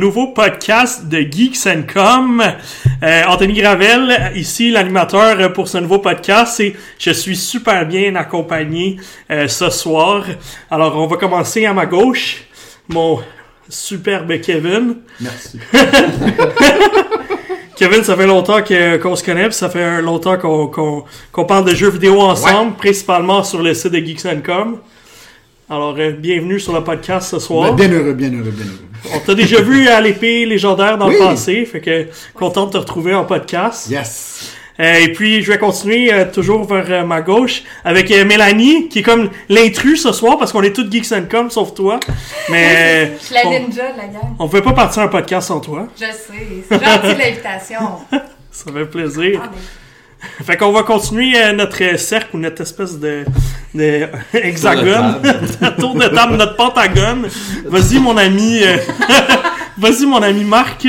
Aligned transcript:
Nouveau 0.00 0.28
podcast 0.28 1.08
de 1.08 1.26
Geeks 1.30 1.66
and 1.66 1.82
Com. 1.92 2.42
Euh, 3.02 3.22
Anthony 3.28 3.52
Gravel, 3.52 4.32
ici 4.34 4.70
l'animateur 4.70 5.52
pour 5.52 5.68
ce 5.68 5.76
nouveau 5.76 5.98
podcast 5.98 6.58
et 6.60 6.74
je 6.98 7.10
suis 7.10 7.36
super 7.36 7.84
bien 7.84 8.14
accompagné 8.14 8.96
euh, 9.30 9.46
ce 9.46 9.68
soir. 9.68 10.24
Alors 10.70 10.96
on 10.96 11.06
va 11.06 11.18
commencer 11.18 11.66
à 11.66 11.74
ma 11.74 11.84
gauche, 11.84 12.44
mon 12.88 13.18
superbe 13.68 14.40
Kevin. 14.40 14.96
Merci. 15.20 15.60
Kevin, 17.76 18.02
ça 18.02 18.16
fait 18.16 18.26
longtemps 18.26 18.62
qu'on 18.62 19.16
se 19.16 19.22
connaît, 19.22 19.48
puis 19.48 19.54
ça 19.54 19.68
fait 19.68 20.00
longtemps 20.00 20.38
qu'on 20.38 21.44
parle 21.44 21.66
de 21.66 21.74
jeux 21.74 21.90
vidéo 21.90 22.22
ensemble, 22.22 22.76
principalement 22.76 23.44
sur 23.44 23.62
le 23.62 23.74
site 23.74 23.92
de 23.92 23.98
Geeks 23.98 24.24
and 24.24 24.40
Com. 24.46 24.78
Alors, 25.68 25.94
euh, 25.98 26.12
bienvenue 26.12 26.58
sur 26.58 26.72
le 26.72 26.82
podcast 26.82 27.30
ce 27.30 27.38
soir. 27.38 27.74
Bien 27.74 27.92
heureux, 27.92 28.14
bien 28.14 28.32
heureux, 28.32 28.50
bien 28.50 28.64
heureux. 28.64 28.89
On 29.14 29.18
t'a 29.20 29.34
déjà 29.34 29.60
vu 29.60 29.88
à 29.88 30.00
l'épée 30.00 30.44
légendaire 30.46 30.98
dans 30.98 31.08
Oui. 31.08 31.14
le 31.14 31.20
passé, 31.20 31.64
fait 31.64 31.80
que 31.80 32.06
content 32.34 32.66
de 32.66 32.72
te 32.72 32.76
retrouver 32.78 33.14
en 33.14 33.24
podcast. 33.24 33.88
Yes. 33.90 34.52
Euh, 34.78 34.94
et 34.94 35.12
puis 35.12 35.42
je 35.42 35.52
vais 35.52 35.58
continuer 35.58 36.10
euh, 36.12 36.24
toujours 36.32 36.64
vers 36.64 36.86
euh, 36.88 37.04
ma 37.04 37.20
gauche 37.20 37.62
avec 37.84 38.08
Mélanie, 38.10 38.88
qui 38.88 39.00
est 39.00 39.02
comme 39.02 39.28
l'intrus 39.50 40.02
ce 40.02 40.12
soir 40.12 40.38
parce 40.38 40.52
qu'on 40.52 40.62
est 40.62 40.72
toutes 40.74 40.90
geeks 40.90 41.12
and 41.12 41.24
com 41.30 41.50
sauf 41.50 41.74
toi. 41.74 42.00
Mais 42.48 43.12
Je 43.20 43.26
suis 43.26 43.34
la 43.34 43.46
on, 43.46 43.50
ninja 43.50 43.92
de 43.92 43.98
la 43.98 44.06
gang. 44.06 44.34
on 44.38 44.48
pouvait 44.48 44.62
pas 44.62 44.72
partir 44.72 45.02
un 45.02 45.08
podcast 45.08 45.48
sans 45.48 45.60
toi. 45.60 45.86
Je 45.96 46.04
sais. 46.06 46.64
C'est 46.68 46.82
gentil 46.82 47.18
l'invitation. 47.18 47.80
Ça 48.50 48.72
fait 48.72 48.86
plaisir. 48.86 49.40
Ah, 49.44 49.50
mais- 49.52 49.58
Fait 50.44 50.56
qu'on 50.56 50.72
va 50.72 50.82
continuer 50.82 51.32
euh, 51.36 51.52
notre 51.52 51.98
cercle 51.98 52.36
ou 52.36 52.38
notre 52.38 52.62
espèce 52.62 52.98
de, 52.98 53.24
de 53.74 54.06
hexagone, 54.34 55.20
tour 55.78 55.94
de 55.94 56.08
table, 56.08 56.36
notre 56.36 56.56
pentagone. 56.56 57.28
Vas-y 57.64 57.98
mon 57.98 58.16
ami, 58.16 58.60
euh, 58.62 58.76
vas-y 59.78 60.06
mon 60.06 60.22
ami 60.22 60.44
Marc. 60.44 60.86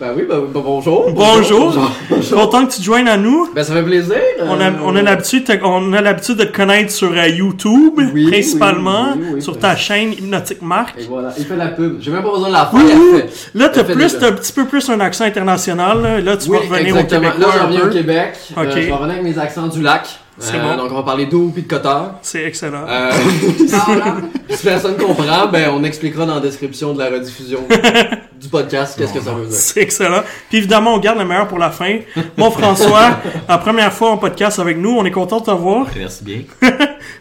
Ben 0.00 0.08
oui, 0.16 0.24
ben, 0.28 0.40
ben, 0.52 0.60
bonjour. 0.60 1.08
Bonjour. 1.14 1.72
Content 2.32 2.66
que 2.66 2.72
tu 2.72 2.78
te 2.78 2.82
joignes 2.82 3.06
à 3.06 3.16
nous. 3.16 3.48
Ben 3.54 3.62
ça 3.62 3.74
fait 3.74 3.82
plaisir. 3.84 4.16
On 4.40 4.58
a, 4.60 4.64
euh, 4.64 4.72
on 4.84 4.96
a 4.96 5.02
l'habitude, 5.02 5.46
de- 5.46 5.60
on 5.62 5.92
a 5.92 6.00
l'habitude 6.00 6.34
de 6.36 6.42
te 6.44 6.56
connaître 6.56 6.90
sur 6.90 7.12
euh, 7.12 7.28
YouTube, 7.28 7.92
Oui, 8.12 8.28
principalement, 8.28 9.12
oui, 9.14 9.20
oui, 9.22 9.28
oui, 9.34 9.42
sur 9.42 9.56
ta 9.56 9.76
chaîne 9.76 10.12
Hypnotique 10.12 10.62
Marc. 10.62 10.96
Et 10.98 11.04
voilà, 11.08 11.32
il 11.38 11.44
fait 11.44 11.54
la 11.54 11.68
pub. 11.68 11.98
J'ai 12.00 12.10
même 12.10 12.24
pas 12.24 12.32
besoin 12.32 12.48
de 12.48 12.54
la 12.54 12.66
faire. 12.66 13.24
Là, 13.54 13.68
t'as 13.68 13.84
plus, 13.84 14.18
t'as 14.18 14.28
un 14.30 14.32
petit 14.32 14.52
peu 14.52 14.64
plus 14.64 14.90
un 14.90 14.98
accent 14.98 15.24
international. 15.26 16.02
Là, 16.02 16.20
Là, 16.20 16.36
tu 16.38 16.50
vas 16.50 16.58
revenir 16.58 16.96
au. 16.96 17.04
Québécois 17.04 17.38
Là, 17.38 17.46
je 17.54 17.62
reviens 17.66 17.86
au 17.86 17.90
Québec. 17.90 18.32
Euh, 18.58 18.62
Ok. 18.64 18.70
je 18.74 18.78
vais 18.80 18.90
revenir 18.92 19.12
avec 19.20 19.22
mes 19.22 19.38
accents 19.38 19.68
du 19.68 19.80
lac. 19.80 20.08
C'est 20.40 20.56
Euh, 20.56 20.62
bon. 20.76 20.82
Donc 20.82 20.90
on 20.90 20.96
va 20.96 21.02
parler 21.04 21.26
d'eau 21.26 21.52
puis 21.54 21.62
de 21.62 21.68
coteur. 21.68 22.14
C'est 22.20 22.42
excellent. 22.42 22.84
Euh, 22.88 23.12
si 24.48 24.64
personne 24.64 24.96
comprend, 24.96 25.46
ben 25.52 25.70
on 25.72 25.84
expliquera 25.84 26.26
dans 26.26 26.34
la 26.34 26.40
description 26.40 26.92
de 26.92 26.98
la 26.98 27.10
rediffusion 27.10 27.60
du 28.44 28.50
podcast 28.50 28.96
qu'est-ce 28.98 29.12
que 29.12 29.20
ça 29.20 29.32
veut 29.32 29.46
dire? 29.46 29.56
C'est 29.56 29.80
excellent. 29.80 30.22
Puis 30.48 30.58
évidemment, 30.58 30.94
on 30.94 30.98
garde 30.98 31.18
le 31.18 31.24
meilleur 31.24 31.48
pour 31.48 31.58
la 31.58 31.70
fin. 31.70 31.98
Mon 32.36 32.50
François, 32.50 33.18
la 33.48 33.58
première 33.58 33.92
fois 33.92 34.10
en 34.10 34.18
podcast 34.18 34.58
avec 34.58 34.76
nous, 34.76 34.90
on 34.90 35.04
est 35.04 35.10
content 35.10 35.40
de 35.40 35.46
t'avoir. 35.46 35.86
Merci 35.96 36.24
bien. 36.24 36.38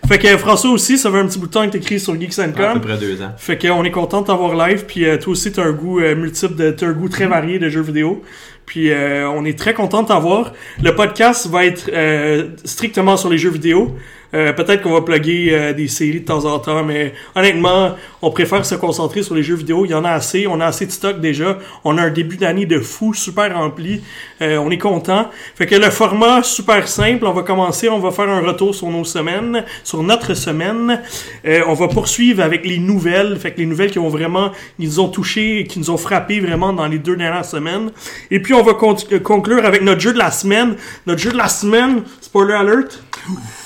Fait 0.08 0.20
que 0.20 0.38
François 0.38 0.72
aussi, 0.72 0.98
ça 0.98 1.09
fait 1.12 1.20
un 1.20 1.25
petit 1.25 1.40
bout 1.40 1.48
de 1.48 1.52
temps 1.52 1.66
que 1.66 1.72
t'écris 1.72 2.00
sur 2.00 2.20
Geeks 2.20 2.40
and 2.40 2.52
À 2.58 2.74
Com. 2.74 2.81
peu 2.81 2.88
près 2.88 2.98
deux 2.98 3.22
ans. 3.22 3.31
Fait 3.38 3.58
qu'on 3.58 3.84
est 3.84 3.92
content 3.92 4.22
de 4.22 4.28
t'avoir 4.28 4.56
live, 4.68 4.86
puis 4.86 5.06
euh, 5.06 5.18
toi 5.18 5.31
aussi 5.31 5.52
t'as 5.52 5.64
un 5.64 5.72
goût 5.72 6.00
euh, 6.00 6.16
multiple, 6.16 6.56
de, 6.56 6.72
t'as 6.72 6.88
un 6.88 6.92
goût 6.94 7.09
très 7.09 7.25
varié 7.25 7.58
de 7.59 7.69
jeux 7.69 7.81
vidéo. 7.81 8.22
Puis 8.66 8.92
euh, 8.92 9.30
on 9.30 9.44
est 9.46 9.58
très 9.58 9.74
content 9.74 10.03
de 10.03 10.08
t'avoir. 10.08 10.53
Le 10.81 10.96
podcast 10.96 11.48
va 11.48 11.66
être 11.66 11.90
euh, 11.94 12.50
strictement 12.64 13.18
sur 13.18 13.30
les 13.30 13.38
jeux 13.38 13.50
vidéo. 13.50 13.96
Euh, 14.34 14.54
Peut-être 14.54 14.82
qu'on 14.82 14.94
va 14.94 15.02
plugger 15.02 15.50
euh, 15.52 15.74
des 15.74 15.88
séries 15.88 16.22
de 16.22 16.26
temps 16.26 16.46
en 16.46 16.60
temps, 16.60 16.84
mais 16.84 17.14
honnêtement, 17.36 17.96
on 18.22 18.32
préfère 18.32 18.66
se 18.66 18.76
concentrer 18.76 19.24
sur 19.24 19.36
les 19.36 19.44
jeux 19.44 19.56
vidéo. 19.56 19.86
Il 19.86 19.92
y 19.92 19.94
en 19.94 20.06
a 20.06 20.12
assez, 20.12 20.48
on 20.48 20.60
a 20.62 20.66
assez 20.66 20.86
de 20.86 20.92
stock 20.92 21.20
déjà. 21.20 21.58
On 21.84 21.98
a 21.98 22.04
un 22.04 22.10
début 22.10 22.38
d'année 22.38 22.66
de 22.66 22.80
fou, 22.80 23.14
super 23.14 23.54
rempli. 23.54 24.02
Euh, 24.42 24.58
on 24.58 24.72
est 24.72 24.78
content. 24.78 25.30
Fait 25.56 25.66
que 25.66 25.76
le 25.76 25.90
format 25.90 26.44
super 26.44 26.88
simple, 26.88 27.26
on 27.26 27.34
va 27.34 27.44
commencer, 27.44 27.90
on 27.90 28.00
va 28.00 28.12
faire 28.12 28.30
un 28.30 28.42
retour 28.42 28.74
sur 28.74 28.90
nos 28.90 29.04
semaines, 29.04 29.64
sur 29.84 30.04
notre 30.04 30.34
semaine. 30.34 31.02
Euh, 31.46 31.62
on 31.68 31.74
va 31.74 31.88
poursuivre 31.88 32.42
avec 32.42 32.66
les 32.66 32.78
nouvelles, 32.78 33.38
fait 33.38 33.52
que 33.52 33.60
les 33.60 33.66
nouvelles 33.66 33.92
qui 33.92 34.00
ont 34.00 34.10
vraiment, 34.10 34.52
qui 34.80 34.86
nous 34.86 35.00
ont 35.00 35.10
touché, 35.10 35.60
et 35.60 35.64
qui 35.66 35.80
nous 35.80 35.90
ont 35.90 35.98
frappé 35.98 36.40
vraiment 36.40 36.74
dans 36.74 36.88
les 36.88 37.00
deux 37.00 37.16
dernières 37.16 37.46
semaines. 37.46 37.92
Et 38.32 38.42
puis 38.42 38.54
on 38.54 38.64
va 38.64 38.72
euh, 38.72 39.20
conclure 39.20 39.66
avec 39.66 39.82
notre 39.82 40.02
jeu 40.02 40.14
de 40.14 40.18
la 40.20 40.32
semaine. 40.32 40.76
Notre 41.08 41.22
jeu 41.22 41.32
de 41.32 41.38
la 41.38 41.50
semaine, 41.50 42.04
spoiler 42.34 42.56
alert, 42.56 43.04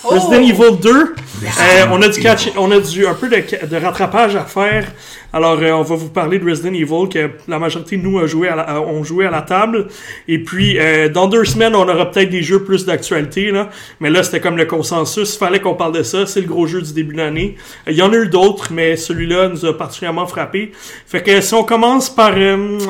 Oh! 0.03 0.09
Resident 0.09 0.41
Evil 0.41 0.77
2. 0.79 0.89
Euh, 0.89 1.85
on 1.91 2.01
a 2.01 2.07
du 2.09 2.19
catch, 2.19 2.49
on 2.57 2.71
a 2.71 2.79
du 2.79 3.07
un 3.07 3.13
peu 3.13 3.27
de, 3.27 3.65
de 3.65 3.75
rattrapage 3.77 4.35
à 4.35 4.45
faire. 4.45 4.91
Alors 5.33 5.59
euh, 5.61 5.71
on 5.71 5.81
va 5.81 5.95
vous 5.95 6.09
parler 6.09 6.39
de 6.39 6.47
Resident 6.47 6.73
Evil 6.73 7.09
que 7.11 7.31
la 7.47 7.59
majorité 7.59 7.97
de 7.97 8.03
nous 8.03 8.19
a 8.19 8.27
joué 8.27 8.47
à 8.47 8.55
la, 8.55 8.77
euh, 8.77 8.79
ont 8.79 9.03
joué 9.03 9.25
à 9.25 9.31
la 9.31 9.41
table. 9.41 9.87
Et 10.27 10.43
puis 10.43 10.77
euh, 10.79 11.09
dans 11.09 11.27
deux 11.27 11.43
semaines 11.43 11.75
on 11.75 11.87
aura 11.89 12.11
peut-être 12.11 12.29
des 12.29 12.43
jeux 12.43 12.63
plus 12.63 12.85
d'actualité 12.85 13.51
là. 13.51 13.69
Mais 13.99 14.09
là 14.09 14.23
c'était 14.23 14.39
comme 14.39 14.57
le 14.57 14.65
consensus, 14.65 15.37
fallait 15.37 15.59
qu'on 15.59 15.75
parle 15.75 15.93
de 15.93 16.03
ça. 16.03 16.25
C'est 16.25 16.41
le 16.41 16.47
gros 16.47 16.67
jeu 16.67 16.81
du 16.81 16.93
début 16.93 17.13
de 17.13 17.19
l'année. 17.19 17.55
Il 17.87 17.95
y 17.95 18.01
en 18.01 18.13
a 18.13 18.15
eu 18.15 18.27
d'autres, 18.27 18.71
mais 18.71 18.95
celui-là 18.95 19.49
nous 19.49 19.65
a 19.65 19.77
particulièrement 19.77 20.27
frappé. 20.27 20.71
Fait 21.05 21.23
que 21.23 21.41
si 21.41 21.53
on 21.55 21.63
commence 21.63 22.09
par 22.09 22.35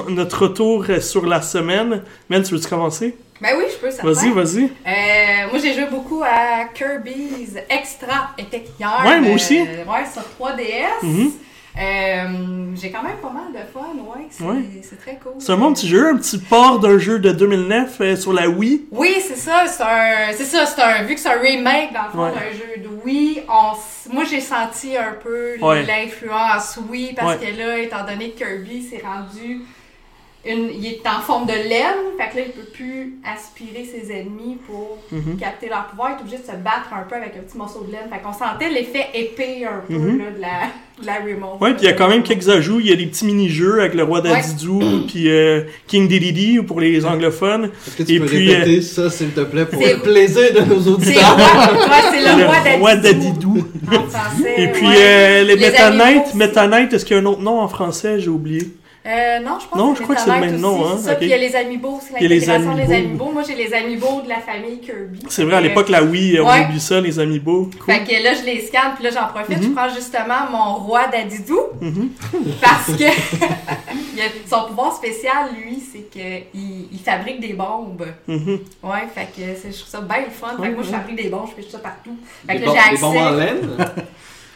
notre 0.09 0.43
retour 0.43 0.85
sur 0.99 1.25
la 1.25 1.41
semaine, 1.41 2.01
Men, 2.29 2.43
tu 2.43 2.53
veux-tu 2.53 2.67
commencer? 2.67 3.15
Ben 3.41 3.49
oui, 3.57 3.65
je 3.71 3.77
peux, 3.77 3.91
ça 3.91 4.01
Vas-y, 4.03 4.31
vas-y. 4.31 4.63
Euh, 4.65 5.49
moi, 5.51 5.59
j'ai 5.61 5.73
joué 5.73 5.85
beaucoup 5.85 6.23
à 6.23 6.65
Kirby's 6.73 7.55
Extra 7.69 8.31
Epic 8.37 8.63
Yarn. 8.79 9.07
Ouais, 9.07 9.19
moi 9.21 9.35
aussi. 9.35 9.59
euh, 9.59 9.83
ouais, 9.85 10.05
sur 10.11 10.23
3DS. 10.39 11.03
Mhm. 11.03 11.31
Euh, 11.79 12.71
j'ai 12.75 12.89
quand 12.89 13.03
même 13.03 13.17
pas 13.21 13.29
mal 13.29 13.53
de 13.53 13.59
fun, 13.71 13.81
ouais. 13.95 14.25
C'est 14.31 14.43
Ouais. 14.43 14.97
très 14.99 15.19
cool. 15.21 15.33
C'est 15.37 15.51
un 15.51 15.57
bon 15.57 15.73
petit 15.73 15.87
jeu, 15.87 16.09
un 16.09 16.17
petit 16.17 16.39
port 16.39 16.79
d'un 16.79 16.97
jeu 16.97 17.19
de 17.19 17.31
2009 17.31 18.01
euh, 18.01 18.15
sur 18.15 18.33
la 18.33 18.49
Wii. 18.49 18.85
Oui, 18.91 19.17
c'est 19.21 19.35
ça, 19.37 19.65
c'est 19.67 19.83
un, 19.83 20.33
c'est 20.33 20.45
ça, 20.45 20.65
c'est 20.65 20.81
un, 20.81 21.03
vu 21.03 21.13
que 21.13 21.19
c'est 21.19 21.29
un 21.29 21.39
remake 21.39 21.93
dans 21.93 22.05
le 22.05 22.09
fond 22.11 22.23
Ouais. 22.23 22.31
d'un 22.31 22.57
jeu 22.57 22.81
de 22.81 22.89
Wii, 23.05 23.43
on, 23.47 24.11
moi 24.13 24.23
j'ai 24.27 24.41
senti 24.41 24.97
un 24.97 25.13
peu 25.21 25.57
Ouais. 25.61 25.83
l'influence 25.83 26.79
Wii 26.89 27.13
parce 27.13 27.35
que 27.37 27.45
là, 27.55 27.77
étant 27.77 28.03
donné 28.03 28.31
que 28.31 28.39
Kirby 28.39 28.81
s'est 28.81 29.03
rendu, 29.05 29.61
une, 30.47 30.69
il 30.73 30.85
est 30.87 31.01
en 31.07 31.21
forme 31.21 31.45
de 31.45 31.53
laine, 31.53 32.15
fait 32.17 32.29
que 32.31 32.37
là 32.37 32.43
il 32.47 32.51
peut 32.51 32.69
plus 32.73 33.15
aspirer 33.25 33.85
ses 33.85 34.11
ennemis 34.11 34.57
pour 34.67 34.97
Mhm. 35.11 35.37
capter 35.37 35.67
leur 35.69 35.87
pouvoir, 35.87 36.11
il 36.11 36.17
est 36.17 36.21
obligé 36.21 36.37
de 36.37 36.43
se 36.43 36.55
battre 36.57 36.89
un 36.93 37.03
peu 37.09 37.15
avec 37.15 37.33
un 37.37 37.41
petit 37.41 37.57
morceau 37.57 37.83
de 37.87 37.91
laine, 37.91 38.09
fait 38.11 38.19
qu'on 38.21 38.33
sentait 38.33 38.69
l'effet 38.69 39.07
épée 39.13 39.65
un 39.65 39.81
peu 39.87 39.93
Mhm. 39.93 40.17
là, 40.19 40.25
de 40.35 40.41
la, 40.41 40.47
de 41.01 41.05
la 41.05 41.13
remote. 41.15 41.61
Ouais, 41.61 41.73
puis 41.73 41.83
il 41.83 41.85
y 41.85 41.91
a 41.91 41.93
quand 41.93 42.09
même 42.09 42.23
quelques 42.23 42.49
ajouts. 42.49 42.79
Il 42.79 42.87
y 42.87 42.91
a 42.93 42.95
des 42.95 43.05
petits 43.05 43.25
mini-jeux 43.25 43.79
avec 43.81 43.93
le 43.93 44.03
roi 44.03 44.21
Dadidou, 44.21 44.79
puis 45.07 45.29
euh, 45.29 45.61
King 45.85 46.07
Dedede 46.07 46.65
pour 46.65 46.79
les 46.81 47.05
anglophones. 47.05 47.65
Est-ce 47.87 47.95
que 47.97 48.03
tu 48.03 48.13
Et 48.15 48.19
peux 48.19 48.25
puis, 48.25 48.51
euh, 48.51 48.57
répéter 48.59 48.81
ça 48.81 49.09
s'il 49.09 49.29
te 49.31 49.41
plaît 49.41 49.65
pour 49.65 49.81
C'est- 49.81 49.93
le 49.93 49.99
plaisir 50.01 50.53
de 50.53 50.61
nos 50.61 50.81
C'est 50.81 50.89
auditeurs? 50.89 51.37
le 51.37 51.43
roi, 51.43 51.87
ouais, 51.87 52.03
c'est 52.11 52.21
le 52.73 52.77
roi 52.79 52.95
Dadidou. 52.95 53.53
Dadidou. 53.53 53.67
En 53.87 54.09
français, 54.09 54.53
Et 54.57 54.67
puis 54.69 54.87
ouais. 54.87 54.95
euh, 54.97 55.43
les, 55.43 55.55
Les 55.55 55.65
Meta 55.67 55.87
Amiibo 55.87 56.03
Knight, 56.03 56.25
aussi. 56.27 56.37
Meta 56.37 56.67
Knight, 56.67 56.93
est-ce 56.93 57.05
qu'il 57.05 57.15
y 57.15 57.19
a 57.19 57.21
un 57.21 57.25
autre 57.25 57.41
nom 57.41 57.59
en 57.61 57.67
français? 57.67 58.19
J'ai 58.19 58.29
oublié. 58.29 58.63
Euh, 59.07 59.39
non, 59.39 59.57
je 59.61 59.67
pense 59.67 59.79
Non, 59.79 59.93
que 59.93 59.99
je 59.99 60.03
crois 60.03 60.15
que 60.15 60.21
c'est 60.21 60.33
le 60.33 60.39
même 60.41 60.57
nom, 60.59 60.85
hein, 60.85 60.95
c'est 60.97 61.05
ça. 61.05 61.11
ok. 61.13 61.17
Puis 61.19 61.27
il 61.27 61.29
y 61.29 61.33
a 61.33 61.37
les 61.37 61.55
Amiibo, 61.55 61.99
c'est 62.01 62.19
l'intégration 62.19 62.75
des. 62.75 63.03
Moi, 63.07 63.43
j'ai 63.47 63.55
les 63.55 63.73
Amiibo 63.73 64.21
de 64.21 64.27
la 64.29 64.39
famille 64.39 64.79
Kirby. 64.81 65.19
C'est 65.29 65.43
vrai, 65.45 65.55
à 65.55 65.61
l'époque, 65.61 65.87
la 65.89 66.03
Wii, 66.03 66.39
on 66.41 66.47
Ouais. 66.49 66.65
oublie 66.65 66.79
ça, 66.79 66.99
les 66.99 67.17
Amiibo. 67.19 67.69
Cool. 67.79 67.93
Fait 67.93 68.03
que 68.03 68.21
là, 68.23 68.33
je 68.33 68.43
les 68.45 68.59
scanne, 68.65 68.93
puis 68.95 69.03
là, 69.05 69.11
j'en 69.11 69.27
profite. 69.27 69.61
Je 69.63 69.67
Mhm. 69.69 69.75
prends 69.75 69.89
justement 69.89 70.49
mon 70.51 70.75
roi 70.75 71.07
d'Adidou. 71.07 71.59
Mhm. 71.79 72.09
Parce 72.61 72.87
que 72.97 73.05
son 74.49 74.65
pouvoir 74.67 74.93
spécial, 74.93 75.49
lui, 75.57 75.81
c'est 75.91 76.09
qu'il 76.09 76.87
il 76.91 76.99
fabrique 76.99 77.39
des 77.39 77.53
bombes. 77.53 78.05
Mhm. 78.27 78.59
Ouais, 78.83 79.07
fait 79.15 79.27
que 79.35 79.41
c'est- 79.61 79.71
je 79.71 79.77
trouve 79.79 79.89
ça 79.89 80.01
bien 80.01 80.25
le 80.25 80.31
fun. 80.31 80.61
Fait 80.61 80.69
que 80.69 80.73
moi, 80.75 80.83
je 80.83 80.89
fabrique 80.89 81.15
des 81.15 81.29
bombes, 81.29 81.47
je 81.55 81.61
fais 81.63 81.69
ça 81.69 81.79
partout. 81.79 82.17
Fait 82.47 82.57
que 82.59 82.65
là, 82.65 82.71
j'ai 82.89 82.95
des 82.95 83.01
bombes 83.01 83.15
en 83.17 83.25
accès. 83.27 83.45
laine? 83.45 83.69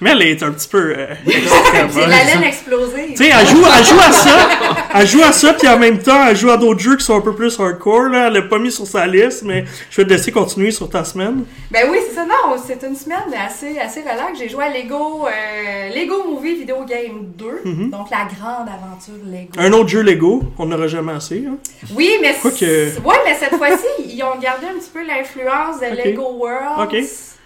Mais 0.01 0.12
elle 0.12 0.21
est 0.24 0.44
un 0.44 0.51
petit 0.51 0.68
peu. 0.68 0.94
euh, 0.98 1.07
C'est 1.27 2.07
la 2.07 2.24
laine 2.24 2.44
explosive. 2.44 3.12
Tu 3.12 3.18
sais, 3.18 3.30
elle 3.30 3.48
joue, 3.48 3.63
elle 3.77 3.86
joue 3.86 4.00
à 4.00 4.12
ça, 4.12 4.50
elle 4.95 5.07
joue 5.07 5.21
à 5.24 5.31
ça, 5.31 5.53
puis 5.53 5.68
en 5.68 5.77
même 5.77 6.00
temps, 6.00 6.25
elle 6.27 6.36
joue 6.36 6.50
à 6.50 6.57
d'autres 6.57 6.80
jeux 6.80 6.98
qui 6.98 7.06
sont 7.06 7.15
un 7.18 7.21
peu 7.21 7.33
plus 7.36 7.59
hardcore, 7.59 8.09
là. 8.09 8.27
Elle 8.27 8.33
l'a 8.33 8.42
pas 8.42 8.57
mis 8.59 8.71
sur 8.71 8.88
sa 8.88 9.06
liste, 9.07 9.44
mais 9.44 9.63
je 9.92 9.98
vais 9.98 10.03
te 10.06 10.09
laisser 10.09 10.31
continuer 10.31 10.71
sur 10.71 10.89
ta 10.89 11.03
semaine. 11.03 11.44
Ben 11.69 11.86
oui, 11.92 11.98
c'est 12.09 12.15
ça. 12.15 12.25
Non, 12.25 12.56
c'est 12.65 12.81
une 12.86 12.95
semaine 12.95 13.19
assez, 13.45 13.77
assez 13.80 14.01
relax. 14.01 14.39
J'ai 14.39 14.50
joué 14.50 14.63
à 14.65 14.69
Lego, 14.69 15.27
euh, 15.27 15.89
Lego 15.95 16.24
Movie 16.27 16.56
Video 16.56 16.83
Game 16.86 17.25
2. 17.38 17.45
Mhm. 17.65 17.89
Donc, 17.92 18.09
la 18.09 18.25
grande 18.25 18.68
aventure 18.69 19.13
Lego. 19.25 19.51
Un 19.59 19.71
autre 19.74 19.89
jeu 19.89 20.01
Lego, 20.01 20.42
on 20.57 20.65
n'aura 20.65 20.88
jamais 20.88 21.13
assez, 21.13 21.44
hein. 21.47 21.57
Oui, 21.95 22.09
mais, 22.21 22.33
que- 22.33 23.00
ouais, 23.06 23.15
mais 23.25 23.36
cette 23.39 23.56
fois-ci, 23.57 23.86
ils 24.07 24.24
ont 24.24 24.39
gardé 24.42 24.65
un 24.68 24.80
petit 24.80 24.89
peu 24.94 25.06
l'influence 25.06 25.80
de. 25.80 26.09
Lego 26.09 26.31
World. 26.39 26.80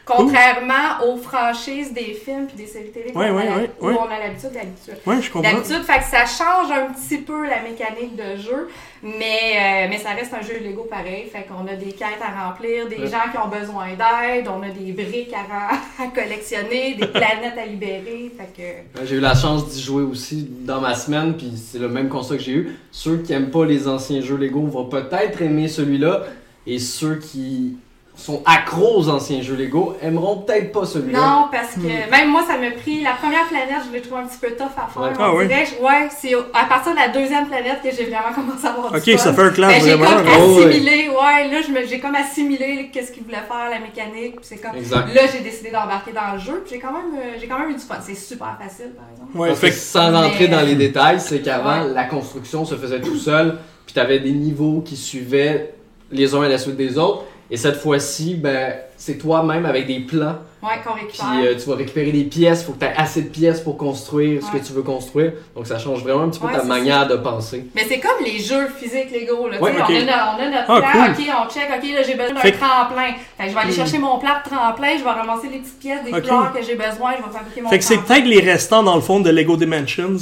Contrairement 0.06 1.04
aux 1.07 1.18
franchises 1.18 1.92
des 1.94 2.13
films 2.13 2.46
puis 2.48 2.56
des 2.57 2.68
séries 2.68 2.92
télé 2.92 3.12
qu'on 3.12 3.19
Ouais, 3.19 3.30
a 3.30 3.34
ouais, 3.34 3.46
la- 3.46 3.56
ouais, 3.57 3.69
où 3.81 3.86
ouais. 3.88 3.94
on 4.00 4.06
a 4.06 4.19
l'habitude 4.19 4.52
d'habitude. 4.52 4.98
Ouais, 5.06 5.22
je 5.22 5.31
comprends. 5.31 5.52
D'habitude, 5.52 5.81
fait 5.84 5.98
que 6.00 6.06
ça 6.06 6.25
change 6.25 6.72
un 6.72 6.94
petit 6.94 7.18
peu 7.18 7.44
la 7.48 7.62
mécanique 7.62 8.16
de 8.16 8.40
jeu, 8.40 8.69
mais, 9.02 9.16
euh, 9.16 9.88
mais 9.90 9.98
ça 9.98 10.10
reste 10.12 10.34
un 10.34 10.42
jeu 10.42 10.60
Lego 10.63 10.84
pareil. 10.90 11.28
Fait 11.31 11.46
qu'on 11.48 11.66
a 11.68 11.75
des 11.75 11.92
quêtes 11.92 12.22
à 12.22 12.48
remplir, 12.48 12.88
des 12.88 12.98
Ouais. 12.98 13.07
gens 13.07 13.30
qui 13.31 13.38
ont 13.38 13.48
besoin 13.50 13.88
d'aide, 13.90 14.48
on 14.48 14.62
a 14.62 14.69
des 14.69 14.92
briques 14.92 15.34
à, 15.34 15.75
à 16.04 16.08
collectionner, 16.08 16.94
des 16.96 17.08
planètes 17.08 17.58
à 17.62 17.66
libérer. 17.66 18.31
Fait 18.38 18.86
que. 18.96 19.06
J'ai 19.06 19.16
eu 19.16 19.19
la 19.19 19.34
chance 19.36 19.68
d'y 19.69 19.81
jouer 19.81 20.04
aussi 20.04 20.48
dans 20.62 20.81
ma 20.81 20.94
semaine, 20.96 21.36
puis 21.36 21.51
c'est 21.56 21.80
le 21.80 21.90
même 21.90 22.10
constat 22.10 22.38
que 22.38 22.44
j'ai 22.44 22.51
eu. 22.54 22.78
Ceux 22.92 23.18
qui 23.18 23.34
aiment 23.34 23.50
pas 23.51 23.66
les 23.66 23.88
anciens 23.88 24.22
jeux 24.22 24.38
Lego 24.38 24.62
vont 24.68 24.86
peut-être 24.86 25.42
aimer 25.42 25.68
celui-là, 25.68 26.24
et 26.68 26.80
ceux 26.80 27.16
qui 27.18 27.78
sont 28.18 28.42
accros 28.46 28.98
aux 29.00 29.10
anciens 29.10 29.42
jeux 29.42 29.56
Lego 29.56 29.96
aimeront 30.02 30.38
peut-être 30.38 30.72
pas 30.72 30.86
celui-là. 30.86 31.20
Non, 31.20 31.46
parce 31.52 31.74
que 31.74 32.10
même 32.12 32.30
moi, 32.30 32.44
ça 32.48 32.58
m'a 32.58 32.72
pris. 32.72 33.02
La 33.02 33.12
première 33.12 33.46
planète, 33.48 33.84
je 33.88 33.94
l'ai 33.94 34.02
trouvé 34.02 34.22
un 34.22 34.26
petit 34.26 34.38
peu 34.40 34.52
tough 34.52 34.72
à 34.78 34.88
faire. 34.88 35.02
Ouais. 35.02 35.10
Ah 35.20 35.32
on 35.34 35.38
ouais? 35.38 35.48
dirait, 35.48 35.68
ouais, 35.82 36.08
c'est 36.18 36.34
à 36.34 36.66
partir 36.70 36.94
de 36.94 36.98
la 36.98 37.10
deuxième 37.10 37.46
planète 37.48 37.80
que 37.84 37.90
j'ai 37.92 38.06
vraiment 38.06 38.32
commencé 38.36 38.66
à 38.66 38.70
avoir 38.70 38.92
du 38.94 38.98
Ok, 38.98 39.04
fun. 39.04 39.18
ça 39.18 39.34
fait 39.34 39.42
un 39.42 39.50
clash 39.50 39.72
Ben, 39.74 39.84
j'ai 39.84 39.96
vraiment. 39.96 40.16
comme 40.18 40.26
là. 40.26 40.32
Oh, 40.40 40.56
ouais. 40.60 40.66
assimilé, 40.68 41.10
ouais, 41.10 41.52
là, 41.52 41.62
je 41.62 41.72
me- 41.72 41.86
j'ai 41.88 42.00
comme 42.00 42.16
assimilé 42.16 42.90
qu'est-ce 42.94 43.12
qu'il 43.12 43.24
voulait 43.24 43.36
faire, 43.36 43.70
la 43.70 43.80
mécanique, 43.80 44.38
puis 44.38 44.46
c'est 44.46 44.58
comme... 44.58 44.78
Exact. 44.78 45.14
Là, 45.14 45.22
j'ai 45.34 45.42
décidé 45.42 45.72
d'embarquer 45.72 46.12
dans 46.14 46.34
le 46.34 46.40
jeu, 46.40 46.64
puis 46.66 46.76
j'ai 46.76 46.80
quand 46.80 46.94
même, 46.94 47.20
euh, 47.20 47.38
j'ai 47.40 47.48
quand 47.48 47.60
même 47.60 47.70
eu 47.72 47.74
du 47.74 47.80
fun. 47.82 47.96
C'est 48.02 48.16
super 48.16 48.58
facile, 48.62 48.92
par 48.96 49.06
exemple. 49.12 49.38
Ouais, 49.38 49.50
Parce 49.50 49.60
fait 49.60 49.70
que 49.70 49.74
que- 49.74 49.80
sans 49.80 50.12
rentrer 50.14 50.48
Mais- 50.48 50.56
dans 50.56 50.62
les 50.62 50.76
détails, 50.76 51.20
c'est 51.20 51.42
qu'avant, 51.42 51.82
Ouais. 51.84 51.94
la 51.94 52.06
construction 52.06 52.64
se 52.64 52.76
faisait 52.76 53.02
tout 53.02 53.18
seul, 53.18 53.58
puis 53.86 53.94
t'avais 53.94 54.20
des 54.20 54.32
niveaux 54.32 54.82
qui 54.86 54.96
suivaient 54.96 55.74
les 56.12 56.34
uns 56.34 56.44
à 56.44 56.48
la 56.50 56.58
suite 56.58 56.78
des 56.78 56.98
autres. 56.98 57.24
Et 57.52 57.58
cette 57.58 57.76
fois-ci, 57.78 58.34
ben, 58.36 58.74
c'est 58.98 59.18
toi-même 59.20 59.66
avec 59.66 59.86
des 59.86 60.00
plans. 60.00 60.38
Ouais, 60.64 60.82
qu'on 60.84 60.94
Puis 60.96 61.04
récupère. 61.06 61.28
euh, 61.44 61.54
tu 61.62 61.70
vas 61.70 61.76
récupérer 61.76 62.12
des 62.12 62.24
pièces, 62.24 62.64
faut 62.64 62.72
que 62.72 62.80
tu 62.80 62.86
aies 62.86 62.94
assez 62.98 63.22
de 63.22 63.28
pièces 63.30 63.62
pour 63.62 63.78
construire 63.78 64.42
ce 64.42 64.52
Ouais. 64.52 64.60
que 64.60 64.66
tu 64.66 64.74
veux 64.74 64.82
construire. 64.82 65.34
Donc 65.56 65.68
ça 65.68 65.78
change 65.78 66.02
vraiment 66.02 66.24
un 66.24 66.30
petit 66.30 66.40
peu 66.40 66.48
Ouais, 66.48 66.54
ta 66.54 66.64
manière 66.64 67.08
de 67.08 67.18
penser. 67.18 67.68
Mais 67.76 67.86
c'est 67.88 68.00
comme 68.00 68.24
les 68.26 68.40
jeux 68.40 68.68
physiques 68.76 69.12
Lego, 69.12 69.48
là. 69.48 69.62
Ouais, 69.62 69.72
on, 69.78 69.80
a, 69.80 70.36
on 70.36 70.42
a 70.42 70.50
notre 70.50 70.72
Ah, 70.72 70.82
plan, 70.82 71.06
cool. 71.06 71.12
ok, 71.24 71.34
on 71.46 71.54
check, 71.54 71.70
ok, 71.70 71.84
là, 71.94 72.02
j'ai 72.02 72.16
besoin 72.16 72.34
d'un 72.34 72.40
Fait 72.42 72.52
tremplin. 72.54 73.12
Fait 73.38 73.44
que 73.44 73.50
je 73.50 73.54
vais 73.56 73.62
aller 73.62 73.72
Hmm. 73.72 73.76
chercher 73.76 73.98
mon 74.00 74.18
plat 74.18 74.42
de 74.44 74.50
tremplin, 74.50 74.98
je 74.98 75.04
vais 75.04 75.10
ramasser 75.12 75.48
les 75.50 75.60
petites 75.60 75.80
pièces 75.80 76.04
des 76.04 76.12
Ok. 76.14 76.22
couleurs 76.24 76.52
que 76.54 76.64
j'ai 76.64 76.76
besoin, 76.76 77.12
je 77.12 77.24
vais 77.28 77.38
fabriquer 77.38 77.62
mon 77.62 77.70
Fait 77.70 77.78
que 77.78 77.84
c'est 77.86 78.00
peut-être 78.00 78.26
les 78.26 78.40
restants 78.40 78.82
dans 78.82 78.96
le 78.96 79.02
fond 79.02 79.20
de 79.20 79.30
Lego 79.30 79.56
Dimensions. 79.58 80.18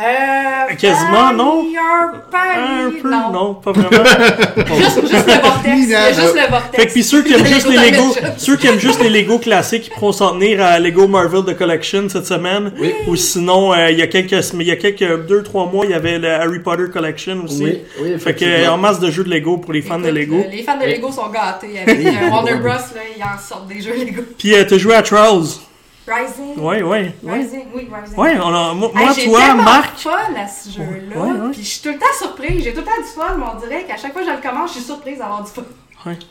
Euh, 0.00 0.74
Quasiment, 0.78 1.32
non? 1.32 1.64
Un, 1.76 2.86
Un 2.86 2.90
peu, 3.02 3.10
non. 3.10 3.32
non, 3.32 3.54
pas 3.54 3.72
vraiment. 3.72 4.04
Juste, 4.76 5.00
juste 5.00 5.26
le 5.26 5.40
vortex. 5.42 5.76
Il 5.76 5.88
y 5.88 5.94
a 5.94 6.12
juste 6.12 6.34
le 6.34 6.50
vortex. 6.50 6.76
Fait 6.76 6.86
que 6.86 6.92
puis 6.92 7.02
ceux 7.02 7.22
qui 7.22 7.34
aiment 7.34 7.44
juste 7.46 7.68
les 7.68 7.90
Lego 7.90 8.14
ceux 8.36 8.56
qui 8.56 8.66
aiment 8.68 8.78
juste 8.78 9.02
les 9.02 9.10
Lego 9.10 9.38
classiques, 9.38 9.88
ils 9.88 9.90
pourront 9.90 10.12
s'en 10.12 10.32
tenir 10.34 10.62
à 10.64 10.78
Lego 10.78 11.08
Marvel 11.08 11.42
The 11.44 11.56
Collection 11.58 12.08
cette 12.08 12.26
semaine. 12.26 12.72
Oui. 12.78 12.92
Ou 13.08 13.16
sinon, 13.16 13.72
euh, 13.72 13.90
il 13.90 13.98
y 13.98 14.02
a 14.02 14.06
quelques, 14.06 14.52
il 14.54 14.62
y 14.62 14.70
a 14.70 14.76
quelques 14.76 15.26
deux 15.26 15.42
trois 15.42 15.66
mois, 15.66 15.84
il 15.84 15.90
y 15.90 15.94
avait 15.94 16.18
le 16.18 16.30
Harry 16.30 16.60
Potter 16.60 16.84
Collection 16.92 17.42
aussi. 17.44 17.64
Oui, 17.64 17.78
oui, 18.00 18.18
Fait 18.20 18.34
que 18.34 18.68
en 18.68 18.78
masse 18.78 19.00
de 19.00 19.10
jeux 19.10 19.24
de 19.24 19.30
Lego 19.30 19.56
pour 19.58 19.72
les 19.72 19.82
fans 19.82 19.98
de 19.98 20.08
Lego. 20.10 20.36
euh, 20.36 20.50
Les 20.50 20.62
fans 20.62 20.78
de 20.78 20.84
Lego 20.86 21.10
sont 21.10 21.28
gâtés. 21.28 21.80
Avec 21.80 22.06
euh, 22.06 22.28
Warner 22.30 22.54
Bros, 22.56 22.68
là, 22.68 23.00
ils 23.16 23.22
en 23.22 23.38
sortent 23.38 23.66
des 23.66 23.80
jeux 23.80 23.94
Lego. 23.94 24.22
Puis 24.38 24.54
euh, 24.54 24.64
t'as 24.68 24.78
joué 24.78 24.94
à 24.94 25.02
Trials. 25.02 25.42
Rising. 26.08 26.58
Ouais, 26.58 26.82
ouais, 26.82 27.12
ouais. 27.22 27.32
Rising, 27.34 27.64
oui, 27.74 27.88
Rising. 27.92 28.18
Ouais, 28.18 28.36
on 28.42 28.54
a, 28.54 28.72
moi, 28.74 28.90
Hey, 28.96 29.08
j'ai 29.14 29.24
toi, 29.26 29.40
tellement 29.40 29.62
Marc. 29.62 29.94
de 29.94 30.00
fun 30.00 30.10
à 30.36 30.48
ce 30.48 30.70
jeu-là. 30.70 31.16
Ouais, 31.20 31.30
ouais. 31.32 31.50
Puis 31.52 31.62
je 31.62 31.68
suis 31.68 31.80
tout 31.82 31.88
le 31.90 31.98
temps 31.98 32.06
surprise. 32.18 32.64
J'ai 32.64 32.72
tout 32.72 32.80
le 32.80 32.84
temps 32.86 32.96
du 32.98 33.04
fun, 33.08 33.34
mais 33.38 33.44
on 33.54 33.60
dirait 33.60 33.84
qu'à 33.84 33.96
chaque 33.96 34.12
fois 34.12 34.22
que 34.22 34.28
je 34.28 34.32
le 34.34 34.40
commence, 34.42 34.70
je 34.70 34.76
suis 34.78 34.84
surprise 34.86 35.18
d'avoir 35.18 35.42
du 35.44 35.50
fun. 35.50 35.62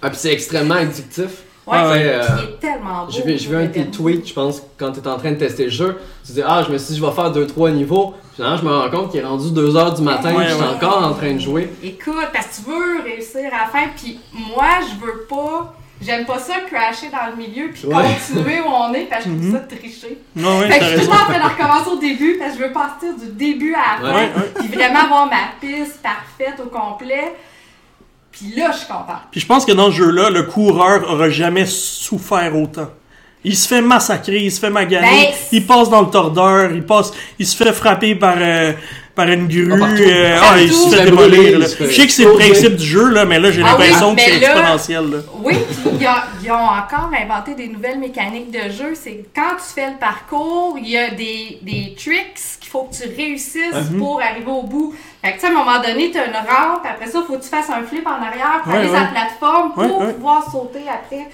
Ah, 0.02 0.10
puis 0.10 0.18
c'est 0.20 0.32
extrêmement 0.34 0.76
addictif. 0.76 1.44
Ouais, 1.68 1.76
Ah, 1.78 1.90
ouais. 1.90 2.02
Euh, 2.06 2.24
il 2.40 2.44
est 2.54 2.60
tellement 2.60 3.06
beau. 3.06 3.12
J'ai 3.12 3.22
vu, 3.24 3.38
j'ai 3.38 3.50
vu 3.50 3.56
un 3.58 3.64
de 3.64 3.68
tes 3.68 3.84
le 3.84 3.92
tweets, 3.92 4.26
je 4.30 4.34
pense, 4.34 4.62
quand 4.78 4.94
tu 4.94 5.06
en 5.08 5.18
train 5.18 5.32
de 5.32 5.36
tester 5.38 5.66
le 5.66 5.70
jeu. 5.70 5.98
Tu 6.26 6.32
dis, 6.32 6.42
ah, 6.46 6.64
je 6.66 6.72
me 6.72 6.78
suis 6.78 6.94
dit, 6.94 7.00
je 7.02 7.06
vais 7.06 7.12
faire 7.12 7.32
2-trois 7.32 7.72
niveaux. 7.72 8.14
Finalement, 8.36 8.58
je 8.58 8.64
me 8.66 8.72
rends 8.78 8.90
compte 8.90 9.12
qu'il 9.12 9.20
est 9.20 9.24
rendu 9.26 9.50
2h 9.50 9.96
du 9.98 10.02
matin 10.04 10.34
Ouais, 10.34 10.46
et 10.46 10.48
je 10.50 10.54
suis 10.54 10.64
encore 10.64 11.04
en 11.04 11.14
train 11.14 11.34
de 11.34 11.40
jouer. 11.40 11.70
Écoute, 11.84 12.16
parce 12.32 12.48
que 12.48 12.56
tu 12.64 12.70
veux 12.70 13.02
réussir 13.04 13.42
à 13.52 13.66
la 13.66 13.70
fin, 13.70 13.88
puis 13.98 14.20
moi, 14.32 14.66
je 14.82 15.06
veux 15.06 15.26
pas. 15.30 15.74
J'aime 16.02 16.26
pas 16.26 16.38
ça 16.40 16.54
crasher 16.70 17.08
dans 17.12 17.32
le 17.32 17.36
milieu 17.36 17.70
puis 17.72 17.86
Ouais. 17.88 17.96
continuer 17.96 18.60
où 18.62 18.68
on 18.68 18.94
est 18.94 19.06
parce 19.10 19.24
que 19.24 19.30
je 19.32 19.36
trouve 19.36 19.48
Mhm. 19.48 19.52
ça 19.54 19.60
tricher. 19.76 20.18
Non, 20.36 20.60
ouais, 20.60 20.70
fait 20.70 20.80
que 20.80 20.86
je 20.86 20.90
suis 20.90 21.00
tout 21.00 21.12
le 21.12 21.18
temps 21.18 21.24
en 21.24 21.26
train 21.34 21.40
de 21.40 21.54
recommencer 21.54 21.90
au 21.90 21.98
début 21.98 22.36
parce 22.38 22.52
que 22.54 22.60
je 22.60 22.64
veux 22.68 22.72
partir 22.74 23.10
du 23.16 23.28
début 23.32 23.74
à 23.74 24.02
la 24.04 24.10
fin. 24.10 24.16
Ouais, 24.16 24.22
ouais. 24.36 24.52
Puis 24.60 24.68
vraiment 24.68 25.00
avoir 25.02 25.26
ma 25.26 25.38
piste 25.60 26.00
parfaite 26.04 26.60
au 26.64 26.70
complet. 26.70 27.34
Puis 28.32 28.54
là, 28.56 28.72
je 28.72 28.78
suis 28.78 28.88
contente. 28.88 29.24
Puis 29.32 29.42
je 29.42 29.48
pense 29.48 29.66
que 29.66 29.72
dans 29.72 29.90
ce 29.92 29.96
jeu-là, 29.98 30.30
le 30.30 30.44
coureur 30.44 31.10
aura 31.12 31.30
jamais 31.30 31.66
souffert 31.66 32.56
autant. 32.56 32.90
Il 33.44 33.56
se 33.56 33.68
fait 33.68 33.82
massacrer, 33.82 34.38
il 34.44 34.52
se 34.52 34.60
fait 34.60 34.70
maganer, 34.70 35.08
Ben, 35.30 35.34
il 35.54 35.66
passe 35.66 35.90
dans 35.90 36.02
le 36.02 36.10
tordeur, 36.10 36.72
il 36.72 36.84
passe, 36.86 37.12
il 37.40 37.48
se 37.48 37.56
fait 37.56 37.72
frapper 37.72 38.14
par 38.16 38.36
euh, 38.38 38.74
par 39.18 39.28
une 39.28 39.48
grue, 39.48 39.68
Ah, 39.74 39.86
euh, 40.00 40.40
ah, 40.42 40.62
il 40.62 40.72
se 40.72 40.96
fait 40.96 41.04
démolir. 41.06 41.60
Je 41.62 41.66
sais 41.92 42.06
que 42.08 42.12
c'est 42.14 42.24
le 42.24 42.34
principe 42.36 42.76
du 42.78 42.86
jeu 42.86 43.10
là, 43.10 43.26
mais 43.26 43.40
là 43.40 43.52
j'ai 43.52 43.62
Ah 43.66 43.76
oui, 43.78 43.86
l'impression 43.88 44.16
que 44.16 44.22
c'est 44.22 44.40
là- 44.40 44.48
exponentiel. 44.52 45.10
Là. 45.12 45.18
Oui, 45.44 45.56
puis 45.98 46.08
ils 46.44 46.52
ont, 46.52 46.54
encore 46.56 47.10
inventé 47.20 47.56
des 47.56 47.68
nouvelles 47.68 48.00
mécaniques 48.00 48.52
de 48.52 48.72
jeu. 48.72 48.94
C'est 48.94 49.26
quand 49.36 49.56
tu 49.58 49.74
fais 49.76 49.88
le 49.90 49.98
parcours, 50.00 50.78
il 50.80 50.88
y 50.90 50.98
a 50.98 51.10
des, 51.10 51.58
des 51.64 51.96
tricks 51.98 52.40
qu'il 52.62 52.70
faut 52.70 52.84
que 52.84 52.96
tu 52.96 53.04
réussisses 53.18 53.92
Mhm. 53.92 54.00
pour 54.00 54.22
arriver 54.22 54.50
au 54.52 54.64
bout. 54.64 54.94
Fait 55.24 55.32
que, 55.32 55.36
tu 55.36 55.42
sais, 55.42 55.48
à 55.48 55.50
un 55.50 55.54
moment 55.54 55.82
donné, 55.82 56.12
tu 56.12 56.18
as 56.20 56.26
une 56.28 56.34
rampe, 56.34 56.86
après 56.86 57.08
ça, 57.10 57.20
il 57.22 57.26
faut 57.28 57.34
que 57.38 57.44
tu 57.44 57.50
fasses 57.50 57.70
un 57.70 57.84
flip 57.84 58.06
en 58.08 58.24
arrière 58.24 58.62
pour 58.64 58.72
Ouais, 58.72 58.80
aller 58.80 58.88
ouais. 58.90 58.96
sur 58.96 59.04
la 59.04 59.12
plateforme 59.12 59.74
pour 59.74 60.00
Ouais, 60.00 60.06
ouais. 60.08 60.14
pouvoir 60.14 60.44
sauter 60.52 60.84
après. 60.88 61.28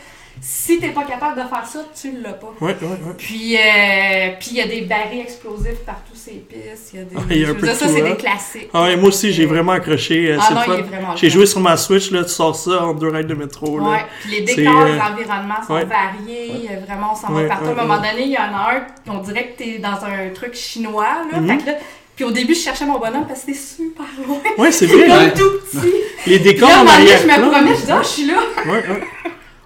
Si 0.45 0.77
t'es 0.77 0.89
pas 0.89 1.03
capable 1.05 1.41
de 1.41 1.47
faire 1.47 1.65
ça, 1.65 1.79
tu 1.99 2.11
l'as 2.21 2.33
pas. 2.33 2.53
Ouais, 2.59 2.75
ouais, 2.81 2.87
ouais. 2.87 3.13
Puis, 3.17 3.55
euh, 3.55 4.31
puis 4.39 4.49
il 4.51 4.57
y 4.57 4.61
a 4.61 4.67
des 4.67 4.81
barils 4.81 5.21
explosifs 5.21 5.79
partout 5.85 6.11
ces 6.15 6.31
pistes. 6.49 6.91
Il 6.93 6.99
y 6.99 7.01
a 7.01 7.05
des, 7.05 7.15
Ah, 7.17 7.21
il 7.29 7.37
y 7.37 7.39
a 7.39 7.43
un 7.45 7.47
je 7.47 7.53
veux 7.53 7.57
peu 7.59 7.65
dire, 7.67 7.75
de 7.75 7.79
ça, 7.79 7.87
c'est 7.87 8.01
hein. 8.01 8.09
des 8.09 8.15
classiques. 8.17 8.69
Ah 8.73 8.83
ouais, 8.83 8.97
moi 8.97 9.07
aussi 9.07 9.31
j'ai 9.31 9.45
vraiment 9.45 9.71
accroché. 9.71 10.31
euh, 10.33 10.37
Ah 10.41 10.53
non, 10.53 10.61
il 10.67 10.79
est 10.79 10.81
vraiment 10.83 11.15
J'ai 11.15 11.29
joué 11.29 11.45
sur 11.45 11.61
ma 11.61 11.77
Switch 11.77 12.11
là, 12.11 12.23
tu 12.23 12.29
sors 12.29 12.55
ça 12.55 12.83
en 12.85 12.93
deux 12.93 13.07
règles 13.07 13.29
de 13.29 13.35
métro. 13.35 13.79
Ouais, 13.79 13.99
puis 14.21 14.31
les 14.31 14.41
décors, 14.41 14.81
euh, 14.81 14.93
les 14.95 14.99
environnements 15.01 15.63
sont 15.65 15.73
ouais. 15.75 15.85
variés, 15.85 16.69
vraiment 16.85 17.13
on 17.13 17.15
s'en 17.15 17.33
Ouais, 17.33 17.43
va 17.43 17.47
partout. 17.49 17.63
ouais, 17.65 17.69
à 17.69 17.73
un 17.73 17.85
moment 17.87 18.01
ouais. 18.01 18.11
donné, 18.11 18.23
il 18.25 18.31
y 18.31 18.37
en 18.37 18.41
a 18.53 18.73
un, 18.75 18.87
on 19.13 19.19
dirait 19.19 19.47
que 19.47 19.63
t'es 19.63 19.79
dans 19.79 20.03
un 20.05 20.29
truc 20.35 20.55
chinois, 20.55 21.07
là. 21.31 21.39
Mhm. 21.39 21.47
Fait 21.47 21.57
que 21.57 21.65
là, 21.71 21.77
puis 22.17 22.25
au 22.25 22.31
début, 22.31 22.53
je 22.53 22.59
cherchais 22.59 22.85
mon 22.85 22.99
bonhomme 22.99 23.25
parce 23.27 23.43
que 23.43 23.53
c'était 23.53 23.57
super 23.57 24.05
loin. 24.27 24.37
Ouais, 24.57 24.71
c'est 24.73 24.87
vrai. 24.87 25.03
comme 25.07 25.11
hein. 25.17 25.31
tout 25.35 25.51
petit. 25.71 25.87
Les 26.27 26.39
Puis 26.39 26.53
décors 26.53 26.67
là, 26.69 26.75
à 26.75 26.77
un 26.79 26.81
en 26.81 26.85
moment 26.85 26.97
donné, 26.99 27.11
je 27.17 27.27
me 27.27 27.49
promets, 27.49 27.75
je 27.75 27.85
dis, 27.85 27.91
ah, 27.91 28.01
je 28.03 28.07
suis 28.07 28.25
là. 28.25 28.33
Ouais, 28.65 28.71
ouais. 28.73 29.03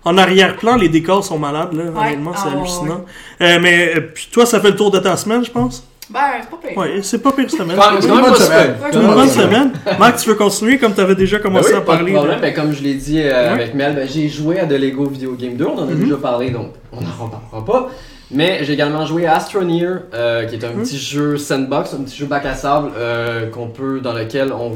En 0.07 0.17
arrière-plan, 0.17 0.75
les 0.77 0.87
décors 0.89 1.23
sont 1.25 1.37
malades, 1.37 1.73
là. 1.73 1.83
Ouais. 1.83 2.07
Honnêtement, 2.07 2.31
c'est 2.33 2.43
Ah, 2.45 2.49
ouais, 2.55 2.59
hallucinant. 2.61 3.05
Euh, 3.41 3.59
mais 3.61 3.93
euh, 3.97 4.01
puis 4.13 4.29
toi, 4.31 4.45
ça 4.45 4.59
fait 4.61 4.69
le 4.69 4.75
tour 4.77 4.89
de 4.89 4.99
ta 4.99 5.17
semaine, 5.17 5.43
je 5.43 5.51
pense? 5.51 5.85
Ben, 6.09 6.19
c'est 6.41 6.49
pas 6.49 6.57
pire. 6.65 6.77
Ouais, 6.77 6.99
c'est 7.01 7.21
pas 7.21 7.31
pire 7.33 7.51
semaine. 7.51 7.77
C'est 7.99 8.07
une 8.07 8.21
bonne 8.21 8.35
semaine. 8.35 8.75
une 8.93 9.13
bonne 9.13 9.27
semaine. 9.27 9.71
Marc, 9.99 10.17
tu 10.19 10.29
veux 10.29 10.35
continuer 10.35 10.77
comme 10.77 10.93
tu 10.95 11.01
avais 11.01 11.15
déjà 11.15 11.39
commencé 11.39 11.71
Ben 11.71 11.75
oui, 11.75 11.81
à 11.81 11.85
parler? 11.85 12.03
Pas 12.03 12.09
de 12.11 12.15
problème, 12.25 12.37
de- 12.37 12.41
ben, 12.41 12.53
comme 12.53 12.71
je 12.73 12.81
l'ai 12.81 12.93
dit 12.93 13.21
euh, 13.21 13.51
avec 13.53 13.73
Mel, 13.73 13.93
ben, 13.95 14.07
j'ai 14.07 14.29
joué 14.29 14.57
à 14.61 14.65
The 14.65 14.71
Lego 14.79 15.05
Video 15.09 15.33
Game 15.33 15.55
2, 15.57 15.65
on 15.65 15.77
en 15.79 15.81
a 15.89 15.91
Mhm. 15.91 15.99
déjà 16.05 16.15
parlé 16.15 16.51
donc 16.51 16.67
on 16.93 17.01
n'en 17.01 17.11
reparlera 17.25 17.65
pas. 17.65 17.89
Mais 18.31 18.59
j'ai 18.63 18.73
également 18.73 19.05
joué 19.05 19.25
à 19.25 19.35
Astroneer, 19.35 19.85
euh, 20.13 20.45
qui 20.45 20.55
est 20.55 20.63
un 20.65 20.71
Mhm. 20.71 20.83
petit 20.83 20.97
jeu 20.97 21.37
sandbox, 21.37 21.93
un 21.93 22.03
petit 22.03 22.15
jeu 22.17 22.25
bac 22.25 22.45
à 22.45 22.55
sable 22.55 22.91
euh, 22.97 23.49
qu'on 23.49 23.67
peut, 23.67 23.99
dans 23.99 24.13
lequel 24.13 24.53
on 24.53 24.71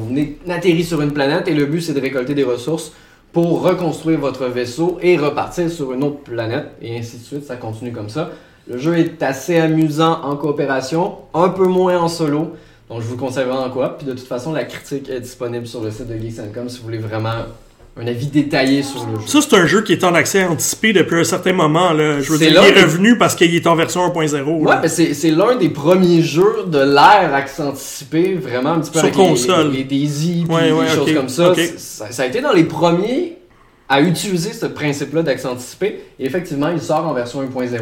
atterrit 0.51 0.83
sur 0.83 1.01
une 1.01 1.13
planète 1.13 1.47
et 1.47 1.53
le 1.53 1.65
but 1.65 1.79
c'est 1.81 1.93
de 1.93 2.01
récolter 2.01 2.33
des 2.33 2.43
ressources 2.43 2.91
pour 3.33 3.61
reconstruire 3.61 4.19
votre 4.19 4.45
vaisseau 4.47 4.97
et 5.01 5.17
repartir 5.17 5.69
sur 5.69 5.93
une 5.93 6.03
autre 6.03 6.19
planète 6.19 6.67
et 6.81 6.97
ainsi 6.97 7.17
de 7.17 7.23
suite, 7.23 7.45
ça 7.45 7.55
continue 7.55 7.91
comme 7.91 8.09
ça. 8.09 8.31
Le 8.67 8.77
jeu 8.77 8.97
est 8.97 9.23
assez 9.23 9.57
amusant 9.57 10.21
en 10.23 10.35
coopération, 10.35 11.15
un 11.33 11.49
peu 11.49 11.65
moins 11.65 11.97
en 11.99 12.07
solo. 12.07 12.55
Donc 12.89 13.01
je 13.01 13.07
vous 13.07 13.15
le 13.15 13.19
conseille 13.19 13.45
vraiment 13.45 13.63
en 13.63 13.69
coop. 13.69 13.97
Puis 13.97 14.07
de 14.07 14.13
toute 14.13 14.27
façon, 14.27 14.51
la 14.51 14.65
critique 14.65 15.09
est 15.09 15.21
disponible 15.21 15.65
sur 15.65 15.81
le 15.81 15.91
site 15.91 16.07
de 16.07 16.17
Geeks.com 16.17 16.67
si 16.67 16.77
vous 16.79 16.83
voulez 16.83 16.97
vraiment 16.97 17.45
un 17.97 18.07
avis 18.07 18.27
détaillé 18.27 18.83
sur 18.83 19.05
le 19.05 19.19
jeu. 19.19 19.27
Ça, 19.27 19.39
c'est 19.41 19.55
un 19.55 19.65
jeu 19.65 19.81
qui 19.83 19.91
est 19.91 20.03
en 20.05 20.13
accès 20.15 20.45
anticipé 20.45 20.93
depuis 20.93 21.19
un 21.19 21.23
certain 21.25 21.51
moment. 21.53 21.91
Là. 21.91 22.21
Je 22.21 22.31
veux 22.31 22.37
C'est 22.37 22.49
dire, 22.49 22.63
il 22.65 22.77
est 22.77 22.81
revenu 22.83 23.17
parce 23.17 23.35
qu'il 23.35 23.53
est 23.53 23.67
en 23.67 23.75
version 23.75 24.07
1.0. 24.07 24.43
Ouais, 24.43 24.75
mais 24.81 24.87
c'est 24.87 25.31
l'un 25.31 25.55
des 25.57 25.69
premiers 25.69 26.21
jeux 26.21 26.63
de 26.67 26.79
l'ère 26.79 27.33
accès 27.33 27.61
anticipé, 27.63 28.35
vraiment 28.35 28.71
un 28.71 28.79
petit 28.79 28.91
peu 28.91 28.99
Sur 28.99 29.07
avec 29.07 29.15
console. 29.15 29.71
les, 29.71 29.79
les 29.79 29.83
Daisy, 29.83 30.45
puis 30.47 30.55
Ouais, 30.55 30.71
ouais, 30.71 30.85
des 30.85 30.91
choses 30.95 31.13
comme 31.13 31.29
ça. 31.29 31.53
Ça. 31.77 32.11
ça 32.11 32.23
a 32.23 32.25
été 32.27 32.39
dans 32.41 32.53
les 32.53 32.63
premiers 32.63 33.37
à 33.89 33.99
utiliser 34.01 34.53
ce 34.53 34.67
principe-là 34.67 35.21
d'accès 35.21 35.47
anticipé. 35.49 35.99
Et 36.17 36.25
effectivement, 36.25 36.69
il 36.69 36.81
sort 36.81 37.05
en 37.05 37.13
version 37.13 37.41
1.0. 37.43 37.77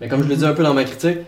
Mais 0.00 0.08
comme 0.08 0.22
je 0.22 0.28
le 0.28 0.36
dis 0.36 0.44
un 0.44 0.52
peu 0.52 0.62
dans 0.62 0.74
ma 0.74 0.84
critique, 0.84 1.20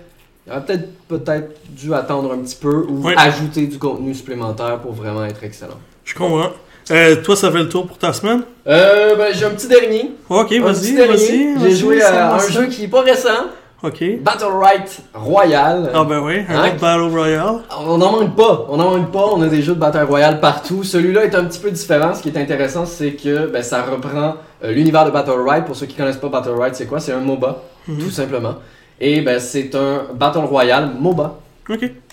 il 0.46 0.52
aurait 0.52 0.62
peut-être 0.64 0.88
peut-être 1.08 1.56
dû 1.70 1.94
attendre 1.94 2.32
un 2.34 2.38
petit 2.38 2.56
peu 2.56 2.84
ou 2.88 3.02
Ouais. 3.06 3.14
ajouter 3.16 3.66
du 3.66 3.78
contenu 3.78 4.14
supplémentaire 4.14 4.78
pour 4.80 4.92
vraiment 4.92 5.24
être 5.24 5.42
excellent. 5.42 5.78
Je 6.04 6.14
comprends. 6.14 6.50
Euh, 6.90 7.16
toi, 7.16 7.34
ça 7.34 7.50
fait 7.50 7.58
le 7.58 7.68
tour 7.68 7.86
pour 7.86 7.98
ta 7.98 8.12
semaine? 8.12 8.42
Euh, 8.66 9.16
ben, 9.16 9.34
j'ai 9.34 9.44
un 9.44 9.50
petit 9.50 9.66
dernier. 9.68 10.12
Ok, 10.28 10.52
vas-y. 10.60 10.96
J'ai 11.60 11.70
joué 11.74 12.02
à 12.02 12.34
un 12.34 12.38
jeu 12.48 12.66
qui 12.66 12.84
est 12.84 12.88
pas 12.88 13.00
récent, 13.02 13.28
Ok. 13.82 14.02
Battle 14.22 14.44
Right 14.58 15.02
Royal. 15.14 15.90
Ah 15.94 16.02
ben 16.04 16.20
oui, 16.20 16.36
un 16.48 16.54
Hein? 16.60 16.68
autre 16.68 16.80
Battle 16.80 17.10
Royale. 17.14 17.56
On 17.86 17.98
n'en 17.98 18.10
manque 18.12 18.34
pas, 18.34 18.66
on 18.70 18.78
n'en 18.78 18.90
manque 18.96 19.12
pas, 19.12 19.26
on 19.34 19.42
a 19.42 19.48
des 19.48 19.60
jeux 19.62 19.74
de 19.74 19.78
Battle 19.78 20.04
Royale 20.08 20.40
partout. 20.40 20.82
Celui-là 20.82 21.24
est 21.24 21.34
un 21.34 21.44
petit 21.44 21.58
peu 21.58 21.70
différent. 21.70 22.14
Ce 22.14 22.22
qui 22.22 22.30
est 22.30 22.38
intéressant, 22.38 22.86
c'est 22.86 23.12
que 23.12 23.46
ben, 23.48 23.62
ça 23.62 23.82
reprend 23.82 24.36
euh, 24.64 24.72
l'univers 24.72 25.04
de 25.04 25.10
Battle 25.10 25.32
Royale. 25.42 25.64
Pour 25.66 25.76
ceux 25.76 25.84
qui 25.86 25.94
connaissent 25.94 26.16
pas 26.16 26.28
Battle 26.28 26.50
Royale, 26.52 26.74
c'est 26.74 26.86
quoi? 26.86 27.00
C'est 27.00 27.12
un 27.12 27.20
MOBA, 27.20 27.62
Mhm. 27.86 27.98
tout 27.98 28.10
simplement. 28.10 28.54
Et 28.98 29.20
ben, 29.20 29.38
c'est 29.40 29.74
un 29.74 30.04
Battle 30.14 30.38
Royale 30.46 30.88
MOBA. 30.98 31.34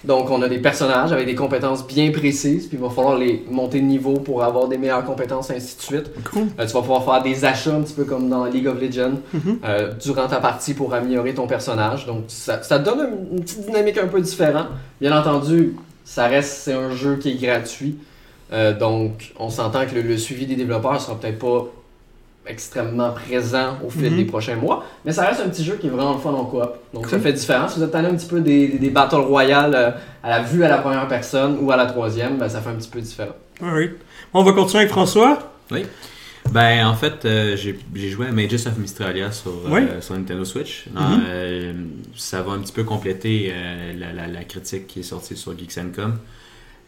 Donc, 0.03 0.29
on 0.31 0.41
a 0.41 0.49
des 0.49 0.57
personnages 0.59 1.11
avec 1.11 1.25
des 1.25 1.35
compétences 1.35 1.85
bien 1.85 2.11
précises, 2.11 2.67
puis 2.67 2.77
il 2.77 2.83
va 2.83 2.89
falloir 2.89 3.17
les 3.17 3.43
monter 3.49 3.79
de 3.79 3.85
niveau 3.85 4.13
pour 4.13 4.43
avoir 4.43 4.67
des 4.67 4.77
meilleures 4.77 5.05
compétences, 5.05 5.51
ainsi 5.51 5.77
de 5.77 5.81
suite. 5.81 6.11
Cool. 6.31 6.47
Euh, 6.59 6.65
tu 6.65 6.73
vas 6.73 6.81
pouvoir 6.81 7.03
faire 7.05 7.21
des 7.23 7.45
achats 7.45 7.75
un 7.75 7.81
petit 7.81 7.93
peu 7.93 8.03
comme 8.03 8.29
dans 8.29 8.45
League 8.45 8.67
of 8.67 8.81
Legends 8.81 9.19
Mhm. 9.33 9.59
euh, 9.63 9.93
durant 10.03 10.27
ta 10.27 10.37
partie 10.37 10.73
pour 10.73 10.93
améliorer 10.93 11.33
ton 11.33 11.47
personnage. 11.47 12.05
Donc 12.05 12.23
ça, 12.27 12.57
donne 12.79 12.99
une, 13.31 13.37
une 13.37 13.43
petite 13.43 13.65
dynamique 13.65 13.97
un 13.97 14.07
peu 14.07 14.21
différente. 14.21 14.67
Bien 14.99 15.17
entendu, 15.17 15.75
ça 16.03 16.27
reste 16.27 16.49
c'est 16.63 16.73
un 16.73 16.91
jeu 16.91 17.15
qui 17.17 17.29
est 17.31 17.35
gratuit. 17.41 17.97
Euh, 18.51 18.77
donc 18.77 19.33
on 19.39 19.49
s'entend 19.49 19.85
que 19.85 19.95
le, 19.95 20.01
le 20.01 20.17
suivi 20.17 20.45
des 20.45 20.55
développeurs 20.55 20.99
sera 21.01 21.15
peut-être 21.19 21.39
pas 21.39 21.67
extrêmement 22.45 23.11
présent 23.11 23.77
au 23.85 23.89
fil 23.89 24.11
Mhm. 24.11 24.17
des 24.17 24.25
prochains 24.25 24.55
mois, 24.55 24.85
mais 25.05 25.11
ça 25.13 25.25
reste 25.25 25.41
un 25.41 25.49
petit 25.49 25.63
jeu 25.63 25.77
qui 25.79 25.87
est 25.87 25.89
vraiment 25.89 26.13
le 26.13 26.19
fun 26.19 26.31
en 26.31 26.45
coop. 26.45 26.69
Donc 26.93 27.07
ça 27.07 27.19
fait 27.19 27.33
différent. 27.33 27.67
Si 27.67 27.77
vous 27.79 27.85
êtes 27.85 27.91
tanné 27.91 28.09
un 28.09 28.15
petit 28.15 28.27
peu 28.27 28.41
des, 28.41 28.67
des, 28.67 28.77
des 28.79 28.89
Battle 28.89 29.15
Royale 29.15 29.73
euh, 29.75 29.91
à 30.23 30.29
la 30.29 30.41
vue 30.43 30.63
à 30.63 30.69
la 30.69 30.79
première 30.79 31.07
personne 31.07 31.57
ou 31.61 31.71
à 31.71 31.77
la 31.77 31.85
troisième, 31.85 32.37
ben, 32.37 32.49
ça 32.49 32.59
fait 32.61 32.69
un 32.69 32.75
petit 32.75 32.89
peu 32.89 32.99
différent. 33.01 33.33
Alright. 33.61 33.91
Bon, 34.33 34.41
on 34.41 34.43
va 34.43 34.51
continuer 34.51 34.79
avec 34.81 34.91
François. 34.91 35.39
Ben, 36.51 36.85
en 36.85 36.93
fait, 36.93 37.23
euh, 37.25 37.55
j'ai 37.55 37.79
j'ai 37.95 38.09
joué 38.09 38.27
à 38.27 38.31
Mages 38.33 38.67
of 38.67 38.77
Mystralia 38.77 39.31
sur, 39.31 39.51
euh, 39.51 39.69
Oui. 39.69 39.81
sur 40.01 40.13
Nintendo 40.13 40.43
Switch. 40.43 40.85
Mhm. 40.93 41.23
Euh, 41.27 41.73
ça 42.17 42.41
va 42.41 42.51
un 42.51 42.59
petit 42.59 42.73
peu 42.73 42.83
compléter 42.83 43.51
euh, 43.55 43.93
la, 43.97 44.11
la- 44.11 44.27
la 44.27 44.43
critique 44.43 44.87
qui 44.87 44.99
est 44.99 45.03
sortie 45.03 45.37
sur 45.37 45.57
Geeks.com. 45.57 46.17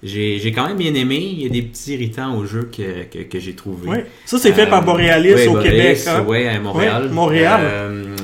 J'ai 0.06 0.38
j'ai 0.40 0.52
quand 0.52 0.68
même 0.68 0.78
bien 0.78 0.94
aimé. 0.94 1.18
Il 1.18 1.42
y 1.42 1.46
a 1.48 1.50
des 1.50 1.64
petits 1.64 1.94
irritants 1.94 2.36
au 2.38 2.46
jeu 2.46 2.70
que, 2.72 3.04
que, 3.12 3.24
que 3.24 3.40
j'ai 3.40 3.54
trouvé. 3.56 3.90
Oui. 3.90 3.98
Ça, 4.26 4.38
c'est 4.38 4.54
fait 4.54 4.64
Euh, 4.68 4.70
par 4.70 4.84
Borealis 4.86 5.34
ouais, 5.34 5.48
au 5.48 5.54
Borealis, 5.54 5.78
Québec. 5.78 6.00
Hein? 6.08 6.22
ouais, 6.24 6.48
à 6.48 6.60
Montréal. 6.60 7.04
Ouais, 7.06 7.10
Montréal. 7.12 7.60
Euh, 7.64 8.16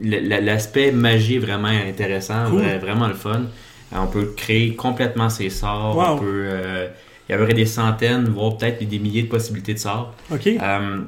L'aspect 0.00 0.92
magie 0.92 1.36
est 1.36 1.40
vraiment 1.40 1.66
intéressant, 1.68 2.50
Cool. 2.50 2.62
vraiment 2.80 3.08
le 3.08 3.14
fun. 3.14 3.42
Euh, 3.92 3.96
On 4.00 4.06
peut 4.06 4.32
créer 4.36 4.74
complètement 4.74 5.28
ses 5.28 5.50
sorts. 5.50 5.96
Wow. 5.96 6.04
On 6.14 6.18
peut, 6.18 6.24
euh, 6.46 6.86
il 7.28 7.34
y 7.34 7.38
aurait 7.38 7.52
des 7.54 7.66
centaines, 7.66 8.28
voire 8.28 8.56
peut-être 8.56 8.86
des 8.86 8.98
milliers 9.00 9.22
de 9.24 9.28
possibilités 9.28 9.74
de 9.74 9.78
sorts. 9.80 10.14
Euh, 10.30 10.98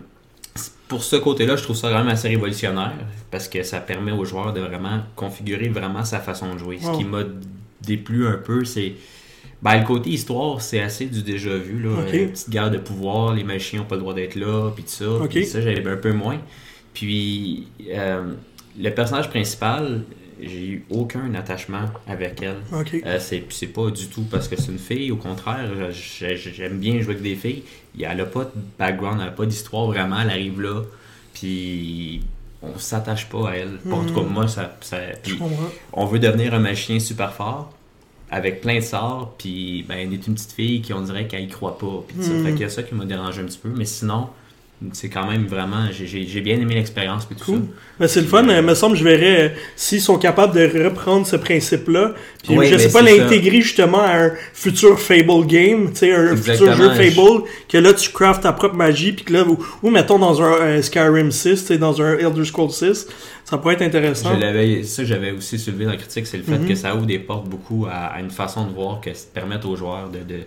pour 0.88 1.04
ce 1.04 1.14
côté-là, 1.16 1.54
je 1.54 1.62
trouve 1.62 1.76
ça 1.76 1.88
quand 1.88 1.98
même 1.98 2.08
assez 2.08 2.26
révolutionnaire 2.28 2.92
parce 3.30 3.46
que 3.46 3.62
ça 3.62 3.78
permet 3.78 4.10
aux 4.10 4.24
joueurs 4.24 4.52
de 4.52 4.60
vraiment 4.60 4.98
configurer 5.14 5.68
vraiment 5.68 6.04
sa 6.04 6.18
façon 6.18 6.52
de 6.54 6.58
jouer. 6.58 6.78
Wow. 6.82 6.92
Ce 6.92 6.98
qui 6.98 7.04
m'a 7.04 7.22
déplu 7.80 8.26
un 8.26 8.38
peu, 8.44 8.64
c'est 8.64 8.94
ben, 9.62 9.78
le 9.78 9.84
côté 9.84 10.10
histoire, 10.10 10.60
c'est 10.60 10.80
assez 10.80 11.06
du 11.06 11.22
déjà 11.22 11.56
vu. 11.56 11.82
Là. 11.82 12.00
Ok. 12.00 12.14
Euh, 12.14 12.28
petite 12.28 12.50
guerre 12.50 12.70
de 12.70 12.78
pouvoir, 12.78 13.34
les 13.34 13.44
magiciens 13.44 13.80
n'ont 13.80 13.84
pas 13.84 13.96
le 13.96 14.00
droit 14.00 14.14
d'être 14.14 14.36
là, 14.36 14.70
puis 14.74 14.84
tout 14.84 14.90
ça. 14.90 15.10
Ok. 15.10 15.30
Puis 15.30 15.46
ça, 15.46 15.60
j'avais 15.60 15.86
un 15.86 15.96
peu 15.96 16.12
moins. 16.12 16.38
Puis 16.94 17.68
euh, 17.90 18.32
le 18.78 18.90
personnage 18.90 19.28
principal, 19.28 20.02
j'ai 20.42 20.66
eu 20.66 20.84
aucun 20.88 21.34
attachement 21.34 21.84
avec 22.06 22.42
elle. 22.42 22.56
OK. 22.72 23.02
Euh, 23.04 23.18
c'est 23.20 23.44
c'est 23.50 23.66
pas 23.66 23.90
du 23.90 24.06
tout 24.08 24.24
parce 24.30 24.48
que 24.48 24.56
c'est 24.56 24.72
une 24.72 24.78
fille, 24.78 25.10
au 25.12 25.16
contraire, 25.16 25.70
j'aime 25.90 26.78
bien 26.78 27.00
jouer 27.00 27.14
avec 27.14 27.22
des 27.22 27.34
filles. 27.34 27.62
Elle 28.00 28.20
a 28.20 28.26
pas 28.26 28.44
de 28.44 28.52
background, 28.78 29.18
elle 29.20 29.28
a 29.28 29.32
pas 29.32 29.44
d'histoire 29.44 29.86
vraiment, 29.86 30.20
elle 30.22 30.30
arrive 30.30 30.60
là, 30.60 30.82
puis 31.34 32.22
on 32.62 32.78
s'attache 32.78 33.28
pas 33.28 33.50
à 33.50 33.56
elle. 33.56 33.78
En 33.90 34.04
tout 34.04 34.14
cas, 34.14 34.22
moi, 34.22 34.48
ça, 34.48 34.72
puis 35.22 35.38
on 35.92 36.06
veut 36.06 36.18
devenir 36.18 36.54
un 36.54 36.60
magicien 36.60 36.98
super 36.98 37.34
fort, 37.34 37.72
avec 38.30 38.60
plein 38.60 38.76
de 38.76 38.80
sorts, 38.84 39.34
puis 39.38 39.84
ben, 39.88 39.96
elle 39.98 40.12
est 40.12 40.26
une 40.26 40.34
petite 40.34 40.52
fille 40.52 40.80
qui 40.82 40.92
on 40.92 41.00
dirait 41.02 41.26
qu'elle 41.26 41.44
y 41.44 41.48
croit 41.48 41.78
pas. 41.78 42.04
Puis, 42.06 42.22
ça 42.22 42.32
Mhm. 42.32 42.44
fait 42.44 42.52
qu'il 42.52 42.60
y 42.60 42.64
a 42.64 42.68
ça 42.68 42.82
qui 42.82 42.94
m'a 42.94 43.04
dérangé 43.04 43.42
un 43.42 43.46
petit 43.46 43.58
peu, 43.58 43.68
mais 43.68 43.84
sinon, 43.84 44.28
c'est 44.92 45.10
quand 45.10 45.26
même 45.30 45.46
vraiment, 45.46 45.88
j'ai- 45.92 46.40
bien 46.40 46.58
aimé 46.58 46.74
l'expérience, 46.74 47.26
puis 47.26 47.36
tout 47.36 47.44
Cool. 47.44 47.54
ça. 47.56 47.62
Ben, 48.00 48.08
c'est 48.08 48.20
le 48.22 48.26
fun. 48.26 48.44
Il 48.48 48.62
me 48.62 48.74
semble, 48.74 48.96
je 48.96 49.04
verrais 49.04 49.40
euh, 49.42 49.48
s'ils 49.76 50.00
sont 50.00 50.16
capables 50.16 50.54
de 50.54 50.84
reprendre 50.84 51.26
ce 51.26 51.36
principe-là. 51.36 52.14
Puis 52.42 52.56
Oui, 52.56 52.66
je 52.66 52.70
ben, 52.76 52.78
sais 52.80 52.90
pas 52.90 53.02
l'intégrer 53.02 53.60
justement 53.60 54.00
à 54.00 54.16
un 54.26 54.30
futur 54.54 54.98
Fable 54.98 55.46
game, 55.46 55.90
tu 55.90 55.96
sais, 55.98 56.12
un 56.14 56.34
futur 56.34 56.74
jeu 56.74 56.88
Fable, 56.94 57.42
que 57.68 57.76
là 57.76 57.92
tu 57.92 58.10
craftes 58.10 58.42
ta 58.42 58.54
propre 58.54 58.74
magie, 58.74 59.12
puis 59.12 59.26
que 59.26 59.32
là, 59.34 59.44
ou, 59.46 59.58
ou 59.82 59.90
mettons 59.90 60.18
dans 60.18 60.40
un, 60.40 60.76
un 60.78 60.80
Skyrim 60.82 61.30
6, 61.30 61.60
tu 61.60 61.66
sais, 61.66 61.78
dans 61.78 62.00
un 62.00 62.16
Elder 62.16 62.44
Scrolls 62.46 62.70
6, 62.70 63.06
ça 63.44 63.58
pourrait 63.58 63.74
être 63.74 63.82
intéressant. 63.82 64.30
Je 64.40 64.82
ça 64.84 65.04
j'avais 65.04 65.32
aussi 65.32 65.58
soulevé 65.58 65.84
dans 65.84 65.90
la 65.90 65.96
critique, 65.98 66.26
c'est 66.26 66.38
le 66.38 66.42
fait 66.44 66.58
Mhm. 66.58 66.68
que 66.68 66.74
ça 66.74 66.94
ouvre 66.96 67.04
des 67.06 67.18
portes 67.18 67.48
beaucoup 67.48 67.86
à, 67.90 68.06
à 68.14 68.20
une 68.20 68.30
façon 68.30 68.64
de 68.66 68.72
voir 68.72 69.00
qui 69.02 69.10
permettent 69.34 69.66
aux 69.66 69.76
joueurs 69.76 70.08
de, 70.08 70.20
de, 70.20 70.40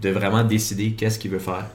de 0.00 0.08
vraiment 0.10 0.42
décider 0.42 0.92
qu'est-ce 0.92 1.18
qu'ils 1.18 1.30
veulent 1.30 1.40
faire. 1.40 1.66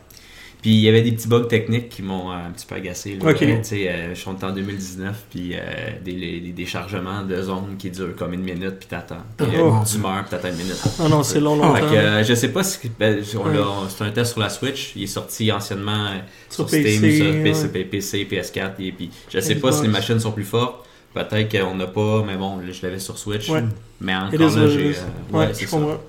Puis 0.68 0.76
il 0.76 0.82
y 0.82 0.90
avait 0.90 1.02
des 1.02 1.14
petits 1.14 1.30
bugs 1.30 1.46
techniques 1.46 1.88
qui 1.88 2.02
m'ont 2.02 2.30
euh, 2.30 2.36
un 2.46 2.52
petit 2.52 2.66
peu 2.66 2.76
agacé. 2.76 3.16
Là. 3.16 3.26
Euh, 3.30 3.34
tu 3.34 3.64
sais, 3.64 3.88
euh, 3.90 4.14
je 4.14 4.20
suis 4.20 4.30
en 4.30 4.34
2019, 4.34 5.24
puis 5.30 5.52
euh, 5.54 5.60
des, 6.04 6.52
déchargements 6.54 7.22
de 7.24 7.42
zones 7.42 7.78
qui 7.80 7.90
durent 7.90 8.18
comme 8.18 8.34
une 8.34 8.42
minute, 8.42 8.76
puis 8.78 8.88
t'attends. 8.90 9.24
Puis 9.38 9.48
euh, 9.56 9.62
Oh. 9.64 9.76
tu 9.90 9.98
meurs, 10.00 10.24
puis 10.24 10.32
t'attends 10.32 10.50
une 10.50 10.58
minute. 10.58 10.76
Non, 11.00 11.08
non, 11.08 11.24
c'est 11.24 11.40
long, 11.40 11.56
Fait 11.74 11.80
longtemps. 11.80 11.90
que, 11.94 11.96
euh, 11.96 12.22
je 12.26 12.34
sais 12.34 12.50
pas 12.50 12.64
si. 12.66 12.92
ben, 13.00 13.16
Ouais. 13.16 13.24
c'est 13.88 14.04
un 14.04 14.10
test 14.12 14.32
sur 14.34 14.42
la 14.42 14.50
Switch. 14.50 14.92
Il 14.98 15.04
est 15.04 15.08
sorti 15.08 15.50
anciennement 15.54 16.08
Sur 16.50 16.68
Steam, 16.68 16.84
PC, 16.84 17.16
sur 17.18 17.26
ouais. 17.28 17.44
PC, 17.44 17.68
PC, 17.86 18.28
PS4. 18.30 18.72
Et 18.80 18.92
puis, 18.92 19.10
je 19.30 19.40
sais 19.40 19.56
pas 19.56 19.72
si 19.72 19.84
les 19.84 19.88
machines 19.88 20.20
sont 20.20 20.34
plus 20.34 20.44
fortes. 20.44 20.86
Peut-être 21.14 21.50
qu'on 21.50 21.76
n'a 21.76 21.88
pas, 21.88 22.26
mais 22.28 22.36
bon, 22.36 22.58
là, 22.58 22.64
je 22.74 22.82
l'avais 22.82 23.00
sur 23.00 23.18
Switch. 23.18 23.48
Ouais. 23.50 23.64
Mais 24.02 24.14
encore 24.18 24.38
là, 24.38 24.68
j'ai. 24.68 24.90
is. 24.92 24.96
euh, 25.34 25.38
ouais, 25.38 25.48
c'est 25.54 25.66
ça. 25.66 25.78
comprends. 25.78 26.02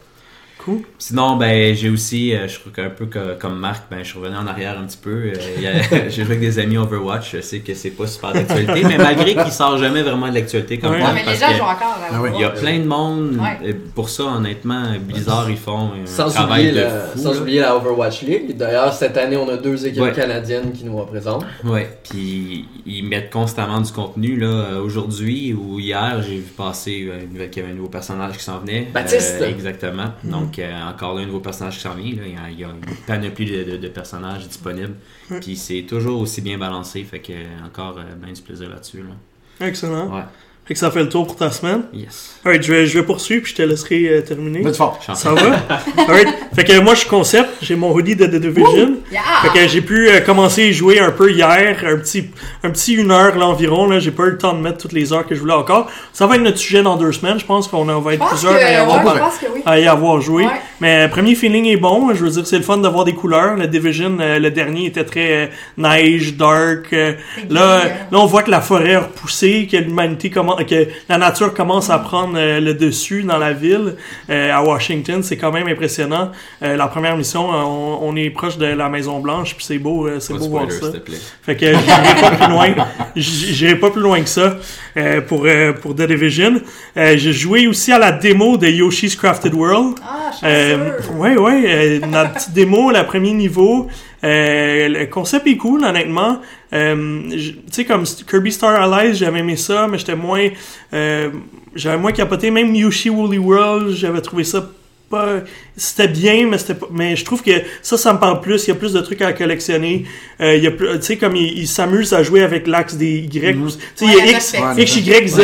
Cool. 0.68 0.82
Sinon, 0.98 1.36
ben, 1.36 1.74
j'ai 1.74 1.88
aussi, 1.88 2.34
euh, 2.34 2.46
je 2.48 2.58
trouve 2.60 2.72
qu'un 2.72 2.90
peu 2.90 3.06
que- 3.06 3.38
comme 3.38 3.58
Marc, 3.58 3.84
ben, 3.90 4.00
je 4.02 4.08
suis 4.10 4.18
revenu 4.18 4.36
en 4.36 4.46
arrière 4.46 4.78
un 4.78 4.84
petit 4.84 4.98
peu. 4.98 5.10
Euh, 5.10 5.32
j'ai 6.08 6.10
joué 6.10 6.22
avec 6.24 6.40
des 6.40 6.58
amis 6.58 6.76
Overwatch. 6.76 7.36
Je 7.36 7.40
sais 7.40 7.60
que 7.60 7.74
c'est 7.74 7.90
pas 7.90 8.06
super 8.06 8.32
d'actualité, 8.32 8.82
mais 8.86 8.98
malgré 8.98 9.34
qu'il 9.34 9.52
sort 9.52 9.78
jamais 9.78 10.02
vraiment 10.02 10.28
de 10.28 10.34
l'actualité 10.34 10.78
comme 10.78 10.90
Ouais. 10.92 10.98
Non, 10.98 11.04
moi, 11.04 11.14
mais 11.14 11.32
les 11.32 11.38
gens 11.38 11.48
que 11.48 11.54
jouent 11.54 11.62
encore. 11.62 11.98
Ah 12.10 12.20
oui. 12.22 12.30
il 12.34 12.40
y 12.40 12.44
a 12.44 12.50
plein 12.50 12.78
de 12.78 12.84
monde. 12.84 13.36
Ouais. 13.40 13.68
euh, 13.68 13.72
Pour 13.94 14.08
ça, 14.10 14.24
honnêtement, 14.24 14.82
Blizzard, 15.00 15.48
ils 15.50 15.56
font 15.56 15.90
un 16.02 16.06
Sans 16.06 16.28
travail 16.30 16.66
oublier, 16.68 16.72
de 16.72 16.84
la, 16.86 17.00
fou. 17.00 17.18
sans 17.18 17.32
là. 17.34 17.40
oublier 17.40 17.60
la 17.60 17.76
Overwatch 17.76 18.22
League. 18.22 18.56
D'ailleurs, 18.56 18.92
cette 18.92 19.16
année, 19.16 19.36
on 19.36 19.48
a 19.48 19.56
deux 19.56 19.86
équipes 19.86 20.02
Ouais. 20.02 20.12
canadiennes 20.12 20.72
qui 20.72 20.84
nous 20.84 20.96
représentent. 20.96 21.44
Ouais, 21.64 21.88
puis 22.08 22.66
ils 22.86 23.02
mettent 23.02 23.30
constamment 23.32 23.80
du 23.80 23.92
contenu. 23.92 24.36
là. 24.38 24.80
Aujourd'hui 24.82 25.52
ou 25.54 25.78
hier, 25.78 26.20
j'ai 26.26 26.36
vu 26.36 26.42
passer 26.56 27.08
euh, 27.10 27.20
une 27.24 27.32
nouvelle- 27.32 27.50
qu'il 27.50 27.62
y 27.62 27.64
avait 27.64 27.72
un 27.72 27.76
nouveau 27.76 27.88
personnage 27.88 28.36
qui 28.36 28.44
s'en 28.44 28.58
venait. 28.58 28.88
Baptiste. 28.92 29.38
Euh, 29.40 29.48
exactement. 29.50 30.06
Mhm. 30.24 30.30
Donc, 30.58 30.66
euh, 30.66 30.88
encore 30.88 31.14
là, 31.14 31.22
un 31.22 31.26
nouveau 31.26 31.40
personnage 31.40 31.76
qui 31.76 31.80
s'en 31.82 31.94
vient. 31.94 32.14
là. 32.16 32.48
Il 32.50 32.58
y 32.58 32.64
a, 32.64 32.68
une 32.68 32.80
panoplie 33.06 33.46
de, 33.50 33.72
de- 33.72 33.76
de 33.76 33.88
personnages 33.88 34.46
disponibles. 34.48 34.94
Puis 35.40 35.56
c'est 35.56 35.82
toujours 35.88 36.20
aussi 36.20 36.40
bien 36.40 36.58
balancé. 36.58 37.02
Fait 37.04 37.20
que 37.20 37.32
encore 37.64 37.98
bien 38.22 38.32
du 38.32 38.42
plaisir 38.42 38.68
là-dessus. 38.68 39.02
Là. 39.02 39.66
Excellent. 39.66 40.14
Ouais. 40.14 40.24
Fait 40.68 40.74
que 40.74 40.80
ça 40.80 40.90
fait 40.90 41.00
le 41.00 41.08
tour 41.08 41.26
pour 41.26 41.34
ta 41.34 41.50
semaine. 41.50 41.84
Yes. 41.94 42.36
Alright, 42.44 42.62
je 42.62 42.70
vais, 42.70 42.86
je 42.86 42.98
vais 42.98 43.04
poursuivre 43.04 43.42
puis 43.42 43.52
je 43.52 43.56
te 43.56 43.62
laisserai 43.62 44.08
euh, 44.08 44.20
terminer. 44.20 44.70
Fort. 44.74 45.00
Ça 45.14 45.32
va? 45.32 45.40
Alright. 45.96 46.28
Fait 46.54 46.64
que 46.64 46.78
moi, 46.80 46.92
je 46.92 47.00
suis 47.00 47.08
concept. 47.08 47.48
J'ai 47.62 47.74
mon 47.74 47.90
hoodie 47.90 48.16
de 48.16 48.26
The 48.26 48.34
Division. 48.34 48.98
Yeah! 49.10 49.22
Fait 49.42 49.58
que 49.58 49.66
j'ai 49.66 49.80
pu 49.80 50.10
euh, 50.10 50.20
commencer 50.20 50.68
à 50.68 50.72
jouer 50.72 51.00
un 51.00 51.10
peu 51.10 51.32
hier, 51.32 51.82
un 51.86 51.96
petit, 51.96 52.28
un 52.62 52.68
petit 52.68 52.92
une 52.92 53.10
heure 53.10 53.38
là, 53.38 53.46
environ. 53.46 53.86
Là, 53.86 53.98
j'ai 53.98 54.10
pas 54.10 54.24
eu 54.24 54.32
le 54.32 54.36
temps 54.38 54.52
de 54.52 54.60
mettre 54.60 54.76
toutes 54.76 54.92
les 54.92 55.10
heures 55.10 55.26
que 55.26 55.34
je 55.34 55.40
voulais 55.40 55.54
encore. 55.54 55.90
Ça 56.12 56.26
va 56.26 56.36
être 56.36 56.42
notre 56.42 56.58
sujet 56.58 56.82
dans 56.82 56.96
deux 56.96 57.12
semaines. 57.12 57.40
Je 57.40 57.46
pense 57.46 57.66
qu'on 57.66 57.88
en 57.88 58.00
va 58.00 58.12
être 58.12 58.24
que, 58.24 58.28
plusieurs 58.28 58.52
à 58.52 58.60
y 58.60 58.64
ouais, 58.64 58.74
avoir, 58.74 59.14
je 59.14 59.20
pense 59.20 59.38
que 59.38 59.46
oui. 59.54 59.62
à 59.64 59.78
y 59.78 59.86
avoir 59.86 60.20
joué. 60.20 60.44
Ouais. 60.44 60.52
Mais 60.80 61.06
euh, 61.06 61.08
premier 61.08 61.34
feeling 61.34 61.66
est 61.66 61.76
bon. 61.76 62.14
Je 62.14 62.24
veux 62.24 62.30
dire, 62.30 62.46
c'est 62.46 62.58
le 62.58 62.62
fun 62.62 62.76
d'avoir 62.76 63.04
des 63.04 63.14
couleurs. 63.14 63.56
Le 63.56 63.66
Division, 63.66 64.18
euh, 64.20 64.38
le 64.38 64.50
dernier 64.50 64.86
était 64.86 65.04
très 65.04 65.32
euh, 65.32 65.46
neige, 65.76 66.36
dark. 66.36 66.92
euh, 66.92 67.14
là, 67.48 67.84
là, 68.10 68.18
on 68.18 68.26
voit 68.26 68.42
que 68.42 68.50
la 68.50 68.60
forêt 68.60 68.94
a 68.94 69.00
repoussé, 69.00 69.68
que 69.70 69.76
l'humanité 69.76 70.30
commence, 70.30 70.57
que 70.64 70.88
la 71.08 71.18
nature 71.18 71.52
commence 71.54 71.90
à 71.90 71.98
prendre 71.98 72.34
euh, 72.36 72.60
le 72.60 72.74
dessus 72.74 73.22
dans 73.22 73.38
la 73.38 73.52
ville. 73.52 73.94
Euh, 74.30 74.52
à 74.52 74.62
Washington, 74.62 75.22
c'est 75.22 75.36
quand 75.36 75.52
même 75.52 75.68
impressionnant. 75.68 76.30
Euh, 76.62 76.76
la 76.76 76.86
première 76.88 77.16
mission, 77.16 77.48
on, 77.50 77.98
on 78.02 78.16
est 78.16 78.30
proche 78.30 78.58
de 78.58 78.66
la 78.66 78.88
Maison 78.88 79.20
Blanche, 79.20 79.54
puis 79.54 79.64
c'est 79.64 79.78
beau, 79.78 80.06
euh, 80.06 80.20
c'est 80.20 80.34
beau 80.34 80.44
de 80.44 80.48
voir 80.50 80.70
ça. 80.70 80.80
s'il 80.80 80.92
te 80.92 80.96
plaît. 80.98 81.16
Fait 81.42 81.56
que 81.56 81.66
j'irai 81.66 82.20
pas 82.20 82.30
plus 82.32 82.50
loin. 82.52 82.68
J'irai 83.16 83.76
pas 83.76 83.90
plus 83.90 84.00
loin 84.02 84.20
que 84.20 84.28
ça 84.28 84.56
euh, 84.96 85.20
pour 85.20 85.44
euh, 85.46 85.72
pour 85.72 85.94
The 85.94 86.02
Division. 86.02 86.60
Euh, 86.96 87.16
J'ai 87.16 87.32
joué 87.32 87.66
aussi 87.66 87.92
à 87.92 87.98
la 87.98 88.12
démo 88.12 88.56
de 88.56 88.66
Yoshi's 88.68 89.16
Crafted 89.16 89.54
World. 89.54 89.96
Ah, 90.02 90.30
je 90.32 90.36
suis 90.36 90.46
Euh, 90.46 90.90
ouais, 91.16 91.36
ouais, 91.36 91.62
euh, 91.66 92.06
notre 92.06 92.34
petite 92.34 92.52
démo, 92.52 92.90
le 92.90 93.04
premier 93.04 93.32
niveau. 93.32 93.88
Euh, 94.24 94.88
le 94.88 95.06
concept 95.06 95.46
est 95.46 95.56
cool, 95.56 95.84
honnêtement. 95.84 96.40
Euh, 96.72 97.30
tu 97.30 97.54
sais, 97.70 97.84
comme 97.84 98.04
Kirby 98.28 98.52
Star 98.52 98.80
Allies, 98.80 99.14
j'avais 99.14 99.40
aimé 99.40 99.56
ça, 99.56 99.86
mais 99.88 99.98
j'étais 99.98 100.16
moins, 100.16 100.48
euh, 100.92 101.30
j'avais 101.74 101.98
moins 101.98 102.12
capoté. 102.12 102.50
Même 102.50 102.74
Yoshi 102.74 103.10
Woolly 103.10 103.38
World, 103.38 103.90
j'avais 103.90 104.20
trouvé 104.20 104.44
ça 104.44 104.68
pas 105.10 105.40
c'était 105.74 106.08
bien 106.08 106.46
mais 106.46 106.58
c'était 106.58 106.74
pas 106.74 106.86
mais 106.90 107.16
je 107.16 107.24
trouve 107.24 107.42
que 107.42 107.50
ça 107.80 107.96
ça 107.96 108.12
me 108.12 108.18
parle 108.18 108.42
plus 108.42 108.64
il 108.64 108.68
y 108.68 108.70
a 108.72 108.74
plus 108.74 108.92
de 108.92 109.00
trucs 109.00 109.22
à 109.22 109.32
collectionner 109.32 110.04
euh, 110.42 110.54
il 110.54 110.62
y 110.62 110.66
a 110.66 110.70
plus 110.70 110.86
tu 110.98 111.02
sais 111.02 111.16
comme 111.16 111.34
il, 111.34 111.58
il 111.58 111.66
s'amuse 111.66 112.12
à 112.12 112.22
jouer 112.22 112.42
avec 112.42 112.66
l'axe 112.66 112.94
des 112.94 113.20
Y 113.20 113.30
tu 113.30 113.70
sais 113.94 114.04
il 114.04 114.12
y 114.12 114.20
a 114.20 114.26
X. 114.32 114.54
X 114.76 114.96
Y 114.96 115.28
Z 115.28 115.40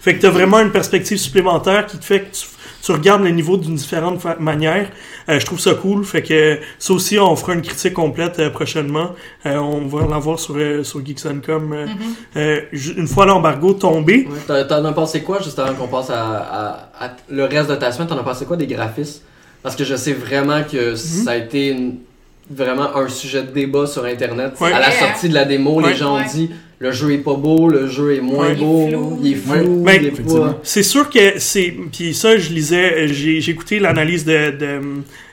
fait 0.00 0.16
que 0.16 0.22
t'as 0.22 0.30
vraiment 0.30 0.58
une 0.58 0.72
perspective 0.72 1.16
supplémentaire 1.18 1.86
qui 1.86 1.98
te 1.98 2.04
fait 2.04 2.22
que 2.22 2.34
tu, 2.34 2.44
tu 2.84 2.92
regardes 2.92 3.22
le 3.22 3.30
niveau 3.30 3.56
d'une 3.56 3.74
différente 3.76 4.20
fa- 4.20 4.36
manière 4.38 4.88
Euh, 5.28 5.40
je 5.40 5.46
trouve 5.46 5.58
ça 5.58 5.74
cool 5.74 6.04
fait 6.04 6.22
que 6.22 6.58
ça 6.78 6.92
aussi 6.92 7.18
on 7.18 7.34
fera 7.36 7.54
une 7.54 7.62
critique 7.62 7.94
complète 7.94 8.38
euh, 8.40 8.50
prochainement 8.50 9.08
Euh, 9.46 9.56
on 9.56 9.86
va 9.86 10.06
l'avoir 10.06 10.38
sur 10.38 10.54
euh, 10.56 10.84
sur 10.84 11.04
Geeks.com 11.04 11.74
ju- 12.72 12.94
une 12.96 13.06
fois 13.08 13.26
l'embargo 13.26 13.72
tombé 13.74 14.28
Ouais. 14.30 14.38
T'en- 14.46 14.66
T'en 14.66 14.84
as 14.84 14.92
pensé 14.92 15.22
quoi, 15.22 15.40
juste 15.42 15.58
avant 15.58 15.74
qu'on 15.74 15.88
passe 15.88 16.10
à, 16.10 16.22
à- 16.22 17.04
à 17.06 17.10
le 17.30 17.44
reste 17.44 17.70
de 17.70 17.76
ta 17.76 17.90
semaine, 17.92 18.08
t'en 18.08 18.18
as 18.18 18.22
pensé 18.22 18.44
quoi 18.44 18.56
des 18.56 18.66
graphismes? 18.66 19.20
Parce 19.62 19.76
que 19.76 19.84
je 19.84 19.96
sais 19.96 20.12
vraiment 20.12 20.62
que 20.64 20.90
Mhm. 20.92 20.96
ça 20.96 21.30
a 21.32 21.36
été 21.36 21.68
une- 21.68 21.96
vraiment 22.50 22.96
un 22.96 23.08
sujet 23.08 23.42
de 23.42 23.50
débat 23.52 23.86
sur 23.86 24.04
Internet. 24.04 24.52
Ouais. 24.60 24.72
À 24.72 24.80
la 24.80 24.90
sortie 24.90 25.28
de 25.28 25.34
la 25.34 25.44
démo, 25.44 25.80
Ouais. 25.80 25.90
les 25.92 25.96
gens 25.96 26.16
Ouais. 26.16 26.22
ont 26.22 26.32
dit 26.32 26.50
le 26.78 26.92
jeu 26.92 27.12
est 27.12 27.18
pas 27.18 27.34
beau, 27.34 27.68
le 27.68 27.88
jeu 27.88 28.14
est 28.16 28.20
moins 28.20 28.48
Ouais. 28.48 28.54
beau, 28.54 28.86
Il 28.88 28.92
est 28.92 28.96
flou. 28.96 29.18
il 29.22 29.32
est 29.32 29.34
flou, 29.64 29.82
Ouais. 29.84 29.96
il 29.96 30.04
est 30.04 30.08
Effectivement. 30.08 30.44
pas... 30.52 30.60
C'est 30.62 30.82
sûr 30.82 31.08
que 31.08 31.38
c'est. 31.38 31.74
Puis 31.92 32.12
ça, 32.14 32.36
je 32.36 32.50
lisais, 32.50 33.08
j'ai 33.08 33.38
écouté 33.50 33.78
l'analyse 33.78 34.24
de, 34.24 34.50
de 34.50 34.80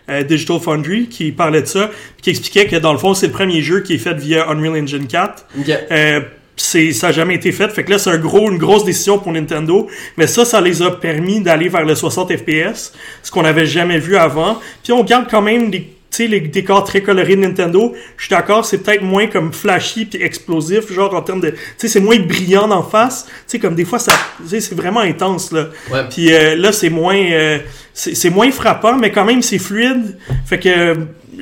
euh, 0.09 0.23
Digital 0.23 0.59
Foundry 0.59 1.07
qui 1.07 1.31
parlait 1.31 1.61
de 1.61 1.67
ça, 1.67 1.87
puis 1.89 2.21
qui 2.23 2.29
expliquait 2.31 2.65
que 2.67 2.75
dans 2.77 2.91
le 2.93 2.97
fond, 2.99 3.13
c'est 3.13 3.27
le 3.27 3.33
premier 3.33 3.61
jeu 3.61 3.81
qui 3.81 3.95
est 3.95 3.97
fait 3.97 4.13
via 4.17 4.49
Unreal 4.49 4.81
Engine 4.81 5.07
4. 5.07 5.45
Ok. 5.59 5.69
Euh, 5.91 6.21
c'est 6.57 6.91
ça 6.91 7.07
a 7.07 7.11
jamais 7.11 7.35
été 7.35 7.51
fait 7.53 7.69
fait 7.71 7.83
que 7.83 7.89
là 7.91 7.97
c'est 7.97 8.09
un 8.11 8.17
gros 8.17 8.51
une 8.51 8.57
grosse 8.59 8.83
décision 8.83 9.17
pour 9.17 9.31
Nintendo 9.31 9.87
mais 10.17 10.27
ça 10.27 10.43
ça 10.45 10.59
les 10.61 10.81
a 10.83 10.91
permis 10.91 11.39
d'aller 11.41 11.69
vers 11.69 11.85
le 11.85 11.95
60 11.95 12.35
FPS 12.37 12.93
ce 13.23 13.31
qu'on 13.31 13.41
n'avait 13.41 13.65
jamais 13.65 13.97
vu 13.97 14.15
avant 14.17 14.59
puis 14.83 14.91
on 14.91 15.03
garde 15.03 15.25
quand 15.31 15.41
même 15.41 15.71
des 15.71 15.87
sais, 16.23 16.27
les 16.27 16.41
décors 16.41 16.83
très 16.83 17.01
colorés 17.01 17.35
de 17.35 17.41
Nintendo, 17.41 17.93
je 18.17 18.25
suis 18.25 18.29
d'accord, 18.29 18.65
c'est 18.65 18.79
peut-être 18.79 19.01
moins 19.01 19.27
comme 19.27 19.53
flashy 19.53 20.05
puis 20.05 20.21
explosif, 20.21 20.91
genre 20.91 21.13
en 21.13 21.21
termes 21.21 21.41
de, 21.41 21.51
tu 21.51 21.57
sais, 21.77 21.87
c'est 21.87 21.99
moins 21.99 22.19
brillant 22.19 22.67
d'en 22.67 22.83
face, 22.83 23.25
tu 23.25 23.33
sais, 23.47 23.59
comme 23.59 23.75
des 23.75 23.85
fois 23.85 23.99
ça, 23.99 24.13
tu 24.41 24.49
sais, 24.49 24.61
c'est 24.61 24.75
vraiment 24.75 25.01
intense 25.01 25.51
là. 25.51 25.67
Ouais. 25.91 26.03
Puis 26.09 26.33
euh, 26.33 26.55
là, 26.55 26.71
c'est 26.71 26.89
moins, 26.89 27.17
euh, 27.17 27.59
c'est 27.93 28.29
moins 28.29 28.51
frappant, 28.51 28.97
mais 28.97 29.11
quand 29.11 29.25
même 29.25 29.41
c'est 29.41 29.59
fluide. 29.59 30.17
Fait 30.45 30.59
que, 30.59 30.95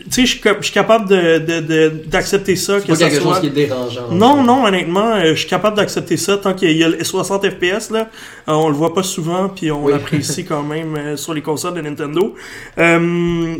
sais, 0.10 0.22
je 0.26 0.32
suis 0.32 0.40
cap- 0.42 0.58
je 0.60 0.66
suis 0.66 0.74
capable 0.74 1.08
de 1.10 1.38
de- 1.40 1.60
de- 1.62 1.92
d'accepter 2.08 2.56
ça. 2.56 2.80
C'est 2.80 2.84
que 2.86 2.92
pas 2.92 2.96
ça 2.98 3.10
quelque 3.10 3.22
soit- 3.22 3.32
chose 3.34 3.42
qui 3.42 3.48
est 3.48 3.50
dérangeant. 3.68 4.10
non, 4.12 4.44
non, 4.44 4.66
honnêtement, 4.66 5.14
euh, 5.16 5.32
je 5.34 5.40
suis 5.40 5.48
capable 5.50 5.78
d'accepter 5.78 6.18
ça 6.18 6.38
tant 6.38 6.54
qu'il 6.54 6.72
y 6.78 6.84
a 6.84 6.90
le 6.90 7.04
60 7.04 7.46
FPS 7.50 7.90
là. 7.92 8.10
Euh, 8.48 8.54
on 8.54 8.70
le 8.70 8.76
voit 8.76 8.94
pas 8.94 9.04
souvent, 9.04 9.50
puis 9.50 9.72
on 9.72 9.86
Oui. 9.86 9.92
l'apprécie 9.94 10.46
quand 10.46 10.64
même 10.76 10.96
euh, 10.98 11.16
sur 11.18 11.34
les 11.34 11.42
consoles 11.42 11.74
de 11.76 11.82
Nintendo. 11.82 12.36
Euh, 12.78 13.56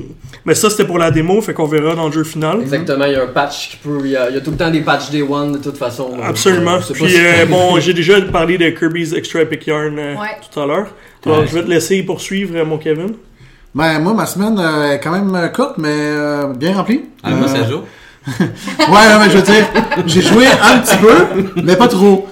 mais 0.46 0.56
ça, 0.56 0.70
c'était 0.70 0.86
pour 0.86 0.98
la 0.98 1.12
démo, 1.12 1.42
fait 1.42 1.54
qu'on 1.54 1.66
verra 1.66 1.96
dans 1.96 2.08
le 2.08 2.12
jeu 2.12 2.24
final. 2.24 2.62
Exactement, 2.62 3.06
il 3.06 3.14
y 3.14 3.16
a 3.16 3.24
un 3.24 3.28
patch 3.28 3.72
qui 3.72 3.78
peut... 3.78 4.00
Il 4.04 4.12
y 4.12 4.16
a, 4.16 4.30
il 4.30 4.36
y 4.36 4.38
a 4.38 4.42
tout 4.42 4.52
le 4.52 4.58
temps 4.58 4.72
des 4.72 4.82
patchs 4.82 5.10
Day 5.12 5.22
One 5.22 5.54
de 5.54 5.58
toute 5.58 5.78
façon. 5.78 6.12
Absolument. 6.24 6.76
euh, 6.76 6.80
c'est 6.86 6.94
pas 6.98 7.06
Puis 7.06 7.14
si- 7.14 7.20
euh, 7.20 7.46
bon, 7.46 7.80
j'ai 7.80 7.94
déjà 7.94 8.20
parlé 8.22 8.58
de 8.58 8.70
Kirby's 8.70 9.14
Extra 9.14 9.42
Epic 9.42 9.68
Yarn 9.68 9.98
euh, 9.98 10.16
Ouais. 10.16 10.28
tout 10.52 10.60
à 10.60 10.66
l'heure. 10.66 10.88
Donc, 11.26 11.48
je 11.48 11.54
vais 11.54 11.64
te 11.64 11.70
laisser 11.70 12.02
poursuivre, 12.04 12.64
mon 12.66 12.78
Kevin. 12.78 13.14
Ben, 13.76 14.00
moi, 14.00 14.14
ma 14.14 14.26
semaine 14.26 14.58
euh, 14.60 14.94
est 14.94 15.00
quand 15.00 15.12
même 15.12 15.34
euh, 15.36 15.48
courte, 15.50 15.76
mais 15.78 15.90
euh, 15.92 16.48
bien 16.54 16.76
remplie. 16.76 17.02
Ah, 17.24 17.32
moi, 17.32 17.48
ça 17.48 17.68
joue. 17.70 17.82
Ouais, 18.28 19.18
mais 19.20 19.30
je 19.30 19.38
veux 19.38 19.42
dire, 19.44 19.66
j'ai 20.06 20.22
joué 20.22 20.46
un 20.48 20.80
petit 20.80 20.98
peu, 20.98 21.16
mais 21.64 21.76
pas 21.76 21.88
trop. 21.88 22.28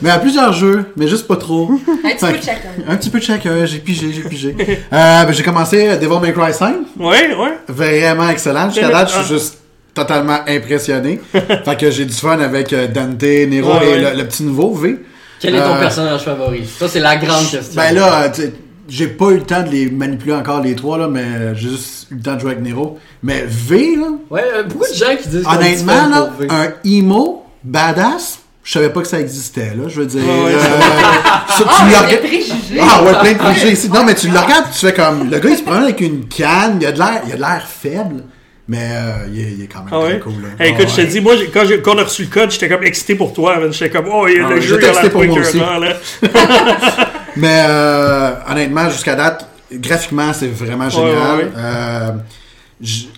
Mais 0.00 0.10
à 0.10 0.18
plusieurs 0.18 0.52
jeux, 0.52 0.92
mais 0.96 1.06
juste 1.08 1.26
pas 1.26 1.36
trop. 1.36 1.70
Un 2.04 2.08
petit 2.10 2.26
peu 2.26 2.38
de 2.38 2.42
chacun. 2.42 2.68
Un 2.88 2.96
petit 2.96 3.10
peu 3.10 3.18
de 3.18 3.24
chacun, 3.24 3.64
j'ai 3.66 3.78
pigé, 3.78 4.12
j'ai 4.12 4.22
pigé. 4.22 4.56
Euh, 4.92 5.24
ben, 5.24 5.32
j'ai 5.32 5.42
commencé 5.42 5.96
Devil 5.98 6.20
May 6.20 6.32
Cry 6.32 6.52
5, 6.52 6.74
Ouais, 6.98 7.34
ouais. 7.34 7.58
vraiment 7.68 8.28
excellent. 8.28 8.70
Jusqu'à 8.70 8.88
date, 8.88 9.10
je 9.10 9.14
ah. 9.18 9.22
suis 9.24 9.34
juste 9.34 9.58
totalement 9.94 10.38
impressionné. 10.48 11.20
fait 11.32 11.78
que 11.78 11.90
j'ai 11.90 12.04
du 12.04 12.14
fun 12.14 12.38
avec 12.40 12.74
Dante, 12.92 13.22
Nero 13.22 13.74
Ouais, 13.78 13.86
et 13.86 14.04
ouais. 14.04 14.12
Le, 14.12 14.18
le 14.18 14.28
petit 14.28 14.44
nouveau, 14.44 14.74
V. 14.74 14.98
Quel 15.40 15.56
est 15.56 15.58
ton 15.58 15.74
Euh, 15.74 15.80
personnage 15.80 16.22
favori? 16.22 16.64
Ça, 16.78 16.86
c'est 16.88 17.00
la 17.00 17.16
grande 17.16 17.48
question. 17.50 17.74
Ben 17.74 17.92
là, 17.94 18.28
tu 18.28 18.42
sais, 18.42 18.52
j'ai 18.88 19.06
pas 19.08 19.26
eu 19.30 19.36
le 19.36 19.42
temps 19.42 19.62
de 19.62 19.68
les 19.70 19.90
manipuler 19.90 20.34
encore 20.34 20.60
les 20.60 20.74
trois, 20.74 20.98
là, 20.98 21.08
mais 21.08 21.54
j'ai 21.54 21.70
juste 21.70 22.08
eu 22.10 22.14
le 22.16 22.20
temps 22.22 22.34
de 22.34 22.40
jouer 22.40 22.52
avec 22.52 22.62
Nero. 22.64 22.98
Mais 23.22 23.44
V, 23.46 23.96
là, 23.96 24.06
Ouais, 24.30 24.42
beaucoup 24.68 24.90
de 24.90 24.94
gens 24.96 25.16
qui 25.20 25.28
disent 25.28 25.46
honnêtement, 25.46 26.08
là, 26.08 26.30
V? 26.38 26.46
un 26.50 26.68
emo 26.84 27.44
badass, 27.64 28.40
je 28.64 28.72
savais 28.72 28.90
pas 28.90 29.00
que 29.02 29.08
ça 29.08 29.20
existait, 29.20 29.72
là. 29.76 29.84
Je 29.88 30.00
veux 30.00 30.06
dire. 30.06 30.22
Ouais, 30.22 30.44
ouais. 30.44 30.54
euh, 30.54 30.58
ça, 31.48 31.56
tu 31.58 31.62
Ah, 31.68 31.86
le 31.90 31.96
regardes- 32.06 32.18
préjugés. 32.26 32.80
Ah 32.80 33.02
ouais, 33.02 33.12
plein 33.20 33.32
de 33.32 33.38
préjugés 33.38 33.72
ici. 33.72 33.88
Non, 33.88 34.04
mais 34.04 34.14
tu 34.14 34.28
le 34.28 34.38
regardes, 34.38 34.66
tu 34.72 34.86
fais 34.86 34.92
comme. 34.94 35.30
Le 35.30 35.38
gars, 35.38 35.50
il 35.50 35.56
se 35.56 35.62
promène 35.62 35.82
avec 35.84 36.00
une 36.00 36.26
canne, 36.28 36.78
il 36.80 36.86
a 36.86 36.92
de 36.92 36.98
l'air, 36.98 37.22
il 37.26 37.32
a 37.32 37.36
de 37.36 37.40
l'air 37.40 37.66
faible, 37.68 38.24
mais 38.68 38.78
euh, 38.92 39.12
il, 39.32 39.40
est, 39.40 39.52
il 39.58 39.62
est 39.64 39.66
quand 39.66 39.80
même 39.80 39.88
Ah 39.92 39.98
ouais? 40.00 40.10
très 40.10 40.18
cool. 40.20 40.32
Là. 40.42 40.64
Hey, 40.64 40.72
écoute, 40.72 40.84
Ah 40.86 40.90
je 40.90 40.96
te 40.96 41.00
ouais. 41.02 41.06
dis, 41.08 41.20
moi, 41.20 41.34
quand, 41.52 41.64
on 41.94 41.98
a 41.98 42.04
reçu 42.04 42.22
le 42.22 42.28
code, 42.28 42.50
j'étais 42.50 42.68
comme 42.68 42.82
excité 42.84 43.14
pour 43.14 43.32
toi. 43.32 43.56
J'étais 43.70 43.90
comme, 43.90 44.06
oh, 44.12 44.26
il 44.28 44.36
y 44.36 44.40
a 44.40 44.46
Ah 44.48 44.54
le 44.54 44.60
jeu, 44.60 44.78
il 44.80 44.84
a 44.88 44.92
l'air 45.02 45.10
pour 45.10 45.24
moi 45.24 45.38
écœurant, 45.40 45.78
là. 45.78 45.96
Mais 47.36 47.64
euh, 47.66 48.32
honnêtement, 48.50 48.88
jusqu'à 48.90 49.14
date, 49.14 49.46
graphiquement, 49.72 50.32
c'est 50.32 50.48
vraiment 50.48 50.88
génial. 50.90 51.10
ouais, 51.38 51.44
ouais. 51.44 51.50
Euh, 51.56 52.10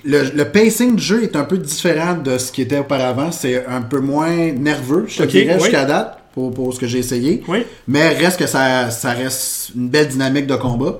le, 0.04 0.30
le 0.34 0.44
pacing 0.44 0.96
du 0.96 1.02
jeu 1.02 1.22
est 1.22 1.36
un 1.36 1.44
peu 1.44 1.56
différent 1.58 2.14
de 2.14 2.36
ce 2.38 2.52
qui 2.52 2.62
était 2.62 2.78
auparavant. 2.78 3.32
C'est 3.32 3.64
un 3.66 3.82
peu 3.82 4.00
moins 4.00 4.52
nerveux, 4.52 5.06
je 5.08 5.18
te 5.18 5.22
dirais, 5.24 5.54
jusqu'à 5.58 5.84
date, 5.86 6.18
pour, 6.34 6.52
pour 6.52 6.74
ce 6.74 6.78
que 6.80 6.86
j'ai 6.86 6.98
essayé. 6.98 7.42
Mais 7.88 8.08
reste 8.10 8.38
que 8.38 8.46
ça, 8.46 8.90
ça 8.90 9.12
reste 9.12 9.70
une 9.74 9.88
belle 9.88 10.08
dynamique 10.08 10.46
de 10.46 10.56
combat. 10.56 10.98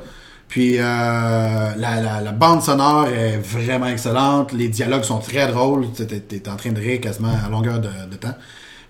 Puis 0.49 0.77
euh, 0.79 0.83
la, 0.83 2.01
la, 2.01 2.21
la 2.23 2.33
bande 2.33 2.63
sonore 2.63 3.09
est 3.09 3.39
vraiment 3.39 3.87
excellente. 3.87 4.53
Les 4.53 4.69
dialogues 4.69 5.03
sont 5.03 5.19
très 5.19 5.47
drôles. 5.49 5.87
Tu 5.97 6.03
es, 6.03 6.07
t'es 6.21 6.49
en 6.49 6.57
train 6.57 6.71
de 6.71 6.81
rire 6.81 7.01
quasiment 7.01 7.33
à 7.45 7.51
longueur 7.51 7.81
de, 7.81 7.89
de 8.11 8.17
temps. 8.17 8.35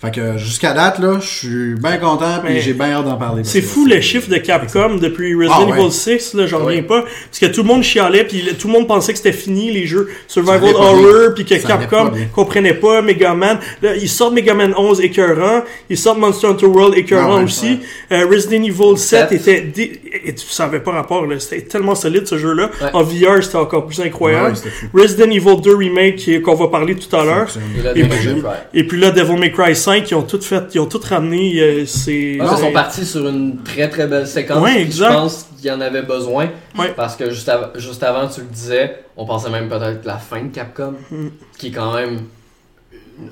Fait 0.00 0.11
que 0.11 0.37
jusqu'à 0.37 0.72
date, 0.74 0.98
là, 0.98 1.18
je 1.20 1.26
suis 1.26 1.74
bien 1.76 1.96
content 1.96 2.40
Mais 2.44 2.61
j'ai 2.61 2.74
bien 2.74 2.92
hâte 2.92 3.04
d'en 3.07 3.16
parler. 3.16 3.42
C'est 3.44 3.62
fou 3.62 3.87
le 3.87 4.00
chiffre 4.00 4.28
de 4.28 4.37
Capcom 4.37 4.96
depuis 4.96 5.35
Resident 5.35 5.54
Ah 5.68 5.70
ouais. 5.72 5.80
Evil 5.80 5.90
6, 5.92 6.35
là, 6.35 6.46
j'en 6.46 6.59
Ouais. 6.59 6.64
reviens 6.66 6.83
pas. 6.83 7.02
Parce 7.02 7.38
que 7.40 7.46
tout 7.46 7.62
le 7.62 7.68
monde 7.68 7.83
chialait, 7.83 8.24
puis 8.24 8.42
tout 8.59 8.66
le 8.68 8.72
monde 8.74 8.87
pensait 8.87 9.12
que 9.12 9.18
c'était 9.18 9.33
fini, 9.33 9.70
les 9.72 9.87
jeux 9.87 10.09
Survival 10.28 10.74
Horror, 10.74 11.35
puis 11.35 11.44
que 11.44 11.59
Ça 11.59 11.68
Capcom 11.68 12.11
comprenait 12.35 12.74
pas 12.74 13.00
Megaman. 13.02 13.59
Là, 13.83 13.94
ils 13.96 14.09
sortent 14.09 14.35
Megaman 14.35 14.74
11 14.76 15.00
écœurant, 15.00 15.62
ils 15.88 15.96
sortent 15.98 16.18
Monster 16.18 16.48
Hunter 16.48 16.66
World 16.66 16.96
écœurant 16.98 17.37
Ah 17.37 17.38
ouais, 17.38 17.44
aussi. 17.44 17.80
Euh, 18.12 18.26
Resident 18.30 18.62
Evil 18.62 18.98
7 18.98 19.30
Sept. 19.30 19.33
était... 19.33 19.61
dé- 19.62 20.00
Et 20.26 20.35
tu 20.35 20.46
savais 20.48 20.80
pas 20.80 20.92
rapport, 20.92 21.26
là. 21.26 21.38
C'était 21.38 21.62
tellement 21.62 21.94
solide, 21.94 22.26
ce 22.26 22.37
jeu-là. 22.38 22.70
Ouais. 22.80 22.88
En 22.92 23.02
VR, 23.02 23.42
c'était 23.42 23.57
encore 23.57 23.87
plus 23.87 24.00
incroyable. 24.00 24.54
Resident 24.92 25.30
Evil 25.30 25.61
2 25.62 25.74
Remake, 25.76 26.42
qu'on 26.42 26.54
va 26.54 26.68
parler 26.68 26.94
tout 26.94 27.14
à 27.16 27.24
l'heure. 27.24 27.48
Et 27.96 28.00
Et. 28.00 28.80
Et 28.80 28.85
puis 28.85 29.00
là, 29.00 29.11
Devil 29.11 29.37
May 29.38 29.50
Cry 29.52 29.74
5, 29.85 30.11
ils 30.11 30.14
ont 30.14 30.23
tout 30.23 30.40
fait, 30.40 30.64
ils 30.75 30.81
ont 30.81 30.87
tout 30.87 31.01
ramené, 31.09 31.61
euh, 31.61 31.87
c'est... 31.87 32.38
Ah, 32.40 32.55
Ils 32.57 32.61
sont 32.61 32.73
partis 32.73 33.05
sur 33.07 33.29
une 33.29 33.62
très 33.62 33.88
très 33.88 34.07
belle 34.07 34.27
séquence. 34.27 34.62
Ouais, 34.62 34.81
exact. 34.83 35.11
Je 35.11 35.14
pense 35.14 35.49
qu'il 35.57 35.66
y 35.66 35.70
en 35.73 35.81
avait 35.81 36.03
besoin. 36.03 36.49
Ouais. 36.79 36.92
Parce 36.97 37.16
que 37.16 37.31
juste, 37.31 37.49
av- 37.49 37.70
juste 37.77 38.03
avant, 38.03 38.27
tu 38.29 38.40
le 38.40 38.47
disais, 38.47 38.97
on 39.16 39.25
pensait 39.27 39.51
même 39.51 39.68
peut-être 39.68 40.05
la 40.05 40.18
fin 40.18 40.42
de 40.42 40.49
Capcom, 40.49 40.94
Mm. 41.11 41.29
qui 41.59 41.68
est 41.68 41.70
quand 41.70 41.94
même 41.94 42.20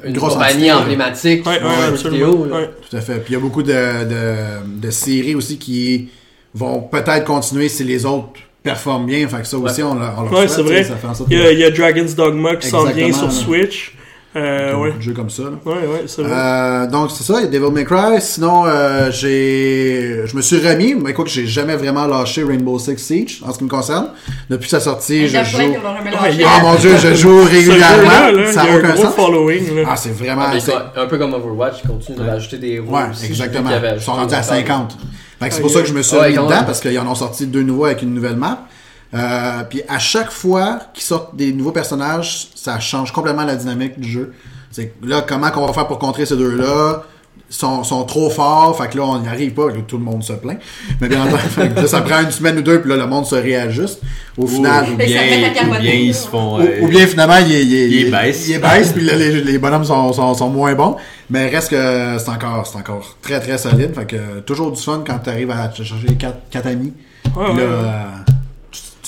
une 0.04 0.12
Grosse 0.12 0.34
compagnie 0.34 0.70
entité, 0.70 0.72
emblématique 0.72 1.46
Ouais, 1.46 1.58
ouais, 1.60 2.10
vidéo. 2.10 2.44
là. 2.46 2.66
Tout 2.88 2.96
à 2.96 3.00
fait. 3.00 3.14
Puis 3.14 3.30
il 3.30 3.32
y 3.32 3.36
a 3.36 3.40
beaucoup 3.40 3.62
de, 3.64 3.72
de, 3.72 4.80
de 4.80 4.90
séries 4.90 5.34
aussi 5.34 5.58
qui 5.58 6.08
vont 6.54 6.82
peut-être 6.82 7.24
continuer 7.24 7.68
si 7.68 7.82
les 7.82 8.06
autres 8.06 8.28
performent 8.62 9.06
bien. 9.06 9.26
Fait 9.26 9.38
que 9.38 9.46
ça 9.46 9.56
aussi, 9.58 9.82
on, 9.82 9.90
on 9.92 9.94
leur 9.96 10.32
Ouais, 10.32 10.46
souhaite, 10.46 10.66
vrai. 10.66 10.84
Ça 10.84 10.94
fait 10.96 11.06
en 11.08 11.14
sorte 11.14 11.28
Il 11.32 11.36
y, 11.38 11.42
que- 11.42 11.46
a, 11.48 11.52
il 11.52 11.58
y 11.58 11.64
a 11.64 11.70
Dragon's 11.72 12.14
Dogma 12.14 12.54
qui 12.56 12.68
s'en 12.68 12.84
vient 12.84 13.12
sur 13.12 13.24
là. 13.26 13.30
Switch. 13.32 13.96
Euh, 14.34 14.74
ouais. 14.76 14.92
de 14.92 15.00
jeux 15.02 15.12
comme 15.12 15.28
ça. 15.28 15.42
là. 15.42 15.50
Ouais, 15.66 15.72
ouais, 15.86 16.04
c'est 16.06 16.22
vrai. 16.22 16.32
Euh, 16.34 16.86
donc 16.86 17.10
c'est 17.10 17.22
ça, 17.22 17.34
il 17.40 17.42
y 17.42 17.44
a 17.44 17.50
Devil 17.60 17.70
May 17.70 17.84
Cry. 17.84 18.18
Sinon, 18.20 18.64
euh, 18.66 19.10
j'ai, 19.10 20.22
je 20.26 20.34
me 20.36 20.40
suis 20.40 20.56
remis, 20.56 20.94
mais 20.94 21.12
quoi 21.12 21.24
que 21.24 21.30
j'ai 21.30 21.46
jamais 21.46 21.76
vraiment 21.76 22.06
lâché 22.06 22.42
Rainbow 22.42 22.78
Six 22.78 22.96
Siege 22.98 23.42
en 23.46 23.52
ce 23.52 23.58
qui 23.58 23.64
me 23.64 23.68
concerne. 23.68 24.08
Depuis 24.48 24.68
sa 24.70 24.80
sortie, 24.80 25.28
je 25.28 25.34
y 25.34 25.36
a 25.36 25.44
joue. 25.44 25.58
Oh 25.76 26.62
mon 26.62 26.74
dieu, 26.76 26.96
je 26.96 27.14
joue 27.14 27.44
régulièrement. 27.50 28.50
ça 28.52 28.64
n'a 28.64 28.70
a 28.70 28.74
un 28.74 28.78
aucun 28.78 28.92
gros 28.94 29.02
sens. 29.04 29.14
following. 29.14 29.76
Là. 29.76 29.82
Ah, 29.90 29.96
c'est 29.96 30.12
vraiment. 30.16 30.46
Quoi, 30.64 30.92
un 30.96 31.06
peu 31.06 31.18
comme 31.18 31.34
Overwatch, 31.34 31.80
ils 31.84 31.88
continuent 31.88 32.16
de 32.18 32.22
Ouais. 32.22 32.30
rajouter 32.30 32.56
des 32.58 32.68
héros 32.72 32.94
Ouais, 32.96 33.02
aussi. 33.10 33.26
exactement. 33.26 33.70
Ils 33.94 34.00
sont 34.00 34.12
rendus 34.12 34.34
à 34.34 34.38
longtemps. 34.38 34.48
50. 34.48 34.96
Fait 35.40 35.48
que 35.48 35.54
c'est 35.54 35.58
Ah, 35.58 35.62
pour 35.62 35.70
ça 35.70 35.80
que 35.82 35.88
je 35.88 35.92
me 35.92 36.02
suis 36.02 36.16
remis 36.16 36.32
dedans, 36.34 36.62
parce 36.64 36.80
qu'ils 36.80 36.98
en 36.98 37.06
ont 37.06 37.14
sorti 37.14 37.46
deux 37.46 37.62
nouveaux 37.62 37.84
avec 37.86 38.00
une 38.02 38.14
nouvelle 38.14 38.36
map. 38.36 38.66
Euh, 39.14 39.62
puis 39.68 39.82
à 39.88 39.98
chaque 39.98 40.30
fois 40.30 40.80
qu'ils 40.94 41.02
sortent 41.04 41.36
des 41.36 41.52
nouveaux 41.52 41.72
personnages, 41.72 42.48
ça 42.54 42.78
change 42.80 43.12
complètement 43.12 43.44
la 43.44 43.56
dynamique 43.56 43.98
du 44.00 44.10
jeu. 44.10 44.32
C'est 44.70 44.88
que 44.88 45.06
là, 45.06 45.22
comment 45.26 45.50
qu'on 45.50 45.66
va 45.66 45.72
faire 45.74 45.86
pour 45.86 45.98
contrer 45.98 46.24
ces 46.24 46.36
deux-là? 46.36 47.02
Ils 47.50 47.54
sont, 47.54 47.84
sont 47.84 48.04
trop 48.04 48.30
forts, 48.30 48.78
fait 48.82 48.88
que 48.88 48.96
là, 48.96 49.04
on 49.04 49.18
n'y 49.18 49.28
arrive 49.28 49.52
pas, 49.52 49.66
là, 49.68 49.74
tout 49.86 49.98
le 49.98 50.04
monde 50.04 50.22
se 50.24 50.32
plaint. 50.32 50.58
Mais 51.02 51.08
bien 51.10 51.20
entendu, 51.26 51.74
là, 51.76 51.86
ça 51.86 52.00
prend 52.00 52.22
une 52.22 52.30
semaine 52.30 52.56
ou 52.56 52.62
deux, 52.62 52.80
puis 52.80 52.88
là, 52.88 52.96
le 52.96 53.06
monde 53.06 53.26
se 53.26 53.34
réajuste. 53.34 54.00
Au 54.38 54.46
final, 54.46 54.86
ou 54.94 54.96
bien, 54.96 55.20
ou 55.68 55.70
bien 55.82 55.92
ils 55.92 56.14
se 56.14 56.26
font. 56.28 56.56
ou, 56.56 56.60
euh, 56.62 56.80
ou 56.80 56.88
bien 56.88 57.06
finalement, 57.06 57.36
il, 57.44 57.52
est- 57.52 57.64
il, 57.66 57.74
est- 57.74 57.88
il 58.06 58.10
baisse. 58.10 58.48
Il 58.48 58.54
est 58.54 58.58
baisse, 58.58 58.92
puis 58.92 59.04
là, 59.04 59.14
les, 59.16 59.42
les 59.42 59.58
bonhommes 59.58 59.84
sont, 59.84 60.14
sont, 60.14 60.32
sont 60.32 60.48
moins 60.48 60.72
bons. 60.74 60.96
Mais 61.28 61.50
reste 61.50 61.68
que 61.68 62.16
c'est 62.18 62.30
encore, 62.30 62.66
c'est 62.66 62.78
encore 62.78 63.16
très 63.20 63.38
très 63.40 63.58
solide. 63.58 63.94
Fait 63.94 64.06
que 64.06 64.16
euh, 64.16 64.40
toujours 64.46 64.72
du 64.72 64.80
fun 64.80 65.04
quand 65.06 65.18
tu 65.18 65.28
arrives 65.28 65.50
à 65.50 65.68
te 65.68 65.82
chercher 65.82 66.14
quatre, 66.18 66.38
quatre 66.50 66.68
amis. 66.68 66.94
Ouais, 67.36 67.48
là, 67.48 67.52
ouais, 67.52 68.31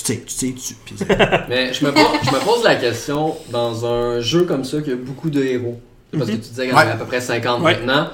tires, 0.05 0.21
tu 0.27 0.35
tires 0.35 0.55
dessus. 0.55 0.77
Mais 1.49 1.73
je 1.73 1.85
me, 1.85 1.93
pose, 1.93 2.05
je 2.25 2.31
me 2.31 2.39
pose 2.45 2.63
la 2.65 2.77
question, 2.77 3.35
dans 3.51 3.85
un 3.87 4.21
jeu 4.21 4.43
comme 4.45 4.65
ça, 4.65 4.81
qui 4.81 4.93
a 4.93 4.97
beaucoup 4.97 5.31
de 5.31 5.43
héros, 5.43 5.81
parce 6.13 6.27
que 6.27 6.33
tu 6.37 6.39
disais 6.39 6.63
qu'il 6.65 6.73
y 6.73 6.75
en 6.75 6.79
avait 6.79 6.89
Ouais. 6.91 6.95
à 6.95 6.97
peu 6.99 7.05
près 7.07 7.21
50 7.21 7.63
Ouais. 7.63 7.75
maintenant, 7.77 8.09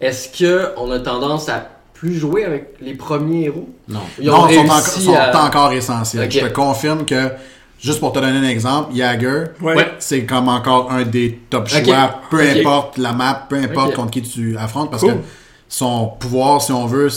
est-ce 0.00 0.28
qu'on 0.74 0.90
a 0.90 0.98
tendance 1.00 1.48
à 1.48 1.66
plus 1.94 2.14
jouer 2.14 2.44
avec 2.44 2.74
les 2.82 2.94
premiers 2.94 3.44
héros? 3.44 3.68
Non. 3.88 4.00
Ils 4.20 4.26
non, 4.26 4.32
sont, 4.32 4.38
encore, 4.42 4.74
réussi 4.76 5.02
sont 5.04 5.14
à- 5.14 5.46
encore 5.46 5.72
essentiels. 5.72 6.30
Je 6.30 6.40
te 6.40 6.52
confirme 6.52 7.04
que, 7.06 7.30
juste 7.80 8.00
pour 8.00 8.12
te 8.12 8.18
donner 8.18 8.38
un 8.38 8.48
exemple, 8.50 8.94
Jagger, 8.94 9.44
Ouais. 9.62 9.92
C'est 9.98 10.24
comme 10.26 10.48
encore 10.48 10.90
un 10.92 11.04
des 11.04 11.40
top 11.48 11.68
Ok. 11.74 11.84
choix, 11.84 12.20
peu 12.30 12.40
importe 12.40 12.98
la 12.98 13.12
map, 13.12 13.46
peu 13.48 13.56
importe 13.56 13.94
contre 13.94 14.10
qui 14.10 14.22
tu 14.22 14.56
affrontes, 14.58 14.90
parce 14.90 15.02
Cool. 15.02 15.14
que 15.14 15.18
son 15.68 16.08
pouvoir, 16.20 16.60
si 16.60 16.72
on 16.72 16.86
veut, 16.86 17.08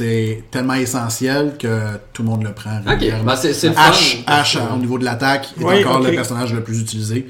c'est 0.00 0.44
tellement 0.50 0.74
essentiel 0.74 1.56
que 1.58 1.68
tout 2.12 2.22
le 2.22 2.28
monde 2.28 2.42
le 2.42 2.52
prend. 2.52 2.80
Bah 3.24 3.36
c'est 3.36 3.52
c'est 3.52 3.68
le 3.68 3.74
fun. 3.74 3.90
H, 3.90 4.24
H 4.26 4.58
au 4.74 4.78
niveau 4.78 4.98
de 4.98 5.04
l'attaque 5.04 5.48
est 5.60 5.64
Oui, 5.64 5.84
encore 5.84 6.00
le 6.00 6.10
personnage 6.12 6.52
le 6.54 6.62
plus 6.62 6.80
utilisé. 6.80 7.26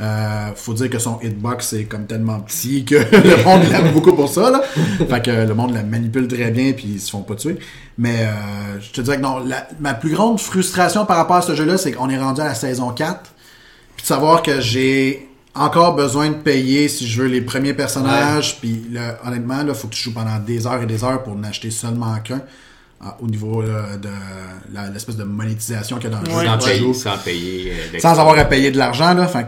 Euh, 0.00 0.48
faut 0.54 0.72
dire 0.72 0.88
que 0.88 0.98
son 0.98 1.18
hitbox 1.22 1.74
est 1.74 1.84
comme 1.84 2.06
tellement 2.06 2.40
petit 2.40 2.84
que 2.84 2.94
le 3.12 3.44
monde 3.44 3.62
l'aime 3.70 3.92
beaucoup 3.92 4.14
pour 4.14 4.28
ça. 4.28 4.50
Là. 4.50 4.62
Fait 5.08 5.22
que 5.22 5.30
le 5.30 5.54
monde 5.54 5.74
la 5.74 5.82
manipule 5.82 6.26
très 6.28 6.50
bien 6.50 6.72
puis 6.72 6.92
ils 6.94 7.00
se 7.00 7.10
font 7.10 7.20
pas 7.22 7.34
tuer. 7.34 7.58
Mais 7.98 8.16
euh, 8.22 8.80
je 8.80 8.90
te 8.92 9.00
dirais 9.02 9.16
que 9.18 9.22
non, 9.22 9.38
la- 9.44 9.68
ma 9.80 9.94
plus 9.94 10.10
grande 10.10 10.40
frustration 10.40 11.04
par 11.06 11.16
rapport 11.18 11.36
à 11.36 11.42
ce 11.42 11.54
jeu-là, 11.54 11.76
c'est 11.78 11.92
qu'on 11.92 12.08
est 12.08 12.18
rendu 12.18 12.40
à 12.40 12.44
la 12.46 12.54
saison 12.54 12.90
4. 12.90 13.20
Puis 13.96 14.02
de 14.02 14.06
savoir 14.06 14.42
que 14.42 14.60
j'ai 14.60 15.25
encore 15.58 15.94
besoin 15.94 16.28
de 16.28 16.34
payer 16.34 16.88
si 16.88 17.06
je 17.06 17.22
veux 17.22 17.28
les 17.28 17.40
premiers 17.40 17.74
personnages. 17.74 18.58
Puis 18.60 18.82
là, 18.92 19.18
honnêtement, 19.26 19.58
il 19.66 19.74
faut 19.74 19.88
que 19.88 19.94
tu 19.94 20.02
joues 20.02 20.14
pendant 20.14 20.38
des 20.38 20.66
heures 20.66 20.82
et 20.82 20.86
des 20.86 21.02
heures 21.04 21.22
pour 21.22 21.34
n'acheter 21.36 21.70
seulement 21.70 22.16
qu'un. 22.24 22.42
ah, 23.04 23.16
au 23.20 23.26
niveau 23.26 23.62
là, 23.62 23.96
de 24.00 24.08
l'espèce 24.92 25.16
de 25.16 25.24
monétisation 25.24 25.96
qu'il 25.98 26.10
y 26.10 26.12
a 26.14 26.16
dans 26.16 26.22
le 26.22 26.30
jeu. 26.30 26.46
Sans, 26.46 26.58
payer, 26.66 26.78
joues 26.78 26.94
sans 26.94 27.18
payer. 27.18 27.72
euh, 27.94 27.98
sans 27.98 28.18
avoir 28.18 28.38
à 28.38 28.44
payer 28.44 28.70
de 28.70 28.78
l'argent, 28.78 29.12
là. 29.14 29.26
Fait 29.26 29.46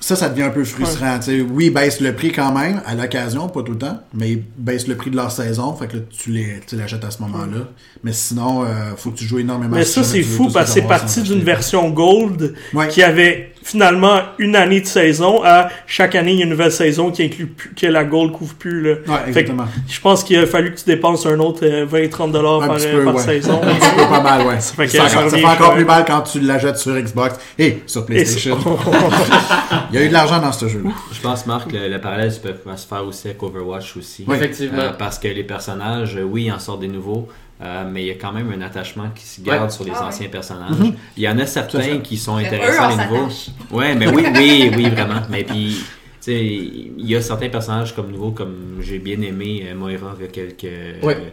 ça, 0.00 0.16
ça 0.16 0.28
devient 0.28 0.42
un 0.42 0.50
peu 0.50 0.64
frustrant. 0.64 1.18
Oui, 1.52 1.66
ils 1.66 1.70
baissent 1.72 2.00
le 2.02 2.14
prix 2.14 2.30
quand 2.30 2.52
même, 2.52 2.82
à 2.84 2.94
l'occasion, 2.94 3.48
pas 3.48 3.62
tout 3.62 3.72
le 3.72 3.78
temps, 3.78 4.00
mais 4.12 4.32
ils 4.32 4.44
baissent 4.58 4.86
le 4.86 4.96
prix 4.96 5.10
de 5.10 5.16
leur 5.16 5.32
saison. 5.32 5.74
Fait 5.74 5.86
que 5.86 5.96
là, 5.96 6.02
tu 6.10 6.30
les- 6.30 6.60
tu 6.66 6.76
l'achètes 6.76 7.04
à 7.04 7.10
ce 7.10 7.22
moment-là. 7.22 7.68
Mais 8.02 8.12
sinon, 8.12 8.64
euh, 8.64 8.66
faut 8.98 9.12
que 9.12 9.16
tu 9.16 9.24
joues 9.24 9.38
énormément. 9.38 9.74
Mais 9.76 9.84
ça, 9.86 10.04
c'est 10.04 10.22
fou 10.22 10.50
parce 10.52 10.66
que 10.66 10.80
c'est 10.80 10.86
parti 10.86 11.22
d'une 11.22 11.42
version 11.42 11.88
Gold 11.88 12.54
Ouais. 12.74 12.88
qui 12.88 13.02
avait 13.02 13.53
finalement 13.64 14.20
une 14.38 14.54
année 14.56 14.82
de 14.82 14.86
saison 14.86 15.42
à 15.42 15.70
chaque 15.86 16.14
année, 16.14 16.32
il 16.32 16.38
y 16.38 16.40
a 16.42 16.44
une 16.44 16.50
nouvelle 16.50 16.70
saison 16.70 17.10
qui 17.10 17.22
inclut 17.24 17.46
plus, 17.46 17.70
que 17.74 17.86
la 17.86 18.04
Gold 18.04 18.32
couvre 18.32 18.54
plus. 18.54 18.82
Là. 18.82 18.90
Ouais, 18.90 18.96
Fait 19.06 19.06
que 19.06 19.28
exactement. 19.28 19.64
je 19.88 20.00
pense 20.00 20.22
qu'il 20.22 20.38
a 20.38 20.46
fallu 20.46 20.72
que 20.72 20.78
tu 20.78 20.84
dépenses 20.84 21.24
un 21.26 21.38
autre 21.40 21.60
euh, 21.64 21.86
20-30$ 21.86 22.30
dollars 22.30 22.62
Un 22.62 22.66
par, 22.66 22.76
petit 22.76 22.86
euh, 22.88 22.98
peu, 22.98 23.04
par 23.04 23.14
ouais. 23.16 23.22
saison. 23.22 23.60
Un 23.62 23.74
petit 23.74 23.90
peu 23.96 24.06
pas 24.08 24.20
mal, 24.20 24.46
ouais. 24.46 24.60
fait 24.60 24.88
ça, 24.88 25.04
ça 25.04 25.08
ça 25.08 25.20
revient 25.22 25.40
fait 25.40 25.44
encore 25.46 25.74
plus 25.74 25.84
mal 25.84 26.04
quand 26.06 26.20
tu 26.20 26.40
l'achètes 26.40 26.76
sur 26.76 26.94
Xbox 26.94 27.36
et 27.58 27.82
sur 27.86 28.02
Et 28.02 28.06
PlayStation. 28.06 28.58
Il 29.90 29.98
y 29.98 30.02
a 30.02 30.04
eu 30.04 30.08
de 30.08 30.12
l'argent 30.12 30.40
dans 30.40 30.52
ce 30.52 30.68
jeu-là. 30.68 30.90
Je 31.12 31.20
pense, 31.20 31.46
Marc, 31.46 31.72
le, 31.72 31.88
le 31.88 32.00
parallèle 32.00 32.32
peut 32.42 32.54
va 32.64 32.76
se 32.76 32.86
faire 32.86 33.04
aussi 33.06 33.28
avec 33.28 33.42
Overwatch 33.42 33.96
aussi. 33.96 34.24
Oui. 34.26 34.36
Effectivement. 34.36 34.78
Euh, 34.78 34.90
parce 34.98 35.18
que 35.18 35.28
les 35.28 35.44
personnages, 35.44 36.16
euh, 36.16 36.22
oui, 36.22 36.44
ils 36.44 36.52
en 36.52 36.58
sortent 36.58 36.80
des 36.80 36.88
nouveaux, 36.88 37.28
euh, 37.64 37.84
mais 37.90 38.02
il 38.02 38.06
y 38.06 38.10
a 38.10 38.14
quand 38.14 38.32
même 38.32 38.52
un 38.52 38.60
attachement 38.60 39.10
qui 39.14 39.24
se 39.24 39.40
garde 39.40 39.64
Ouais. 39.64 39.70
sur 39.70 39.84
les 39.84 39.92
Ah 39.94 40.06
anciens 40.08 40.26
ouais. 40.26 40.30
personnages. 40.30 40.70
Il 41.16 41.22
y 41.22 41.28
en 41.28 41.38
a 41.38 41.42
à 41.42 41.46
certains 41.46 41.98
qui 41.98 42.16
sont 42.16 42.36
intéressants, 42.36 42.90
nouveaux. 42.96 43.30
s'attache. 43.30 43.48
Ouais, 43.70 43.94
mais 43.94 44.06
oui, 44.08 44.24
oui, 44.34 44.70
oui, 44.76 44.90
vraiment. 44.90 45.22
Mais 45.30 45.44
puis, 45.44 45.76
tu 45.76 45.84
sais, 46.20 46.44
il 46.44 47.08
y 47.08 47.16
a 47.16 47.20
certains 47.22 47.48
personnages 47.48 47.94
comme 47.94 48.10
nouveaux, 48.10 48.32
comme 48.32 48.76
j'ai 48.80 48.98
bien 48.98 49.20
aimé 49.22 49.64
euh, 49.68 49.74
Moira, 49.74 50.14
il 50.18 50.22
y 50.22 50.28
a 50.28 50.30
quelques. 50.30 50.62
Ouais. 51.04 51.16
euh, 51.16 51.30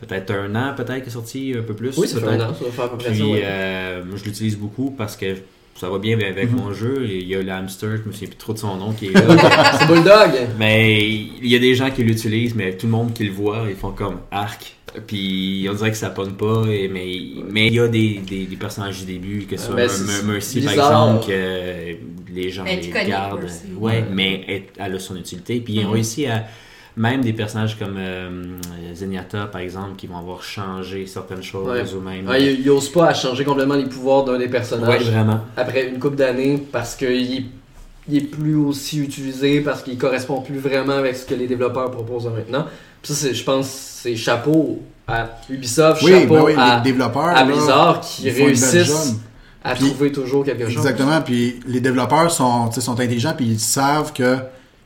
peut-être 0.00 0.30
un 0.32 0.54
an, 0.54 0.74
peut-être, 0.76 1.02
qui 1.02 1.08
est 1.08 1.12
sorti, 1.12 1.54
un 1.58 1.62
peu 1.62 1.74
plus. 1.74 1.96
Oui, 1.98 2.06
ça 2.08 2.20
fait 2.20 2.26
un 2.28 2.40
an, 2.40 2.54
ça 2.54 2.64
va 2.64 2.70
faire 2.70 2.84
à 2.84 2.90
peu 2.90 2.98
près 2.98 3.10
Puis, 3.10 3.18
ça. 3.18 3.24
ouais. 3.26 3.42
euh, 3.44 4.02
je 4.16 4.24
l'utilise 4.24 4.56
beaucoup 4.56 4.90
parce 4.96 5.16
que 5.16 5.34
ça 5.78 5.88
va 5.88 5.98
bien 5.98 6.18
avec 6.18 6.50
mon 6.52 6.72
jeu. 6.72 7.06
Il 7.08 7.26
y 7.26 7.34
a 7.34 7.42
le 7.42 7.50
hamster, 7.52 7.96
je 8.02 8.08
me 8.08 8.12
souviens 8.12 8.28
plus 8.28 8.36
trop 8.36 8.52
de 8.52 8.58
son 8.58 8.76
nom, 8.76 8.92
qui 8.92 9.06
est 9.06 9.12
là. 9.12 9.76
C'est 9.78 9.86
Bulldog. 9.86 10.30
mais 10.58 11.00
il 11.06 11.46
y 11.48 11.54
a 11.56 11.58
des 11.58 11.74
gens 11.74 11.90
qui 11.90 12.02
l'utilisent, 12.02 12.54
mais 12.54 12.76
tout 12.76 12.86
le 12.86 12.92
monde 12.92 13.12
qui 13.12 13.24
le 13.24 13.32
voit, 13.32 13.66
ils 13.68 13.76
font 13.76 13.92
comme 13.92 14.18
arc. 14.30 14.74
Puis 15.06 15.66
on 15.70 15.74
dirait 15.74 15.90
que 15.90 15.96
ça 15.98 16.08
pogne 16.10 16.32
pas, 16.32 16.64
et- 16.68 16.88
mais 16.88 17.06
mais 17.50 17.66
il 17.66 17.74
y 17.74 17.80
a 17.80 17.88
des, 17.88 18.20
des, 18.26 18.46
des 18.46 18.56
personnages 18.56 19.00
du 19.00 19.04
début, 19.12 19.44
que 19.44 19.56
ce 19.58 19.66
soit 19.66 19.74
Ben, 19.76 19.88
Mercy 20.24 20.62
par 20.62 20.72
exemple, 20.72 21.26
que 21.26 22.32
les 22.34 22.50
gens 22.50 22.64
Mais 22.64 22.80
les 22.80 22.88
gardent. 23.08 23.44
Ouais, 23.76 23.98
Ouais. 23.98 24.04
mais 24.12 24.44
elle, 24.48 24.62
elle 24.78 24.94
a 24.94 24.98
son 24.98 25.16
utilité. 25.16 25.60
Puis 25.60 25.74
ils 25.74 25.80
ont 25.84 25.88
Mhm. 25.88 25.92
réussi 25.94 26.26
à. 26.26 26.46
Même 26.98 27.20
des 27.22 27.32
personnages 27.32 27.78
comme 27.78 27.94
euh, 27.96 28.28
Zenyatta, 28.94 29.46
par 29.46 29.60
exemple, 29.60 29.94
qui 29.96 30.06
vont 30.08 30.18
avoir 30.18 30.42
changé 30.42 31.06
certaines 31.06 31.42
choses 31.42 31.66
Ouais. 31.68 31.94
ou 31.94 32.00
même. 32.00 32.26
Ouais, 32.28 32.42
il, 32.54 32.60
il 32.60 32.70
ose 32.70 32.90
pas 32.90 33.06
à 33.08 33.14
changer 33.14 33.44
complètement 33.44 33.76
les 33.76 33.86
pouvoirs 33.86 34.24
d'un 34.24 34.36
des 34.36 34.44
Ouais, 34.44 34.50
personnages 34.50 35.04
vraiment. 35.10 35.40
après 35.56 35.86
une 35.88 35.98
couple 36.00 36.16
d'années 36.16 36.60
parce 36.72 36.96
qu'il 36.96 37.06
est, 37.36 37.44
il 38.08 38.16
est 38.16 38.20
plus 38.26 38.56
aussi 38.56 38.98
utilisé, 38.98 39.60
parce 39.60 39.82
qu'il 39.82 39.96
correspond 39.96 40.40
plus 40.40 40.58
vraiment 40.58 40.94
avec 40.94 41.14
ce 41.16 41.24
que 41.24 41.34
les 41.34 41.46
développeurs 41.46 41.90
proposent 41.92 42.26
maintenant. 42.34 42.66
Puis 43.00 43.12
ça, 43.12 43.28
c'est- 43.28 43.34
je 43.34 43.44
pense, 43.44 43.68
c'est 43.68 44.16
chapeau 44.16 44.82
à 45.06 45.28
Ubisoft, 45.48 46.02
Oui, 46.02 46.10
chapeau 46.22 46.34
ben 46.34 46.42
oui, 46.46 46.52
à, 46.58 46.76
les 46.78 46.82
développeurs. 46.90 47.28
à 47.28 47.34
là, 47.34 47.44
Blizzard 47.44 48.00
qui 48.00 48.24
ils 48.24 48.30
réussissent 48.30 49.14
à 49.62 49.74
Puis- 49.74 49.86
trouver 49.90 50.10
toujours 50.10 50.44
quelque 50.44 50.64
chose. 50.64 50.72
Exactement. 50.78 51.20
Puis 51.20 51.60
les 51.66 51.80
développeurs 51.80 52.30
sont, 52.32 52.72
sont 52.72 52.98
intelligents 52.98 53.34
puis 53.36 53.46
ils 53.46 53.60
savent 53.60 54.12
que 54.12 54.38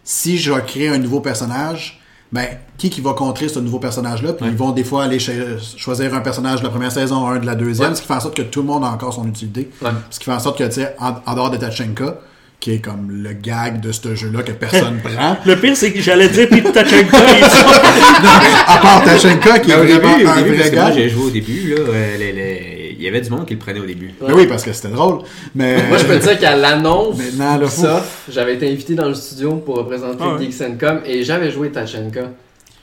si 0.05 0.37
je 0.37 0.53
vais 0.53 0.61
créer 0.63 0.89
un 0.89 0.99
nouveau 0.99 1.21
personnage, 1.21 2.01
ben 2.33 2.47
qui 2.79 2.89
qui 2.91 3.01
va 3.01 3.13
contrer 3.13 3.49
ce 3.49 3.59
nouveau 3.59 3.79
personnage-là? 3.79 4.33
Puis 4.33 4.45
Ouais. 4.47 4.51
ils 4.53 4.57
vont 4.57 4.71
des 4.73 4.85
fois 4.85 5.05
aller 5.05 5.19
choisir 5.19 6.15
un 6.15 6.21
personnage 6.21 6.61
de 6.61 6.65
la 6.65 6.71
première 6.71 6.91
saison, 6.93 7.27
un 7.29 7.39
de 7.39 7.47
la 7.47 7.55
deuxième, 7.55 7.91
Ouais. 7.91 7.95
ce 7.95 8.01
qui 8.01 8.09
fait 8.09 8.15
en 8.15 8.21
sorte 8.21 8.37
que 8.37 8.43
tout 8.43 8.61
le 8.63 8.67
monde 8.67 8.85
a 8.85 8.89
encore 8.89 9.13
son 9.13 9.27
utilité. 9.29 9.69
Ouais. 9.83 9.91
Ce 10.11 10.19
qui 10.19 10.25
fait 10.25 10.33
en 10.33 10.39
sorte 10.41 10.59
que 10.59 10.65
tu 10.65 10.73
sais, 10.81 10.95
en, 10.99 11.15
en 11.27 11.35
dehors 11.35 11.51
de 11.51 11.59
Tachenka, 11.59 12.19
qui 12.59 12.73
est 12.75 12.79
comme 12.79 13.11
le 13.11 13.33
gag 13.33 13.81
de 13.81 13.91
ce 13.93 14.15
jeu-là 14.15 14.43
que 14.43 14.53
personne 14.53 15.01
prend. 15.05 15.37
Le 15.45 15.57
pire, 15.57 15.77
c'est 15.77 15.93
que 15.93 16.01
j'allais 16.01 16.29
dire 16.29 16.49
Pete 16.49 16.73
Tachenko. 16.73 17.17
À 18.67 18.79
part 18.79 19.05
Tachenka, 19.05 19.59
qui 19.59 19.71
est 19.71 19.75
au 19.77 19.85
début, 19.85 19.99
vraiment 20.01 20.25
au 20.25 20.29
un 20.39 20.43
début, 20.43 20.57
vrai 20.57 20.71
gag. 20.71 20.95
j'ai 20.95 21.09
joué 21.09 21.25
au 21.27 21.31
début, 21.31 21.75
là, 21.75 21.81
euh, 21.89 22.17
les- 22.19 22.33
les- 22.33 22.79
il 23.03 23.07
y 23.07 23.09
avait 23.09 23.21
du 23.21 23.31
monde 23.31 23.47
qui 23.47 23.55
le 23.55 23.59
prenait 23.59 23.81
au 23.81 23.85
début. 23.85 24.15
Mais 24.27 24.33
oui, 24.33 24.47
parce 24.47 24.63
que 24.63 24.73
c'était 24.73 24.89
drôle. 24.89 25.23
Mais 25.57 25.83
Moi, 25.89 25.99
je 25.99 26.05
peux 26.05 26.19
te 26.19 26.23
dire 26.29 26.39
qu'à 26.39 26.55
l'annonce 26.57 27.19
Ubisoft, 27.21 28.05
j'avais 28.31 28.55
été 28.55 28.71
invité 28.71 28.95
dans 28.95 29.09
le 29.09 29.15
studio 29.15 29.57
pour 29.57 29.77
représenter 29.79 30.19
Ah 30.21 30.35
ouais. 30.35 30.45
Geeks 30.45 30.61
and 30.63 30.75
Com 30.79 31.01
et 31.05 31.25
j'avais 31.25 31.51
joué 31.51 31.71
Tachenka 31.71 32.31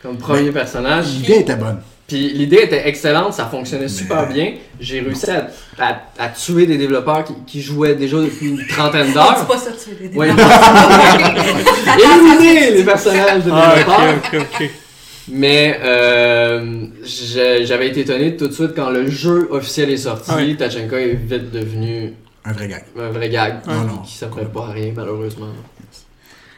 comme 0.03 0.17
premier 0.17 0.51
personnage. 0.51 1.05
l'idée 1.21 1.39
était 1.39 1.55
bonne. 1.55 1.79
Puis 2.07 2.29
l'idée 2.33 2.61
était 2.63 2.87
excellente, 2.87 3.33
ça 3.33 3.45
fonctionnait 3.45 3.87
super 3.87 4.27
bien. 4.27 4.53
J'ai 4.79 4.99
réussi 4.99 5.29
à, 5.29 5.47
à- 5.77 6.01
à 6.17 6.29
tuer 6.29 6.65
des 6.65 6.77
développeurs 6.77 7.23
qui, 7.23 7.33
qui 7.45 7.61
jouaient 7.61 7.93
déjà 7.95 8.17
depuis 8.17 8.49
une 8.49 8.65
trentaine 8.67 9.13
d'heures. 9.13 9.45
pas 9.45 9.57
ça, 9.57 9.69
tu 9.71 9.91
veux 9.91 10.09
des 10.09 10.17
Ouais. 10.17 10.27
développeurs. 10.27 11.35
Éliminer 11.99 12.71
les 12.71 12.83
personnages 12.83 13.43
de 13.45 13.51
ah, 13.53 13.75
développeurs. 13.75 14.49
Mais 15.31 15.79
euh, 15.83 16.85
j'avais 17.63 17.89
été 17.89 18.01
étonné 18.01 18.35
tout 18.35 18.47
de 18.47 18.53
suite 18.53 18.71
quand 18.75 18.89
le 18.89 19.09
jeu 19.09 19.47
officiel 19.51 19.89
est 19.89 19.97
sorti. 19.97 20.31
Ouais. 20.31 20.49
Est 20.49 21.13
vite 21.15 21.51
devenu 21.51 22.13
Un 22.45 22.51
vrai 22.53 22.67
gag. 22.67 22.83
un 22.99 23.09
vrai 23.09 23.29
gag 23.29 23.59
Ouais. 23.67 23.73
Non, 23.73 23.81
non. 23.83 23.97
qui 24.05 24.15
s'appelle 24.15 24.47
pas 24.49 24.67
à 24.69 24.71
rien 24.71 24.91
malheureusement. 24.95 25.47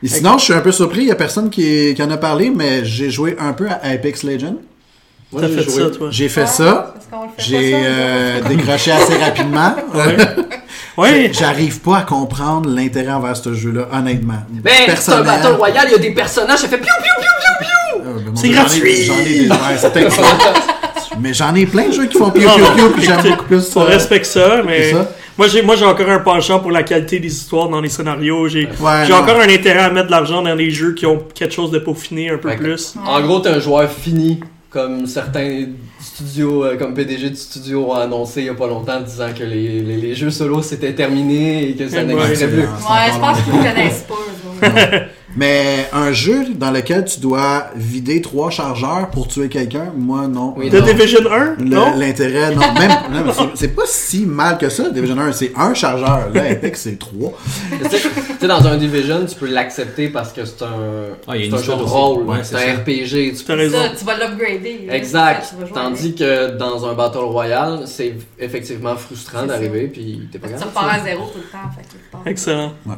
Et 0.04 0.08
sinon, 0.08 0.38
je 0.40 0.46
suis 0.46 0.54
un 0.54 0.62
peu 0.62 0.72
surpris, 0.72 1.02
il 1.02 1.08
y 1.08 1.12
a 1.12 1.16
personne 1.16 1.50
qui, 1.52 1.94
qui 1.94 2.02
en 2.02 2.10
a 2.10 2.18
parlé, 2.18 2.50
mais 2.50 2.84
j'ai 2.84 3.12
joué 3.12 3.36
un 3.40 3.54
peu 3.54 3.68
à 3.70 3.80
Apex 3.84 4.24
Legends. 4.24 4.56
Moi 5.32 5.44
j'ai 5.44 5.56
fait 5.56 5.64
joué. 5.64 5.84
ça, 5.84 5.90
toi. 5.92 6.08
J'ai 6.12 6.28
fait 6.30 6.42
Ah, 6.42 6.48
ça. 6.48 6.96
euh, 7.54 8.42
décroché 8.50 8.92
assez 8.92 9.16
rapidement. 9.16 9.76
J'arrive 11.32 11.80
pas 11.82 12.00
à 12.00 12.02
comprendre 12.04 12.70
l'intérêt 12.70 13.12
envers 13.14 13.38
ce 13.38 13.54
jeu-là, 13.54 13.88
honnêtement. 13.94 14.44
Mais 14.64 14.94
c'est 14.96 15.12
un. 15.14 15.24
Battle 15.24 15.54
Royale, 15.54 15.86
il 15.88 15.92
y 15.94 15.96
a 15.96 16.00
des 16.00 16.12
personnages, 16.12 16.60
ça 16.60 16.68
fait 16.68 16.78
piou 16.78 16.86
piou 16.86 17.22
piou 17.22 17.30
piou 17.40 17.66
piou! 17.66 17.71
C'est 18.36 18.48
Dieu, 18.48 18.56
j'en 18.58 18.62
ai- 18.64 18.66
gratuit! 18.66 19.04
J'en 19.06 19.20
ai, 19.20 19.24
des... 19.26 19.50
ouais, 19.50 19.58
c'est 19.78 19.94
peut-être 19.94 20.12
ça. 20.12 20.22
Mais 21.20 21.34
j'en 21.34 21.54
ai 21.56 21.66
plein 21.66 21.88
de 21.88 21.94
jeux 21.94 22.06
qui 22.08 22.18
font 22.18 22.32
piou 22.32 22.44
non, 22.48 22.56
piou, 22.76 22.90
puis 22.96 23.04
j'aime 23.06 23.22
beaucoup 23.22 23.46
plus 23.46 23.58
On 23.76 23.82
ça. 23.82 23.84
respecte 23.84 24.26
ça, 24.26 24.62
mais 24.66 24.92
ça? 24.92 25.12
moi 25.38 25.48
j'ai 25.48 25.62
moi 25.62 25.76
j'ai 25.76 25.86
encore 25.86 26.10
un 26.10 26.20
penchant 26.20 26.60
pour 26.60 26.72
la 26.72 26.84
qualité 26.84 27.20
des 27.20 27.28
histoires 27.28 27.68
dans 27.70 27.82
les 27.82 27.90
scénarios. 27.90 28.48
J'ai 28.48 28.66
Ouais, 28.80 29.04
j'ai 29.06 29.12
non. 29.12 29.20
encore 29.20 29.40
un 29.40 29.50
intérêt 29.50 29.80
à 29.82 29.90
mettre 29.90 30.08
de 30.08 30.12
l'argent 30.12 30.42
dans 30.42 30.56
les 30.56 30.72
jeux 30.72 30.94
qui 30.94 31.06
ont 31.06 31.20
quelque 31.36 31.54
chose 31.54 31.70
de 31.72 31.80
peaufiné 31.80 32.30
un 32.30 32.38
peu 32.38 32.50
plus. 32.56 32.96
En 33.06 33.22
gros, 33.22 33.40
t'es 33.40 33.50
un 33.50 33.60
joueur 33.60 33.90
fini, 33.92 34.40
comme 34.70 35.06
certains 35.06 35.66
studios, 36.00 36.64
euh, 36.64 36.78
comme 36.78 36.94
PDG 36.94 37.30
du 37.30 37.36
studio 37.36 37.92
ont 37.92 37.94
annoncé 37.94 38.42
il 38.42 38.46
y 38.48 38.50
a 38.50 38.54
pas 38.54 38.68
longtemps, 38.68 39.02
disant 39.02 39.28
que 39.38 39.44
les, 39.44 39.82
les, 39.82 39.98
les 39.98 40.16
jeux 40.16 40.32
solo 40.32 40.62
c'était 40.62 40.94
terminé 40.94 41.70
et 41.70 41.76
que 41.76 41.88
ça 41.90 41.98
c'est 42.36 42.48
plus. 42.48 42.62
Ouais, 42.62 43.12
je 43.14 43.20
pense 43.20 43.38
qu'ils 43.42 43.54
ne 43.54 43.64
connaissent 43.64 44.06
pas. 44.08 44.16
Mais 45.38 45.88
un 45.94 46.12
jeu 46.12 46.46
dans 46.56 46.72
lequel 46.72 47.06
tu 47.06 47.20
dois 47.20 47.68
vider 47.76 48.22
trois 48.22 48.50
chargeurs 48.50 49.10
pour 49.12 49.28
tuer 49.28 49.48
quelqu'un, 49.48 49.92
moi 49.96 50.28
non. 50.28 50.54
Oui, 50.58 50.70
The 50.70 50.74
non. 50.76 50.86
Division 50.86 51.20
1? 51.32 51.56
Le- 51.58 51.64
non? 51.66 51.96
L'intérêt, 51.98 52.54
non, 52.54 52.62
même, 52.80 52.92
non, 53.26 53.32
c'est- 53.56 53.70
pas 53.70 53.84
si 53.86 54.26
mal 54.26 54.58
que 54.58 54.68
ça, 54.70 54.90
Division 54.90 55.18
1, 55.20 55.32
c'est 55.32 55.52
un 55.56 55.74
chargeur. 55.74 56.30
Là, 56.34 56.44
Apex, 56.52 56.82
c'est 56.82 57.00
trois. 57.00 57.32
Tu 57.82 57.98
sais, 58.42 58.48
dans 58.48 58.66
un 58.68 58.76
Division, 58.78 59.26
tu 59.26 59.36
peux 59.36 59.48
l'accepter 59.48 60.10
parce 60.10 60.34
que 60.34 60.44
c'est 60.44 60.64
un, 60.64 60.68
Ah, 61.28 61.38
il 61.38 61.46
y 61.46 61.48
a 61.48 61.58
c'est 61.58 61.64
une 61.64 61.72
un 61.72 61.76
jeu 61.78 61.78
de 61.78 61.84
rôle, 61.88 62.24
Ouais, 62.24 62.38
c'est 62.44 62.56
un 62.56 62.60
ça. 62.60 62.74
RPG. 62.82 63.34
Tu 63.38 63.44
T'as 63.46 63.54
peux- 63.54 63.60
raison. 63.60 63.78
Ça, 63.78 63.90
tu 63.98 64.06
vas 64.06 64.18
l'upgrader. 64.18 64.86
là. 64.88 64.96
Exact. 64.96 65.54
Tandis 65.74 66.14
que 66.16 66.58
dans 66.58 66.86
un 66.86 66.94
Battle 66.94 67.20
Royale, 67.20 67.84
c'est 67.86 68.16
effectivement 68.40 68.96
frustrant 68.96 69.42
C'est 69.42 69.48
d'arriver 69.48 69.88
puis 69.88 70.28
t'es 70.32 70.40
pas 70.40 70.48
avec. 70.48 70.60
Tu 70.60 70.64
repars 70.66 70.90
à 70.94 71.00
zéro 71.00 71.26
tout 71.28 71.40
le 71.40 71.44
temps. 71.46 71.70
Fait. 72.24 72.30
Excellent. 72.30 72.74
Ouais. 72.86 72.96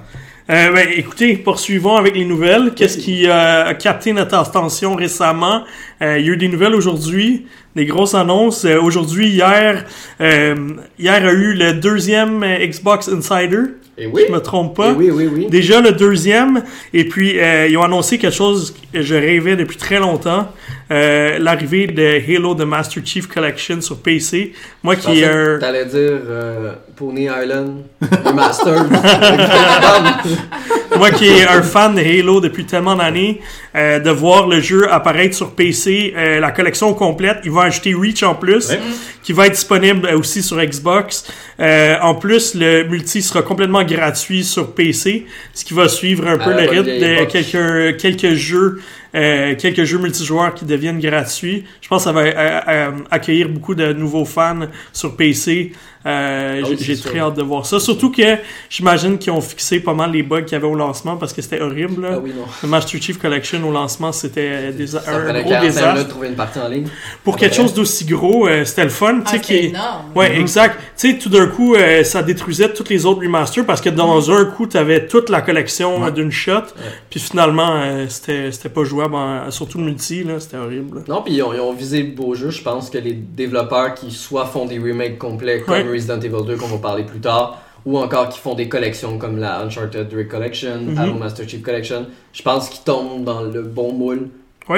Euh, 0.49 0.73
ben, 0.73 0.89
écoutez, 0.97 1.37
poursuivons 1.37 1.95
avec 1.95 2.15
les 2.15 2.25
nouvelles. 2.25 2.73
Qu'est-ce 2.75 2.97
qui 2.97 3.27
euh, 3.27 3.65
a 3.65 3.73
capté 3.75 4.11
notre 4.11 4.37
attention 4.37 4.95
récemment? 4.95 5.63
Euh, 6.01 6.19
il 6.19 6.25
y 6.25 6.29
a 6.29 6.33
eu 6.33 6.37
des 6.37 6.49
nouvelles 6.49 6.75
aujourd'hui, 6.75 7.45
des 7.77 7.85
grosses 7.85 8.13
annonces. 8.13 8.65
Aujourd'hui, 8.65 9.29
hier, 9.29 9.85
hier 10.19 11.25
a 11.25 11.31
eu 11.31 11.53
le 11.53 11.73
deuxième 11.73 12.43
Xbox 12.43 13.07
Insider. 13.07 13.61
Et 13.97 14.07
oui. 14.07 14.23
Je 14.27 14.33
me 14.33 14.39
trompe 14.39 14.73
Et 14.73 14.81
pas. 14.81 14.93
oui, 14.93 15.11
oui, 15.11 15.29
oui. 15.31 15.47
Déjà 15.49 15.79
le 15.79 15.91
deuxième, 15.91 16.63
et 16.93 17.05
puis 17.05 17.37
ils 17.69 17.77
ont 17.77 17.83
annoncé 17.83 18.17
quelque 18.17 18.35
chose 18.35 18.75
que 18.91 19.01
je 19.01 19.15
rêvais 19.15 19.55
depuis 19.55 19.77
très 19.77 19.99
longtemps, 19.99 20.51
euh, 20.93 21.39
l'arrivée 21.39 21.87
de 21.87 22.21
Halo 22.35 22.55
The 22.55 22.61
Master 22.61 23.03
Chief 23.05 23.27
Collection 23.27 23.81
sur 23.81 23.97
PC. 23.97 24.53
Moi 24.83 24.95
Je 24.95 24.99
qui 24.99 25.19
ai 25.19 25.25
un... 25.25 25.57
T'allais 25.59 25.85
dire 25.85 26.19
euh, 26.29 26.73
Pony 26.95 27.23
Island 27.25 27.83
Remastered. 28.23 28.87
moi 30.97 31.11
qui 31.11 31.25
est 31.27 31.47
un 31.47 31.61
fan 31.63 31.95
de 31.95 32.01
Halo 32.01 32.39
depuis 32.39 32.65
tellement 32.65 32.95
d'années, 32.95 33.41
euh, 33.75 33.99
de 33.99 34.09
voir 34.11 34.47
le 34.47 34.59
jeu 34.61 34.91
apparaître 34.91 35.35
sur 35.35 35.51
PC, 35.51 36.13
euh, 36.15 36.39
la 36.39 36.51
collection 36.51 36.93
complète, 36.93 37.37
ils 37.43 37.51
vont 37.51 37.61
ajouter 37.61 37.93
Reach 37.93 38.23
en 38.23 38.35
plus, 38.35 38.69
Ouais. 38.69 38.79
qui 39.23 39.33
va 39.33 39.47
être 39.47 39.53
disponible 39.53 40.07
aussi 40.13 40.43
sur 40.43 40.57
Xbox. 40.63 41.25
Euh, 41.59 41.95
en 42.01 42.15
plus, 42.15 42.53
le 42.55 42.83
multi 42.87 43.21
sera 43.21 43.41
complètement 43.41 43.83
gratuit 43.83 44.43
sur 44.43 44.73
PC, 44.73 45.25
ce 45.53 45.65
qui 45.65 45.73
va 45.73 45.87
suivre 45.87 46.27
un 46.27 46.39
À 46.39 46.43
peu 46.43 46.51
la 46.51 46.63
le 46.65 46.69
rythme 46.69 46.85
de 46.85 47.91
quelques 47.91 48.33
jeux. 48.35 48.79
Euh, 49.15 49.55
quelques 49.55 49.83
jeux 49.83 49.99
multijoueurs 49.99 50.53
qui 50.53 50.65
deviennent 50.65 50.99
gratuits. 50.99 51.65
Je 51.81 51.87
pense 51.87 52.03
que 52.03 52.09
ça 52.09 52.11
va 52.11 52.21
euh, 52.21 52.61
euh, 52.67 52.91
accueillir 53.11 53.49
beaucoup 53.49 53.75
de 53.75 53.93
nouveaux 53.93 54.25
fans 54.25 54.67
sur 54.91 55.15
PC. 55.15 55.73
Euh, 56.05 56.61
Ah 56.65 56.67
j'ai 56.79 56.97
très 56.97 57.19
hâte 57.19 57.35
de 57.35 57.43
voir 57.43 57.65
ça. 57.65 57.79
Surtout 57.79 58.11
que 58.11 58.21
j'imagine 58.69 59.17
qu'ils 59.17 59.31
ont 59.31 59.41
fixé 59.41 59.79
pas 59.79 59.93
mal 59.93 60.11
les 60.11 60.23
bugs 60.23 60.41
qu'il 60.41 60.53
y 60.53 60.55
avait 60.55 60.67
au 60.67 60.75
lancement 60.75 61.15
parce 61.17 61.31
que 61.33 61.41
c'était 61.41 61.61
horrible. 61.61 62.01
là. 62.01 62.09
Ah 62.15 62.19
oui, 62.21 62.31
non. 62.35 62.43
Le 62.61 62.67
Master 62.67 63.01
Chief 63.01 63.17
Collection 63.19 63.67
au 63.67 63.71
lancement, 63.71 64.11
c'était 64.11 64.71
des, 64.71 64.95
un 64.95 64.99
gros 64.99 65.09
45 65.09 65.43
minutes 65.45 65.61
désastre. 65.61 66.03
de 66.05 66.09
trouver 66.09 66.27
une 66.27 66.35
partie 66.35 66.59
en 66.59 66.67
ligne. 66.67 66.87
Pour 67.23 67.37
quelque 67.37 67.55
chose 67.55 67.73
d'aussi 67.73 68.05
gros, 68.05 68.47
euh, 68.47 68.65
c'était 68.65 68.83
le 68.83 68.89
fun. 68.89 69.15
tu 69.15 69.21
Ah, 69.25 69.29
sais, 69.31 69.39
qui 69.39 69.47
c'est 69.53 69.59
est- 69.63 69.69
énorme. 69.69 70.05
Ouais, 70.15 70.39
exact. 70.39 70.77
Tu 70.97 71.11
sais, 71.11 71.17
tout 71.17 71.29
d'un 71.29 71.47
coup, 71.47 71.75
euh, 71.75 72.03
ça 72.03 72.21
détruisait 72.21 72.73
tous 72.73 72.89
les 72.89 73.05
autres 73.05 73.21
remasters 73.21 73.65
parce 73.65 73.81
que 73.81 73.89
dans 73.89 74.29
un 74.31 74.45
coup, 74.45 74.67
t'avais 74.67 75.07
toute 75.07 75.29
la 75.29 75.41
collection 75.41 76.01
Ouais. 76.01 76.07
euh, 76.07 76.11
d'une 76.11 76.31
shot. 76.31 76.61
Puis 77.09 77.19
finalement, 77.19 77.75
euh, 77.75 78.05
c'était 78.09 78.51
c'était 78.51 78.69
pas 78.69 78.83
jouable, 78.83 79.15
en- 79.15 79.49
surtout 79.51 79.77
le 79.77 79.85
multi, 79.85 80.23
là, 80.23 80.39
c'était 80.39 80.57
horrible. 80.57 81.03
Non, 81.07 81.21
puis 81.23 81.33
ils 81.35 81.43
ont, 81.43 81.53
ils 81.53 81.59
ont 81.59 81.73
visé 81.73 82.03
le 82.03 82.11
beau 82.11 82.35
jeu. 82.35 82.49
Je 82.49 82.61
pense 82.61 82.89
que 82.89 82.97
les 82.97 83.13
développeurs 83.13 83.93
qui 83.93 84.11
soit 84.11 84.45
font 84.45 84.65
des 84.65 84.79
remakes 84.79 85.17
complets 85.17 85.61
comme 85.61 85.73
Ouais. 85.75 85.83
Resident 85.93 86.19
Evil 86.19 86.45
2 86.45 86.57
qu'on 86.57 86.67
va 86.67 86.77
parler 86.77 87.03
plus 87.03 87.19
tard, 87.19 87.61
ou 87.85 87.97
encore 87.97 88.29
qui 88.29 88.39
font 88.39 88.55
des 88.55 88.67
collections 88.69 89.17
comme 89.17 89.37
la 89.39 89.61
Uncharted 89.61 90.07
Drake 90.09 90.29
Collection, 90.29 90.79
Mhm. 90.81 90.97
Halo 90.97 91.13
Master 91.15 91.47
Chief 91.47 91.61
Collection, 91.61 92.05
je 92.31 92.41
pense 92.41 92.69
qu'ils 92.69 92.83
tombent 92.83 93.23
dans 93.23 93.41
le 93.41 93.61
bon 93.61 93.91
moule 93.93 94.29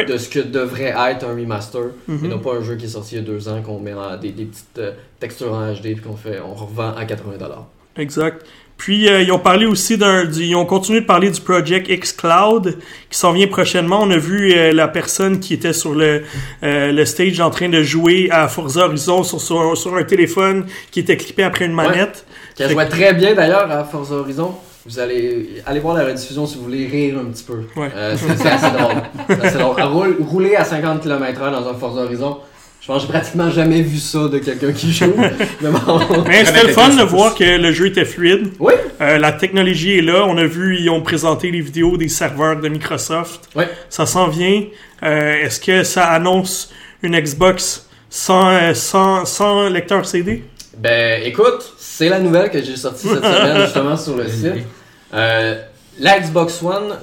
de 0.08 0.18
ce 0.18 0.28
que 0.30 0.40
devrait 0.40 0.96
être 0.98 1.24
un 1.26 1.36
remaster, 1.36 1.82
Mhm. 2.08 2.26
et 2.26 2.28
non 2.28 2.40
pas 2.40 2.56
un 2.56 2.62
jeu 2.64 2.76
qui 2.76 2.86
est 2.86 2.90
sorti 2.90 3.16
il 3.16 3.18
y 3.20 3.22
a 3.22 3.24
deux 3.26 3.48
ans 3.48 3.62
qu'on 3.62 3.80
met 3.80 3.94
en- 3.94 4.18
des, 4.18 4.32
des 4.32 4.46
petites 4.46 4.80
euh, 4.80 4.92
textures 5.20 5.54
en 5.54 5.72
HD 5.72 5.94
puis 5.94 6.02
qu'on 6.02 6.16
fait, 6.16 6.40
on 6.40 6.56
revend 6.56 6.94
à 6.96 7.06
80$. 7.06 7.68
Exact. 7.98 8.44
Puis 8.78 9.08
euh, 9.10 9.22
ils 9.22 9.32
ont 9.32 9.40
parlé 9.40 9.66
aussi 9.66 9.98
d'un, 9.98 10.26
du- 10.26 10.44
ils 10.44 10.56
ont 10.56 10.66
continué 10.66 11.02
de 11.02 11.06
parler 11.06 11.30
du 11.32 11.40
Project 11.42 11.88
X 11.90 12.12
Cloud 12.12 12.78
qui 13.10 13.18
s'en 13.18 13.32
vient 13.32 13.48
prochainement. 13.48 14.02
On 14.02 14.12
a 14.12 14.18
vu 14.18 14.54
euh, 14.54 14.74
la 14.74 14.88
personne 14.88 15.40
qui 15.40 15.54
était 15.54 15.74
sur 15.74 15.94
le 15.96 16.24
euh, 16.64 16.92
le 16.92 17.06
stage 17.06 17.40
en 17.40 17.50
train 17.50 17.70
de 17.70 17.82
jouer 17.82 18.28
à 18.32 18.48
Forza 18.48 18.86
Horizon 18.86 19.24
sur, 19.24 19.40
sur, 19.40 19.78
sur 19.78 19.96
un 19.96 20.04
téléphone 20.04 20.66
qui 20.92 21.00
était 21.00 21.16
clippé 21.18 21.44
après 21.44 21.66
une 21.66 21.74
manette. 21.74 22.26
A 22.60 22.64
Fait 22.68 22.74
joué 22.74 22.88
très 22.90 23.14
bien 23.14 23.34
d'ailleurs 23.34 23.72
à 23.72 23.84
Forza 23.86 24.16
Horizon. 24.16 24.56
Vous 24.88 25.00
allez 25.00 25.64
aller 25.66 25.80
voir 25.80 25.96
la 25.98 26.06
rediffusion 26.06 26.46
si 26.46 26.58
vous 26.58 26.66
voulez 26.66 26.86
rire 26.86 27.16
un 27.20 27.32
petit 27.32 27.44
peu. 27.44 27.62
Ouais. 27.76 27.90
Euh, 27.96 28.16
c'est 28.18 28.48
assez 28.48 28.70
drôle. 28.78 29.02
C'est 29.30 29.46
assez 29.46 29.58
drôle. 29.58 30.16
Rouler 30.20 30.56
à 30.56 30.64
50 30.64 31.02
km/h 31.02 31.52
dans 31.52 31.68
un 31.68 31.74
Forza 31.74 32.02
Horizon, 32.04 32.38
je 32.86 32.92
pense 32.92 33.02
que 33.02 33.08
j'ai 33.08 33.14
pratiquement 33.18 33.50
jamais 33.50 33.82
vu 33.82 33.98
ça 33.98 34.28
de 34.28 34.38
quelqu'un 34.38 34.72
qui 34.72 34.94
joue. 34.94 35.12
Mais 35.62 35.72
bon. 35.72 36.24
Mais 36.28 36.46
c'était 36.46 36.68
le 36.68 36.74
fun 36.74 36.90
de 36.90 37.02
voir 37.02 37.34
que 37.34 37.44
le 37.44 37.72
jeu 37.72 37.88
était 37.88 38.06
fluide. 38.06 38.52
Oui. 38.60 38.74
Euh, 39.02 39.18
la 39.18 39.32
technologie 39.32 39.98
est 39.98 40.04
là. 40.04 40.24
On 40.28 40.38
a 40.38 40.46
vu, 40.46 40.78
ils 40.80 40.92
ont 40.92 41.02
présenté 41.02 41.50
les 41.50 41.62
vidéos 41.62 41.98
des 41.98 42.10
serveurs 42.10 42.62
de 42.62 42.70
Microsoft. 42.70 43.50
Ouais. 43.56 43.68
Ça 43.90 44.06
s'en 44.06 44.28
vient. 44.28 44.66
Euh, 45.02 45.34
Est-ce 45.34 45.60
que 45.60 45.82
ça 45.84 46.06
annonce 46.10 46.72
une 47.02 47.20
Xbox 47.20 47.90
sans, 48.08 48.50
euh, 48.50 48.76
sans, 48.76 49.26
sans 49.26 49.68
lecteur 49.68 50.06
CD? 50.06 50.44
Ben 50.78 51.24
écoute, 51.24 51.74
c'est 51.80 52.10
la 52.10 52.20
nouvelle 52.20 52.52
que 52.52 52.62
j'ai 52.62 52.76
sortie 52.76 53.08
cette 53.08 53.24
semaine 53.24 53.64
justement 53.64 53.98
sur 53.98 54.16
le 54.16 54.28
site. 54.28 54.64
Euh, 55.12 55.60
la 56.00 56.20
Xbox 56.20 56.62
One, 56.62 56.98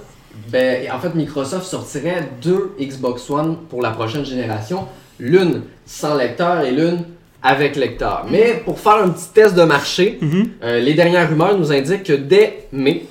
ben 0.47 0.89
en 0.93 1.01
fait 1.01 1.13
Microsoft 1.13 1.65
sortirait 1.65 2.29
deux 2.41 2.71
Xbox 2.81 3.29
One 3.29 3.57
pour 3.69 3.83
la 3.83 3.91
prochaine 3.91 4.25
génération, 4.25 4.87
l'une 5.19 5.63
sans 5.87 6.15
lecteur 6.17 6.61
et 6.63 6.71
l'une 6.71 7.05
avec 7.43 7.77
lecteur. 7.77 8.27
Mais 8.31 8.63
pour 8.65 8.79
faire 8.79 8.97
un 9.05 9.09
petit 9.11 9.29
test 9.35 9.55
de 9.55 9.63
marché, 9.65 10.19
Mhm. 10.21 10.49
euh, 10.63 10.79
les 10.81 10.95
dernières 10.95 11.29
rumeurs 11.29 11.59
nous 11.59 11.73
indiquent 11.73 12.05
que 12.05 12.13
dès 12.13 12.67
mai, 12.73 13.07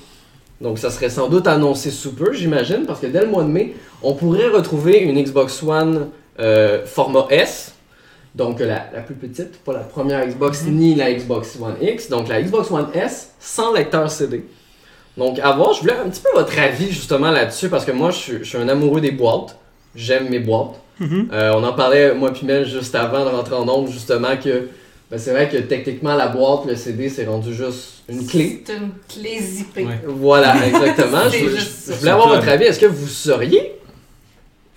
donc 0.61 0.79
ça 0.79 0.89
serait 0.89 1.09
sans 1.09 1.27
doute 1.27 1.47
annoncé 1.47 1.91
sous 1.91 2.13
peu, 2.13 2.31
j'imagine, 2.33 2.85
parce 2.85 2.99
que 3.01 3.07
dès 3.07 3.21
le 3.21 3.27
mois 3.27 3.43
de 3.43 3.49
mai, 3.49 3.75
on 4.03 4.13
pourrait 4.13 4.47
retrouver 4.47 4.99
une 4.99 5.21
Xbox 5.21 5.61
One 5.63 6.07
euh, 6.39 6.85
format 6.85 7.27
S, 7.29 7.73
donc 8.33 8.59
la, 8.61 8.85
la 8.93 9.01
plus 9.01 9.15
petite, 9.15 9.57
pas 9.65 9.73
la 9.73 9.79
première 9.79 10.25
Xbox 10.25 10.63
ni 10.65 10.95
la 10.95 11.11
Xbox 11.13 11.57
One 11.61 11.75
X, 11.81 12.07
donc 12.09 12.29
la 12.29 12.41
Xbox 12.41 12.71
One 12.71 12.87
S 12.93 13.31
sans 13.39 13.73
lecteur 13.73 14.09
CD. 14.09 14.45
Donc 15.17 15.39
à 15.39 15.51
voir, 15.51 15.73
je 15.73 15.81
voulais 15.81 15.93
un 16.03 16.09
petit 16.09 16.21
peu 16.21 16.29
votre 16.39 16.57
avis 16.57 16.89
justement 16.89 17.31
là-dessus, 17.31 17.67
parce 17.67 17.83
que 17.83 17.91
moi 17.91 18.11
je 18.11 18.41
suis 18.43 18.57
un 18.57 18.69
amoureux 18.69 19.01
des 19.01 19.11
boîtes, 19.11 19.57
j'aime 19.95 20.29
mes 20.29 20.39
boîtes. 20.39 20.79
Mhm. 20.99 21.29
Euh, 21.31 21.53
on 21.55 21.63
en 21.63 21.73
parlait, 21.73 22.13
moi 22.13 22.31
puis 22.31 22.45
Mel, 22.45 22.67
juste 22.67 22.93
avant 22.95 23.25
de 23.25 23.29
rentrer 23.29 23.55
en 23.55 23.67
ondes, 23.67 23.89
justement, 23.89 24.37
que 24.37 24.67
ben, 25.09 25.17
c'est 25.17 25.31
vrai 25.31 25.49
que 25.49 25.57
techniquement, 25.57 26.15
la 26.15 26.27
boîte, 26.27 26.65
le 26.67 26.75
CD, 26.75 27.09
c'est 27.09 27.25
rendu 27.25 27.53
juste 27.53 28.03
une 28.07 28.25
clé. 28.25 28.63
C'est 28.65 28.73
une 28.77 28.91
clé 29.09 29.39
zippée. 29.39 29.85
Ouais. 29.85 29.99
Voilà, 30.05 30.55
exactement. 30.67 31.29
Je 31.29 31.93
voulais 31.93 32.11
avoir 32.11 32.29
votre 32.29 32.47
avis. 32.47 32.65
Est-ce 32.65 32.79
que 32.79 32.85
vous 32.85 33.07
seriez 33.07 33.73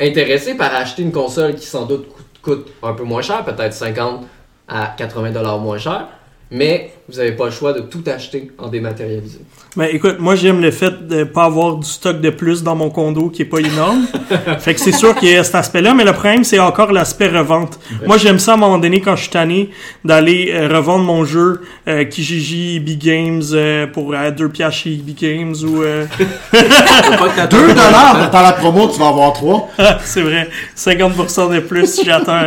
intéressé 0.01 0.55
par 0.55 0.75
acheter 0.75 1.03
une 1.03 1.13
console 1.13 1.55
qui 1.55 1.67
sans 1.67 1.87
doute 1.87 2.09
coûte, 2.09 2.27
coûte 2.43 2.73
un 2.83 2.95
peu 2.95 3.05
moins 3.05 3.23
cher, 3.23 3.45
peut-être 3.45 3.73
50 3.73 4.27
à 4.67 4.95
80 4.97 5.31
dollars 5.31 5.59
moins 5.59 5.79
cher, 5.79 6.09
mais 6.51 6.93
vous 7.09 7.19
n'avez 7.19 7.33
pas 7.33 7.47
le 7.47 7.51
choix 7.51 7.73
de 7.73 7.81
tout 7.81 8.03
acheter 8.07 8.51
en 8.59 8.69
dématérialisé? 8.69 9.41
Ben 9.77 9.89
écoute, 9.93 10.17
moi 10.21 10.37
j'aime 10.37 10.61
le 10.61 10.71
fait 10.71 11.07
de 11.09 11.25
pas 11.25 11.45
avoir 11.45 11.77
du 11.77 11.89
stock 11.89 12.21
de 12.21 12.31
plus 12.31 12.63
dans 12.63 12.77
mon 12.77 12.91
condo 12.91 13.29
qui 13.29 13.43
est 13.43 13.47
pas 13.47 13.59
énorme. 13.59 14.07
fait 14.61 14.75
que 14.75 14.81
c'est 14.81 14.93
sûr 14.93 15.15
qu'il 15.17 15.31
y 15.31 15.37
a 15.37 15.43
cet 15.43 15.57
aspect-là, 15.57 15.95
mais 15.95 16.05
le 16.05 16.13
problème 16.13 16.45
c'est 16.45 16.61
encore 16.61 16.93
l'aspect 16.93 17.29
revente. 17.29 17.79
Moi 18.07 18.17
j'aime 18.19 18.39
ça 18.39 18.53
à 18.53 18.55
un 18.55 18.59
moment 18.59 18.79
donné 18.79 19.01
quand 19.01 19.17
je 19.17 19.23
suis 19.23 19.31
tanné 19.31 19.71
d'aller 20.05 20.53
euh, 20.53 20.69
revendre 20.69 21.05
mon 21.05 21.25
jeu 21.25 21.63
euh, 21.89 22.05
Kijiji 22.05 22.77
EB 22.77 22.99
Games 22.99 23.43
euh, 23.53 23.87
pour 23.87 24.15
à 24.15 24.31
2 24.31 24.49
piastres 24.49 24.83
chez 24.83 24.93
EB 24.93 25.15
Games 25.15 25.55
ou 25.65 25.83
euh, 25.83 26.07
2 26.53 27.69
dollars 27.69 28.31
dans 28.31 28.43
la 28.43 28.53
promo, 28.53 28.89
tu 28.89 28.99
vas 28.99 29.09
avoir 29.09 29.33
3. 29.33 29.71
c'est 30.05 30.23
vrai 30.23 30.49
50% 30.77 31.55
de 31.55 31.61
plus 31.61 31.87
si 31.87 32.05
j'attends. 32.05 32.43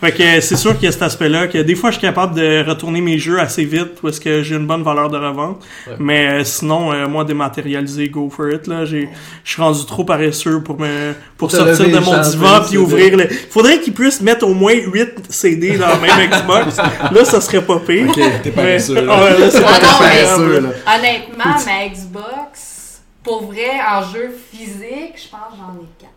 fait 0.00 0.12
que 0.12 0.22
euh, 0.22 0.40
c'est 0.40 0.56
sûr 0.56 0.74
qu'il 0.74 0.84
y 0.84 0.88
a 0.88 0.92
cet 0.92 1.02
aspect-là 1.02 1.46
que 1.46 1.58
des 1.58 1.74
fois 1.74 1.90
je 1.90 1.98
suis 1.98 2.06
capable 2.06 2.34
de 2.34 2.64
retourner 2.68 3.00
mes 3.04 3.18
jeux 3.18 3.38
assez 3.38 3.64
vite 3.64 4.00
parce 4.02 4.18
que 4.18 4.42
j'ai 4.42 4.56
une 4.56 4.66
bonne 4.66 4.82
valeur 4.82 5.08
de 5.10 5.16
revente. 5.18 5.62
Ouais. 5.86 5.94
Mais 5.98 6.26
euh, 6.40 6.44
sinon, 6.44 6.92
euh, 6.92 7.06
moi, 7.06 7.24
dématérialiser, 7.24 8.08
go 8.08 8.28
for 8.34 8.50
it. 8.50 8.66
Là, 8.66 8.84
j'ai, 8.84 9.08
je 9.44 9.52
suis 9.52 9.62
rendu 9.62 9.84
trop 9.86 10.04
paresseux 10.04 10.60
pour 10.62 10.80
me, 10.80 11.12
pour 11.36 11.50
sortir 11.50 11.88
de 11.88 11.98
mon 11.98 12.20
divan 12.20 12.58
le 12.60 12.66
puis 12.68 12.76
ouvrir 12.78 13.16
le. 13.16 13.28
Faudrait 13.28 13.78
qu'ils 13.80 13.94
puissent 13.94 14.20
mettre 14.20 14.46
au 14.46 14.54
moins 14.54 14.72
8 14.74 15.10
CD 15.30 15.76
dans 15.76 15.88
la 15.88 15.96
même 15.96 16.30
Xbox. 16.30 16.76
là, 16.78 17.24
ça 17.24 17.40
serait 17.40 17.62
pas 17.62 17.78
pire. 17.78 18.06
Ok, 18.08 18.14
t'es 18.16 18.32
Mais- 18.46 18.50
paresseux. 18.50 18.94
Ouais, 18.94 19.04
là. 19.04 19.38
là, 19.38 19.50
c'est 19.50 19.60
pas 19.62 19.70
non, 19.72 19.88
mais- 20.00 20.06
paresseux, 20.24 20.60
là. 20.60 20.68
Honnêtement, 20.98 21.44
ma 21.66 21.88
Xbox, 21.88 23.02
pour 23.22 23.46
vrai, 23.46 23.70
en 23.90 24.02
jeu 24.12 24.30
physique, 24.52 25.14
je 25.16 25.28
pense 25.30 25.50
que 25.50 25.56
j'en 25.58 25.74
ai 25.80 25.86
4. 25.98 26.10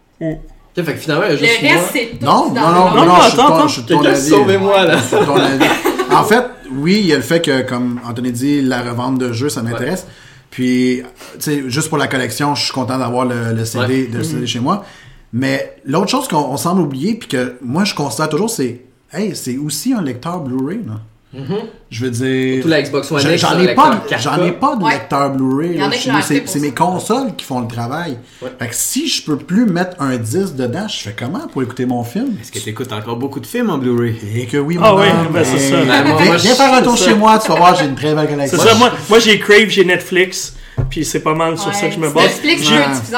Ok, 0.79 0.85
fait 0.85 0.93
que 0.93 0.99
finalement, 0.99 1.23
il 1.29 1.33
y 1.33 1.49
a 1.49 1.53
Le 1.61 1.67
moi. 1.67 1.73
reste, 1.81 1.89
c'est 1.93 2.17
tout 2.19 2.25
Non, 2.25 2.49
dans 2.49 2.61
non, 2.61 2.69
non, 2.71 2.89
le 2.93 2.95
non, 2.99 3.05
non, 3.05 3.05
non, 3.05 3.15
je 3.23 3.29
suis 3.31 3.39
attends, 3.81 3.99
attends. 4.03 4.15
sauvez-moi 4.15 4.85
là! 4.85 4.97
En 6.19 6.23
fait, 6.25 6.45
oui, 6.71 6.97
il 6.99 7.05
y 7.07 7.13
a 7.13 7.17
le 7.17 7.21
fait 7.21 7.41
que, 7.41 7.61
comme 7.61 7.99
Anthony 8.07 8.31
dit, 8.31 8.61
la 8.61 8.81
revente 8.81 9.17
de 9.19 9.31
jeux, 9.33 9.49
ça 9.49 9.61
m'intéresse. 9.61 10.05
Puis, 10.49 11.03
tu 11.35 11.39
sais, 11.39 11.63
juste 11.69 11.89
pour 11.89 11.97
la 11.97 12.07
collection, 12.07 12.55
je 12.55 12.63
suis 12.63 12.73
content 12.73 12.97
d'avoir 12.97 13.25
le, 13.25 13.53
le 13.53 13.65
CD, 13.65 14.03
Ouais. 14.03 14.07
de 14.07 14.17
le 14.17 14.23
CD 14.23 14.47
chez 14.47 14.59
moi. 14.59 14.85
Mais 15.33 15.75
l'autre 15.85 16.07
chose 16.09 16.27
qu'on 16.27 16.37
on 16.37 16.57
semble 16.57 16.81
oublier, 16.81 17.15
puis 17.15 17.27
que 17.27 17.55
moi 17.61 17.83
je 17.83 17.93
considère 17.93 18.29
toujours, 18.29 18.49
c'est, 18.49 18.81
hey, 19.11 19.35
c'est 19.35 19.57
aussi 19.57 19.93
un 19.93 20.01
lecteur 20.01 20.39
Blu-ray, 20.39 20.79
là. 20.87 21.01
Je 21.91 22.05
veux 22.05 22.09
dire. 22.09 22.63
Tout 22.63 22.69
la 22.69 22.81
Xbox 22.81 23.11
One 23.11 23.19
J'en- 23.19 23.29
X, 23.29 23.41
J'en 23.41 23.49
un 23.49 23.59
ai, 23.61 23.75
pas, 23.75 23.89
lecteur 23.91 24.03
de- 24.03 24.09
4K. 24.09 24.21
j'en 24.21 24.43
ai 24.45 24.51
pas 24.53 24.75
de 24.77 24.83
Ouais. 24.83 24.91
lecteur 24.93 25.29
Blu-ray. 25.31 25.79
C'est 26.23 26.47
c'est 26.47 26.59
mes 26.59 26.71
consoles 26.73 27.35
qui 27.35 27.45
font 27.45 27.59
le 27.61 27.67
travail. 27.67 28.17
Ouais. 28.41 28.49
Fait 28.57 28.67
que 28.67 28.75
si 28.75 29.07
je 29.07 29.23
peux 29.23 29.37
plus 29.37 29.65
mettre 29.65 30.01
un 30.01 30.15
disque 30.17 30.55
dedans, 30.55 30.87
je 30.87 30.97
fais 30.97 31.15
comment 31.17 31.47
pour 31.47 31.61
écouter 31.63 31.85
mon 31.85 32.03
film? 32.03 32.37
Est-ce 32.41 32.51
que 32.51 32.59
t'écoutes 32.59 32.91
encore 32.93 33.17
beaucoup 33.17 33.39
de 33.41 33.45
films 33.45 33.69
en 33.69 33.77
Blu-ray? 33.77 34.15
Et 34.35 34.45
que 34.45 34.57
oui, 34.57 34.77
Ah 34.81 34.91
mon 34.93 34.99
ouais, 34.99 35.09
homme, 35.09 35.27
ben 35.33 35.43
c'est 35.43 35.53
mais- 35.53 35.59
ça. 35.87 36.03
Ben, 36.03 36.07
moi, 36.07 36.37
Viens, 36.37 36.55
faire 36.55 36.73
un 36.73 36.81
tour 36.81 36.97
c'est 36.97 37.05
chez 37.09 37.15
moi, 37.15 37.37
tu 37.39 37.49
vas 37.49 37.55
voir, 37.55 37.75
j'ai 37.75 37.85
une 37.85 37.95
très 37.95 38.15
belle 38.15 38.27
C'est 38.29 38.35
collection. 38.35 38.59
ça, 38.59 38.75
moi, 38.75 38.91
moi 39.09 39.19
j'ai 39.19 39.37
Crave, 39.39 39.67
j'ai 39.69 39.85
Netflix, 39.85 40.55
puis 40.89 41.03
c'est 41.05 41.21
pas 41.21 41.33
mal 41.33 41.57
sur 41.57 41.67
Ouais, 41.67 41.73
ça 41.73 41.87
que 41.87 41.93
je 41.93 41.99
me 41.99 42.09
base. 42.09 42.41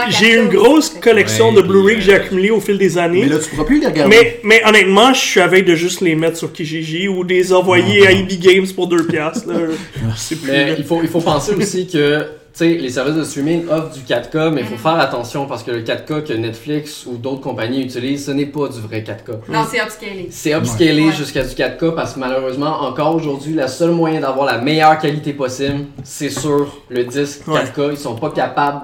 J'ai- 0.09 0.35
une 0.35 0.47
4K 0.47 0.55
grosse 0.55 0.89
collection 1.01 1.49
Ouais, 1.49 1.55
de 1.55 1.61
Blu-ray 1.61 1.95
que 1.97 2.01
j'ai 2.01 2.13
accumulée 2.13 2.51
au 2.51 2.59
fil 2.59 2.77
des 2.77 2.97
années. 2.97 3.23
Mais 3.23 3.29
là, 3.29 3.39
tu 3.39 3.49
pourras 3.49 3.63
plus 3.65 3.79
les 3.79 3.87
regarder. 3.87 4.15
Mais, 4.15 4.39
mais 4.43 4.61
honnêtement, 4.67 5.13
je 5.13 5.19
suis 5.19 5.39
avec 5.41 5.65
de 5.65 5.75
juste 5.75 6.01
les 6.01 6.15
mettre 6.15 6.37
sur 6.37 6.51
Kijiji 6.51 7.07
ou 7.07 7.23
de 7.23 7.33
les 7.33 7.51
envoyer 7.53 8.07
à 8.07 8.11
EB 8.11 8.39
Games 8.39 8.67
pour 8.75 8.87
2 8.87 9.05
piastres. 9.05 9.47
là. 9.47 9.55
C'est 10.17 10.35
plus... 10.41 10.51
Mais 10.51 10.75
il 10.77 10.83
faut, 10.85 10.99
il 11.03 11.09
faut 11.09 11.21
penser 11.21 11.53
aussi 11.53 11.87
que 11.87 12.25
sais, 12.53 12.69
les 12.75 12.89
services 12.89 13.15
de 13.15 13.23
streaming 13.23 13.67
offrent 13.69 13.91
du 13.93 14.01
4K, 14.01 14.51
mais 14.51 14.61
il 14.61 14.67
faut 14.67 14.77
faire 14.77 14.99
attention 14.99 15.45
parce 15.45 15.63
que 15.63 15.71
le 15.71 15.81
4K 15.83 16.23
que 16.23 16.33
Netflix 16.33 17.05
ou 17.05 17.17
d'autres 17.17 17.41
compagnies 17.41 17.81
utilisent, 17.83 18.25
ce 18.25 18.31
n'est 18.31 18.45
pas 18.47 18.67
du 18.67 18.79
vrai 18.81 19.01
4K. 19.01 19.51
Non, 19.51 19.65
c'est 19.69 19.79
upscalé. 19.81 20.27
C'est 20.31 20.53
upscalé 20.53 21.05
Ouais. 21.07 21.11
jusqu'à 21.13 21.43
du 21.43 21.53
4K 21.55 21.93
parce 21.95 22.13
que 22.13 22.19
malheureusement, 22.19 22.81
encore 22.81 23.15
aujourd'hui, 23.15 23.53
le 23.53 23.67
seul 23.67 23.91
moyen 23.91 24.21
d'avoir 24.21 24.45
la 24.45 24.57
meilleure 24.59 24.97
qualité 24.99 25.33
possible, 25.33 25.85
c'est 26.03 26.29
sur 26.29 26.81
le 26.89 27.03
disque 27.05 27.47
Ouais. 27.47 27.61
4K. 27.61 27.91
Ils 27.91 27.97
sont 27.97 28.15
pas 28.15 28.31
capables 28.31 28.81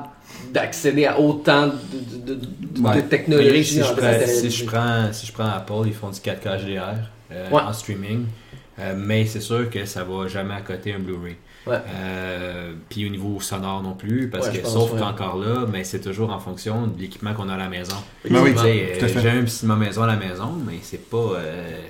d'accéder 0.52 1.06
à 1.06 1.20
autant 1.20 1.68
de, 1.68 1.74
de, 1.74 2.34
de- 2.36 2.82
de 2.82 2.82
Ouais. 2.88 3.02
technologie. 3.04 3.64
Si 3.66 3.80
je, 3.80 3.84
en 3.84 3.96
prends, 3.96 4.12
si, 4.26 4.50
je 4.52 4.66
prends, 4.66 5.10
si 5.12 5.26
je 5.28 5.32
prends 5.34 5.46
Apple, 5.50 5.88
ils 5.88 5.94
font 5.94 6.10
du 6.10 6.20
4K 6.20 6.58
HDR 6.66 6.82
euh, 7.32 7.50
Ouais. 7.52 7.62
en 7.62 7.74
streaming. 7.74 8.26
Euh, 8.80 8.94
mais 8.98 9.26
c'est 9.26 9.40
sûr 9.42 9.70
que 9.70 9.86
ça 9.86 10.04
va 10.04 10.28
jamais 10.28 10.54
à 10.54 10.62
côté 10.62 10.94
un 10.94 11.00
Blu-ray. 11.00 11.36
Ouais. 11.68 11.78
Euh, 11.96 12.74
puis 12.90 13.06
au 13.06 13.10
niveau 13.10 13.40
sonore 13.40 13.82
non 13.82 13.94
plus, 13.94 14.30
parce 14.30 14.48
Ouais, 14.50 14.60
que 14.60 14.68
sauf 14.68 14.94
ouais. 14.94 15.00
qu'encore 15.00 15.38
là, 15.38 15.66
mais 15.72 15.84
c'est 15.84 16.00
toujours 16.02 16.32
en 16.32 16.40
fonction 16.40 16.88
de 16.88 17.00
l'équipement 17.00 17.34
qu'on 17.34 17.50
a 17.50 17.56
à 17.56 17.58
la 17.58 17.70
maison. 17.70 17.96
Ben 18.30 18.42
oui, 18.44 18.54
euh, 18.56 19.08
fait. 19.08 19.20
J'ai 19.22 19.30
un 19.30 19.44
petit 19.44 19.66
ma 19.66 19.76
maison 19.76 20.04
à 20.04 20.08
la 20.08 20.16
maison, 20.16 20.52
mais 20.66 20.78
c'est 20.82 21.10
pas. 21.10 21.18
euh, 21.18 21.82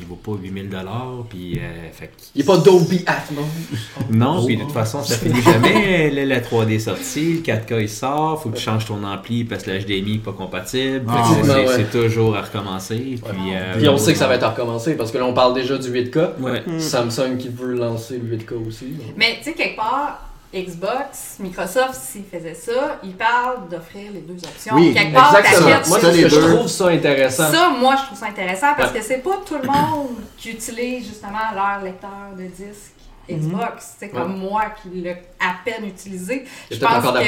il 0.00 0.06
vaut 0.06 0.16
pas 0.16 0.32
8000 0.40 0.68
dollars, 0.68 1.24
puis. 1.28 1.58
euh, 1.58 1.90
fait 1.92 2.10
Il 2.34 2.42
n'y 2.42 2.48
a 2.50 2.54
pas 2.54 2.58
Dolby 2.62 3.02
Atmos. 3.06 3.44
non, 4.10 4.44
puis 4.46 4.56
de 4.56 4.62
toute 4.62 4.72
façon, 4.72 5.02
ça 5.02 5.16
finit 5.16 5.40
jamais. 5.42 6.10
Là, 6.10 6.24
la 6.26 6.40
3D 6.40 6.74
est 6.74 6.78
sortie, 6.78 7.34
le 7.34 7.40
4K 7.40 7.80
il 7.82 7.88
sort, 7.88 8.42
faut 8.42 8.50
que 8.50 8.56
tu 8.56 8.62
changes 8.62 8.86
ton 8.86 9.02
ampli 9.04 9.44
parce 9.44 9.62
que 9.62 9.70
le 9.70 9.78
HDMI 9.80 10.12
n'est 10.12 10.18
pas 10.18 10.32
compatible. 10.32 11.04
Ah, 11.08 11.24
c'est- 11.42 11.66
ouais. 11.68 11.84
toujours 12.08 12.36
à 12.36 12.42
recommencer. 12.42 12.96
Puis, 12.96 13.54
euh, 13.54 13.76
Puis 13.78 13.88
on 13.88 13.96
sait 13.98 14.12
que 14.12 14.18
ça 14.18 14.26
va 14.26 14.34
être 14.36 14.42
à 14.44 14.50
recommencer 14.50 14.94
parce 14.96 15.10
que 15.10 15.18
là 15.18 15.24
on 15.26 15.34
parle 15.34 15.54
déjà 15.54 15.76
du 15.78 15.88
8K. 15.90 16.18
Ouais. 16.40 16.62
Mm. 16.66 16.78
Samsung 16.80 17.36
qui 17.38 17.48
veut 17.48 17.74
lancer 17.74 18.18
le 18.22 18.36
8K 18.36 18.54
aussi. 18.66 18.86
donc. 18.86 19.14
Mais 19.16 19.36
tu 19.38 19.44
sais, 19.50 19.52
quelque 19.54 19.76
part, 19.76 20.29
Xbox, 20.52 21.36
Microsoft, 21.38 21.94
s'ils 21.94 22.24
faisaient 22.24 22.54
ça, 22.54 22.98
ils 23.04 23.14
parlent 23.16 23.68
d'offrir 23.70 24.10
les 24.12 24.20
deux 24.20 24.34
options. 24.44 24.74
Oui, 24.74 24.92
quelque 24.92 25.14
part, 25.14 25.36
Exactement. 25.36 25.68
t'achètes 25.70 25.88
Moi, 25.88 25.98
les 26.12 26.28
je 26.28 26.34
deux. 26.40 26.54
trouve 26.56 26.66
ça 26.68 26.86
intéressant. 26.88 27.52
Ça, 27.52 27.68
moi, 27.70 27.94
je 27.96 28.06
trouve 28.06 28.18
ça 28.18 28.26
intéressant 28.26 28.74
parce 28.76 28.92
Ouais. 28.92 28.98
que 28.98 29.04
c'est 29.04 29.18
pas 29.18 29.38
tout 29.46 29.54
le 29.62 29.66
monde 29.68 30.16
qui 30.36 30.50
utilise 30.50 31.06
justement 31.06 31.38
leur 31.54 31.82
lecteur 31.84 32.10
de 32.36 32.44
disque 32.44 32.94
Xbox. 33.36 33.94
C'est 33.98 34.08
comme 34.08 34.36
moi 34.38 34.62
qui 34.82 34.88
l'ai 35.00 35.10
à 35.38 35.54
peine 35.64 35.86
utilisé. 35.86 36.44
Il 36.70 36.76
Je 36.76 36.80
y 36.80 36.84
a 36.84 36.88
peut-être 36.88 37.00
pense 37.00 37.04
encore, 37.10 37.14
la- 37.14 37.22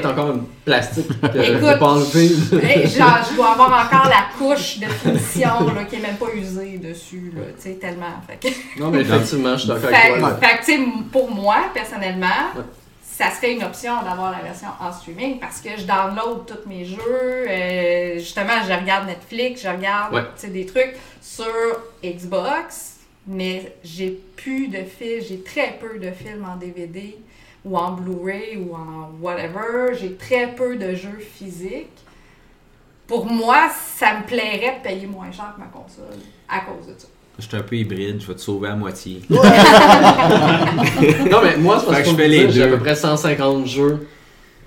que- 0.00 0.06
encore 0.06 0.34
plastique 0.64 1.20
que 1.20 1.42
je 1.42 1.52
Écoute, 1.52 1.78
pas 1.78 1.86
enlever. 1.88 2.30
Hey, 2.64 2.88
genre, 2.88 3.18
je 3.30 3.36
dois 3.36 3.50
avoir 3.52 3.86
encore 3.86 4.08
la 4.08 4.26
couche 4.38 4.78
de 4.78 4.86
finition 4.86 5.74
là, 5.74 5.84
qui 5.84 5.96
est 5.96 6.00
même 6.00 6.16
pas 6.16 6.26
usée 6.34 6.78
dessus, 6.78 7.32
là, 7.34 7.42
tu 7.56 7.62
sais, 7.62 7.74
tellement. 7.74 8.06
Fait 8.26 8.36
que, 8.48 8.80
Non, 8.80 8.90
mais 8.90 9.00
effectivement, 9.00 9.52
je 9.54 9.58
suis 9.60 9.68
d'accord 9.68 9.90
avec 9.92 10.18
toi. 10.18 10.36
fait 10.40 10.78
pour 11.12 11.30
moi, 11.30 11.56
personnellement, 11.74 12.26
Ouais. 12.56 12.62
ça 13.02 13.30
serait 13.30 13.52
une 13.54 13.64
option 13.64 13.94
d'avoir 14.02 14.30
la 14.32 14.38
version 14.38 14.68
en 14.80 14.92
streaming 14.92 15.38
parce 15.40 15.60
que 15.60 15.70
je 15.76 15.84
download 15.84 16.46
tous 16.46 16.68
mes 16.68 16.84
jeux. 16.84 16.98
euh, 17.48 18.14
justement, 18.18 18.52
je 18.68 18.72
regarde 18.72 19.06
Netflix, 19.06 19.62
je 19.62 19.68
regarde 19.68 20.14
Ouais. 20.14 20.22
tu 20.36 20.46
sais, 20.46 20.48
des 20.48 20.66
trucs 20.66 20.94
sur 21.20 21.46
Xbox, 22.04 22.97
mais 23.28 23.76
j'ai 23.84 24.18
plus 24.36 24.68
de 24.68 24.78
films, 24.78 25.22
j'ai 25.28 25.40
très 25.40 25.78
peu 25.78 25.98
de 25.98 26.10
films 26.10 26.46
en 26.50 26.56
DVD 26.56 27.16
ou 27.64 27.76
en 27.76 27.92
Blu-ray 27.92 28.56
ou 28.56 28.74
en 28.74 29.10
whatever. 29.20 29.94
J'ai 30.00 30.14
très 30.14 30.54
peu 30.54 30.76
de 30.76 30.94
jeux 30.94 31.18
physiques. 31.20 31.86
Pour 33.06 33.26
moi, 33.26 33.68
ça 33.96 34.18
me 34.18 34.26
plairait 34.26 34.78
de 34.78 34.82
payer 34.82 35.06
moins 35.06 35.30
cher 35.30 35.52
que 35.54 35.60
ma 35.60 35.66
console 35.66 36.18
à 36.48 36.60
cause 36.60 36.86
de 36.86 36.98
ça. 36.98 37.08
Je 37.38 37.46
suis 37.46 37.56
un 37.56 37.60
peu 37.60 37.76
hybride, 37.76 38.20
je 38.20 38.26
vais 38.26 38.34
te 38.34 38.40
sauver 38.40 38.68
à 38.68 38.74
moitié. 38.74 39.22
Non, 39.30 39.38
mais 41.42 41.56
moi, 41.56 41.78
c'est 41.78 41.86
parce 41.86 41.98
que 42.00 42.04
que 42.04 42.10
je 42.10 42.16
fais 42.16 42.28
les 42.28 42.50
j'ai 42.50 42.64
à 42.64 42.68
peu 42.68 42.78
près 42.78 42.96
150 42.96 43.66
jeux 43.66 44.08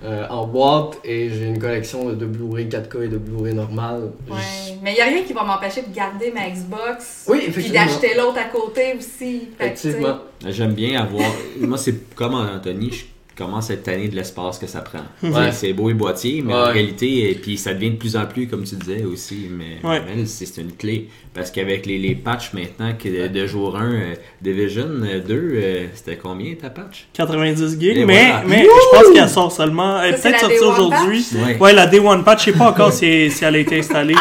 euh, 0.04 0.28
en 0.30 0.48
boîte 0.48 1.00
et 1.04 1.30
j'ai 1.30 1.46
une 1.46 1.60
collection 1.60 2.12
de 2.12 2.26
Blu-ray 2.26 2.68
4K 2.68 3.04
et 3.04 3.08
de 3.08 3.18
Blu-ray 3.18 3.54
normal. 3.54 4.12
Ouais. 4.30 4.38
Mais 4.82 4.94
il 4.94 4.96
n'y 4.96 5.02
a 5.02 5.06
rien 5.06 5.24
qui 5.24 5.34
va 5.34 5.44
m'empêcher 5.44 5.84
de 5.84 5.94
garder 5.94 6.32
ma 6.32 6.50
Xbox. 6.50 7.26
Oui, 7.28 7.50
Puis 7.52 7.70
d'acheter 7.70 8.16
l'autre 8.16 8.40
à 8.40 8.46
côté 8.46 8.96
aussi. 8.98 9.50
Effectivement. 9.60 10.18
J'aime 10.48 10.74
bien 10.74 11.02
avoir. 11.02 11.30
Moi, 11.60 11.78
c'est 11.78 12.16
comme 12.16 12.34
Anthony, 12.34 12.92
je 12.92 13.06
commence 13.38 13.70
à 13.72 13.74
être 13.74 13.84
tanné 13.84 14.08
de 14.08 14.16
l'espace 14.16 14.60
que 14.60 14.68
ça 14.68 14.82
prend. 14.82 15.00
Ouais. 15.24 15.52
C'est- 15.52 15.74
beau 15.74 15.90
et 15.90 15.94
boîtier, 15.94 16.44
mais 16.46 16.54
en 16.54 16.66
réalité, 16.66 17.32
et 17.32 17.36
puis 17.36 17.58
ça 17.58 17.74
devient 17.74 17.92
de 17.92 17.96
plus 17.96 18.16
en 18.16 18.26
plus, 18.26 18.48
comme 18.48 18.64
tu 18.64 18.76
disais 18.76 19.04
aussi, 19.04 19.48
mais 19.50 19.88
Ouais. 19.88 20.02
c'est 20.26 20.58
une 20.62 20.74
clé. 20.74 21.08
Parce 21.34 21.50
qu'avec 21.50 21.86
les, 21.86 21.98
les 21.98 22.14
patchs 22.14 22.52
maintenant, 22.54 22.92
que 23.02 23.28
de 23.30 23.48
jour 23.48 23.78
1, 23.78 23.92
euh, 23.94 24.14
Division 24.42 24.90
euh, 25.04 25.22
2, 25.26 25.34
euh, 25.34 25.86
c'était 25.96 26.18
combien 26.18 26.54
ta 26.56 26.70
patch? 26.70 27.08
90 27.14 27.80
gigs, 27.80 28.06
mais, 28.06 28.26
voilà. 28.28 28.44
mais 28.46 28.64
je 28.66 28.98
pense 28.98 29.14
qu'elle 29.14 29.30
sort 29.30 29.52
seulement. 29.52 30.02
Elle 30.02 30.16
est 30.16 30.22
peut-être 30.22 30.40
sortie 30.42 30.60
aujourd'hui. 30.60 31.26
Ouais. 31.36 31.58
Ouais, 31.58 31.74
la 31.74 31.88
Day 31.88 32.00
One 32.00 32.26
patch, 32.26 32.46
je 32.48 32.52
sais 32.52 32.58
pas 32.58 32.66
encore 32.72 32.92
si, 32.92 33.32
si 33.32 33.46
elle 33.46 33.56
a 33.56 33.60
été 33.60 33.80
installée. 33.80 34.16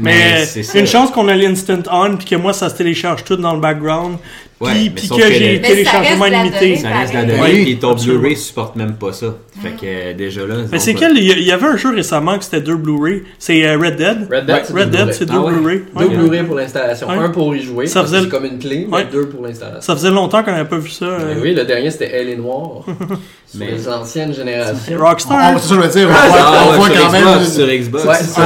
mais 0.00 0.46
c'est 0.46 0.62
ça. 0.62 0.78
une 0.78 0.86
chance 0.86 1.10
qu'on 1.10 1.28
a 1.28 1.36
l'instant 1.36 1.78
on, 1.92 2.16
puis 2.16 2.26
que 2.26 2.36
moi 2.36 2.54
ça 2.54 2.70
se 2.70 2.76
télécharge 2.76 3.24
tout 3.24 3.36
dans 3.36 3.52
le 3.54 3.60
background. 3.60 4.16
Puis, 4.62 4.72
Ouais, 4.72 4.90
puis 4.94 5.08
que 5.08 5.14
que 5.16 5.32
j'ai 5.32 5.56
le- 5.56 5.60
téléchargement 5.62 6.24
limité. 6.26 6.76
Ça 6.76 6.88
reste 6.88 7.12
la 7.12 7.24
donnée, 7.24 7.64
puis 7.64 7.76
ton. 7.78 7.94
Blu-ray 7.94 8.36
supporte 8.36 8.76
même 8.76 8.94
pas 8.94 9.12
ça. 9.12 9.34
Fait 9.60 9.70
que 9.70 9.84
euh, 9.84 10.14
déjà 10.14 10.42
là. 10.46 10.54
Mais 10.70 10.78
on 10.78 10.80
c'est 10.80 10.92
va- 10.92 10.98
quel? 11.00 11.18
Il 11.18 11.42
y 11.42 11.50
avait 11.52 11.66
un 11.66 11.76
jeu 11.76 11.92
récemment 11.94 12.38
que 12.38 12.44
c'était 12.44 12.60
deux 12.60 12.76
Blu-ray. 12.76 13.24
C'est 13.38 13.64
euh, 13.66 13.76
Red 13.76 13.96
Dead. 13.96 14.28
Red 14.72 14.90
Dead, 14.90 15.12
c'est 15.12 15.26
deux 15.26 15.32
Blu-ray. 15.38 15.44
Ah 15.44 15.50
ouais? 15.50 15.52
Blu-ray. 15.52 15.82
Deux 15.96 16.06
Ouais. 16.06 16.16
Blu-ray 16.16 16.42
pour 16.44 16.56
l'installation. 16.56 17.08
Ouais. 17.08 17.16
Un 17.16 17.30
pour 17.30 17.54
y 17.54 17.62
jouer, 17.62 17.86
Ça 17.88 18.02
faisait 18.02 18.20
c'est 18.22 18.28
comme 18.28 18.44
une 18.44 18.58
clé, 18.58 18.86
mais 18.90 19.04
deux 19.10 19.26
pour 19.28 19.44
l'installation. 19.44 19.80
Ça 19.80 19.94
faisait 19.96 20.10
longtemps 20.10 20.42
qu'on 20.44 20.52
n'avait 20.52 20.68
pas 20.68 20.78
vu 20.78 20.90
ça. 20.90 21.04
euh, 21.04 21.34
Mais 21.34 21.40
oui, 21.42 21.54
le 21.54 21.64
dernier 21.64 21.90
c'était 21.90 22.10
Elle 22.12 22.28
est 22.30 22.36
noire. 22.36 22.84
Mais- 23.56 23.70
les 23.70 23.88
anciennes 23.88 24.34
générations. 24.34 24.98
Rockstar. 24.98 25.38
Ah, 25.40 25.54
c'est 25.58 25.68
ça, 25.68 25.74
je 25.76 25.80
veux 25.80 25.88
dire. 25.88 26.08
On 26.10 26.12
Ah, 26.12 26.26
voit, 26.28 26.72
on 26.72 26.76
voit 26.78 26.86
sur 26.90 26.94
quand 26.96 27.08
Xbox, 27.08 27.24
même. 27.24 27.44
sur 27.44 27.66
Xbox. 27.68 28.04
Ouais, 28.04 28.14
c'est 28.20 28.24
On 28.30 28.34
ça 28.34 28.42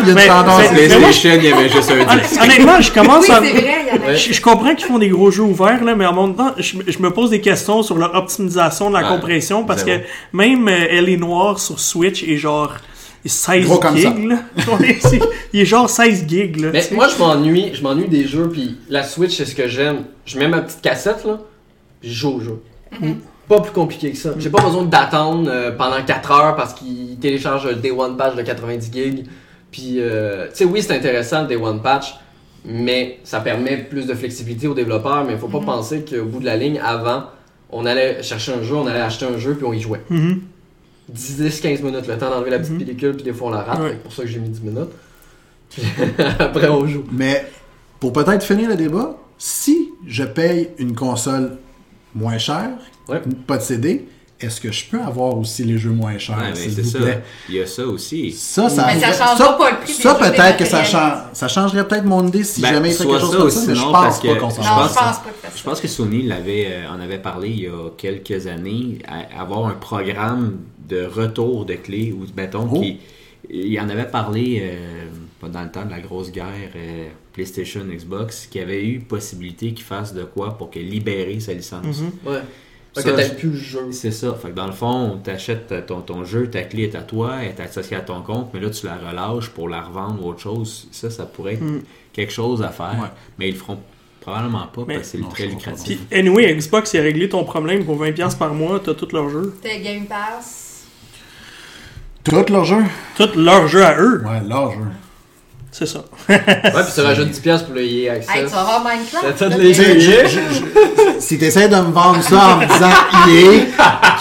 Il 0.00 0.06
y 0.08 0.10
a 0.10 0.22
une 0.24 0.28
tendance. 0.28 0.68
PlayStation, 0.68 1.30
il 1.36 1.44
y 1.44 1.52
avait 1.52 1.68
juste 1.68 1.90
un 1.92 2.16
disque. 2.16 2.42
Honnêtement, 2.42 2.80
je 2.80 2.90
commence 2.92 3.30
à. 3.30 3.40
je 4.16 4.40
comprends 4.40 4.74
qu'ils 4.74 4.86
font 4.86 4.98
des 5.00 5.08
gros 5.08 5.30
jeux 5.32 5.42
ouverts, 5.42 5.82
là, 5.84 5.96
mais 5.96 6.06
en 6.06 6.12
même 6.26 6.36
temps, 6.36 6.52
je, 6.56 6.76
je 6.86 6.98
me 7.00 7.10
pose 7.10 7.30
des 7.30 7.40
questions 7.40 7.82
sur 7.82 7.98
leur 7.98 8.14
optimisation 8.14 8.88
de 8.90 8.94
la 8.94 9.02
Ouais, 9.02 9.08
compression 9.08 9.64
parce 9.64 9.82
que 9.82 9.98
même 10.32 10.68
euh, 10.68 10.86
Elle 10.90 11.08
est 11.08 11.16
noire 11.16 11.58
sur 11.58 11.80
Switch 11.80 12.22
est 12.22 12.36
genre 12.36 12.72
16 13.24 13.66
Gros 13.66 13.78
comme 13.78 13.96
ça. 13.98 14.14
gigs. 14.14 14.28
Là. 14.28 14.36
Il 15.52 15.60
est 15.60 15.64
genre 15.66 15.90
16 15.90 16.24
gigs. 16.28 16.56
Là, 16.60 16.70
Mais 16.72 16.82
moi, 16.92 17.08
je 17.08 17.18
m'ennuie, 17.18 17.70
je 17.74 17.82
m'ennuie 17.82 18.08
des 18.08 18.26
jeux, 18.26 18.48
puis 18.48 18.78
la 18.88 19.02
Switch, 19.02 19.36
c'est 19.36 19.44
ce 19.46 19.54
que 19.54 19.66
j'aime. 19.68 20.04
Je 20.24 20.38
mets 20.38 20.48
ma 20.48 20.60
petite 20.62 20.80
cassette, 20.80 21.24
là, 21.26 21.40
puis 22.00 22.10
je 22.10 22.14
joue 22.14 22.36
au 22.36 22.40
jeu. 22.40 22.62
Pas 23.48 23.60
plus 23.60 23.72
compliqué 23.72 24.12
que 24.12 24.16
ça. 24.16 24.30
J'ai 24.38 24.48
pas 24.48 24.62
besoin 24.62 24.84
d'attendre 24.84 25.50
euh, 25.50 25.72
pendant 25.72 26.00
4 26.02 26.30
heures 26.30 26.56
parce 26.56 26.72
qu'il 26.72 27.18
télécharge 27.20 27.66
le 27.66 27.74
Day 27.74 27.90
One 27.90 28.16
Patch 28.16 28.36
de 28.36 28.42
90 28.42 28.90
gigs. 28.92 29.24
Puis, 29.72 29.96
euh, 29.98 30.46
tu 30.50 30.58
sais, 30.58 30.64
oui, 30.64 30.82
c'est 30.82 30.94
intéressant 30.96 31.42
le 31.42 31.48
Day 31.48 31.56
One 31.56 31.82
Patch, 31.82 32.14
mais 32.64 33.18
ça 33.24 33.40
permet 33.40 33.76
plus 33.78 34.06
de 34.06 34.14
flexibilité 34.14 34.66
aux 34.68 34.74
développeurs. 34.74 35.24
Mais 35.24 35.32
il 35.34 35.38
faut 35.38 35.48
pas 35.48 35.60
penser 35.60 36.04
qu'au 36.04 36.24
bout 36.24 36.40
de 36.40 36.44
la 36.46 36.56
ligne, 36.56 36.80
avant, 36.82 37.24
on 37.70 37.86
allait 37.86 38.22
chercher 38.22 38.52
un 38.52 38.62
jeu, 38.62 38.74
on 38.74 38.86
allait 38.86 39.00
acheter 39.00 39.26
un 39.26 39.38
jeu, 39.38 39.54
puis 39.54 39.64
on 39.64 39.72
y 39.72 39.80
jouait. 39.80 40.02
Mhm. 40.10 40.40
10-15 41.12 41.82
minutes, 41.82 42.06
le 42.06 42.18
temps 42.18 42.30
d'enlever 42.30 42.50
la 42.50 42.58
petite 42.58 42.72
Mhm. 42.74 42.78
pellicule, 42.78 43.14
puis 43.14 43.24
des 43.24 43.32
fois 43.32 43.48
on 43.48 43.50
la 43.50 43.62
rate. 43.62 43.80
Ouais. 43.80 43.90
Que 43.92 43.96
pour 43.96 44.12
ça 44.12 44.22
que 44.22 44.28
j'ai 44.28 44.38
mis 44.38 44.48
10 44.48 44.60
minutes. 44.62 44.90
Puis 45.70 45.82
après, 46.40 46.68
on 46.68 46.84
joue. 46.86 47.04
Mais 47.12 47.46
pour 48.00 48.12
peut-être 48.12 48.42
finir 48.44 48.68
le 48.68 48.74
débat, 48.76 49.16
si 49.38 49.88
je 50.06 50.24
paye 50.24 50.70
une 50.78 50.94
console 50.96 51.58
moins 52.14 52.38
chère, 52.38 52.70
Ouais. 53.08 53.20
pas 53.46 53.56
de 53.56 53.62
CD, 53.62 54.06
est-ce 54.40 54.60
que 54.60 54.72
je 54.72 54.86
peux 54.86 55.00
avoir 55.00 55.36
aussi 55.36 55.64
les 55.64 55.76
jeux 55.78 55.90
moins 55.90 56.16
chers, 56.18 56.36
Ouais, 56.38 56.44
mais 56.50 56.54
s'il 56.56 56.72
c'est 56.72 56.82
vous 56.82 56.90
ça. 56.90 56.98
plaît? 57.00 57.22
Il 57.48 57.54
y 57.56 57.60
a 57.60 57.66
ça 57.66 57.86
aussi. 57.86 58.32
Ça, 58.32 58.68
ça, 58.68 58.86
Mais 58.86 59.00
ça 59.00 59.56
pas 59.58 59.70
le 59.72 59.76
prix 59.80 59.92
ça, 59.92 60.14
peut-être 60.14 60.56
que 60.56 60.64
ça, 60.64 60.82
change, 60.84 61.12
ça 61.32 61.48
changerait 61.48 61.86
peut-être 61.86 62.04
mon 62.04 62.26
idée 62.26 62.42
si 62.44 62.60
Ben, 62.62 62.72
jamais 62.74 62.88
il 62.90 62.94
fait 62.94 63.02
soit 63.04 63.12
quelque 63.18 63.20
chose 63.26 63.32
ça 63.32 63.38
comme 63.38 63.50
ça, 63.50 63.60
mais 63.66 63.74
je 63.74 63.80
sinon, 63.80 63.92
pense 63.92 64.20
pas 64.20 64.28
que 64.34 64.40
qu'on 64.40 64.50
je 64.50 64.54
s'en 64.54 64.62
Non, 64.62 64.68
je 64.68 64.88
pense- 64.88 64.94
pense 64.94 65.18
pas 65.18 65.30
que 65.50 65.58
Je 65.58 65.62
pense 65.62 65.80
que 65.80 65.88
Sony 65.88 66.22
l'avait, 66.22 66.66
euh, 66.70 66.90
en 66.90 67.00
avait 67.00 67.18
parlé 67.18 67.48
il 67.50 67.60
y 67.60 67.66
a 67.66 67.90
quelques 67.96 68.46
années, 68.46 68.98
à- 69.06 69.40
avoir 69.42 69.66
un 69.66 69.74
programme 69.74 70.58
de 70.88 71.04
retour 71.04 71.64
de 71.66 71.74
clés 71.74 72.12
ou 72.12 72.24
mettons 72.36 72.68
Oh. 72.72 72.80
qui 72.80 72.98
il 73.52 73.78
en 73.80 73.88
avait 73.88 74.04
parlé 74.06 74.60
euh, 74.62 75.06
pas 75.40 75.48
dans 75.48 75.62
le 75.62 75.70
temps 75.70 75.84
de 75.84 75.90
la 75.90 76.00
grosse 76.00 76.30
guerre 76.30 76.46
euh, 76.76 77.08
PlayStation 77.32 77.80
Xbox 77.84 78.46
qui 78.50 78.60
avait 78.60 78.84
eu 78.86 79.00
possibilité 79.00 79.72
qu'il 79.72 79.84
fasse 79.84 80.12
de 80.14 80.22
quoi 80.24 80.56
pour 80.56 80.70
que 80.70 80.78
libérer 80.78 81.40
sa 81.40 81.52
licence. 81.54 81.84
Mhm. 81.84 82.12
Ouais. 82.26 82.40
Fait 82.94 83.02
Ça, 83.02 83.10
que 83.12 83.16
t'as 83.16 83.28
je- 83.28 83.34
plus 83.34 83.50
le 83.50 83.56
jeu. 83.56 83.88
C'est 83.92 84.10
ça. 84.10 84.34
Fait 84.34 84.48
que 84.50 84.54
dans 84.56 84.66
le 84.66 84.72
fond, 84.72 85.20
tu 85.22 85.30
achètes 85.30 85.86
ton, 85.86 86.00
ton 86.00 86.24
jeu, 86.24 86.50
ta 86.50 86.62
clé 86.62 86.84
est 86.84 86.94
à 86.96 87.02
toi, 87.02 87.36
elle 87.40 87.48
est 87.50 87.60
associée 87.60 87.96
à 87.96 88.00
ton 88.00 88.20
compte, 88.22 88.50
mais 88.52 88.58
là 88.60 88.68
tu 88.70 88.84
la 88.86 88.96
relâches 88.96 89.50
pour 89.50 89.68
la 89.68 89.80
revendre 89.82 90.24
ou 90.24 90.30
autre 90.30 90.40
chose. 90.40 90.88
Ça, 90.90 91.08
ça 91.08 91.24
pourrait 91.24 91.54
être 91.54 91.62
Mm. 91.62 91.82
quelque 92.12 92.32
chose 92.32 92.62
à 92.62 92.68
faire. 92.70 92.96
Ouais. 93.00 93.08
Mais 93.38 93.48
ils 93.48 93.52
le 93.52 93.58
feront 93.58 93.78
probablement 94.20 94.66
pas 94.66 94.82
Mais- 94.88 94.94
parce 94.96 95.06
que 95.12 95.16
c'est 95.18 95.22
Non, 95.22 95.28
très 95.28 95.46
lucratif. 95.46 96.00
Puis, 96.10 96.18
anyway, 96.18 96.52
Xbox, 96.54 96.92
il 96.94 96.98
a 97.00 97.02
réglé 97.04 97.28
ton 97.28 97.44
problème 97.44 97.84
pour 97.84 97.96
20$ 97.96 98.34
par 98.34 98.52
mois, 98.54 98.80
t'as 98.84 98.94
tous 98.94 99.12
leurs 99.12 99.28
jeux. 99.30 99.54
T'as 99.62 99.78
Game 99.78 100.06
Pass. 100.06 100.84
Tout 102.24 102.44
leur 102.52 102.64
jeu? 102.64 102.82
Tous 103.16 103.34
leurs 103.36 103.66
jeux 103.68 103.84
à 103.84 103.98
eux. 104.00 104.22
Ouais, 104.24 104.40
leur 104.46 104.72
jeu. 104.72 104.80
C'est 105.72 105.86
ça. 105.86 106.00
Ouais, 106.28 106.38
puis 106.38 106.92
tu 106.94 107.00
rajoutes 107.00 107.28
10$ 107.30 107.64
pour 107.64 107.74
le 107.74 107.82
EA 107.84 108.14
Access. 108.14 108.34
Hey, 108.36 108.44
tu 108.44 108.50
vas 108.50 108.64
voir 108.64 108.84
Minecraft. 108.84 109.36
T'as 109.38 109.48
les 109.56 109.72
jeux. 109.72 110.26
Si 111.20 111.38
t'essaies 111.38 111.68
de 111.68 111.76
me 111.76 111.92
vendre 111.92 112.22
ça 112.22 112.54
en 112.54 112.56
me 112.56 112.66
disant 112.66 112.90
EA, 113.28 113.66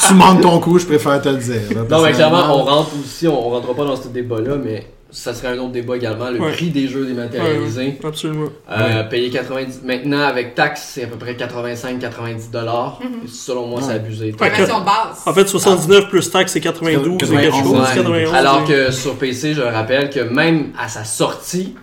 tu 0.08 0.14
manques 0.14 0.42
ton 0.42 0.60
coup, 0.60 0.78
je 0.78 0.86
préfère 0.86 1.22
te 1.22 1.30
le 1.30 1.38
dire. 1.38 1.62
là, 1.76 1.82
Non, 1.90 2.04
mais 2.04 2.12
clairement, 2.12 2.56
on 2.56 2.64
rentre 2.66 2.92
aussi, 3.04 3.28
on, 3.28 3.48
on 3.48 3.50
rentrera 3.52 3.74
pas 3.74 3.86
dans 3.86 3.96
ce 3.96 4.10
débat-là, 4.10 4.56
mais 4.64 4.86
ça 5.12 5.34
serait 5.34 5.50
un 5.50 5.58
autre 5.58 5.72
débat 5.72 5.96
également, 5.98 6.30
le 6.30 6.40
Ouais. 6.40 6.52
prix 6.52 6.70
des 6.70 6.88
jeux 6.88 7.06
dématérialisés. 7.06 7.82
Ouais, 7.82 7.88
ouais, 8.02 8.06
absolument. 8.08 8.50
Euh, 8.72 9.04
Payer 9.04 9.30
90. 9.30 9.82
Maintenant, 9.84 10.22
avec 10.22 10.56
taxes, 10.56 10.92
c'est 10.94 11.04
à 11.04 11.08
peu 11.08 11.18
près 11.18 11.34
85-90 11.36 12.52
dollars. 12.52 13.00
Selon 13.28 13.68
moi, 13.68 13.82
c'est 13.82 13.94
abusé. 13.94 14.36
Ouais, 14.40 14.50
de 14.50 14.66
base. 14.86 15.22
En 15.26 15.34
fait, 15.34 15.48
79 15.48 16.10
plus 16.10 16.30
taxe, 16.30 16.52
c'est 16.54 16.60
92 16.62 17.32
et 17.32 17.36
quelque 17.36 17.46
91, 17.52 17.64
chose. 17.64 17.80
Ouais. 17.80 17.96
91, 17.96 18.34
Alors 18.34 18.66
que 18.66 18.92
sur 18.92 19.16
PC, 19.16 19.54
je 19.54 19.62
rappelle 19.62 20.10
que 20.10 20.20
même 20.20 20.72
à 20.78 20.88
sa 20.88 21.04
sortie, 21.04 21.76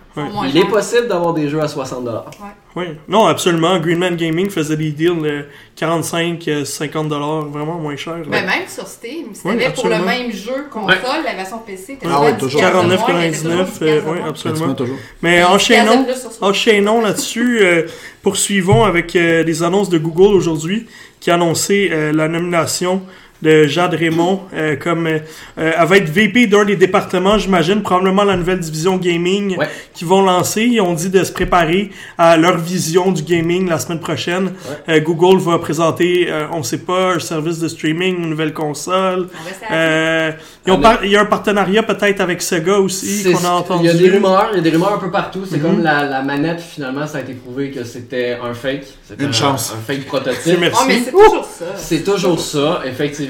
Il 0.49 0.57
est 0.57 0.65
possible 0.67 1.07
d'avoir 1.07 1.33
des 1.33 1.49
jeux 1.49 1.61
à 1.61 1.67
60 1.67 2.03
dollars. 2.05 2.29
Oui. 2.75 2.85
Non, 3.07 3.25
absolument. 3.25 3.79
Greenman 3.79 4.15
Gaming 4.15 4.49
faisait 4.49 4.77
des 4.77 4.91
deals 4.91 5.21
de 5.21 5.45
45, 5.75 6.47
euh, 6.47 6.65
50 6.65 7.07
dollars, 7.09 7.45
vraiment 7.45 7.75
moins 7.79 7.95
cher. 7.95 8.17
Ben, 8.27 8.45
même 8.45 8.67
sur 8.67 8.87
Steam, 8.87 9.27
si 9.33 9.41
Oui, 9.45 9.57
t'avais 9.57 9.73
pour 9.73 9.87
le 9.87 9.97
même 9.99 10.31
jeu 10.31 10.67
console, 10.71 11.23
la 11.25 11.33
version 11.33 11.59
PC, 11.65 11.97
t'avais 11.99 12.13
Ah 12.15 12.21
ouais, 12.21 12.31
pas 12.31 12.37
toujours. 12.37 12.61
10$ 12.61 12.65
de 12.65 12.97
moins, 12.97 12.97
mais 13.19 13.31
49,99, 13.31 13.31
t'étais 13.31 13.41
toujours 13.41 13.65
10$ 13.65 13.79
de 13.79 13.85
euh, 13.87 14.01
moins. 14.01 14.13
ouais, 14.13 14.19
Pratiquement 14.19 14.29
absolument. 14.29 14.73
toujours. 14.75 14.97
Mais 15.23 15.41
10$ 15.41 15.41
de 15.41 16.43
enchaînons, 16.45 17.01
là-dessus. 17.01 17.59
euh, 17.61 17.83
poursuivons 18.21 18.83
avec 18.83 19.15
euh, 19.15 19.43
les 19.43 19.63
annonces 19.63 19.89
de 19.89 19.97
Google 19.97 20.35
aujourd'hui, 20.35 20.85
qui 21.19 21.31
a 21.31 21.35
annoncé 21.35 21.89
euh, 21.91 22.11
la 22.13 22.27
nomination 22.27 23.01
de 23.41 23.63
Jade 23.67 23.93
Raymond 23.93 24.41
euh, 24.53 24.75
comme 24.75 25.07
euh, 25.07 25.19
elle 25.55 25.85
va 25.87 25.97
être 25.97 26.09
VP 26.09 26.47
d'un 26.47 26.65
des 26.65 26.75
départements, 26.75 27.37
j'imagine, 27.37 27.81
probablement 27.81 28.23
la 28.23 28.35
nouvelle 28.35 28.59
division 28.59 28.97
gaming 28.97 29.57
Ouais. 29.57 29.67
qu'ils 29.93 30.07
vont 30.07 30.21
lancer. 30.21 30.63
Ils 30.63 30.81
ont 30.81 30.93
dit 30.93 31.09
de 31.09 31.23
se 31.23 31.31
préparer 31.31 31.91
à 32.17 32.35
leur 32.37 32.57
vision 32.57 33.11
du 33.11 33.21
gaming 33.23 33.69
la 33.69 33.79
semaine 33.79 33.99
prochaine. 33.99 34.53
Euh, 34.89 34.99
Google 35.01 35.37
va 35.39 35.59
présenter, 35.59 36.27
euh, 36.29 36.47
on 36.51 36.63
sait 36.63 36.79
pas, 36.79 37.13
un 37.15 37.19
service 37.19 37.59
de 37.59 37.67
streaming, 37.67 38.17
une 38.17 38.29
nouvelle 38.31 38.53
console. 38.53 39.27
Euh, 39.71 40.31
ils 40.65 40.71
ont 40.71 40.79
Ah, 40.83 40.95
par- 40.95 41.05
il 41.05 41.11
y 41.11 41.15
a 41.15 41.21
un 41.21 41.25
partenariat 41.25 41.83
peut-être 41.83 42.21
avec 42.21 42.41
Sega 42.41 42.79
aussi 42.79 43.23
qu'on 43.31 43.45
a 43.45 43.51
entendu. 43.51 43.85
Il 43.85 43.87
y 43.87 43.89
a 43.89 43.93
des 43.93 44.09
rumeurs, 44.09 44.49
il 44.53 44.57
y 44.57 44.59
a 44.59 44.61
des 44.63 44.69
rumeurs 44.71 44.93
un 44.93 44.97
peu 44.99 45.11
partout. 45.11 45.43
C'est 45.49 45.57
Mhm. 45.57 45.61
comme 45.63 45.83
la, 45.83 46.03
la 46.05 46.21
manette, 46.23 46.59
finalement, 46.61 47.05
ça 47.07 47.19
a 47.19 47.21
été 47.21 47.33
prouvé 47.33 47.71
que 47.71 47.83
c'était 47.83 48.37
un 48.43 48.53
fake. 48.53 48.85
Une 49.19 49.27
un, 49.27 49.31
chance. 49.31 49.73
Un 49.77 49.81
fake 49.81 50.05
prototype. 50.05 50.57
merci. 50.59 50.77
Oh, 50.81 50.85
mais 50.87 50.99
c'est 51.03 51.11
toujours 51.11 51.45
ça. 51.45 51.65
C'est 51.77 52.03
toujours 52.03 52.39
ça, 52.39 52.81
effectivement. 52.85 53.26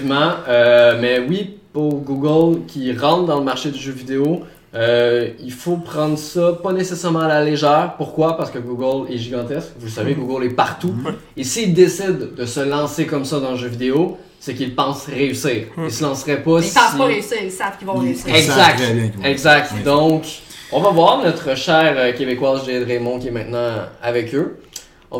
Euh, 0.47 0.97
mais 0.99 1.19
oui, 1.19 1.57
pour 1.73 1.95
Google 2.01 2.65
qui 2.67 2.91
rentre 2.93 3.25
dans 3.25 3.37
le 3.39 3.43
marché 3.45 3.69
du 3.71 3.79
jeu 3.79 3.91
vidéo, 3.91 4.41
euh, 4.75 5.29
il 5.39 5.51
faut 5.51 5.77
prendre 5.77 6.17
ça 6.17 6.53
pas 6.61 6.73
nécessairement 6.73 7.21
à 7.21 7.27
la 7.27 7.43
légère. 7.43 7.93
Pourquoi? 7.97 8.37
Parce 8.37 8.51
que 8.51 8.59
Google 8.59 9.11
est 9.11 9.17
gigantesque. 9.17 9.69
Vous 9.79 9.85
le 9.85 9.91
savez, 9.91 10.13
Google 10.13 10.45
est 10.45 10.49
partout. 10.49 10.93
Et 11.35 11.43
s'il 11.43 11.73
décide 11.73 12.35
de 12.35 12.45
se 12.45 12.59
lancer 12.59 13.05
comme 13.05 13.25
ça 13.25 13.39
dans 13.39 13.51
le 13.51 13.57
jeu 13.57 13.67
vidéo, 13.69 14.17
c'est 14.39 14.53
qu'il 14.53 14.75
pense 14.75 15.05
réussir. 15.07 15.63
Il 15.77 15.91
se 15.91 16.03
lancerait 16.03 16.41
pas 16.43 16.59
Ils 16.59 16.63
si... 16.63 16.73
pensent 16.73 16.97
pas 16.97 17.05
réussir, 17.05 17.37
ils 17.43 17.51
savent 17.51 17.77
qu'ils 17.77 17.87
vont 17.87 18.01
Ils- 18.01 18.07
réussir. 18.07 18.25
Ils 18.29 18.35
Exact. 18.35 18.77
qu'ils 18.77 19.25
Exact. 19.25 19.83
Donc, 19.83 20.23
on 20.71 20.79
va 20.81 20.89
voir 20.89 21.23
notre 21.23 21.55
cher 21.57 21.95
euh, 21.97 22.11
québécoise 22.13 22.65
Jade 22.67 22.83
Raymond 22.83 23.19
qui 23.19 23.29
est 23.29 23.31
maintenant 23.31 23.71
avec 24.03 24.35
eux. 24.35 24.57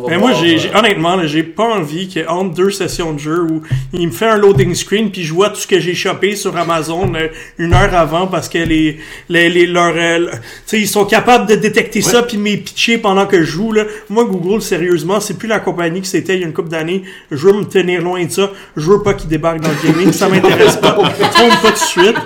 Mais 0.10 0.18
moi, 0.18 0.34
j'ai, 0.34 0.56
euh, 0.56 0.58
j'ai- 0.60 0.76
honnêtement, 0.76 1.16
là, 1.16 1.26
j'ai 1.28 1.44
pas 1.44 1.64
envie 1.64 2.10
qu'entre 2.14 2.54
deux 2.54 2.72
sessions 2.72 3.14
de 3.14 3.20
jeu 3.20 3.42
où 3.42 3.62
il 3.94 4.08
me 4.08 4.12
fait 4.12 4.28
un 4.28 4.36
loading 4.38 4.76
screen 4.76 5.10
puis 5.12 5.24
je 5.24 5.34
vois 5.34 5.50
tout 5.50 5.56
ce 5.62 5.68
que 5.68 5.80
j'ai 5.80 5.96
chopé 5.96 6.36
sur 6.36 6.58
Amazon 6.58 7.14
euh, 7.16 7.30
une 7.58 7.74
heure 7.74 7.94
avant 7.96 8.28
parce 8.28 8.50
que 8.50 8.58
les, 8.58 9.00
les, 9.30 9.50
les 9.50 9.66
leurs, 9.66 9.94
euh, 9.96 10.18
le- 10.20 10.32
tu 10.32 10.38
sais, 10.66 10.80
ils 10.82 10.88
sont 10.90 11.06
capables 11.06 11.48
de 11.48 11.56
détecter 11.56 12.02
ça 12.02 12.22
puis 12.24 12.38
me 12.38 12.58
pitcher 12.58 12.98
pendant 12.98 13.26
que 13.26 13.40
je 13.40 13.46
joue 13.50 13.72
là. 13.72 13.86
Moi, 14.10 14.26
Google, 14.26 14.62
sérieusement, 14.62 15.22
c'est 15.22 15.38
plus 15.38 15.48
la 15.48 15.60
compagnie 15.60 16.02
que 16.02 16.08
c'était 16.08 16.36
il 16.36 16.42
y 16.42 16.44
a 16.44 16.48
une 16.48 16.54
couple 16.54 16.70
d'années. 16.70 17.04
Je 17.32 17.38
veux 17.48 17.54
me 17.54 17.64
tenir 17.64 18.02
loin 18.02 18.26
de 18.26 18.32
ça. 18.32 18.52
Je 18.76 18.90
veux 18.92 19.02
pas 19.04 19.14
qu'ils 19.14 19.30
débarquent 19.30 19.62
dans 19.62 19.70
le 19.70 19.88
gaming. 19.90 20.12
Ça 20.12 20.28
m'intéresse 20.28 20.76
pas. 20.76 20.92
Tombe 21.38 21.50
pas 21.62 21.72
tout 21.72 21.72
de 21.72 21.78
suite. 21.78 22.18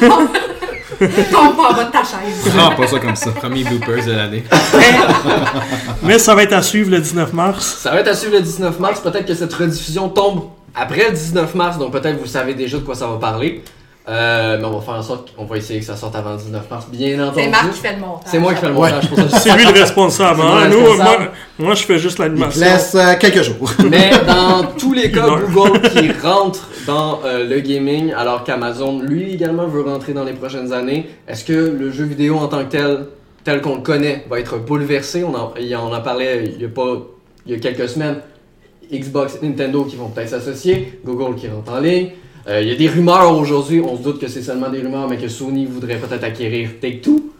Tombe 1.30 1.56
pas 1.56 1.70
en 1.70 1.74
bas 1.74 1.84
de 1.84 1.90
ta 1.90 1.98
chaise. 1.98 2.52
Ah, 2.58 2.70
pas 2.76 2.86
ça 2.86 2.98
comme 2.98 3.16
ça. 3.16 3.30
Premier 3.32 3.64
bloopers 3.64 4.04
de 4.04 4.12
l'année. 4.12 4.44
Mais 6.02 6.18
ça 6.18 6.34
va 6.34 6.42
être 6.42 6.52
à 6.54 6.62
suivre 6.62 6.90
le 6.90 7.00
19 7.00 7.32
mars. 7.32 7.78
Ça 7.80 7.90
va 7.90 8.00
être 8.00 8.08
à 8.08 8.14
suivre 8.14 8.34
le 8.36 8.42
19 8.42 8.78
mars. 8.80 9.00
Peut-être 9.00 9.26
que 9.26 9.34
cette 9.34 9.52
rediffusion 9.52 10.08
tombe 10.08 10.44
après 10.74 11.08
le 11.08 11.14
19 11.14 11.54
mars, 11.54 11.78
donc 11.78 11.92
peut-être 11.92 12.18
vous 12.20 12.26
savez 12.26 12.54
déjà 12.54 12.78
de 12.78 12.82
quoi 12.82 12.94
ça 12.94 13.06
va 13.06 13.16
parler. 13.16 13.62
Euh, 14.08 14.56
mais 14.60 14.64
on 14.64 14.78
va 14.78 14.80
faire 14.80 14.94
en 14.94 15.02
sorte 15.02 15.34
qu'on 15.34 15.46
va 15.46 15.56
essayer 15.56 15.80
que 15.80 15.84
ça 15.86 15.96
sorte 15.96 16.14
avant 16.14 16.30
le 16.32 16.36
19 16.36 16.70
mars, 16.70 16.86
bien 16.88 17.20
entendu. 17.26 17.40
C'est 17.42 17.48
Marc 17.50 17.72
qui 17.72 17.80
fait 17.80 17.92
le 17.94 17.98
montage. 18.00 18.22
C'est 18.26 18.38
moi 18.38 18.54
qui 18.54 18.60
fais 18.60 18.68
le 18.68 18.74
Ouais. 18.74 18.90
montage 18.92 19.08
pour 19.08 19.18
ça. 19.18 19.38
C'est 19.40 19.56
lui 19.56 19.64
le 19.64 19.72
responsable. 19.80 20.40
Hein. 20.42 20.68
le 20.68 20.70
Nous, 20.70 20.84
responsable. 20.84 21.22
moi, 21.58 21.66
moi, 21.66 21.74
je 21.74 21.82
fais 21.82 21.98
juste 21.98 22.18
l'animation. 22.20 22.60
laisse 22.60 22.94
euh, 22.94 23.14
quelques 23.18 23.42
jours. 23.42 23.68
Mais 23.90 24.10
dans 24.24 24.62
tous 24.78 24.92
les 24.92 25.10
cas. 25.10 25.26
Google 25.52 25.80
qui 25.90 26.12
rentre 26.22 26.68
dans 26.86 27.18
euh, 27.24 27.48
le 27.48 27.58
gaming, 27.58 28.12
alors 28.12 28.44
qu'Amazon, 28.44 29.00
lui 29.00 29.34
également, 29.34 29.66
veut 29.66 29.82
rentrer 29.82 30.12
dans 30.12 30.22
les 30.22 30.34
prochaines 30.34 30.72
années, 30.72 31.10
est-ce 31.26 31.44
que 31.44 31.52
le 31.76 31.90
jeu 31.90 32.04
vidéo 32.04 32.36
en 32.36 32.46
tant 32.46 32.58
que 32.64 32.70
tel, 32.70 33.06
tel 33.42 33.60
qu'on 33.60 33.74
le 33.74 33.82
connaît, 33.82 34.24
va 34.30 34.38
être 34.38 34.56
bouleversé? 34.58 35.24
On 35.24 35.34
en, 35.34 35.52
il 35.60 35.74
en 35.74 35.92
a 35.92 35.98
parlé 35.98 36.52
il 36.54 36.62
y 36.62 36.64
a, 36.64 36.68
pas, 36.68 36.96
il 37.44 37.52
y 37.52 37.56
a 37.56 37.58
quelques 37.58 37.88
semaines. 37.88 38.18
Xbox, 38.92 39.42
Nintendo 39.42 39.82
qui 39.82 39.96
vont 39.96 40.10
peut-être 40.10 40.28
s'associer, 40.28 41.00
Google 41.04 41.34
qui 41.34 41.48
rentre 41.48 41.72
en 41.72 41.80
ligne. 41.80 42.10
Euh, 42.48 42.62
il 42.62 42.68
y 42.68 42.72
a 42.72 42.76
des 42.76 42.88
rumeurs 42.88 43.36
aujourd'hui, 43.36 43.80
on 43.80 43.96
se 43.96 44.02
doute 44.02 44.20
que 44.20 44.28
c'est 44.28 44.42
seulement 44.42 44.68
des 44.68 44.80
rumeurs, 44.80 45.08
mais 45.08 45.16
que 45.16 45.28
Sony 45.28 45.66
voudrait 45.66 45.96
peut-être 45.96 46.24
acquérir 46.24 46.70
Take-Two. 46.80 47.32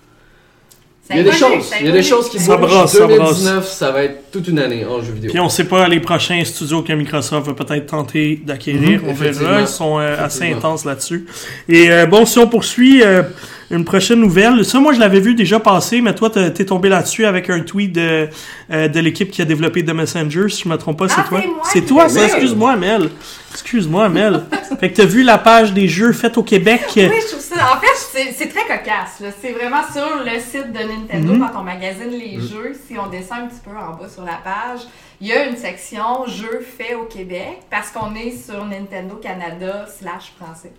Il 1.11 1.19
y 1.19 1.21
a 1.21 1.23
des 1.23 1.33
choses, 1.33 1.71
il 1.81 1.87
y 1.87 1.89
a 1.89 1.93
des 1.93 2.03
choses 2.03 2.29
qui 2.29 2.41
Ça 2.41 2.59
ça 2.87 3.07
2019, 3.07 3.69
ça 3.69 3.91
va 3.93 4.03
être 4.03 4.31
toute 4.33 4.49
une 4.49 4.59
année 4.59 4.85
en 4.85 5.01
jeu 5.01 5.13
vidéo. 5.13 5.31
Puis 5.31 5.39
on 5.39 5.49
sait 5.49 5.65
pas 5.65 5.87
les 5.87 6.01
prochains 6.01 6.43
studios 6.45 6.83
que 6.83 6.93
Microsoft 6.93 7.47
va 7.47 7.55
peut-être 7.55 7.87
tenter 7.87 8.41
d'acquérir. 8.45 9.03
Mhm, 9.03 9.11
on 9.11 9.13
verra. 9.13 9.61
Ils 9.61 9.69
sont 9.69 10.01
euh, 10.01 10.17
assez 10.19 10.53
intenses 10.53 10.85
là-dessus. 10.85 11.27
Et 11.69 11.93
euh, 11.93 12.07
bon, 12.07 12.27
si 12.27 12.39
on 12.41 12.49
poursuit 12.49 13.03
euh, 13.05 13.23
une 13.71 13.85
prochaine 13.85 14.21
nouvelle, 14.21 14.65
ça 14.65 14.79
moi 14.79 14.93
je 14.93 15.01
l'avais 15.01 15.21
vu 15.21 15.35
déjà 15.35 15.59
passer, 15.61 16.01
mais 16.01 16.15
toi 16.15 16.31
t'es 16.31 16.65
tombé 16.65 16.89
là-dessus 16.89 17.25
avec 17.27 17.51
un 17.51 17.61
tweet 17.61 17.93
de, 17.93 18.29
euh, 18.71 18.89
de 18.89 19.01
l'équipe 19.01 19.31
qui 19.31 19.43
a 19.43 19.45
développé 19.45 19.85
The 19.85 19.91
Messenger, 19.93 20.49
si 20.49 20.63
je 20.65 20.69
me 20.69 20.77
trompe 20.77 20.99
pas, 20.99 21.09
c'est 21.09 21.17
Ah, 21.19 21.27
toi. 21.29 21.43
c'est 21.73 21.83
toi, 21.87 22.09
ça? 22.09 22.25
Excuse-moi, 22.27 22.77
Mel. 22.77 23.11
Excuse-moi, 23.53 24.09
Mel. 24.09 24.45
fait 24.81 24.91
que 24.93 24.97
t'as 24.97 25.05
vu 25.07 25.23
la 25.23 25.39
page 25.39 25.73
des 25.73 25.89
jeux 25.89 26.13
faits 26.13 26.37
au 26.39 26.43
Québec. 26.43 26.83
Oui, 26.97 27.03
je 27.23 27.29
trouve 27.29 27.41
ça. 27.41 27.55
En 27.75 27.81
fait, 27.81 28.33
c'est- 28.33 28.47
très 28.49 28.63
cocasse. 28.63 29.23
C'est 29.43 29.53
vraiment 29.53 29.83
sur 29.93 30.23
le 30.25 30.39
site 30.41 30.73
de 30.73 30.79
Nintendo, 30.79 31.33
Mhm. 31.35 31.41
quand 31.53 31.61
on 31.61 31.65
magasine 31.65 32.11
les 32.11 32.39
jeux, 32.41 32.73
si 32.87 32.97
on 32.99 33.09
descend 33.09 33.39
un 33.45 33.47
petit 33.47 33.61
peu 33.65 33.71
en 33.71 33.93
bas 34.01 34.09
sur 34.09 34.23
la 34.25 34.39
page, 34.45 34.81
il 35.21 35.27
y 35.29 35.33
a 35.33 35.47
une 35.49 35.57
section 35.57 36.27
jeux 36.27 36.65
faits 36.79 36.95
au 37.01 37.05
Québec 37.05 37.61
parce 37.71 37.91
qu'on 37.91 38.15
est 38.15 38.31
sur 38.37 38.65
Nintendo 38.65 39.17
Canada 39.17 39.87
slash 39.99 40.33
français. 40.41 40.73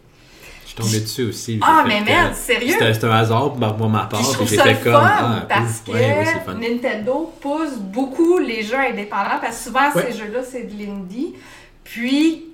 Tombé 0.78 1.00
dessus 1.00 1.24
aussi. 1.24 1.60
Ah, 1.62 1.84
mais 1.88 2.02
merde, 2.02 2.34
sérieux? 2.36 2.76
C'était 2.80 3.06
un 3.08 3.12
hasard 3.12 3.54
pour 3.54 3.90
ma 3.90 4.02
part. 4.06 4.20
Puis 4.38 4.48
J'étais 4.48 4.76
comme. 4.76 4.94
ah, 4.96 5.46
parce 5.50 5.80
que 5.86 5.92
Ouais, 5.92 6.18
ouais. 6.48 6.70
Nintendo 6.70 7.34
pousse 7.42 7.76
beaucoup 7.80 8.38
les 8.38 8.64
jeux 8.64 8.78
indépendants 8.78 9.40
parce 9.42 9.58
que 9.58 9.64
souvent 9.64 9.92
Ouais. 9.96 10.12
ces 10.12 10.18
jeux-là 10.20 10.40
c'est 10.50 10.64
de 10.64 10.78
l'indie. 10.80 11.34
Puis 11.84 12.47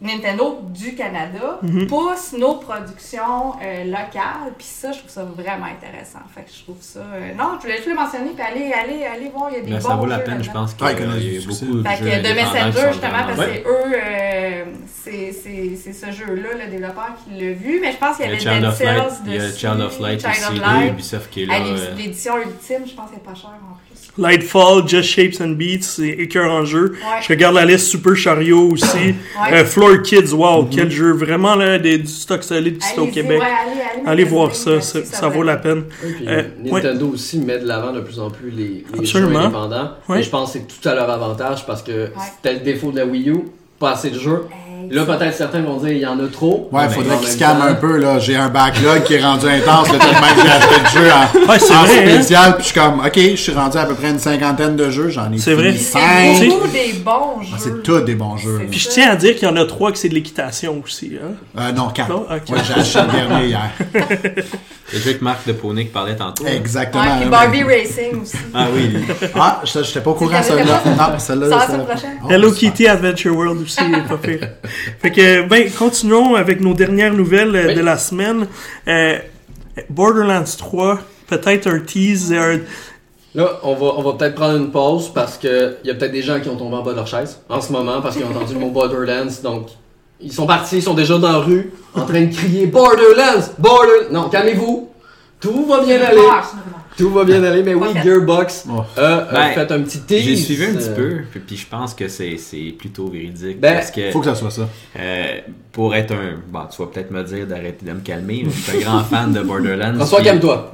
Nintendo 0.00 0.60
du 0.68 0.94
Canada 0.94 1.58
Mhm. 1.62 1.88
pousse 1.88 2.32
nos 2.38 2.54
productions 2.54 3.54
euh, 3.60 3.82
locales, 3.84 4.52
puis 4.56 4.66
ça, 4.66 4.92
je 4.92 4.98
trouve 4.98 5.10
ça 5.10 5.24
vraiment 5.24 5.66
intéressant. 5.66 6.20
Fait 6.32 6.42
que 6.42 6.50
je 6.56 6.62
trouve 6.62 6.76
ça... 6.80 7.00
euh, 7.00 7.34
non, 7.34 7.56
je 7.58 7.62
voulais 7.62 7.76
juste 7.78 7.88
le 7.88 7.94
mentionner, 7.96 8.30
puis 8.30 8.42
allez, 8.42 8.72
allez, 8.72 9.04
allez 9.04 9.28
voir, 9.34 9.50
il 9.50 9.56
y 9.56 9.58
a 9.58 9.62
des 9.62 9.70
Mais 9.72 9.78
bons 9.78 9.88
ça 9.88 9.96
vaut 9.96 10.06
la 10.06 10.20
peine, 10.20 10.42
je 10.42 10.50
pense 10.52 10.74
qu'il 10.74 10.84
Ouais, 10.86 10.92
y 10.92 10.96
a 10.96 10.98
beaucoup 11.00 11.08
de 11.10 11.82
Fait 11.88 11.96
jeux 11.96 12.04
que 12.04 12.28
de 12.28 12.34
Messenger, 12.34 12.88
justement, 12.92 13.24
parce 13.26 13.38
que 13.38 13.44
c'est 13.54 13.64
eux, 13.66 13.92
euh, 13.94 14.64
c'est- 14.86 15.32
c'est 15.32 15.76
c'est 15.76 15.92
ce 15.92 16.12
jeu-là, 16.12 16.64
le 16.64 16.70
développeur 16.70 17.08
qui 17.24 17.40
l'a 17.40 17.52
vu, 17.54 17.78
mais 17.80 17.90
je 17.92 17.96
pense 17.96 18.16
qu'il 18.18 18.26
y 18.26 18.28
avait 18.28 18.36
a 18.36 18.40
Child 18.40 18.54
Dead 18.54 18.64
of 18.66 18.76
Cells 18.76 18.86
Light, 18.86 19.12
il 19.26 19.32
y 19.34 19.36
a 19.38 19.52
Child 19.52 19.80
of 19.80 20.00
Light 20.00 20.20
Child 20.20 20.32
aussi, 20.32 20.44
of 20.44 20.54
et 20.54 20.60
Light. 20.60 20.92
Ubisoft 20.92 21.30
qui 21.30 21.42
est 21.42 21.46
là. 21.46 21.54
euh, 21.56 21.94
L'édition 21.96 22.36
ultime, 22.38 22.86
je 22.86 22.94
pense 22.94 23.10
qu'elle 23.10 23.18
est 23.18 23.24
pas 23.24 23.34
chère 23.34 23.50
en 23.50 23.74
plus. 23.74 23.87
Lightfall, 24.18 24.86
Just 24.86 25.10
Shapes 25.10 25.40
and 25.40 25.50
Beats, 25.50 25.82
c'est 25.82 26.08
écœur 26.08 26.50
en 26.50 26.64
jeu. 26.64 26.92
Ouais. 26.92 27.22
Je 27.22 27.28
regarde 27.28 27.54
la 27.54 27.64
liste 27.64 27.86
Super 27.86 28.16
Chariot 28.16 28.72
aussi. 28.72 28.86
Ouais. 28.96 29.14
Euh, 29.52 29.64
Floor 29.64 30.02
Kids, 30.02 30.32
wow, 30.32 30.64
quel 30.64 30.90
jeu. 30.90 31.12
Vraiment, 31.12 31.54
là, 31.54 31.78
des, 31.78 31.98
du 31.98 32.06
stock 32.08 32.42
solide 32.42 32.78
qui 32.78 32.86
se 32.86 32.94
fait 32.94 33.00
au 33.00 33.06
Québec. 33.06 33.40
ouais, 33.40 33.46
allez, 33.46 33.80
allez, 33.80 34.08
Allez 34.08 34.24
voir 34.24 34.54
ça, 34.54 34.80
ça, 34.80 35.28
vaut 35.28 35.42
la 35.42 35.56
peine. 35.56 35.84
Puis 36.00 36.26
Euh, 36.26 36.42
Nintendo 36.64 37.08
aussi 37.08 37.38
met 37.38 37.58
de 37.58 37.66
l'avant 37.66 37.92
de 37.92 38.00
plus 38.00 38.18
en 38.18 38.30
plus 38.30 38.50
les, 38.50 38.84
jeux 39.04 39.24
indépendants. 39.24 39.92
Ouais. 40.08 40.20
Et 40.20 40.22
je 40.22 40.30
pense 40.30 40.52
que 40.52 40.58
c'est 40.58 40.66
tout 40.66 40.88
à 40.88 40.94
leur 40.94 41.08
avantage 41.08 41.64
parce 41.66 41.82
que 41.82 42.08
c'était 42.36 42.54
le 42.54 42.60
défaut 42.60 42.90
de 42.90 42.96
la 42.96 43.06
Wii 43.06 43.30
U, 43.30 43.44
pas 43.78 43.92
assez 43.92 44.10
de 44.10 44.18
jeux. 44.18 44.42
Là, 44.90 45.04
peut-être 45.04 45.34
certains 45.34 45.60
vont 45.60 45.76
dire 45.78 45.90
il 45.92 45.98
y 45.98 46.06
en 46.06 46.18
a 46.18 46.26
trop. 46.28 46.68
Ouais, 46.72 46.86
mais 46.88 46.94
faudrait 46.94 47.14
en 47.14 47.18
qu'il 47.18 47.28
se 47.28 47.32
même 47.32 47.38
calme 47.40 47.58
temps- 47.60 47.66
un 47.66 47.74
peu, 47.74 47.96
là. 47.98 48.18
J'ai 48.18 48.36
un 48.36 48.48
backlog 48.48 49.02
qui 49.04 49.14
est 49.14 49.22
rendu 49.22 49.46
intense, 49.46 49.92
là, 49.92 49.98
tellement 49.98 50.34
que 50.34 50.42
j'ai 50.42 50.50
acheté 50.50 50.80
de 50.82 50.88
jeux 51.04 51.10
en, 51.12 51.48
Ouais, 51.50 51.62
en 51.62 51.84
vrai, 51.84 51.98
hein. 52.08 52.10
spécial, 52.14 52.54
puis 52.56 52.62
je 52.64 52.70
suis 52.72 52.80
comme, 52.80 53.00
ok, 53.00 53.14
je 53.18 53.34
suis 53.36 53.52
rendu 53.52 53.76
à 53.78 53.84
peu 53.86 53.94
près 53.94 54.10
une 54.10 54.18
cinquantaine 54.18 54.76
de 54.76 54.90
jeux, 54.90 55.08
j'en 55.10 55.32
ai 55.32 55.38
C'est 55.38 55.54
vrai. 55.54 55.72
C'est 55.74 55.98
cinq. 55.98 56.48
beaucoup 56.48 56.68
des 56.68 56.92
bons 57.04 57.42
jeux. 57.42 57.48
Ah, 57.54 57.58
c'est 57.58 57.82
tous 57.82 58.00
des 58.00 58.14
bons 58.14 58.36
jeux. 58.36 58.60
Puis 58.70 58.80
je 58.80 58.88
tiens 58.88 59.10
à 59.10 59.16
dire 59.16 59.34
qu'il 59.36 59.48
y 59.48 59.50
en 59.50 59.56
a 59.56 59.64
trois 59.64 59.92
que 59.92 59.98
c'est 59.98 60.08
de 60.08 60.14
l'équitation 60.14 60.80
aussi. 60.84 61.12
Hein? 61.22 61.32
Euh, 61.60 61.72
non, 61.72 61.88
quatre. 61.88 62.08
Non? 62.10 62.22
Ok. 62.30 62.48
Ouais, 62.50 62.58
j'ai 62.66 62.80
acheté 62.80 62.98
le 63.00 63.28
dernier 63.28 63.46
hier. 63.46 63.70
Le 64.92 64.98
jeu 64.98 65.12
que 65.14 65.22
Marc 65.24 65.46
de 65.46 65.52
Poney 65.52 65.84
qui 65.84 65.90
parlait 65.92 66.16
tantôt. 66.16 66.46
Exactement. 66.46 67.02
Ouais, 67.02 67.10
puis 67.18 67.26
hein, 67.26 67.30
Barbie 67.30 67.62
Racing 67.62 68.22
aussi. 68.22 68.36
Ah 68.54 68.68
oui, 68.74 68.96
Ah, 69.34 69.60
je 69.64 69.82
j'étais 69.82 70.00
pas 70.00 70.10
au 70.10 70.14
courant, 70.14 70.42
celle-là. 70.42 70.82
Non, 70.86 71.18
celle-là. 71.18 71.60
Ça 71.66 71.78
prochaine. 71.78 72.18
Oh, 72.24 72.30
Hello 72.30 72.52
super. 72.52 72.72
Kitty 72.72 72.86
Adventure 72.88 73.36
World 73.36 73.60
aussi, 73.62 73.76
pas 74.08 74.16
pire. 74.16 74.48
Fait 75.00 75.10
que, 75.10 75.42
ben, 75.46 75.70
continuons 75.78 76.34
avec 76.36 76.60
nos 76.60 76.72
dernières 76.74 77.12
nouvelles 77.12 77.54
euh, 77.54 77.66
Oui. 77.68 77.74
de 77.74 77.80
la 77.82 77.98
semaine. 77.98 78.46
Euh, 78.88 79.18
Borderlands 79.90 80.44
3, 80.56 80.98
peut-être 81.26 81.66
un 81.68 81.80
tease, 81.80 82.32
un- 82.32 82.60
Là, 83.34 83.60
on 83.62 83.74
va, 83.74 83.86
on 83.98 84.02
va 84.02 84.14
peut-être 84.14 84.34
prendre 84.36 84.56
une 84.56 84.70
pause 84.70 85.12
parce 85.14 85.36
que 85.36 85.76
il 85.84 85.88
y 85.88 85.90
a 85.90 85.94
peut-être 85.94 86.12
des 86.12 86.22
gens 86.22 86.40
qui 86.40 86.48
ont 86.48 86.56
tombé 86.56 86.76
en 86.76 86.82
bas 86.82 86.92
de 86.92 86.96
leur 86.96 87.06
chaise 87.06 87.38
en 87.50 87.60
ce 87.60 87.70
moment 87.72 88.00
parce 88.00 88.16
qu'ils 88.16 88.24
ont 88.24 88.30
entendu 88.30 88.54
le 88.54 88.60
mot 88.60 88.70
Borderlands. 88.70 89.30
Donc, 89.44 89.68
ils 90.20 90.32
sont 90.32 90.46
partis, 90.46 90.76
ils 90.76 90.82
sont 90.82 90.94
déjà 90.94 91.18
dans 91.18 91.32
la 91.32 91.38
rue 91.38 91.70
en 91.94 92.02
train 92.04 92.22
de 92.26 92.32
crier 92.34 92.66
Borderlands! 92.66 93.46
Border... 93.58 94.10
Non, 94.12 94.28
calmez-vous! 94.28 94.88
Tout 95.40 95.66
va 95.66 95.84
bien 95.84 96.00
aller! 96.02 96.20
Ah. 96.30 96.42
Tout 96.96 97.10
va 97.10 97.22
bien 97.22 97.40
aller, 97.44 97.62
mais 97.62 97.74
oui. 97.74 97.86
Gearbox 98.02 98.64
Oh. 98.68 98.80
a 98.96 99.00
a 99.00 99.32
Ben, 99.32 99.52
fait 99.54 99.70
un 99.72 99.82
petit 99.82 100.00
tease. 100.00 100.24
J'ai 100.24 100.34
suivi 100.36 100.64
un 100.64 100.74
petit 100.74 100.88
Euh, 100.88 100.96
peu, 100.96 101.16
puis- 101.30 101.40
puis 101.46 101.56
je 101.56 101.66
pense 101.68 101.94
que 101.94 102.08
c'est 102.08 102.36
c'est 102.38 102.74
plutôt 102.76 103.06
véridique. 103.06 103.60
Ben, 103.60 103.74
parce 103.74 103.92
que 103.92 104.10
Faut 104.10 104.18
que 104.18 104.26
ça 104.26 104.34
soit 104.34 104.50
ça. 104.50 104.68
euh, 104.98 105.24
pour 105.70 105.94
être 105.94 106.10
un. 106.12 106.40
Bon, 106.48 106.62
tu 106.68 106.82
vas 106.82 106.88
peut-être 106.88 107.12
me 107.12 107.22
dire 107.22 107.46
d'arrêter 107.46 107.86
de 107.86 107.92
me 107.92 108.00
calmer, 108.00 108.42
mais 108.44 108.50
je 108.50 108.60
suis 108.72 108.78
un 108.84 108.90
grand 108.90 109.04
fan 109.04 109.32
de 109.32 109.42
Borderlands. 109.42 109.94
François, 109.94 110.22
calme-toi. 110.22 110.72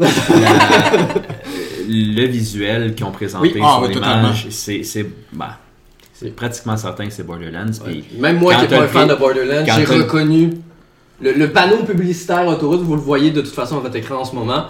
le 1.88 2.26
visuel 2.26 2.94
qu'ils 2.94 3.04
ont 3.04 3.10
présenté 3.12 3.52
Oui. 3.54 3.60
Ah, 3.62 3.80
sur 3.82 3.88
l'image, 3.90 4.46
c'est 4.48 4.82
c'est- 4.82 5.06
ben, 5.32 5.48
c'est 6.24 6.34
pratiquement 6.34 6.76
certain 6.78 7.06
que 7.06 7.12
c'est 7.12 7.22
Borderlands. 7.26 7.66
Même 8.18 8.38
moi 8.38 8.54
qui 8.54 8.62
n'étais 8.62 8.76
pas 8.78 8.84
un 8.84 8.88
fan 8.88 9.08
de 9.08 9.14
Borderlands, 9.14 9.64
j'ai 9.66 9.84
reconnu 9.84 10.50
le, 11.20 11.32
le 11.32 11.50
panneau 11.52 11.82
publicitaire 11.84 12.46
autoroute, 12.46 12.80
vous 12.80 12.94
le 12.94 13.00
voyez 13.02 13.30
de 13.30 13.42
toute 13.42 13.52
façon 13.54 13.76
à 13.76 13.80
votre 13.80 13.96
écran 13.96 14.16
en 14.16 14.24
ce 14.24 14.34
moment. 14.34 14.64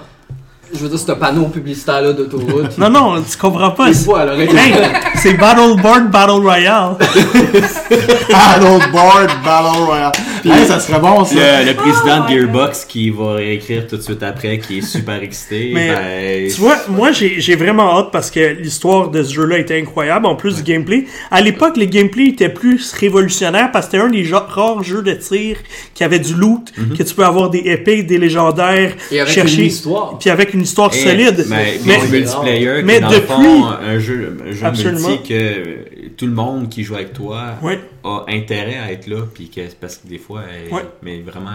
Je 0.73 0.79
veux 0.81 0.89
dire, 0.89 0.99
ce 0.99 1.13
panneau 1.13 1.45
publicitaire-là 1.47 2.13
d'autoroute. 2.13 2.77
Non, 2.79 2.91
non, 2.91 3.23
tu 3.23 3.37
comprends 3.37 3.71
pas. 3.71 3.93
c'est- 3.93 4.07
l'oreille. 4.09 4.49
Hey, 4.57 4.75
c'est 5.17 5.35
Battleboard 5.35 6.11
Battle 6.11 6.41
Royale. 6.43 6.97
Battleboard 8.31 9.31
Battle 9.45 9.79
Royale. 9.85 10.13
Hey, 10.45 10.67
ça 10.67 10.79
serait 10.81 10.99
bon, 11.01 11.25
ça. 11.25 11.35
Le, 11.35 11.67
le 11.71 11.75
président 11.75 12.25
Oh 12.27 12.31
de 12.31 12.37
Gearbox 12.39 12.85
qui 12.85 13.11
va 13.11 13.35
réécrire 13.35 13.87
tout 13.87 13.97
de 13.97 14.03
suite 14.03 14.23
après, 14.23 14.59
qui 14.59 14.79
est 14.79 14.83
super 14.83 15.23
excité. 15.23 15.71
Mais, 15.75 15.89
ben, 15.91 16.51
Tu 16.51 16.61
vois, 16.61 16.77
moi 16.89 17.13
j'ai 17.13 17.41
j'ai 17.41 17.57
vraiment 17.57 17.99
hâte 17.99 18.09
parce 18.13 18.31
que 18.31 18.41
l'histoire 18.61 19.09
de 19.11 19.23
ce 19.23 19.33
jeu-là 19.35 19.59
était 19.59 19.79
incroyable, 19.81 20.27
en 20.27 20.35
plus 20.35 20.57
du 20.57 20.63
gameplay. 20.63 21.07
À 21.31 21.41
l'époque, 21.41 21.77
les 21.77 21.87
gameplays 21.87 22.29
étaient 22.29 22.49
plus 22.49 22.93
révolutionnaires 22.93 23.71
parce 23.73 23.87
que 23.87 23.93
c'était 23.93 24.05
un 24.05 24.09
des 24.11 24.29
rares 24.33 24.83
jeux 24.83 25.03
de 25.03 25.13
tir 25.13 25.57
qui 25.95 26.05
avait 26.05 26.19
du 26.19 26.35
loot, 26.35 26.73
que 26.97 27.03
tu 27.03 27.15
peux 27.15 27.25
avoir 27.25 27.51
des 27.51 27.61
épées, 27.61 28.03
des 28.03 28.19
légendaires, 28.19 28.93
Et 29.11 29.21
avec 29.21 29.33
chercher, 29.33 29.61
une 29.63 29.67
histoire. 29.67 30.19
puis 30.19 30.31
avec 30.31 30.54
une 30.55 30.63
histoire 30.63 30.93
Et- 30.95 30.99
solide. 30.99 31.45
Mais, 31.49 31.79
Mais- 31.85 31.99
mais 32.01 32.19
multiplayer, 32.19 32.83
mais 32.83 33.01
dans 33.01 33.11
depuis- 33.11 33.21
le 33.21 33.27
fond, 33.27 33.65
un 33.67 33.99
jeu, 33.99 34.37
un 34.49 34.53
jeu 34.53 34.65
Absolument. 34.67 35.09
multi 35.09 35.29
que 35.29 36.09
tout 36.17 36.27
le 36.27 36.33
monde 36.33 36.69
qui 36.69 36.83
joue 36.85 36.95
avec 36.95 37.13
toi 37.13 37.43
a 38.05 38.25
intérêt 38.29 38.77
à 38.79 38.93
être 38.93 39.07
là, 39.07 39.19
puis 39.33 39.49
que 39.51 39.61
parce 39.81 39.97
que 39.97 40.07
des 40.09 40.19
fois, 40.19 40.43
mais 41.03 41.21
vraiment, 41.21 41.51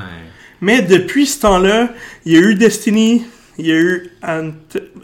Mais 0.62 0.82
depuis 0.82 1.26
ce 1.26 1.40
temps-là, 1.42 1.90
il 2.26 2.34
y 2.34 2.38
a 2.38 2.40
eu 2.42 2.56
Destiny, 2.56 3.24
il 3.58 3.68
y 3.68 3.72
a 3.72 3.76
eu 3.76 4.12
Ant... 4.28 4.52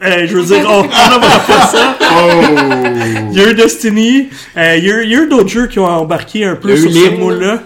euh, 0.03 0.27
je 0.27 0.35
veux 0.37 0.43
dire, 0.43 0.65
on, 0.69 0.81
on 0.81 0.83
a 0.83 1.19
pas 1.19 1.39
fait 1.39 1.77
ça. 1.77 1.97
Oh! 2.17 2.41
Il 3.31 3.37
y 3.37 3.41
a 3.43 3.49
eu 3.51 3.53
Destiny, 3.53 4.29
euh, 4.57 4.75
il 4.77 4.85
y 4.85 4.91
a 4.91 4.95
eu, 4.99 5.03
il 5.05 5.11
y 5.11 5.15
a 5.15 5.21
eu 5.23 5.27
d'autres 5.29 5.49
jeux 5.49 5.67
qui 5.67 5.79
ont 5.79 5.85
embarqué 5.85 6.43
un 6.45 6.55
peu 6.55 6.75
sur 6.77 6.91
ce 6.91 7.09
moule-là. 7.11 7.61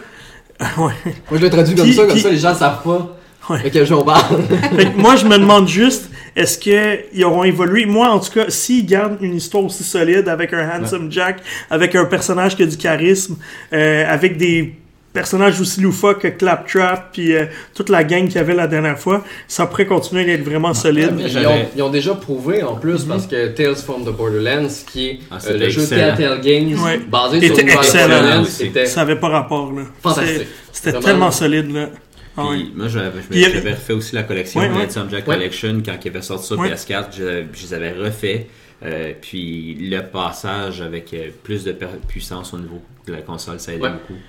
ouais. 0.77 0.77
Moi, 0.77 0.93
je 1.33 1.37
le 1.37 1.49
traduis 1.49 1.75
comme 1.75 1.85
Puis- 1.85 1.93
ça, 1.93 2.03
comme 2.03 2.11
puis- 2.13 2.21
ça, 2.21 2.29
les 2.29 2.37
gens 2.37 2.53
savent 2.55 2.83
pas 2.83 3.17
Ouais. 3.49 3.63
de 3.63 3.69
quel 3.69 3.85
jeu 3.85 3.95
on 3.95 4.03
parle. 4.03 4.41
Fait 4.75 4.85
que 4.91 4.97
moi, 4.97 5.15
je 5.15 5.25
me 5.25 5.37
demande 5.37 5.67
juste, 5.67 6.09
est-ce 6.35 6.57
qu'ils 6.57 7.23
auront 7.25 7.43
évolué? 7.43 7.85
Moi, 7.85 8.07
en 8.09 8.19
tout 8.19 8.31
cas, 8.31 8.45
s'ils 8.49 8.85
gardent 8.85 9.17
une 9.21 9.35
histoire 9.35 9.63
aussi 9.65 9.83
solide 9.83 10.27
avec 10.29 10.53
un 10.53 10.69
Handsome 10.81 11.11
Jack, 11.11 11.37
avec 11.69 11.95
un 11.95 12.05
personnage 12.05 12.55
qui 12.55 12.63
a 12.63 12.65
du 12.67 12.77
charisme, 12.77 13.37
euh, 13.73 14.05
avec 14.07 14.37
des 14.37 14.75
personnages 15.11 15.59
aussi 15.59 15.81
loufoques 15.81 16.21
que 16.21 16.27
Claptrap, 16.27 17.11
puis 17.11 17.35
euh, 17.35 17.45
toute 17.73 17.89
la 17.89 18.03
gang 18.03 18.25
qu'il 18.27 18.35
y 18.35 18.37
avait 18.37 18.53
la 18.53 18.67
dernière 18.67 18.99
fois, 18.99 19.23
ça 19.47 19.65
pourrait 19.65 19.87
continuer 19.87 20.23
d'être 20.23 20.43
vraiment 20.43 20.75
solide. 20.75 21.13
Ils 21.17 21.37
ont, 21.47 21.51
ils 21.75 21.81
ont 21.81 21.89
déjà 21.89 22.13
prouvé 22.13 22.61
en 22.61 22.75
plus 22.75 23.05
parce 23.05 23.25
que 23.25 23.47
Tales 23.47 23.75
from 23.75 24.03
the 24.05 24.15
Borderlands, 24.15 24.69
qui 24.91 25.07
est 25.07 25.19
Ah, 25.31 25.35
euh, 25.35 25.37
c'était 25.41 25.57
le 25.57 25.69
jeu. 25.69 25.87
Telltale 25.87 26.41
Games 26.41 26.77
Ouais. 26.83 26.99
basé 26.99 27.37
Était 27.37 27.55
sur 27.83 28.07
Borderlands, 28.07 28.45
Ça 28.85 29.01
avait 29.01 29.15
pas 29.15 29.29
rapport, 29.29 29.71
là. 29.73 29.81
fantastique. 30.03 30.47
C'était- 30.71 30.99
tellement 30.99 31.31
solide, 31.31 31.73
là. 31.73 31.89
Ah 32.39 32.47
Puis 32.51 32.63
ouais. 32.63 32.69
moi, 32.75 32.87
j'avais 32.87 33.71
refait 33.73 33.93
aussi 33.93 34.15
la 34.15 34.23
collection, 34.23 34.59
ouais. 34.61 34.67
Handsome 34.69 35.09
Jack 35.09 35.27
Ouais. 35.27 35.35
Collection, 35.35 35.81
quand 35.85 35.95
il 36.03 36.07
avait 36.09 36.21
sorti 36.21 36.47
sur 36.47 36.59
Ouais. 36.59 36.69
PS4, 36.71 37.05
je, 37.17 37.43
je 37.53 37.61
les 37.63 37.73
avais 37.73 37.91
refait. 37.91 38.47
Euh, 38.83 39.13
puis 39.19 39.75
le 39.79 39.99
passage 40.01 40.81
avec 40.81 41.13
euh, 41.13 41.29
plus 41.43 41.65
de 41.65 41.73
per- 41.73 41.87
puissance 42.07 42.53
au 42.53 42.59
niveau 42.59 42.81
de 43.05 43.11
la 43.11 43.21
console, 43.21 43.59
ça 43.59 43.73
aidait 43.73 43.83
Ouais. 43.83 43.91
beaucoup. 43.91 44.19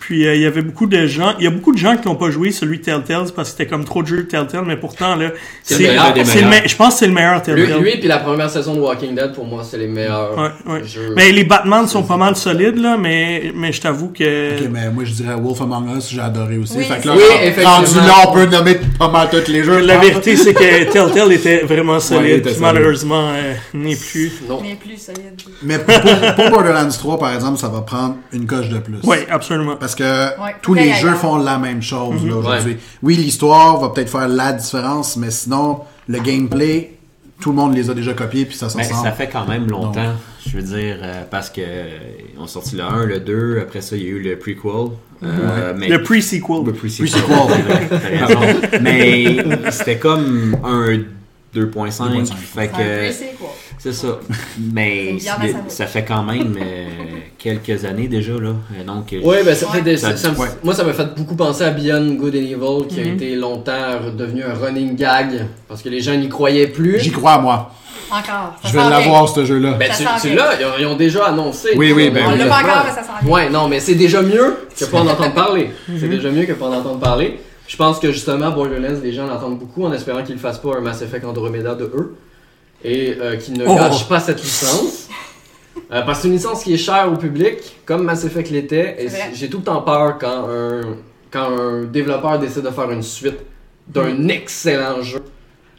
Puis 0.00 0.26
euh, 0.26 0.34
il 0.36 0.42
y 0.42 0.46
avait 0.46 0.62
beaucoup 0.62 0.86
de 0.86 1.06
gens, 1.06 1.34
il 1.38 1.44
y 1.44 1.46
a 1.46 1.50
beaucoup 1.50 1.72
de 1.72 1.78
gens 1.78 1.96
qui 1.96 2.06
n'ont 2.08 2.14
pas 2.14 2.30
joué 2.30 2.50
celui 2.52 2.78
de 2.78 2.84
Telltale 2.84 3.24
parce 3.34 3.48
que 3.50 3.56
c'était 3.58 3.66
comme 3.66 3.84
trop 3.84 4.02
de 4.02 4.06
jeux 4.08 4.16
de 4.18 4.22
Telltale, 4.22 4.64
mais 4.64 4.76
pourtant 4.76 5.16
là, 5.16 5.30
C'est 5.62 5.76
je 5.84 6.76
pense 6.76 6.94
que 6.94 6.98
c'est 7.00 7.06
le 7.08 7.12
meilleur 7.12 7.34
Lui, 7.36 7.42
Telltale. 7.42 7.82
lui 7.82 7.98
puis 7.98 8.08
la 8.08 8.18
première 8.18 8.48
saison 8.48 8.74
de 8.74 8.80
Walking 8.80 9.14
Dead, 9.14 9.32
pour 9.32 9.44
moi, 9.44 9.62
c'est 9.68 9.76
les 9.78 9.88
meilleurs 9.88 10.36
Ouais, 10.38 10.72
ouais. 10.72 10.84
jeux. 10.84 11.12
Mais 11.16 11.32
les 11.32 11.44
Batman 11.44 11.86
sont 11.88 12.04
pas 12.04 12.16
mal 12.16 12.36
solides 12.36 12.78
là, 12.78 12.96
mais 12.96 13.52
mais 13.54 13.72
je 13.72 13.80
t'avoue 13.80 14.08
que 14.10 14.56
Ok, 14.58 14.68
mais 14.70 14.90
moi 14.90 15.04
je 15.04 15.12
dirais 15.12 15.34
Wolf 15.34 15.60
Among 15.62 15.96
Us, 15.96 16.08
j'ai 16.10 16.20
adoré 16.20 16.58
aussi. 16.58 16.78
Oui, 16.78 16.84
fait 16.84 17.00
que 17.00 17.08
là, 17.08 17.14
Oui, 17.16 17.22
rendu 17.64 17.84
effectivement. 17.84 18.06
là, 18.06 18.14
on 18.28 18.32
peut 18.32 18.46
nommer 18.46 18.76
pas 18.98 19.10
mal 19.10 19.28
tous 19.30 19.50
les 19.50 19.64
jeux. 19.64 19.80
je 19.80 19.84
la 19.84 19.98
vérité 19.98 20.36
c'est 20.36 20.54
que 20.54 20.90
Telltale 20.92 21.32
était 21.32 21.58
vraiment 21.64 21.98
solide, 22.00 22.30
était 22.30 22.40
puis 22.40 22.50
solide. 22.54 22.62
malheureusement 22.62 23.30
euh, 23.34 23.54
n'est 23.74 23.96
plus. 23.96 24.32
Non. 24.48 24.60
Mais 24.62 24.76
plus 24.76 24.96
solide. 24.96 25.40
Mais 25.62 25.78
pour, 25.78 26.00
pour 26.36 26.50
Borderlands 26.50 26.88
3, 26.88 27.18
par 27.18 27.34
exemple, 27.34 27.58
ça 27.58 27.68
va 27.68 27.80
prendre 27.82 28.16
une 28.32 28.46
coche 28.46 28.68
de 28.68 28.78
plus. 28.78 29.00
Ouais, 29.04 29.26
absolument. 29.30 29.76
Parce 29.76 29.87
que 29.94 30.02
Ouais, 30.40 30.54
tous 30.62 30.74
les 30.74 30.92
jeux 30.94 31.14
font 31.14 31.36
la 31.38 31.58
même 31.58 31.82
chose 31.82 32.22
Mhm. 32.22 32.32
aujourd'hui. 32.32 32.76
Oui, 33.02 33.16
l'histoire 33.16 33.78
va 33.80 33.88
peut-être 33.90 34.10
faire 34.10 34.28
la 34.28 34.52
différence, 34.52 35.16
mais 35.16 35.30
sinon, 35.30 35.80
le 36.08 36.18
gameplay, 36.20 36.94
tout 37.40 37.50
le 37.50 37.56
monde 37.56 37.74
les 37.74 37.88
a 37.90 37.94
déjà 37.94 38.12
copiés, 38.14 38.44
puis 38.46 38.56
ça 38.56 38.68
s'en 38.68 38.78
Ben, 38.78 38.84
sort. 38.84 39.02
ça 39.02 39.12
fait 39.12 39.28
quand 39.28 39.46
même 39.46 39.68
longtemps, 39.68 40.14
je 40.46 40.56
veux 40.56 40.62
dire, 40.62 40.96
euh, 41.02 41.22
parce 41.30 41.50
que 41.50 41.60
euh, 41.64 41.98
ont 42.40 42.46
sorti 42.48 42.74
le 42.76 42.82
1, 42.82 43.04
le 43.04 43.20
2, 43.20 43.60
après 43.62 43.80
ça, 43.80 43.96
il 43.96 44.02
y 44.02 44.06
a 44.06 44.08
eu 44.10 44.20
le 44.20 44.36
prequel. 44.38 44.90
euh, 45.22 45.74
mais- 45.76 45.88
Le 45.88 46.02
pre-sequel. 46.02 46.64
Le 46.66 46.72
pre-sequel. 46.72 47.08
Mais 48.80 49.36
c'était 49.70 49.98
comme 49.98 50.56
un 50.64 50.98
2.5. 51.54 51.90
2.5. 51.90 52.34
Fait 52.34 52.68
que 52.68 53.12
c'est 53.78 53.92
ça. 53.92 54.18
Mais 54.72 55.16
ça 55.68 55.86
fait 55.86 56.04
quand 56.04 56.22
même 56.22 56.54
euh, 56.60 56.86
quelques 57.38 57.84
années 57.84 58.08
déjà 58.08 58.32
là. 58.32 58.52
Et 58.80 58.84
Donc 58.84 59.12
euh, 59.12 59.20
Oui, 59.22 59.36
ben 59.44 59.54
ça 59.54 59.66
Ouais. 59.66 59.72
fait 59.76 59.82
des, 59.82 59.96
Ça- 59.96 60.16
ça- 60.16 60.34
ça- 60.34 60.40
ouais. 60.40 60.48
moi 60.64 60.74
ça 60.74 60.84
m'a 60.84 60.92
fait 60.92 61.14
beaucoup 61.16 61.36
penser 61.36 61.64
à 61.64 61.70
Beyond 61.70 62.14
Good 62.14 62.34
and 62.34 62.38
Evil 62.38 62.86
qui 62.88 63.00
a 63.00 63.04
Mhm. 63.04 63.14
été 63.14 63.34
longtemps 63.36 64.00
devenu 64.16 64.42
un 64.42 64.54
running 64.54 64.96
gag 64.96 65.46
parce 65.68 65.82
que 65.82 65.88
les 65.88 66.00
gens 66.00 66.14
n'y 66.16 66.28
croyaient 66.28 66.66
plus. 66.68 66.98
J'y 67.00 67.10
crois, 67.12 67.38
moi. 67.38 67.72
Encore. 68.10 68.54
Ça 68.62 68.68
Je 68.68 68.72
vais 68.72 68.88
l'avoir, 68.88 69.28
ce 69.28 69.44
jeu-là. 69.44 69.72
Ben, 69.72 69.90
tu, 69.94 70.34
l'as, 70.34 70.58
ils 70.58 70.64
ont- 70.64 70.68
ils 70.80 70.86
ont 70.86 70.96
déjà 70.96 71.26
annoncé. 71.26 71.70
Oui, 71.76 71.92
oui, 71.92 72.08
ben 72.10 72.24
On 72.26 72.32
oui. 72.32 72.38
l'a 72.38 72.46
pas 72.46 72.60
encore, 72.60 72.84
mais 72.86 72.90
ça 72.94 73.02
s'en 73.02 73.24
vient. 73.26 73.30
Ouais, 73.34 73.50
non, 73.50 73.68
mais 73.68 73.80
c'est 73.80 73.94
déjà 73.96 74.22
mieux 74.22 74.56
que 74.78 74.84
pas 74.86 74.98
en 75.00 75.06
entendre 75.08 75.34
parler. 75.34 75.70
C'est 76.00 76.08
déjà 76.08 76.30
mieux 76.30 76.46
que 76.46 76.52
pas 76.54 76.66
en 76.68 76.72
entendre 76.74 77.00
parler. 77.00 77.38
Je 77.68 77.76
pense 77.76 77.98
que 78.00 78.10
justement, 78.10 78.50
Borderlands, 78.50 79.00
les 79.02 79.12
gens 79.12 79.26
l'entendent 79.26 79.58
beaucoup 79.58 79.84
en 79.84 79.92
espérant 79.92 80.22
qu'ils 80.24 80.34
ne 80.36 80.40
fassent 80.40 80.58
pas 80.60 80.76
un 80.76 80.80
Mass 80.80 81.02
Effect 81.02 81.24
Andromeda 81.24 81.74
de 81.74 81.84
eux 81.84 82.16
et 82.82 83.14
euh, 83.20 83.36
qu'ils 83.36 83.58
ne 83.58 83.64
Oh. 83.66 83.74
gâchent 83.76 84.08
pas 84.08 84.18
cette 84.20 84.42
licence. 84.42 85.08
Euh, 85.92 86.02
parce 86.02 86.18
que 86.18 86.22
c'est 86.22 86.28
une 86.28 86.34
licence 86.34 86.64
qui 86.64 86.72
est 86.74 86.78
chère 86.78 87.10
au 87.12 87.16
public, 87.16 87.76
comme 87.86 88.02
Mass 88.04 88.24
Effect 88.24 88.50
l'était. 88.50 88.96
Et 89.04 89.08
j'ai 89.34 89.48
tout 89.50 89.58
le 89.58 89.64
temps 89.64 89.82
peur 89.82 90.16
quand 90.18 90.48
un, 90.48 90.80
quand 91.30 91.48
un 91.58 91.84
développeur 91.84 92.38
décide 92.38 92.62
de 92.62 92.70
faire 92.70 92.90
une 92.90 93.02
suite 93.02 93.38
d'un 93.86 94.14
Mhm. 94.14 94.30
excellent 94.30 95.02
jeu. 95.02 95.20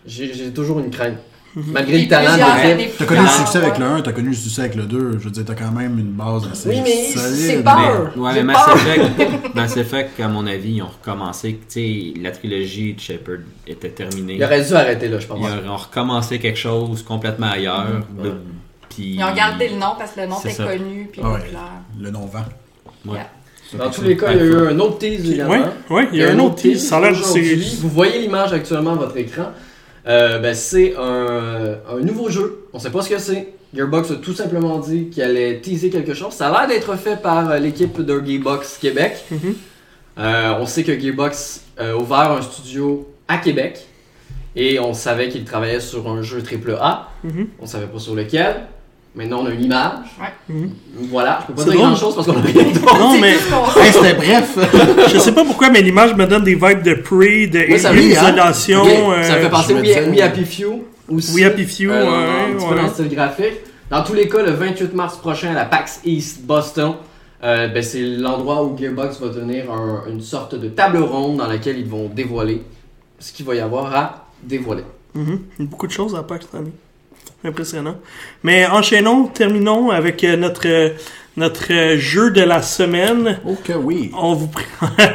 J'ai 0.05 0.51
toujours 0.53 0.79
une 0.79 0.89
crainte. 0.91 1.17
Mhm. 1.59 1.71
Malgré 1.73 2.01
le 2.01 2.07
talent 2.07 2.33
de 2.33 2.77
l'équipe. 2.77 2.97
T'as 2.97 3.05
connu 3.05 3.21
le 3.21 3.27
succès 3.27 3.57
avec 3.57 3.73
ouais. 3.73 3.79
le 3.79 3.85
1, 3.85 4.01
t'as 4.01 4.11
connu 4.11 4.29
le 4.29 4.35
succès 4.35 4.61
avec 4.61 4.75
le 4.75 4.83
2. 4.83 5.11
Je 5.13 5.17
veux 5.25 5.31
dire, 5.31 5.43
t'as 5.45 5.53
quand 5.55 5.71
même 5.71 5.99
une 5.99 6.11
base 6.11 6.43
assez 6.51 6.69
Oui, 6.69 6.79
mais 6.83 7.11
solide. 7.11 7.35
c'est 7.37 7.63
peur. 7.63 8.11
Mais, 8.15 8.21
ouais, 8.21 8.33
mais 8.35 8.43
Mass. 8.43 8.67
Effect, 8.75 9.29
Mass 9.55 9.77
Effect, 9.77 10.19
à 10.19 10.27
mon 10.27 10.45
avis, 10.47 10.73
ils 10.75 10.81
ont 10.81 10.87
recommencé. 10.87 11.59
Tu 11.71 12.13
sais, 12.13 12.21
la 12.21 12.31
trilogie 12.31 12.93
de 12.93 12.99
Shepard 12.99 13.35
était 13.67 13.89
terminée. 13.89 14.35
Il 14.35 14.43
aurait 14.43 14.63
dû 14.63 14.73
arrêter 14.73 15.07
là, 15.07 15.19
je 15.19 15.27
pense. 15.27 15.39
Ils 15.63 15.69
ont 15.69 15.77
recommencé 15.77 16.39
quelque 16.39 16.59
chose 16.59 17.03
complètement 17.03 17.51
ailleurs. 17.51 17.85
Mhm. 18.17 18.23
de- 18.23 18.33
puis- 18.89 19.15
Ils 19.15 19.23
ont 19.23 19.33
gardé 19.35 19.69
le 19.69 19.75
nom 19.75 19.93
parce 19.97 20.11
que 20.13 20.21
le 20.21 20.27
nom 20.27 20.35
C'est 20.41 20.49
était 20.49 20.57
ça. 20.57 20.65
connu 20.65 21.09
puis 21.11 21.21
Ah 21.23 21.29
ouais. 21.31 21.39
populaire. 21.39 21.61
Le 21.99 22.09
non-vent. 22.11 22.45
Ouais. 23.05 23.13
Yeah. 23.15 23.29
Dans 23.77 23.91
tous 23.91 24.01
les 24.01 24.17
cas, 24.17 24.31
il 24.31 24.37
y 24.37 24.41
a 24.41 24.45
eu 24.45 24.67
un 24.69 24.79
autre 24.79 24.97
tease 24.97 25.29
également. 25.31 25.53
Ouais, 25.53 25.61
ouais, 25.91 26.07
il 26.11 26.17
y 26.19 26.23
a 26.23 26.31
un 26.31 26.39
autre 26.39 26.55
tease. 26.55 26.87
Ça 26.87 26.97
a. 26.97 27.11
Vous 27.11 27.89
voyez 27.89 28.19
l'image 28.19 28.51
actuellement 28.51 28.93
à 28.93 28.95
votre 28.95 29.15
écran. 29.17 29.51
Euh, 30.09 30.39
ben, 30.39 30.55
c'est 30.55 30.95
un, 30.97 31.77
un 31.89 31.99
nouveau 31.99 32.29
jeu. 32.29 32.65
On 32.73 32.79
sait 32.79 32.89
pas 32.89 33.01
ce 33.01 33.09
que 33.09 33.19
c'est. 33.19 33.53
Gearbox 33.73 34.11
a 34.11 34.15
tout 34.15 34.33
simplement 34.33 34.79
dit 34.79 35.09
qu'il 35.09 35.21
allait 35.21 35.59
teaser 35.61 35.91
quelque 35.91 36.15
chose. 36.15 36.33
Ça 36.33 36.49
a 36.49 36.51
l'air 36.51 36.67
d'être 36.67 36.95
fait 36.95 37.21
par 37.21 37.51
euh, 37.51 37.59
l'équipe 37.59 38.01
de 38.01 38.19
Gearbox 38.25 38.79
Québec. 38.79 39.23
Mhm. 39.29 39.55
Euh, 40.17 40.53
on 40.59 40.65
sait 40.65 40.83
que 40.83 40.99
Gearbox 40.99 41.61
a 41.77 41.95
ouvert 41.95 42.31
un 42.31 42.41
studio 42.41 43.07
à 43.27 43.37
Québec. 43.37 43.85
Et 44.55 44.79
on 44.79 44.93
savait 44.93 45.29
qu'il 45.29 45.45
travaillait 45.45 45.79
sur 45.79 46.09
un 46.09 46.23
jeu 46.23 46.41
AAA. 46.41 47.09
Mhm. 47.23 47.47
On 47.59 47.67
savait 47.67 47.85
pas 47.85 47.99
sur 47.99 48.15
lequel. 48.15 48.65
Maintenant, 49.15 49.39
on 49.41 49.47
a 49.47 49.49
une 49.49 49.63
image. 49.63 49.97
Mhm. 50.47 50.69
Voilà, 51.09 51.39
je 51.41 51.47
peux 51.47 51.53
pas 51.53 51.63
dire 51.63 51.73
drôle. 51.73 51.85
grand 51.87 51.95
chose 51.95 52.15
parce 52.15 52.27
qu'on 52.27 52.37
a 52.37 52.41
rien 52.41 52.63
d'autre. 52.71 52.99
Non, 52.99 53.19
mais. 53.19 53.33
Hey, 53.81 53.91
c'était 53.91 54.13
bref. 54.13 54.57
je 55.13 55.17
sais 55.17 55.31
pas 55.31 55.43
pourquoi, 55.43 55.69
mais 55.69 55.81
l'image 55.81 56.15
me 56.15 56.25
donne 56.27 56.43
des 56.43 56.55
vibes 56.55 56.83
de 56.83 56.93
Prey, 56.95 57.47
de 57.47 57.59
Oui, 57.71 57.79
ça 57.79 57.91
oui, 57.91 58.15
hein. 58.15 58.35
Euh, 58.37 59.23
ça 59.23 59.35
me 59.37 59.41
fait 59.41 59.49
penser 59.49 59.73
me 59.73 59.81
oui, 59.81 59.93
oui, 60.11 60.21
Happy 60.21 60.45
Few 60.45 60.83
aussi. 61.09 61.33
We 61.33 61.43
Happy 61.45 61.65
Few, 61.65 61.89
Euh, 61.89 62.03
ouais, 62.03 62.07
un 62.07 62.55
petit 62.55 62.65
peu 62.65 62.69
ouais. 62.71 62.75
dans 62.77 62.83
le 62.83 62.89
style 62.89 63.09
graphique. 63.09 63.53
Dans 63.89 64.03
tous 64.03 64.13
les 64.13 64.27
cas, 64.29 64.43
le 64.43 64.51
28 64.51 64.93
mars 64.93 65.17
prochain 65.17 65.49
à 65.51 65.53
la 65.55 65.65
PAX 65.65 66.01
East 66.05 66.43
Boston, 66.45 66.93
euh, 67.43 67.67
ben, 67.69 67.81
c'est 67.81 68.01
l'endroit 68.03 68.63
où 68.63 68.77
Gearbox 68.77 69.19
va 69.19 69.29
tenir 69.29 69.71
un- 69.71 70.03
une 70.09 70.21
sorte 70.21 70.53
de 70.53 70.67
table 70.69 70.99
ronde 70.99 71.37
dans 71.37 71.47
laquelle 71.47 71.79
ils 71.79 71.87
vont 71.89 72.07
dévoiler 72.13 72.61
ce 73.17 73.33
qu'il 73.33 73.45
va 73.47 73.55
y 73.55 73.59
avoir 73.59 73.93
à 73.95 74.27
dévoiler. 74.43 74.83
Mhm. 75.15 75.39
Beaucoup 75.61 75.87
de 75.87 75.91
choses 75.91 76.15
à 76.15 76.21
pas 76.21 76.35
cette 76.39 76.53
année. 76.53 76.71
Impressionnant. 77.43 77.97
Mais 78.43 78.65
enchaînons, 78.67 79.27
terminons 79.27 79.91
avec 79.91 80.23
euh, 80.25 80.35
notre, 80.35 80.67
euh, 80.67 80.89
notre 81.37 81.71
euh, 81.71 81.97
jeu 81.97 82.31
de 82.31 82.41
la 82.41 82.61
semaine. 82.61 83.39
Oh 83.45 83.55
que 83.63 83.71
oui. 83.73 84.11
On 84.13 84.33
vous 84.33 84.49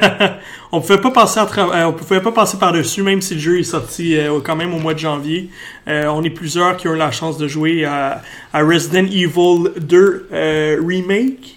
on 0.73 0.81
pouvait 0.81 1.01
pas 1.01 1.11
passer 1.11 1.39
à 1.41 1.45
tra- 1.45 1.85
on 1.87 1.93
pouvait 1.93 2.23
pas 2.23 2.33
passer 2.33 2.59
par 2.59 2.73
dessus 2.73 3.03
même 3.03 3.21
si 3.21 3.35
le 3.35 3.41
jeu 3.41 3.59
est 3.61 3.63
sorti 3.63 4.17
euh, 4.17 4.41
quand 4.43 4.57
même 4.57 4.73
au 4.73 4.79
mois 4.79 4.95
de 4.95 4.99
janvier. 5.01 5.51
Euh, 5.87 6.07
on 6.07 6.23
est 6.25 6.31
plusieurs 6.31 6.79
qui 6.79 6.89
ont 6.89 6.95
eu 6.95 6.99
la 6.99 7.11
chance 7.11 7.37
de 7.37 7.47
jouer 7.47 7.85
à, 7.85 8.23
à 8.55 8.61
Resident 8.63 9.05
Evil 9.07 9.71
2 9.79 10.29
euh, 10.33 10.81
remake. 10.83 11.54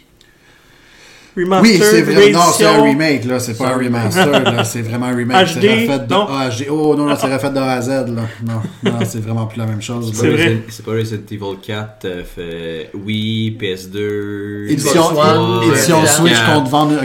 Remaster, 1.38 1.62
Oui, 1.62 1.78
c'est 1.80 2.02
vrai. 2.02 2.32
Non, 2.32 2.40
c'est 2.58 2.66
un 2.66 2.82
remake, 2.82 3.26
là. 3.26 3.40
C'est 3.40 3.58
pas 3.58 3.68
un 3.70 3.78
remaster, 3.78 4.44
là. 4.44 4.64
C'est 4.64 4.82
vraiment 4.82 5.06
un 5.08 5.16
remake. 5.16 5.48
HD, 5.48 5.62
C'est 5.62 5.88
refait 5.88 6.00
de 6.00 6.14
non? 6.14 6.28
Oh 6.72 6.96
non, 6.98 7.06
non, 7.06 7.16
c'est 7.16 7.32
refait 7.34 7.50
de 7.52 7.58
A 7.58 7.72
à 7.74 7.82
Z, 7.82 7.90
là. 7.90 8.06
Non, 8.46 8.62
non, 8.84 9.00
c'est 9.06 9.22
vraiment 9.22 9.46
plus 9.46 9.60
la 9.60 9.66
même 9.68 9.82
chose. 9.82 10.12
C'est 10.14 10.30
vrai. 10.30 10.64
C'est 10.70 10.86
pas 10.86 10.92
Resident 10.94 11.24
Evil 11.30 11.58
4, 11.62 12.06
euh, 12.06 12.24
fait 12.24 12.90
Wii, 12.94 13.58
PS2. 13.60 14.70
Édition, 14.72 15.10
Xbox 15.12 15.18
One, 15.18 15.64
é- 15.64 15.68
édition 15.68 16.06
Switch 16.06 16.38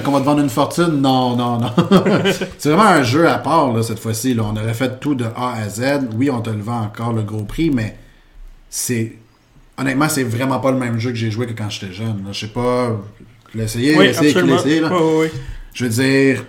qu'on 0.04 0.12
va 0.12 0.20
te 0.20 0.24
vendre 0.24 0.40
une 0.40 0.48
fortune? 0.50 1.00
Non, 1.00 1.36
non, 1.36 1.58
non. 1.58 1.70
c'est 2.58 2.70
vraiment 2.70 2.88
un 2.88 3.02
jeu 3.02 3.28
à 3.28 3.38
part, 3.38 3.72
là, 3.72 3.82
cette 3.82 3.98
fois-ci. 3.98 4.34
Là. 4.34 4.44
On 4.50 4.56
aurait 4.56 4.74
fait 4.74 4.98
tout 4.98 5.14
de 5.14 5.24
A 5.36 5.54
à 5.62 5.68
Z. 5.68 6.08
Oui, 6.16 6.30
on 6.30 6.40
te 6.40 6.50
le 6.50 6.62
vend 6.62 6.80
encore 6.82 7.12
le 7.12 7.22
gros 7.22 7.44
prix, 7.44 7.70
mais 7.70 7.96
c'est. 8.70 9.12
Honnêtement, 9.78 10.08
c'est 10.08 10.24
vraiment 10.24 10.58
pas 10.60 10.70
le 10.70 10.78
même 10.78 10.98
jeu 10.98 11.10
que 11.10 11.16
j'ai 11.16 11.30
joué 11.30 11.46
que 11.46 11.52
quand 11.52 11.68
j'étais 11.70 11.92
jeune. 11.92 12.24
Je 12.32 12.40
sais 12.40 12.46
pas. 12.52 12.96
L'essayer, 13.54 13.96
Oui, 13.96 14.06
l'essayer, 14.06 14.42
l'essayer, 14.42 14.80
là. 14.80 14.90
Je 15.74 15.84
veux 15.84 15.90
dire, 15.90 16.44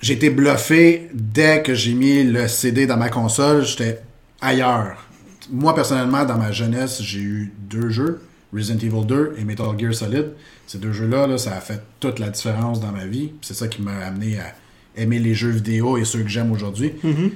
j'ai 0.00 0.14
été 0.14 0.30
bluffé 0.30 1.08
dès 1.14 1.62
que 1.62 1.74
j'ai 1.74 1.94
mis 1.94 2.24
le 2.24 2.48
CD 2.48 2.86
dans 2.86 2.96
ma 2.96 3.08
console, 3.08 3.64
j'étais 3.64 4.00
ailleurs. 4.40 5.06
Moi, 5.50 5.74
personnellement, 5.74 6.24
dans 6.24 6.38
ma 6.38 6.52
jeunesse, 6.52 7.02
j'ai 7.02 7.20
eu 7.20 7.52
deux 7.70 7.90
jeux, 7.90 8.20
Resident 8.52 8.78
Evil 8.78 9.06
2 9.06 9.36
et 9.38 9.44
Metal 9.44 9.66
Gear 9.78 9.94
Solid. 9.94 10.30
Ces 10.66 10.78
deux 10.78 10.92
jeux-là, 10.92 11.26
là, 11.26 11.38
ça 11.38 11.54
a 11.56 11.60
fait 11.60 11.80
toute 12.00 12.18
la 12.18 12.30
différence 12.30 12.80
dans 12.80 12.92
ma 12.92 13.06
vie. 13.06 13.32
C'est 13.42 13.54
ça 13.54 13.68
qui 13.68 13.82
m'a 13.82 13.96
amené 14.06 14.38
à 14.38 14.54
aimer 15.00 15.18
les 15.18 15.34
jeux 15.34 15.50
vidéo 15.50 15.96
et 15.98 16.04
ceux 16.04 16.20
que 16.20 16.28
j'aime 16.28 16.52
aujourd'hui. 16.52 16.92
Mhm. 17.02 17.30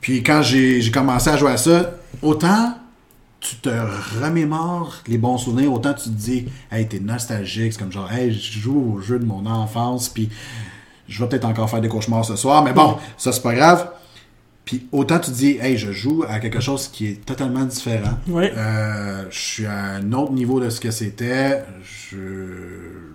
Puis 0.00 0.22
quand 0.22 0.42
j'ai 0.42 0.80
j'ai 0.80 0.90
commencé 0.90 1.30
à 1.30 1.36
jouer 1.36 1.52
à 1.52 1.56
ça, 1.56 1.98
autant 2.22 2.74
tu 3.40 3.56
te 3.56 3.70
remémores 4.22 5.02
les 5.06 5.18
bons 5.18 5.38
souvenirs, 5.38 5.72
autant 5.72 5.94
tu 5.94 6.04
te 6.04 6.14
dis, 6.14 6.46
hey, 6.70 6.86
t'es 6.86 7.00
nostalgique, 7.00 7.72
c'est 7.72 7.78
comme 7.78 7.92
genre, 7.92 8.10
hey, 8.12 8.32
je 8.32 8.58
joue 8.60 8.94
au 8.94 9.00
jeu 9.00 9.18
de 9.18 9.24
mon 9.24 9.46
enfance, 9.46 10.08
puis 10.08 10.28
je 11.08 11.22
vais 11.22 11.28
peut-être 11.28 11.46
encore 11.46 11.68
faire 11.68 11.80
des 11.80 11.88
cauchemars 11.88 12.24
ce 12.24 12.36
soir, 12.36 12.62
mais 12.62 12.72
bon, 12.72 12.96
ça 13.16 13.32
c'est 13.32 13.42
pas 13.42 13.54
grave. 13.54 13.90
Puis 14.64 14.86
autant 14.92 15.18
tu 15.18 15.30
te 15.30 15.36
dis, 15.36 15.58
hey, 15.60 15.76
je 15.76 15.90
joue 15.90 16.24
à 16.28 16.38
quelque 16.38 16.60
chose 16.60 16.88
qui 16.88 17.08
est 17.08 17.24
totalement 17.24 17.64
différent. 17.64 18.18
Ouais. 18.28 18.52
Euh, 18.56 19.24
je 19.30 19.38
suis 19.38 19.66
à 19.66 19.74
un 19.74 20.12
autre 20.12 20.32
niveau 20.32 20.60
de 20.60 20.70
ce 20.70 20.80
que 20.80 20.90
c'était. 20.90 21.64
Je, 21.82 22.16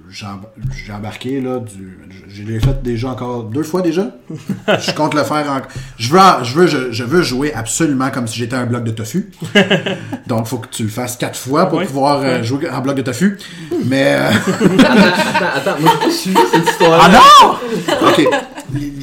j'ai 0.10 0.26
emb- 0.26 0.48
j'ai 0.86 0.92
embarqué 0.94 1.42
là 1.42 1.60
du. 1.60 1.98
Je 2.28 2.44
l'ai 2.44 2.60
fait 2.60 2.82
déjà 2.84 3.10
encore 3.10 3.44
deux 3.44 3.64
fois 3.64 3.82
déjà. 3.82 4.08
je 4.68 4.92
compte 4.92 5.14
le 5.14 5.24
faire 5.24 5.50
encore. 5.52 5.68
Je 5.98 6.10
veux, 6.12 6.20
je 6.44 6.54
veux, 6.54 6.68
je, 6.68 6.92
je 6.92 7.04
veux 7.04 7.22
jouer 7.22 7.54
absolument 7.54 8.10
comme 8.12 8.28
si 8.28 8.38
j'étais 8.40 8.56
un 8.56 8.66
bloc 8.66 8.84
de 8.84 8.92
tofu. 8.92 9.32
Donc 10.28 10.48
faut 10.48 10.58
que 10.58 10.68
tu 10.68 10.84
le 10.84 10.90
fasses 10.90 11.16
quatre 11.18 11.38
fois 11.38 11.68
pour 11.68 11.80
Ouais? 11.80 11.86
pouvoir 11.86 12.22
euh, 12.24 12.44
jouer 12.44 12.70
en 12.70 12.82
bloc 12.82 12.96
de 12.98 13.02
tofu. 13.04 13.38
Mais 13.86 14.16
euh, 14.18 14.30
attends, 14.80 14.86
attends, 15.36 15.72
attends, 15.72 15.82
moi 15.82 15.92
j'ai 16.04 16.12
suivi 16.12 16.38
cette 16.54 16.68
histoire. 16.70 17.00
ah 17.04 17.10
non! 17.10 18.08
Ok. 18.10 18.28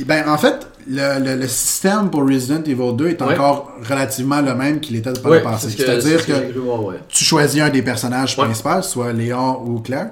Ben, 0.06 0.28
en 0.28 0.36
fait, 0.36 0.66
le, 0.88 1.24
le- 1.24 1.36
le 1.40 1.48
système 1.48 2.10
pour 2.10 2.22
Resident 2.28 2.62
Evil 2.64 2.94
2 2.96 3.08
est 3.08 3.22
Ouais. 3.22 3.32
encore 3.34 3.72
relativement 3.88 4.40
le 4.40 4.54
même 4.54 4.80
qu'il 4.80 4.96
était 4.96 5.12
par 5.12 5.30
Ouais, 5.30 5.38
le 5.38 5.44
passé. 5.44 5.66
c'est 5.66 5.72
ce 5.72 5.76
que- 5.76 5.82
C'est-à-dire 5.84 6.20
c'est 6.20 6.32
ce 6.32 6.38
que, 6.50 6.98
tu 7.08 7.24
choisis 7.24 7.62
un 7.62 7.70
des 7.70 7.82
personnages 7.82 8.36
Ouais. 8.38 8.44
principaux, 8.46 8.82
soit 8.82 9.12
Léon 9.12 9.62
ou 9.64 9.78
Claire. 9.80 10.10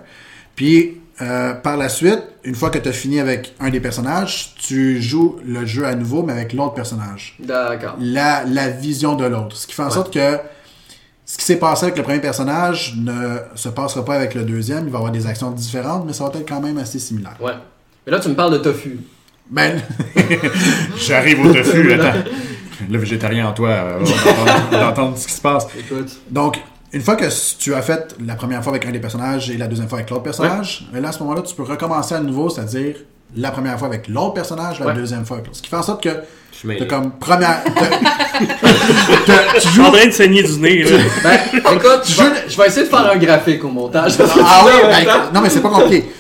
Puis, 0.61 0.99
euh, 1.23 1.55
par 1.55 1.79
la 1.79 1.89
suite, 1.89 2.23
une 2.45 2.55
fois 2.55 2.69
que 2.69 2.77
tu 2.77 2.87
as 2.87 2.93
fini 2.93 3.19
avec 3.19 3.55
un 3.61 3.71
des 3.71 3.81
personnages, 3.81 4.53
tu 4.59 5.01
joues 5.01 5.39
le 5.43 5.65
jeu 5.65 5.87
à 5.87 5.95
nouveau, 5.95 6.23
mais 6.23 6.35
avec 6.35 6.53
l'autre 6.53 6.75
personnage. 6.75 7.35
D'accord. 7.39 7.97
La, 7.99 8.45
la 8.45 8.69
vision 8.69 9.15
de 9.17 9.25
l'autre. 9.25 9.57
Ce 9.57 9.67
qui 9.67 9.73
fait 9.73 9.83
en 9.83 9.89
sorte 9.89 10.13
que 10.13 10.37
ce 11.25 11.39
qui 11.39 11.45
s'est 11.47 11.57
passé 11.59 11.85
avec 11.85 11.97
le 11.97 12.03
premier 12.03 12.21
personnage 12.21 12.95
ne 12.99 13.39
se 13.55 13.71
passera 13.71 14.05
pas 14.05 14.17
avec 14.17 14.35
le 14.35 14.43
deuxième. 14.43 14.85
Il 14.85 14.91
va 14.91 14.99
avoir 14.99 15.13
des 15.13 15.27
actions 15.27 15.51
différentes, 15.51 16.05
mais 16.07 16.13
ça 16.13 16.25
va 16.25 16.31
être 16.39 16.47
quand 16.47 16.61
même 16.61 16.77
assez 16.77 16.99
similaire. 16.99 17.39
Ouais. 17.41 17.53
Mais 18.07 18.13
là, 18.13 18.21
tu 18.21 18.29
me 18.29 18.35
parles 18.35 18.53
de 18.53 18.59
tofu. 18.59 18.99
Ben, 19.51 19.81
j'arrive 20.99 21.41
au 21.47 21.55
tofu, 21.55 21.91
attends. 21.95 22.19
Le 22.91 22.99
végétarien 22.99 23.49
en 23.49 23.53
toi 23.55 23.71
euh, 23.71 23.99
va 24.01 24.43
entendre- 24.43 24.87
entendre 24.91 25.17
ce 25.17 25.27
qui 25.27 25.33
se 25.33 25.41
passe. 25.41 25.67
Écoute. 25.79 26.19
Donc, 26.31 26.59
une 26.93 27.01
fois 27.03 27.17
que 27.17 27.25
tu 27.59 27.75
as 27.75 27.83
fait 27.83 28.17
la 28.25 28.35
première 28.35 28.63
fois 28.63 28.73
avec 28.73 28.87
un 28.87 28.91
des 28.91 28.99
personnages 28.99 29.51
et 29.51 29.57
la 29.57 29.67
deuxième 29.69 29.89
fois 29.89 29.99
avec 29.99 30.11
l'autre 30.11 30.23
personnage, 30.25 30.87
là, 30.93 31.09
à 31.09 31.13
ce 31.13 31.21
moment-là, 31.21 31.43
tu 31.43 31.55
peux 31.55 31.63
recommencer 31.63 32.15
à 32.15 32.21
nouveau, 32.21 32.51
c'est-à-dire 32.51 32.97
la 33.37 33.53
première 33.53 33.79
fois 33.79 33.87
avec 33.89 34.09
l'autre 34.09 34.35
personnage, 34.35 34.81
la 34.81 34.87
Ouais. 34.87 34.95
deuxième 34.95 35.25
fois 35.25 35.37
avec 35.37 35.47
l'autre. 35.47 35.59
Ce 35.59 35.63
qui 35.63 35.69
fait 35.69 35.77
en 35.77 35.83
sorte 35.85 36.03
que 36.03 36.09
t'as 36.79 36.85
comme 36.87 37.13
première... 37.13 37.63
tu 39.61 39.69
joues... 39.69 39.83
en 39.85 39.93
train 39.93 40.07
de 40.07 40.11
saigner 40.11 40.43
du 40.43 40.59
nez. 40.59 40.83
Là. 40.83 40.99
Ben, 41.23 41.39
écoute, 41.77 42.03
je 42.07 42.23
vais, 42.23 42.49
je 42.49 42.57
vais 42.57 42.67
essayer 42.67 42.87
de 42.87 42.91
faire 42.91 43.11
un 43.11 43.17
graphique 43.17 43.63
au 43.65 43.69
montage. 43.69 44.15
Ah 44.45 44.65
oui, 44.67 44.73
ben, 45.05 45.31
non 45.33 45.41
mais 45.43 45.51
c'est 45.51 45.61
pas 45.63 45.71
compliqué. 45.71 46.11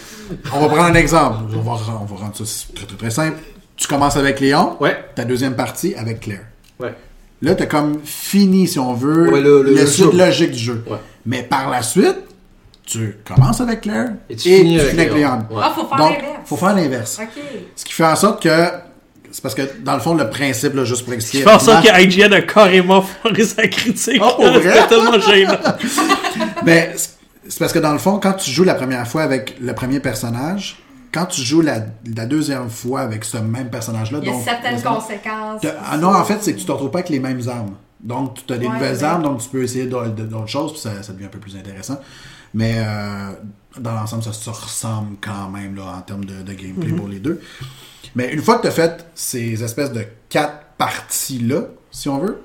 On 0.55 0.61
va 0.61 0.67
prendre 0.69 0.85
un 0.85 0.95
exemple. 0.95 1.39
On 1.57 1.61
va, 1.63 1.73
on 2.01 2.05
va 2.05 2.17
rendre 2.17 2.37
ça 2.37 2.45
très, 2.75 2.87
très, 2.87 2.97
très 2.97 3.11
simple. 3.11 3.39
Tu 3.77 3.89
commences 3.89 4.17
avec 4.17 4.39
Léon, 4.41 4.77
Ouais. 4.79 4.97
ta 5.17 5.25
deuxième 5.25 5.57
partie 5.57 5.95
avec 5.97 6.21
Claire. 6.21 6.45
Ouais. 6.79 6.95
Là, 7.43 7.55
t'as 7.55 7.67
comme 7.67 8.01
fini, 8.05 8.69
si 8.69 8.79
on 8.79 8.93
veut, 8.95 9.31
Ouais, 9.31 9.41
le- 9.41 9.63
le- 9.63 9.73
le 9.75 9.87
suite 9.87 10.13
jeu. 10.13 10.19
logique 10.19 10.51
du 10.51 10.59
jeu. 10.59 10.85
Ouais. 10.89 10.99
Mais 11.25 11.43
par 11.43 11.71
la 11.71 11.81
suite, 11.83 12.17
tu 12.87 13.17
commences 13.25 13.61
avec 13.61 13.83
Claire 13.83 14.11
Et 14.29 14.37
tu 14.37 14.49
finis 14.51 14.79
avec 14.81 14.95
Léon. 14.97 15.15
Léon. 15.17 15.39
Ouais. 15.51 15.63
Ah, 15.63 15.73
faut 15.75 15.87
faire 15.87 15.97
Donc, 15.99 16.13
l'inverse. 16.17 16.41
faut 16.45 16.57
faire 16.57 16.75
l'inverse. 16.75 17.21
Ce 17.77 17.85
qui 17.85 17.93
fait 17.93 18.05
en 18.05 18.17
sorte 18.17 18.43
que 18.43 18.49
c'est 19.33 19.43
parce 19.43 19.55
que, 19.55 19.63
dans 19.85 19.95
le 19.95 20.01
fond, 20.01 20.15
le 20.15 20.29
principe, 20.29 20.75
là, 20.75 20.85
juste 20.85 21.05
pour 21.05 21.15
expliquer. 21.15 21.45
Je 21.45 21.49
pense 21.49 21.65
ça 21.65 21.77
rapidement- 21.77 21.97
que 21.99 22.03
IGN 22.03 22.33
a 22.35 22.43
carrément 22.43 23.01
foiré 23.23 23.45
sa 23.45 23.67
critique. 23.69 24.21
Oh, 24.23 24.33
pour 24.37 24.45
vrai? 24.61 24.87
Tellement 24.89 25.19
gênant. 25.21 25.57
Mais 26.65 26.93
c'est- 26.97 27.11
c'est 27.49 27.59
parce 27.59 27.73
que 27.73 27.79
dans 27.79 27.93
le 27.93 27.99
fond, 27.99 28.19
quand 28.23 28.33
tu 28.35 28.51
joues 28.51 28.65
la 28.65 28.75
première 28.75 29.07
fois 29.07 29.23
avec 29.23 29.57
le 29.61 29.73
premier 29.73 30.01
personnage, 30.01 30.77
quand 31.13 31.27
tu 31.27 31.43
joues 31.43 31.61
la, 31.61 31.81
la 32.17 32.27
deuxième 32.27 32.71
fois 32.71 33.01
avec 33.01 33.25
ce 33.25 33.37
même 33.39 33.69
personnage-là, 33.71 34.19
Il 34.23 34.27
y 34.27 34.31
a 34.31 34.33
donc. 34.33 34.45
certaines 34.45 34.83
conséquences. 34.83 35.63
Ah 35.91 35.97
non, 35.97 36.15
en 36.15 36.25
fait, 36.25 36.39
c'est 36.43 36.55
que 36.55 36.59
tu 36.59 36.65
te 36.67 36.73
retrouves 36.73 36.91
pas 36.91 36.99
avec 36.99 37.11
les 37.11 37.21
mêmes 37.21 37.41
armes. 37.49 37.75
Donc, 38.01 38.47
tu 38.47 38.53
as 38.53 38.59
des 38.59 38.67
Ouais, 38.67 38.73
nouvelles 38.75 38.97
ouais. 38.97 39.05
armes, 39.05 39.23
donc 39.23 39.41
tu 39.43 39.49
peux 39.49 39.63
essayer 39.63 39.87
d'autres 39.87 40.47
choses, 40.49 40.73
puis 40.73 40.81
ça, 40.81 41.03
ça 41.03 41.13
devient 41.13 41.27
un 41.27 41.29
peu 41.29 41.39
plus 41.39 41.57
intéressant. 41.57 41.99
Mais 42.55 42.75
euh, 42.79 43.31
dans 43.79 43.93
l'ensemble, 43.93 44.23
ça 44.23 44.33
se 44.33 44.51
ressemble 44.51 45.17
quand 45.21 45.49
même 45.51 45.77
là, 45.77 45.97
en 45.99 46.01
termes 46.01 46.25
de, 46.25 46.43
de 46.43 46.53
gameplay 46.53 46.93
pour 46.93 47.09
les 47.09 47.19
deux. 47.19 47.41
Mais 48.17 48.33
une 48.33 48.43
fois 48.43 48.57
que 48.57 48.63
tu 48.63 48.69
as 48.69 48.73
fait 48.73 49.07
ces 49.15 49.63
espèces 49.63 49.93
de 49.93 50.05
quatre 50.29 50.63
parties-là, 50.79 51.63
si 51.91 52.09
on 52.09 52.19
veut, 52.19 52.41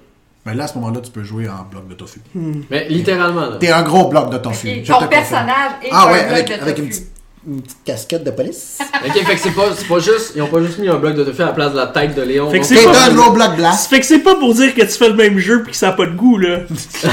ben 0.46 0.54
là, 0.54 0.66
à 0.66 0.68
ce 0.68 0.76
moment-là, 0.76 1.02
tu 1.02 1.10
peux 1.10 1.24
jouer 1.24 1.50
en 1.50 1.64
bloc 1.64 1.88
de 1.88 1.96
tofu. 1.96 2.22
Mais 2.70 2.88
littéralement, 2.90 3.48
là. 3.50 3.58
T'es 3.58 3.72
un 3.72 3.82
gros 3.82 4.10
bloc 4.10 4.30
de 4.32 4.38
tofu. 4.38 4.84
Ton 4.84 5.08
personnage 5.08 5.72
est 5.84 5.90
Ah 5.92 6.04
un 6.08 6.12
ouais, 6.12 6.24
bloc 6.24 6.32
avec, 6.34 6.48
de 6.50 6.54
avec 6.62 6.78
une, 6.78 6.88
petite, 6.90 7.12
une 7.48 7.62
petite 7.62 7.84
casquette 7.86 8.24
de 8.24 8.32
police. 8.32 8.80
Ok, 9.08 9.12
fait 9.24 9.36
que 9.36 9.40
c'est 9.42 9.52
pas, 9.52 9.66
c'est 9.78 9.88
pas 9.88 10.00
juste. 10.00 10.32
Ils 10.36 10.42
ont 10.42 10.48
pas 10.48 10.62
juste 10.64 10.80
mis 10.80 10.88
un 10.90 10.96
bloc 10.96 11.14
de 11.16 11.24
tofu 11.24 11.44
à 11.44 11.48
la 11.48 11.52
place 11.52 11.72
de 11.74 11.78
la 11.78 11.86
tête 11.88 12.16
de 12.16 12.22
Léon. 12.24 12.50
Fait 12.50 12.60
que 12.60 12.66
c'est 12.66 12.84
pas- 12.84 13.06
un 13.06 13.14
gros 13.14 13.32
bloc 13.32 13.56
blanc. 13.58 13.72
Ça 13.74 13.88
fait 13.88 14.00
que 14.00 14.06
c'est 14.06 14.20
pas 14.20 14.34
pour 14.36 14.54
dire 14.56 14.74
que 14.74 14.82
tu 14.82 14.88
fais 14.98 15.10
le 15.10 15.14
même 15.14 15.38
jeu 15.38 15.62
puis 15.62 15.72
que 15.74 15.78
ça 15.78 15.90
a 15.90 15.92
pas 15.92 16.06
de 16.08 16.12
goût, 16.16 16.38
là. 16.40 16.60
Je 16.70 17.08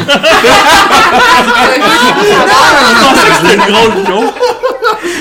pensais 3.05 3.28
que 3.28 3.35
c'était 3.51 3.57
drôle. 3.70 4.33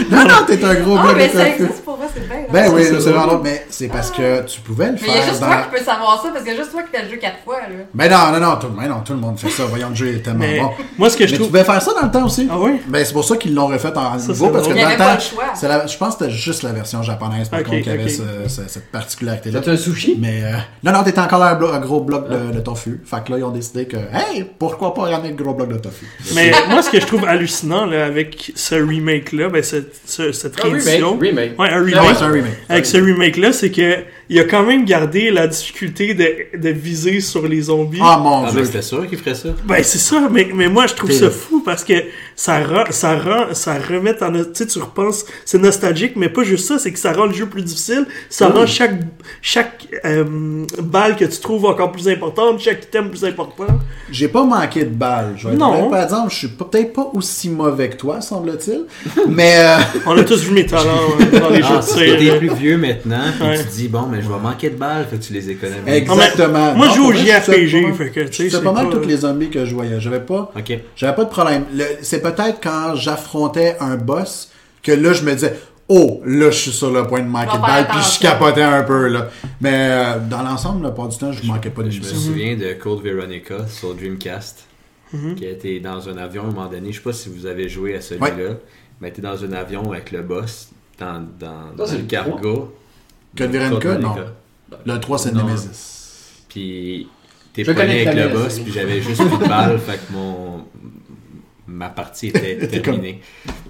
Non, 0.09 0.23
non, 0.23 0.35
t'es 0.47 0.63
un 0.63 0.75
gros 0.75 0.95
Ah, 0.97 1.03
bloc 1.03 1.15
mais 1.17 1.27
de 1.27 1.33
ça 1.33 1.45
tofu. 1.45 1.63
existe 1.63 1.83
pour 1.85 1.97
moi, 1.97 2.07
c'est 2.13 2.27
bien. 2.27 2.37
Ben 2.51 2.71
oui, 2.73 2.81
c'est 2.83 2.99
c'est 3.01 3.09
vraiment 3.11 3.39
mais 3.43 3.65
c'est 3.69 3.87
parce 3.87 4.11
que 4.11 4.45
tu 4.45 4.59
pouvais 4.61 4.87
le 4.87 4.93
Mais 4.93 4.99
il 5.01 5.07
y 5.07 5.09
a 5.09 5.13
faire 5.13 5.27
juste 5.29 5.39
dans... 5.41 5.47
toi 5.47 5.57
qui 5.71 5.77
peux 5.79 5.83
savoir 5.85 6.21
ça, 6.21 6.29
parce 6.33 6.45
que 6.45 6.55
juste 6.55 6.71
toi 6.71 6.81
qui 6.83 6.97
fais 6.97 7.03
le 7.03 7.09
jeu 7.11 7.17
quatre 7.17 7.43
fois, 7.45 7.59
là. 7.61 7.75
Mais 7.93 8.09
non, 8.09 8.31
non, 8.33 8.39
non, 8.39 8.55
tout, 8.57 8.67
mais 8.77 8.87
non, 8.87 9.01
tout 9.05 9.13
le 9.13 9.19
monde 9.19 9.39
fait 9.39 9.49
ça. 9.49 9.65
Voyons, 9.65 9.89
le 9.89 9.95
jeu 9.95 10.07
est 10.15 10.19
tellement 10.19 10.39
Mais 10.39 10.59
bon. 10.59 10.71
moi, 10.97 11.09
ce 11.09 11.17
que 11.17 11.23
Mais 11.23 11.27
je 11.27 11.33
tu 11.33 11.37
trouve. 11.39 11.47
pouvais 11.51 11.63
faire 11.63 11.81
ça 11.81 11.91
dans 11.99 12.05
le 12.05 12.11
temps 12.11 12.25
aussi. 12.25 12.47
Ah 12.51 12.55
oui? 12.59 12.81
Ben, 12.87 13.05
c'est 13.05 13.13
pour 13.13 13.25
ça 13.25 13.37
qu'ils 13.37 13.53
l'ont 13.53 13.67
refait 13.67 13.95
en 13.97 14.17
Ça, 14.19 14.27
nouveau, 14.27 14.45
c'est 14.47 14.51
parce 14.51 14.67
que 14.67 14.73
dans 14.73 14.79
le 14.79 14.85
avait 14.85 14.97
pas 14.97 15.07
temps, 15.09 15.15
le 15.15 15.19
choix. 15.21 15.43
c'est 15.55 15.67
la- 15.67 15.87
je 15.87 15.97
pense 15.97 16.15
que 16.15 16.25
c'était 16.25 16.35
juste 16.35 16.63
la 16.63 16.71
version 16.71 17.01
japonaise, 17.03 17.49
par 17.49 17.63
contre, 17.63 17.81
qui 17.81 17.89
avait 17.89 18.03
ok. 18.03 18.09
ce- 18.09 18.49
ce- 18.49 18.67
cette 18.67 18.91
particularité-là. 18.91 19.61
T'as 19.61 19.71
un 19.71 19.77
sushi? 19.77 20.17
Mais 20.19 20.41
euh, 20.43 20.51
non, 20.83 20.91
non, 20.91 21.03
t'étais 21.03 21.19
encore 21.21 21.43
un, 21.43 21.55
blo- 21.55 21.73
un 21.73 21.79
gros 21.79 22.01
bloc 22.01 22.29
de, 22.29 22.51
de 22.51 22.59
tofu. 22.59 23.01
Fait 23.05 23.23
que 23.23 23.31
là, 23.31 23.37
ils 23.39 23.43
ont 23.43 23.51
décidé 23.51 23.85
que, 23.85 23.97
hey, 23.97 24.45
pourquoi 24.59 24.93
pas 24.93 25.03
ramener 25.03 25.29
le 25.29 25.35
gros 25.43 25.53
bloc 25.53 25.69
de 25.69 25.77
tofu? 25.77 26.05
Mais 26.35 26.51
moi, 26.69 26.81
ce 26.81 26.89
que 26.89 26.99
je 26.99 27.05
trouve 27.05 27.25
hallucinant 27.25 27.85
là, 27.85 28.05
avec 28.05 28.51
ce 28.55 28.75
remake-là, 28.75 29.49
ben, 29.49 29.63
ce- 29.63 29.75
ce- 30.05 30.31
cette 30.31 30.59
Un 30.63 30.69
remake. 31.21 31.59
Ouais, 31.59 31.67
un 31.69 31.71
Ah 31.77 31.81
ouais, 31.81 31.91
remake. 31.91 32.15
c'est 32.17 32.23
un 32.23 32.31
remake. 32.31 32.51
Avec 32.69 32.85
ce 32.85 32.97
remake-là, 32.97 33.53
c'est 33.53 33.71
que 33.71 33.97
il 34.34 34.39
a 34.39 34.45
quand 34.45 34.63
même 34.63 34.86
gardé 34.86 35.29
la 35.29 35.45
difficulté 35.47 36.13
de, 36.13 36.57
de 36.57 36.69
viser 36.69 37.19
sur 37.19 37.45
les 37.47 37.63
zombies. 37.63 37.99
Ah 38.01 38.17
mon 38.17 38.45
Ah, 38.45 38.49
dieu. 38.49 38.59
ben 38.61 38.65
c'était 38.65 38.82
sûr 38.82 39.05
qu'il 39.07 39.17
ferait 39.17 39.36
ça. 39.36 39.49
Ben 39.65 39.84
c'est 39.84 39.97
ça, 39.97 40.27
mais, 40.32 40.47
mais 40.53 40.69
moi 40.69 40.88
je 40.88 40.93
trouve 40.95 41.11
ça 41.11 41.29
fou 41.29 41.61
parce 41.65 41.84
que 41.84 41.93
ça 42.36 42.63
rend, 42.63 42.86
ça 42.91 43.19
rend, 43.19 43.53
ça 43.53 43.75
remet 43.77 44.15
en, 44.23 44.32
tu 44.32 44.39
sais, 44.53 44.65
tu 44.67 44.79
repenses, 44.79 45.25
c'est 45.45 45.59
nostalgique, 45.59 46.13
mais 46.15 46.29
pas 46.29 46.43
juste 46.43 46.65
ça, 46.67 46.79
c'est 46.79 46.91
que 46.93 46.97
ça 46.99 47.11
rend 47.13 47.25
le 47.25 47.34
jeu 47.34 47.45
plus 47.45 47.61
difficile, 47.61 48.05
ça 48.29 48.47
rend 48.47 48.65
chaque, 48.65 48.95
chaque 49.41 49.88
euh, 50.05 50.65
balle 50.82 51.17
que 51.17 51.25
tu 51.25 51.39
trouves 51.39 51.65
encore 51.65 51.91
plus 51.91 52.07
importante, 52.07 52.59
chaque 52.59 52.86
item 52.86 53.09
plus 53.09 53.25
important. 53.25 53.67
J'ai 54.11 54.27
pas 54.29 54.43
manqué 54.45 54.84
de 54.86 54.89
balles. 54.89 55.34
Je 55.38 55.49
Non. 55.49 55.89
par 55.89 56.03
exemple, 56.03 56.32
je 56.32 56.38
suis 56.38 56.47
peut-être 56.47 56.93
pas 56.93 57.09
aussi 57.13 57.49
mauvais 57.49 57.89
que 57.89 57.97
toi, 57.97 58.21
semble-t-il. 58.21 58.86
mais 59.29 59.55
euh, 59.57 59.77
On 60.05 60.17
a 60.17 60.23
tous 60.23 60.41
vu 60.43 60.53
mes 60.53 60.65
talents 60.65 60.82
euh, 61.19 61.39
dans 61.39 61.49
les 61.49 61.61
jeux 61.61 61.67
Ah, 61.69 61.77
de 61.77 61.82
si 61.84 61.93
tir. 61.95 62.17
t'es 62.17 62.38
plus 62.38 62.53
vieux 62.53 62.77
maintenant, 62.77 63.23
puis 63.38 63.47
Ouais. 63.49 63.57
tu 63.57 63.65
te 63.65 63.71
dis, 63.73 63.88
bon, 63.88 64.07
mais 64.09 64.20
je 64.22 64.28
vais 64.32 64.39
manquer 64.39 64.69
de 64.69 64.76
balles, 64.78 65.05
fait 65.09 65.17
que 65.17 65.24
tu 65.24 65.34
les 65.34 65.49
économies. 65.49 65.89
exactement. 65.91 66.74
Moi, 66.76 66.89
je 66.89 66.95
joue 66.95 67.07
au 67.09 67.13
JRPG, 67.13 67.93
fait 67.93 68.09
que, 68.11 68.19
tu 68.28 68.34
sais, 68.34 68.49
c'est 68.49 68.63
pas 68.63 68.72
mal 68.72 68.89
tous 68.89 69.05
les 69.07 69.17
zombies 69.17 69.49
que 69.49 69.65
je 69.65 69.74
voyais. 69.74 69.99
J'avais 69.99 70.19
pas, 70.22 70.51
Ok. 70.55 70.74
j'avais 70.95 71.15
pas 71.15 71.24
de 71.26 71.30
problème. 71.30 71.65
C'est 72.01 72.22
peut-être 72.22 72.59
quand 72.61 72.95
j'affrontais 72.95 73.78
un 73.80 73.95
boss 73.97 74.51
que 74.84 74.91
là, 74.91 75.13
je 75.13 75.24
me 75.24 75.34
disais, 75.34 75.59
oh, 75.89 76.22
là, 76.26 76.49
je 76.51 76.57
suis 76.57 76.72
sur 76.72 76.91
le 76.91 77.05
point 77.05 77.19
de 77.22 77.28
manquer 77.28 77.57
de 77.57 77.61
balles, 77.61 77.88
puis 77.89 77.99
je 78.15 78.19
capotais 78.19 78.61
un 78.63 78.84
peu, 78.84 79.07
là. 79.07 79.30
Mais 79.59 79.72
euh, 79.74 80.19
dans 80.30 80.41
l'ensemble, 80.41 80.84
la 80.84 80.91
part 80.91 81.07
du 81.09 81.17
temps, 81.17 81.32
je 81.32 81.45
manquais 81.45 81.69
pas 81.69 81.84
de 81.84 81.89
Je 81.89 81.99
me 81.99 82.05
souviens 82.05 82.55
de 82.55 82.74
Code 82.74 83.01
Veronica 83.03 83.67
sur 83.67 83.93
Dreamcast, 83.93 84.65
Mhm. 85.13 85.36
qui 85.36 85.45
a 85.45 85.49
été 85.49 85.80
dans 85.82 86.07
un 86.07 86.15
avion 86.17 86.43
à 86.43 86.45
un 86.45 86.51
moment 86.51 86.67
donné. 86.69 86.91
Je 86.93 86.97
sais 86.97 87.03
pas 87.03 87.11
si 87.11 87.28
vous 87.28 87.45
avez 87.45 87.67
joué 87.67 87.95
à 87.95 88.01
celui-là, 88.01 88.55
mais 89.01 89.11
t'es 89.11 89.22
dans 89.22 89.43
un 89.43 89.51
avion 89.51 89.91
avec 89.91 90.11
le 90.13 90.22
boss 90.22 90.69
dans, 90.97 91.22
dans, 91.38 91.76
dans 91.76 91.91
le 91.91 91.97
le 91.97 92.03
cargo. 92.03 92.74
Code 93.36 94.01
non. 94.01 94.15
Le 94.86 94.99
3, 94.99 95.17
c'est. 95.17 95.32
Nemesis. 95.32 96.43
Puis 96.49 97.07
t'es 97.53 97.63
pogné 97.63 98.07
avec 98.07 98.15
le 98.15 98.29
boss, 98.29 98.59
puis 98.59 98.71
j'avais 98.71 99.01
juste 99.01 99.23
plus 99.25 99.38
de 99.38 99.47
balles, 99.47 99.79
fait 99.79 99.97
que 99.97 100.13
mon 100.13 100.65
ma 101.67 101.89
partie 101.89 102.27
était 102.27 102.67
terminée. 102.82 103.21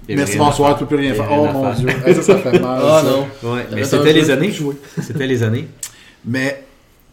Merci, 0.08 0.36
bonsoir, 0.36 0.74
tu 0.74 0.80
peux 0.80 0.96
plus 0.96 0.96
rien 0.96 1.14
faire. 1.14 1.28
Oh 1.30 1.46
mon 1.52 1.72
dieu. 1.72 1.88
Hey, 2.04 2.14
ça, 2.14 2.22
ça 2.22 2.38
fait 2.38 2.58
mal. 2.58 2.80
Ah 2.82 3.02
ça. 3.04 3.10
non. 3.10 3.54
Ouais, 3.54 3.66
mais 3.72 3.84
c'était 3.84 4.12
les 4.12 4.30
années. 4.30 4.52
C'était 5.00 5.26
les 5.26 5.42
années. 5.42 5.68
Mais, 6.24 6.64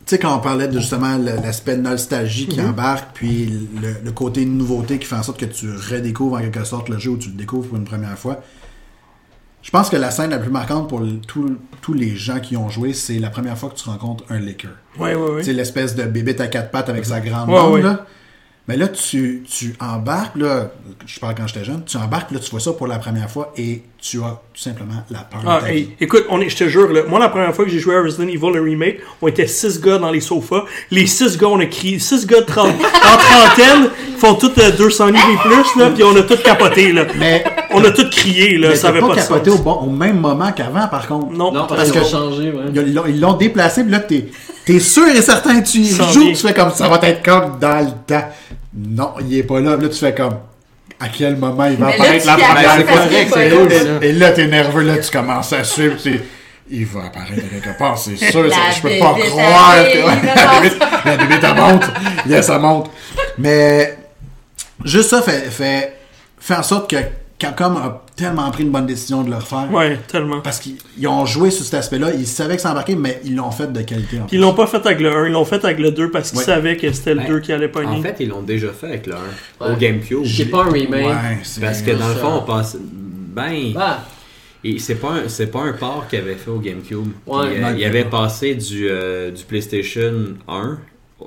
tu 0.05 0.15
sais, 0.15 0.19
quand 0.19 0.35
on 0.35 0.39
parlait 0.39 0.67
de 0.67 0.79
justement 0.79 1.17
l'aspect 1.17 1.77
nostalgie 1.77 2.47
qui 2.47 2.61
embarque, 2.61 3.09
puis 3.13 3.45
le, 3.81 3.95
le 4.03 4.11
côté 4.11 4.45
nouveauté 4.45 4.97
qui 4.97 5.05
fait 5.05 5.15
en 5.15 5.23
sorte 5.23 5.39
que 5.39 5.45
tu 5.45 5.67
redécouvres 5.71 6.37
en 6.37 6.41
quelque 6.41 6.63
sorte 6.63 6.89
le 6.89 6.97
jeu 6.97 7.11
ou 7.11 7.17
tu 7.17 7.29
le 7.29 7.35
découvres 7.35 7.67
pour 7.67 7.77
une 7.77 7.85
première 7.85 8.17
fois, 8.17 8.41
je 9.61 9.71
pense 9.71 9.89
que 9.89 9.97
la 9.97 10.09
scène 10.11 10.29
la 10.31 10.39
plus 10.39 10.51
marquante 10.51 10.87
pour 10.89 10.99
le- 10.99 11.19
tous- 11.27 11.57
les 11.93 12.15
gens 12.15 12.39
qui 12.39 12.55
ont 12.55 12.69
joué, 12.69 12.93
c'est 12.93 13.19
la 13.19 13.29
première 13.29 13.57
fois 13.57 13.69
que 13.69 13.75
tu 13.75 13.89
rencontres 13.89 14.23
un 14.29 14.39
liquor. 14.39 14.71
Sais, 15.43 15.53
l'espèce 15.53 15.95
de 15.95 16.03
bébé 16.03 16.35
à 16.39 16.47
quatre 16.47 16.71
pattes 16.71 16.89
avec 16.89 17.05
sa 17.05 17.19
grande 17.19 17.49
Ouais, 17.73 17.81
là. 17.81 18.05
Mais 18.69 18.77
là, 18.77 18.87
tu, 18.87 19.43
tu 19.49 19.73
embarques, 19.79 20.35
là, 20.35 20.69
je 21.07 21.19
parle 21.19 21.33
quand 21.33 21.47
j'étais 21.47 21.65
jeune, 21.65 21.81
tu 21.87 21.97
embarques, 21.97 22.29
là, 22.29 22.37
tu 22.37 22.51
vois 22.51 22.59
ça 22.59 22.71
pour 22.71 22.85
la 22.85 22.99
première 22.99 23.27
fois 23.27 23.51
et 23.57 23.81
tu 23.99 24.19
as 24.19 24.39
tout 24.53 24.61
simplement 24.61 25.03
la 25.09 25.21
peur. 25.21 25.39
Ah, 25.47 25.55
de 25.57 25.61
ta 25.65 25.73
hey, 25.73 25.83
vie. 25.85 25.89
écoute, 25.99 26.25
on 26.29 26.39
est, 26.39 26.49
je 26.49 26.55
te 26.57 26.69
jure, 26.69 26.93
là, 26.93 27.01
moi, 27.07 27.17
la 27.19 27.29
première 27.29 27.51
fois 27.55 27.65
que 27.65 27.71
j'ai 27.71 27.79
joué 27.79 27.95
à 27.95 28.03
Resident 28.03 28.27
Evil, 28.27 28.51
le 28.53 28.61
remake, 28.61 28.99
on 29.23 29.27
était 29.27 29.47
six 29.47 29.81
gars 29.81 29.97
dans 29.97 30.11
les 30.11 30.19
sofas. 30.19 30.65
Les 30.91 31.07
six 31.07 31.35
gars, 31.35 31.47
on 31.47 31.59
a 31.59 31.65
crié, 31.65 31.97
six 31.97 32.27
gars 32.27 32.41
de 32.41 32.45
30, 32.45 32.67
en 32.83 33.17
trentaine, 33.17 33.89
font 34.19 34.35
tous 34.35 34.51
euh, 34.59 34.69
200 34.77 35.07
livres 35.07 35.29
et 35.33 35.47
plus, 35.49 35.81
là, 35.81 35.89
puis 35.89 36.03
on 36.03 36.15
a 36.15 36.21
tous 36.21 36.37
capoté, 36.43 36.91
là. 36.91 37.05
Mais, 37.17 37.43
On 37.71 37.83
a 37.83 37.89
tous 37.89 38.09
crié, 38.11 38.57
là, 38.59 38.69
mais 38.69 38.75
ça 38.75 38.89
avait 38.89 38.99
pas 38.99 39.07
pas 39.09 39.15
de 39.15 39.19
capoté 39.21 39.49
sens. 39.49 39.59
au, 39.59 39.63
bon, 39.63 39.73
au 39.73 39.89
même 39.89 40.19
moment 40.19 40.51
qu'avant, 40.51 40.87
par 40.87 41.07
contre. 41.07 41.31
Non, 41.31 41.51
Non, 41.51 41.65
Parce 41.65 41.75
parce 41.75 41.91
qu'ils 41.91 42.01
que- 42.01 42.07
changé, 42.07 42.51
ouais. 42.51 42.63
Ils 42.73 42.93
l'ont- 42.93 43.05
Ils 43.07 43.19
l'ont 43.19 43.33
déplacé, 43.33 43.81
puis 43.83 43.91
là, 43.91 43.99
t'es 43.99 44.27
es 44.67 44.79
sûr 44.79 45.07
et 45.07 45.21
certain 45.23 45.61
que 45.61 45.67
tu 45.67 45.79
y 45.79 45.87
Ça 45.87 46.03
joues, 46.11 46.27
tu 46.29 46.35
fais 46.35 46.53
comme 46.53 46.69
ça 46.71 46.87
va 46.87 46.99
être 47.01 47.23
comme 47.25 47.57
dans 47.59 47.79
le 47.83 47.91
temps. 48.05 48.23
Non, 48.73 49.13
il 49.21 49.37
est 49.37 49.43
pas 49.43 49.59
là. 49.59 49.75
Là, 49.77 49.89
tu 49.89 49.97
fais 49.97 50.13
comme 50.13 50.35
à 50.99 51.07
quel 51.09 51.37
moment 51.37 51.65
il 51.65 51.77
va 51.77 51.87
Mais 51.87 51.97
là, 51.97 52.03
apparaître? 52.03 52.21
tu 52.21 52.27
la 52.27 52.37
première 52.37 52.87
fois. 52.87 53.07
c'est 53.33 53.49
là. 53.49 53.55
cool, 53.55 54.03
Et, 54.03 54.07
et 54.09 54.13
là, 54.13 54.31
t'es 54.31 54.47
nerveux, 54.47 54.81
là, 54.83 54.97
tu 54.97 55.09
commences 55.11 55.53
à 55.53 55.63
suivre, 55.63 55.95
tu 56.01 56.19
il 56.71 56.85
va 56.85 57.05
apparaître 57.05 57.49
quelque 57.49 57.77
part, 57.79 57.97
c'est 57.97 58.15
sûr, 58.15 58.43
La 58.43 58.49
ça, 58.53 58.61
je 58.75 58.81
peux 58.81 58.99
pas 58.99 59.15
croire 59.19 59.75
que 59.91 61.07
la 61.07 61.17
bébête, 61.17 61.43
elle 61.43 61.55
monte. 61.55 61.83
Yes, 62.27 62.45
ça 62.45 62.59
monte. 62.59 62.91
Mais, 63.39 63.97
juste 64.85 65.09
ça 65.09 65.23
fait, 65.23 65.49
fait, 65.49 65.97
fait 66.39 66.53
en 66.55 66.61
sorte 66.63 66.87
que 66.89 66.97
Capcom 67.39 67.77
a 67.77 68.03
tellement 68.17 68.51
pris 68.51 68.63
une 68.63 68.69
bonne 68.69 68.85
décision 68.85 69.23
de 69.23 69.29
le 69.29 69.37
refaire. 69.37 69.71
Ouais, 69.71 69.97
tellement. 70.07 70.41
Parce 70.41 70.59
qu'ils 70.59 70.75
ils 70.97 71.07
ont 71.07 71.25
joué 71.25 71.49
sur 71.51 71.63
cet 71.63 71.75
aspect-là, 71.75 72.11
ils 72.13 72.27
savaient 72.27 72.57
que 72.57 72.61
ça 72.61 72.71
embarquait, 72.71 72.95
mais 72.95 73.21
ils 73.23 73.35
l'ont 73.35 73.49
fait 73.51 73.71
de 73.71 73.81
qualité. 73.81 74.19
En 74.19 74.25
Puis 74.25 74.35
ils 74.35 74.41
l'ont 74.41 74.53
pas 74.53 74.67
fait 74.67 74.85
avec 74.85 74.99
le 74.99 75.09
1, 75.09 75.27
ils 75.27 75.31
l'ont 75.31 75.45
fait 75.45 75.63
avec 75.63 75.79
le 75.79 75.91
2 75.91 76.11
parce 76.11 76.31
qu'ils 76.31 76.39
Ouais. 76.39 76.45
savaient 76.45 76.75
que 76.75 76.91
c'était 76.91 77.13
le 77.13 77.21
Ouais. 77.21 77.27
2 77.27 77.39
qui 77.39 77.53
allait 77.53 77.69
pas 77.69 77.83
En 77.85 78.01
fait, 78.01 78.17
ils 78.19 78.27
l'ont 78.27 78.41
déjà 78.41 78.69
fait 78.73 78.87
avec 78.87 79.07
le 79.07 79.13
1 79.13 79.17
Ouais. 79.67 79.73
au 79.73 79.77
GameCube. 79.77 80.25
C'est 80.25 80.45
pas 80.45 80.65
un 80.65 80.69
remake. 80.71 81.05
Ouais, 81.07 81.39
c'est- 81.43 81.61
Parce 81.61 81.81
que 81.81 81.91
dans 81.91 82.09
le 82.09 82.15
fond, 82.15 82.41
on 82.41 82.45
passe. 82.45 82.77
Ben. 82.79 83.73
Ah, 83.79 84.03
Et 84.61 84.77
c'est 84.77 84.95
pas 84.95 85.11
un, 85.11 85.29
c'est 85.29 85.47
pas 85.47 85.61
un 85.61 85.71
port 85.71 86.05
qu'il 86.09 86.19
avait 86.19 86.35
fait 86.35 86.51
au 86.51 86.59
GameCube. 86.59 87.07
Ouais. 87.25 87.45
il, 87.55 87.57
euh, 87.57 87.61
Non, 87.61 87.75
il 87.77 87.85
avait 87.85 88.03
passé 88.03 88.55
du, 88.55 88.89
euh, 88.89 89.31
du 89.31 89.43
PlayStation 89.45 90.11
1 90.49 90.77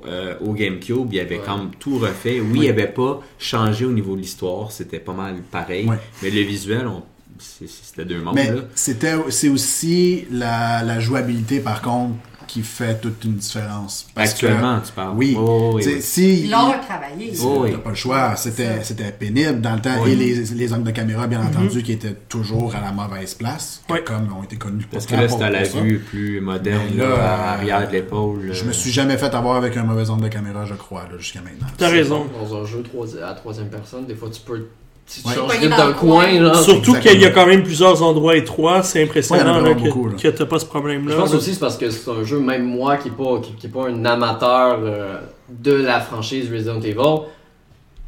euh, 0.06 0.34
au 0.40 0.52
GameCube, 0.52 1.08
il 1.12 1.20
avait 1.20 1.38
Ouais. 1.38 1.42
comme 1.44 1.70
tout 1.78 1.98
refait. 1.98 2.40
Oui, 2.40 2.60
il 2.64 2.68
avait 2.70 2.86
pas 2.88 3.20
changé 3.38 3.84
au 3.84 3.92
niveau 3.92 4.14
de 4.16 4.20
l'histoire, 4.20 4.72
c'était 4.72 4.98
pas 5.00 5.12
mal 5.12 5.36
pareil. 5.50 5.86
Ouais. 5.86 5.96
Mais 6.22 6.30
le 6.30 6.40
visuel, 6.42 6.86
on- 6.86 7.02
c'était 7.38 8.04
deux 8.04 8.20
mondes 8.20 8.34
Mais 8.36 8.50
c'était, 8.74 9.14
c'est 9.30 9.48
aussi 9.48 10.26
la, 10.30 10.82
la 10.84 11.00
jouabilité, 11.00 11.60
par 11.60 11.82
contre, 11.82 12.14
qui 12.52 12.62
fait 12.62 13.00
toute 13.00 13.24
une 13.24 13.36
différence. 13.36 14.06
Parce 14.14 14.34
que- 14.34 14.44
Actuellement, 14.46 14.78
tu 14.84 14.92
parles. 14.92 15.14
oui. 15.16 15.34
Oh, 15.38 15.72
oui. 15.74 16.02
Si, 16.02 16.40
Ils 16.42 16.50
l'ont 16.50 16.70
retravaillé. 16.72 17.34
c'est- 17.34 17.44
Oh, 17.46 17.60
oui. 17.62 17.72
t'as 17.72 17.78
pas 17.78 17.88
le 17.90 17.96
choix. 17.96 18.36
C'était, 18.36 18.84
c'était 18.84 19.10
pénible 19.10 19.62
dans 19.62 19.74
le 19.74 19.80
temps. 19.80 20.02
Oui. 20.02 20.10
Et 20.12 20.16
les, 20.16 20.34
les 20.54 20.72
angles 20.74 20.84
de 20.84 20.90
caméra, 20.90 21.26
bien 21.26 21.42
entendu, 21.42 21.82
qui 21.82 21.92
étaient 21.92 22.14
toujours 22.28 22.74
à 22.74 22.80
la 22.82 22.92
mauvaise 22.92 23.32
place. 23.34 23.82
Comme 24.04 24.30
ont 24.38 24.42
été 24.42 24.56
connus 24.56 24.86
Parce 24.90 25.06
pour 25.06 25.16
que 25.16 25.22
là, 25.22 25.28
c'était 25.30 25.44
à 25.44 25.50
la 25.50 25.62
vue 25.62 25.98
plus 25.98 26.40
moderne, 26.42 26.94
là, 26.96 27.04
à 27.04 27.08
euh, 27.08 27.56
l'arrière 27.56 27.88
de 27.88 27.92
l'épaule. 27.92 28.50
Je 28.52 28.64
euh, 28.64 28.66
me 28.66 28.72
suis 28.72 28.92
jamais 28.92 29.16
fait 29.16 29.34
avoir 29.34 29.56
avec 29.56 29.74
un 29.78 29.84
mauvais 29.84 30.10
angle 30.10 30.24
de 30.24 30.28
caméra, 30.28 30.66
je 30.66 30.74
crois, 30.74 31.04
là, 31.10 31.16
jusqu'à 31.16 31.40
maintenant. 31.40 31.68
T'as 31.78 31.88
raison. 31.88 32.26
Dans 32.38 32.54
un 32.56 32.66
jeu 32.66 32.82
à 33.26 33.32
troisième 33.32 33.68
personne, 33.68 34.04
des 34.04 34.14
fois 34.14 34.28
tu 34.30 34.42
peux 34.42 34.66
tu 35.06 35.28
Ouais. 35.28 35.34
changes 35.34 35.68
dans 35.68 35.86
le 35.88 35.92
coin, 35.94 36.24
coin. 36.24 36.40
là. 36.40 36.54
Surtout 36.54 36.94
qu'il 36.94 37.20
y 37.20 37.24
a 37.24 37.30
quand 37.30 37.46
même 37.46 37.62
plusieurs 37.62 38.02
endroits 38.02 38.36
étroits, 38.36 38.82
c'est 38.82 39.00
Ouais, 39.00 39.04
impressionnant 39.04 39.56
a 39.56 39.60
là, 39.60 39.74
que, 39.74 39.80
beaucoup, 39.80 40.08
que 40.10 40.28
t'as 40.28 40.46
pas 40.46 40.58
ce 40.58 40.64
problème-là. 40.66 41.12
Je 41.14 41.20
pense 41.20 41.30
là. 41.32 41.36
aussi 41.38 41.54
c'est 41.54 41.60
parce 41.60 41.76
que 41.76 41.90
c'est 41.90 42.10
un 42.10 42.24
jeu, 42.24 42.38
même 42.38 42.64
moi 42.64 42.96
qui 42.96 43.10
n'est 43.10 43.16
pas, 43.16 43.40
qui, 43.40 43.52
qui 43.54 43.66
est 43.66 43.70
pas 43.70 43.88
un 43.88 44.04
amateur 44.04 44.78
euh, 44.82 45.18
de 45.50 45.72
la 45.72 46.00
franchise 46.00 46.50
Resident 46.50 46.80
Evil, 46.80 47.26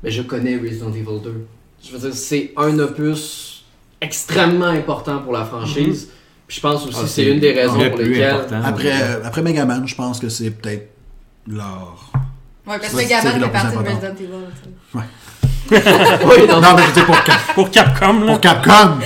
mais 0.03 0.11
je 0.11 0.23
connais 0.23 0.57
Resident 0.57 0.91
Evil 0.91 1.21
2. 1.23 1.47
Je 1.85 1.93
veux 1.93 1.99
dire, 1.99 2.15
c'est 2.15 2.53
un 2.57 2.79
opus 2.79 3.65
extrêmement 4.01 4.67
important 4.67 5.19
pour 5.19 5.33
la 5.33 5.45
franchise. 5.45 6.09
Puis 6.47 6.57
je 6.57 6.61
pense 6.61 6.87
aussi 6.87 6.97
Ah, 6.99 7.03
que 7.03 7.09
c'est 7.09 7.25
une 7.25 7.41
des 7.41 7.53
raisons 7.53 7.91
pour 7.91 7.99
lesquelles. 7.99 8.37
Après, 8.65 8.93
euh, 8.93 9.21
après 9.25 9.43
Megaman, 9.43 9.87
je 9.87 9.95
pense 9.95 10.21
que 10.21 10.29
c'est 10.29 10.51
peut-être 10.51 10.91
leur. 11.47 12.11
Ouais, 12.67 12.79
parce 12.79 12.81
que 12.81 12.87
c'est 12.89 12.97
Megaman 12.97 13.25
le 13.25 13.31
fait 13.33 13.39
plus 13.41 13.51
partie 13.51 13.67
de 13.67 13.79
important. 13.81 13.91
Resident 13.97 14.15
Evil. 14.15 14.47
tu 14.93 14.99
sais. 14.99 15.05
oui, 15.71 16.47
non, 16.49 16.61
Non, 16.61 16.69
mais 16.77 16.83
je 16.89 17.01
dis 17.01 17.07
pour, 17.07 17.23
Cap- 17.25 17.55
Pour 17.55 17.71
Capcom, 17.71 18.21
là. 18.21 18.27
pour 18.33 18.41
Capcom. 18.41 18.99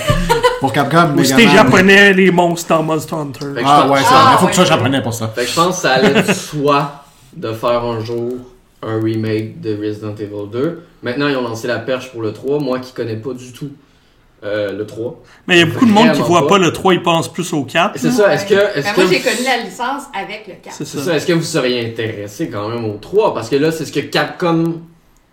Pour 0.61 0.73
Capcom, 0.73 1.15
Ou 1.17 1.23
c'était 1.25 1.47
Megaman. 1.47 1.57
japonais, 1.67 2.13
les 2.15 2.31
monstres 2.31 2.69
dans 2.75 2.83
Monster 2.83 3.15
Hunter. 3.15 3.47
Ah 3.65 3.87
ouais, 3.89 3.99
c'est 3.99 4.05
vrai. 4.05 4.15
Ah, 4.15 4.31
Il 4.35 4.39
faut 4.41 4.47
que 4.47 4.51
tu 4.51 4.57
sois 4.57 4.65
japonais 4.65 5.03
pour 5.03 5.15
ça. 5.15 5.29
Fait 5.29 5.43
que 5.45 5.51
je 5.51 5.55
pense 5.55 5.77
que 5.77 5.83
ça 5.83 5.93
allait 5.93 6.23
de 6.23 6.33
soi 6.33 7.05
de 7.37 7.53
faire 7.53 7.85
un 7.85 8.01
jour 8.05 8.33
un 8.83 9.01
remake 9.01 9.61
de 9.61 9.77
Resident 9.81 10.15
Evil 10.19 10.49
2. 10.53 10.83
Maintenant, 11.03 11.29
ils 11.29 11.37
ont 11.37 11.43
lancé 11.43 11.69
la 11.69 11.79
perche 11.79 12.11
pour 12.11 12.23
le 12.23 12.33
3. 12.33 12.59
Moi 12.59 12.81
qui 12.81 12.93
connais 12.93 13.17
pas 13.17 13.33
du 13.35 13.53
tout 13.53 13.71
euh, 14.45 14.73
le 14.73 14.85
3. 14.87 15.21
Mais 15.47 15.57
il 15.57 15.59
y 15.61 15.63
a 15.63 15.67
beaucoup 15.67 15.87
de 15.87 15.91
monde 15.93 16.13
qui 16.13 16.21
voit 16.23 16.43
pas. 16.49 16.55
pas 16.55 16.59
le 16.59 16.73
3, 16.73 16.95
ils 16.95 17.03
pensent 17.03 17.33
plus 17.33 17.53
au 17.53 17.63
4. 17.65 17.93
C'est 17.97 18.11
ça, 18.11 18.33
est-ce 18.35 18.47
que. 18.47 18.55
Est-ce 18.55 18.85
Ben, 18.87 18.95
que 18.95 19.01
moi, 19.01 19.11
j'ai 19.11 19.21
connu 19.21 19.45
la 19.45 19.65
licence 19.65 20.03
avec 20.13 20.45
le 20.49 20.55
4. 20.63 20.75
C'est 20.77 20.85
C'est 20.85 20.99
ça. 20.99 21.05
ça, 21.05 21.15
est-ce 21.17 21.27
que 21.27 21.33
vous 21.35 21.43
seriez 21.43 21.87
intéressé 21.87 22.49
quand 22.51 22.69
même 22.69 22.85
au 22.85 22.97
3 23.01 23.33
Parce 23.35 23.49
que 23.49 23.57
là, 23.57 23.71
c'est 23.73 23.85
ce 23.85 23.93
que 23.93 24.01
Capcom 24.01 24.75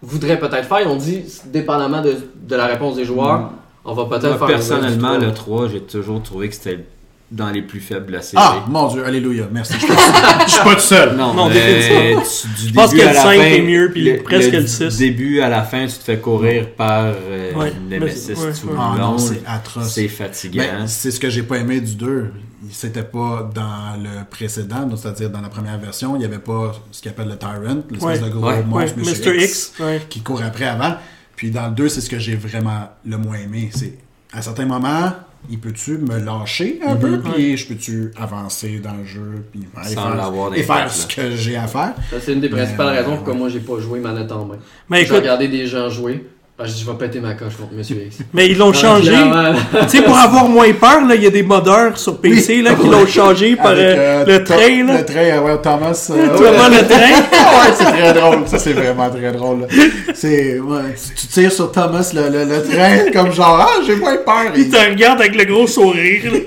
voudrait 0.01 0.39
peut-être 0.39 0.67
faire. 0.67 0.91
Ont 0.91 0.95
dit, 0.97 1.23
dépendamment 1.45 2.01
de, 2.01 2.15
de 2.35 2.55
la 2.55 2.65
réponse 2.65 2.95
des 2.95 3.05
joueurs, 3.05 3.51
on 3.83 3.93
va 3.93 4.05
peut-être 4.05 4.37
faire 4.37 4.47
personnellement, 4.47 5.13
le 5.13 5.19
remake 5.19 5.35
3, 5.35 5.67
j'ai 5.69 5.81
toujours 5.81 6.21
trouvé 6.23 6.49
que 6.49 6.55
c'était 6.55 6.85
dans 7.31 7.49
les 7.49 7.61
plus 7.63 7.79
faibles 7.79 8.05
de 8.07 8.11
la 8.13 8.21
série. 8.21 8.43
Ah, 8.45 8.65
mon 8.69 8.87
dieu, 8.87 9.03
alléluia, 9.05 9.47
merci. 9.51 9.73
Je 9.73 9.79
suis 9.79 9.87
pas- 9.87 10.45
je 10.45 10.51
suis 10.51 10.63
pas 10.63 10.75
tout 10.75 10.79
seul. 10.79 11.15
Non, 11.15 11.33
Non, 11.33 11.47
tu- 11.49 11.53
du 11.53 11.59
Je 11.59 12.73
pense 12.73 12.91
début 12.91 13.01
que 13.01 13.07
à 13.07 13.09
le 13.09 13.15
la 13.15 13.21
5 13.23 13.37
fin, 13.37 13.43
est 13.43 13.61
mieux, 13.61 13.89
puis 13.91 14.13
presque 14.23 14.51
le 14.51 14.67
6. 14.67 14.97
début 14.97 15.41
à 15.41 15.49
la 15.49 15.63
fin, 15.63 15.87
tu 15.87 15.93
te 15.97 16.03
fais 16.03 16.17
courir 16.19 16.69
par 16.75 17.03
euh, 17.05 17.53
Ouais, 17.55 17.73
Nemesis 17.89 18.29
ouais, 18.29 18.35
tout 18.53 18.67
ouais. 18.67 18.73
le 18.73 18.79
Ah 18.79 18.95
long. 18.97 19.11
non, 19.13 19.17
c'est 19.17 19.41
atroce. 19.47 19.89
C'est 19.89 20.07
fatigant. 20.07 20.63
Mais 20.79 20.87
c'est 20.87 21.11
ce 21.11 21.19
que 21.19 21.29
j'ai 21.29 21.43
pas 21.43 21.57
aimé 21.57 21.81
du 21.81 21.95
2. 21.95 22.31
C'était 22.71 23.03
pas 23.03 23.49
dans 23.53 24.01
le 24.01 24.23
précédent, 24.29 24.83
donc 24.87 24.97
c'est-à-dire 24.99 25.29
dans 25.29 25.41
la 25.41 25.49
première 25.49 25.77
version, 25.77 26.15
il 26.15 26.21
y 26.21 26.25
avait 26.25 26.39
pas 26.39 26.73
ce 26.91 27.01
qu'on 27.01 27.09
appelle 27.09 27.27
le 27.27 27.37
Tyrant, 27.37 27.83
l'espèce 27.91 28.01
Ouais. 28.01 28.19
de 28.19 28.29
gros 28.33 28.51
monstre, 28.67 28.97
Mr. 28.97 29.43
X. 29.43 29.73
ouais. 29.79 30.01
qui 30.09 30.21
court 30.21 30.41
après 30.43 30.65
avant. 30.65 30.95
Puis 31.35 31.51
dans 31.51 31.67
le 31.67 31.73
2, 31.75 31.89
c'est 31.89 32.01
ce 32.01 32.09
que 32.09 32.17
j'ai 32.17 32.35
vraiment 32.35 32.89
le 33.05 33.17
moins 33.17 33.37
aimé. 33.37 33.69
C'est 33.73 33.97
à 34.33 34.41
certains 34.41 34.65
moments, 34.65 35.11
il 35.49 35.59
peut-tu 35.59 35.97
me 35.97 36.19
lâcher 36.19 36.79
un 36.85 36.95
peu, 36.95 37.19
puis 37.19 37.57
je 37.57 37.67
peux-tu 37.67 38.11
avancer 38.17 38.79
dans 38.79 38.93
le 38.93 39.05
jeu, 39.05 39.45
puis 39.51 39.61
aller 39.75 39.95
faire, 39.95 40.51
et 40.55 40.63
faire 40.63 40.91
ce 40.91 41.07
que 41.07 41.35
j'ai 41.35 41.55
à 41.55 41.67
faire? 41.67 41.93
Ça, 42.09 42.19
c'est 42.19 42.33
une 42.33 42.41
des 42.41 42.49
principales 42.49 42.87
euh, 42.87 42.99
raisons 42.99 43.15
pourquoi 43.15 43.33
ouais. 43.33 43.39
moi 43.39 43.49
j'ai 43.49 43.59
pas 43.59 43.79
joué 43.79 43.99
manette 43.99 44.31
en 44.31 44.45
main. 44.45 44.57
Mais 44.89 44.99
J'ai 44.99 45.05
écoute, 45.05 45.17
regardé 45.17 45.47
des 45.47 45.67
gens 45.67 45.89
jouer. 45.89 46.27
Ah, 46.57 46.63
je 46.65 46.71
dis, 46.71 46.83
je 46.85 46.89
vais 46.89 46.97
péter 46.97 47.19
ma 47.19 47.33
coche 47.33 47.57
contre 47.59 47.73
Monsieur 47.73 47.97
X. 48.07 48.19
mais 48.33 48.47
ils 48.47 48.57
l'ont 48.57 48.71
changé. 48.71 49.09
Clairement. 49.11 49.53
tu 49.81 49.89
sais, 49.89 50.01
pour 50.01 50.17
avoir 50.17 50.47
moins 50.47 50.71
peur, 50.71 51.05
là, 51.05 51.13
il 51.15 51.23
y 51.23 51.27
a 51.27 51.29
des 51.29 51.43
modeurs 51.43 51.97
sur 51.97 52.17
PC 52.21 52.61
là, 52.61 52.75
qui 52.75 52.87
l'ont 52.87 53.05
changé 53.05 53.57
par 53.57 53.71
Avec, 53.71 53.83
euh, 53.83 54.23
euh, 54.23 54.25
le 54.25 54.43
train. 54.45 54.83
Là. 54.85 54.97
Le 54.99 55.05
train, 55.05 55.19
euh, 55.19 55.41
ouais, 55.41 55.57
Thomas. 55.61 56.07
euh, 56.11 56.25
Vraiment 56.33 56.69
le 56.69 56.87
train. 56.87 57.11
ouais, 57.11 57.73
c'est 57.77 57.83
très 57.83 58.13
drôle. 58.13 58.47
Ça, 58.47 58.57
c'est 58.57 58.71
vraiment 58.71 59.09
très 59.09 59.33
drôle. 59.33 59.67
C'est, 60.13 60.57
ouais, 60.61 60.95
tu 61.19 61.27
tires 61.27 61.51
sur 61.51 61.73
Thomas, 61.73 62.09
le, 62.15 62.29
le, 62.29 62.45
le 62.45 62.63
train, 62.63 63.11
comme 63.11 63.33
genre, 63.33 63.59
ah, 63.59 63.81
j'ai 63.85 63.97
moins 63.97 64.15
peur. 64.15 64.53
Il 64.55 64.69
te 64.69 64.77
regarde 64.77 65.19
avec 65.19 65.35
le 65.35 65.43
gros 65.43 65.67
sourire. 65.67 66.31
mais 66.31 66.41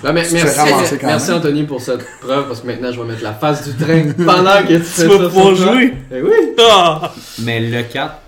te 0.00 0.06
merci, 0.12 0.38
fais 0.38 0.98
merci. 1.02 1.32
Anthony 1.32 1.64
pour 1.64 1.82
cette 1.82 2.06
preuve 2.22 2.46
parce 2.46 2.62
que 2.62 2.66
maintenant 2.68 2.90
je 2.90 2.98
vais 3.02 3.06
mettre 3.08 3.22
la 3.22 3.34
face 3.34 3.68
du 3.68 3.74
train 3.74 4.02
pendant 4.24 4.62
que 4.66 4.74
tu 4.74 4.80
fais 4.82 5.02
Tu 5.04 5.10
ça. 5.10 5.18
vas 5.18 5.28
pouvoir 5.28 5.54
jouer. 5.54 5.92
Eh 6.10 6.22
oui! 6.22 6.54
Ah. 6.58 7.12
Mais 7.42 7.60
le 7.60 7.82
4 7.82 7.92
ça 7.92 8.25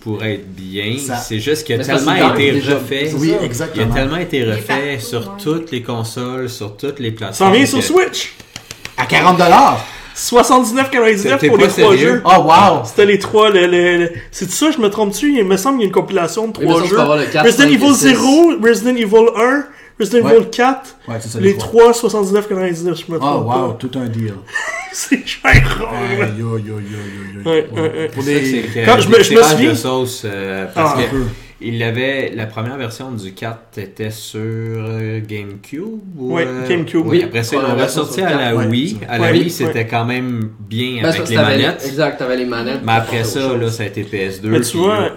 pourrait 0.00 0.34
être 0.34 0.48
bien. 0.54 0.96
Ça- 0.98 1.16
C'est 1.16 1.38
juste 1.38 1.64
qu'il 1.66 1.80
a 1.80 1.84
tellement 1.84 2.14
été 2.34 2.52
déjà. 2.52 2.74
refait. 2.74 3.10
Oui, 3.16 3.34
ça. 3.52 3.66
Il 3.74 3.82
a 3.82 3.86
tellement 3.86 4.16
été 4.16 4.44
refait 4.44 4.98
sur 4.98 5.36
toutes 5.36 5.70
les 5.70 5.82
consoles, 5.82 6.48
sur 6.48 6.76
toutes 6.76 6.98
les 7.00 7.10
Ça 7.10 7.16
plateformes. 7.16 7.54
vient 7.54 7.66
sur 7.66 7.82
Switch. 7.82 8.32
À 8.96 9.06
40 9.06 9.38
dollars. 9.38 9.84
79,99 10.14 11.38
T'es 11.38 11.48
pour 11.48 11.56
les 11.56 11.68
trois 11.68 11.96
jeux. 11.96 12.22
Oh, 12.24 12.42
wow. 12.42 12.82
C'était 12.84 13.06
les 13.06 13.18
trois. 13.18 13.50
Le, 13.50 13.66
le, 13.66 13.96
le- 13.98 14.10
C'est 14.30 14.50
ça, 14.50 14.70
je 14.70 14.78
me 14.78 14.88
trompe 14.90 15.10
dessus. 15.10 15.34
Il 15.38 15.44
me 15.44 15.56
semble 15.56 15.76
qu'il 15.78 15.82
y 15.82 15.84
a 15.84 15.88
une 15.88 15.92
compilation 15.94 16.48
de 16.48 16.52
trois 16.52 16.80
ça, 16.82 16.86
jeux. 16.88 16.94
peux 16.96 17.00
avoir 17.00 17.16
le 17.18 17.24
4, 17.24 17.44
Resident 17.46 17.64
5 17.64 17.70
et 17.70 17.74
Evil 17.74 17.94
6. 17.94 18.00
0, 18.00 18.52
Resident 18.62 18.96
Evil 18.96 19.26
1, 19.36 19.64
Resident 20.00 20.24
Ouais. 20.26 20.36
Evil 20.36 20.50
4. 20.50 20.96
Ouais, 21.08 21.14
c'est 21.20 21.28
ça. 21.28 21.38
Les 21.40 21.56
trois. 21.56 21.92
trois, 21.92 22.10
79,99, 22.10 22.96
je 23.06 23.12
me 23.12 23.16
Oh, 23.16 23.20
trompe 23.20 23.46
wow, 23.46 23.68
pas. 23.72 23.76
tout 23.78 23.90
un 23.98 24.06
deal. 24.08 24.34
C'est 24.92 25.24
cher. 25.24 25.52
Ouais, 27.44 27.64
ouais. 27.72 28.08
Pour 28.12 28.24
des... 28.24 28.62
que 28.62 28.84
Quand 28.84 28.98
je 29.00 29.08
me- 29.08 29.14
je 29.14 29.18
me 29.18 29.36
tirages 29.36 29.50
souviens- 29.52 29.70
de 29.70 29.74
sauce 29.74 30.22
euh, 30.24 30.66
parce 30.74 30.94
Ah. 30.98 31.02
que 31.02 31.16
il 31.62 31.82
avait 31.82 32.32
la 32.34 32.46
première 32.46 32.76
version 32.76 33.12
du 33.12 33.32
4 33.34 33.78
était 33.78 34.10
sur 34.10 34.40
euh, 34.40 35.20
GameCube 35.26 36.00
ou, 36.18 36.34
Ouais, 36.34 36.44
euh, 36.46 36.66
GameCube. 36.68 37.02
Oui, 37.06 37.22
après 37.22 37.42
ça 37.44 37.56
ils 37.56 37.62
Ouais, 37.62 37.68
l'ont 37.76 37.82
ressorti 37.82 38.20
à 38.22 38.34
la. 38.52 38.56
Wii. 38.56 38.98
À 39.08 39.18
la. 39.18 39.30
Wii, 39.30 39.42
Ouais. 39.44 39.48
c'était 39.48 39.86
quand 39.86 40.04
même 40.06 40.50
bien 40.58 41.02
Ben, 41.02 41.08
avec 41.10 41.26
ça, 41.26 41.30
les 41.30 41.36
manettes. 41.36 41.84
Exact, 41.86 42.16
t'avais 42.18 42.36
les 42.38 42.46
manettes. 42.46 42.80
Mais 42.84 42.92
après 42.92 43.24
ça, 43.24 43.56
là, 43.56 43.70
ça 43.70 43.82
a 43.82 43.86
été 43.86 44.02
PS2. 44.02 44.48
Mais 44.48 44.60
tu 44.62 44.78
vois, 44.78 45.10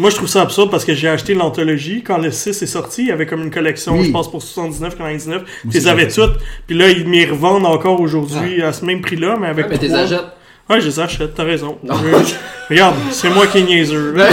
moi 0.00 0.10
je 0.10 0.16
trouve 0.16 0.28
ça 0.28 0.42
absurde 0.42 0.70
parce 0.70 0.84
que 0.84 0.94
j'ai 0.94 1.08
acheté 1.08 1.34
l'anthologie 1.34 2.02
quand 2.02 2.18
le 2.18 2.30
6 2.30 2.62
est 2.62 2.66
sorti. 2.66 3.02
Il 3.02 3.08
y 3.08 3.12
avait 3.12 3.26
comme 3.26 3.42
une 3.42 3.50
collection, 3.50 3.96
Oui. 3.98 4.06
je 4.06 4.10
pense, 4.10 4.30
pour 4.30 4.42
79,99. 4.42 5.40
Tu 5.62 5.68
les 5.78 5.86
avais 5.88 6.08
fait 6.08 6.20
toutes. 6.22 6.38
Puis 6.66 6.76
là, 6.76 6.88
ils 6.90 7.06
m'y 7.06 7.24
revendent 7.26 7.66
encore 7.66 8.00
aujourd'hui 8.00 8.62
à 8.62 8.72
ce 8.72 8.84
même 8.84 9.00
prix-là, 9.00 9.36
mais 9.40 9.48
avec 9.48 9.66
Ouais, 9.66 9.72
mais 9.72 9.78
t'es 9.78 9.86
trois. 9.88 10.00
achètes. 10.00 10.24
Ouais, 10.68 10.80
je 10.80 10.86
les 10.86 11.00
achète, 11.00 11.34
t'as 11.34 11.44
raison. 11.44 11.78
Je- 11.84 12.34
Regarde, 12.70 12.94
c'est 13.10 13.30
moi 13.30 13.46
qui 13.48 13.58
est 13.58 13.62
niaiseux. 13.62 14.14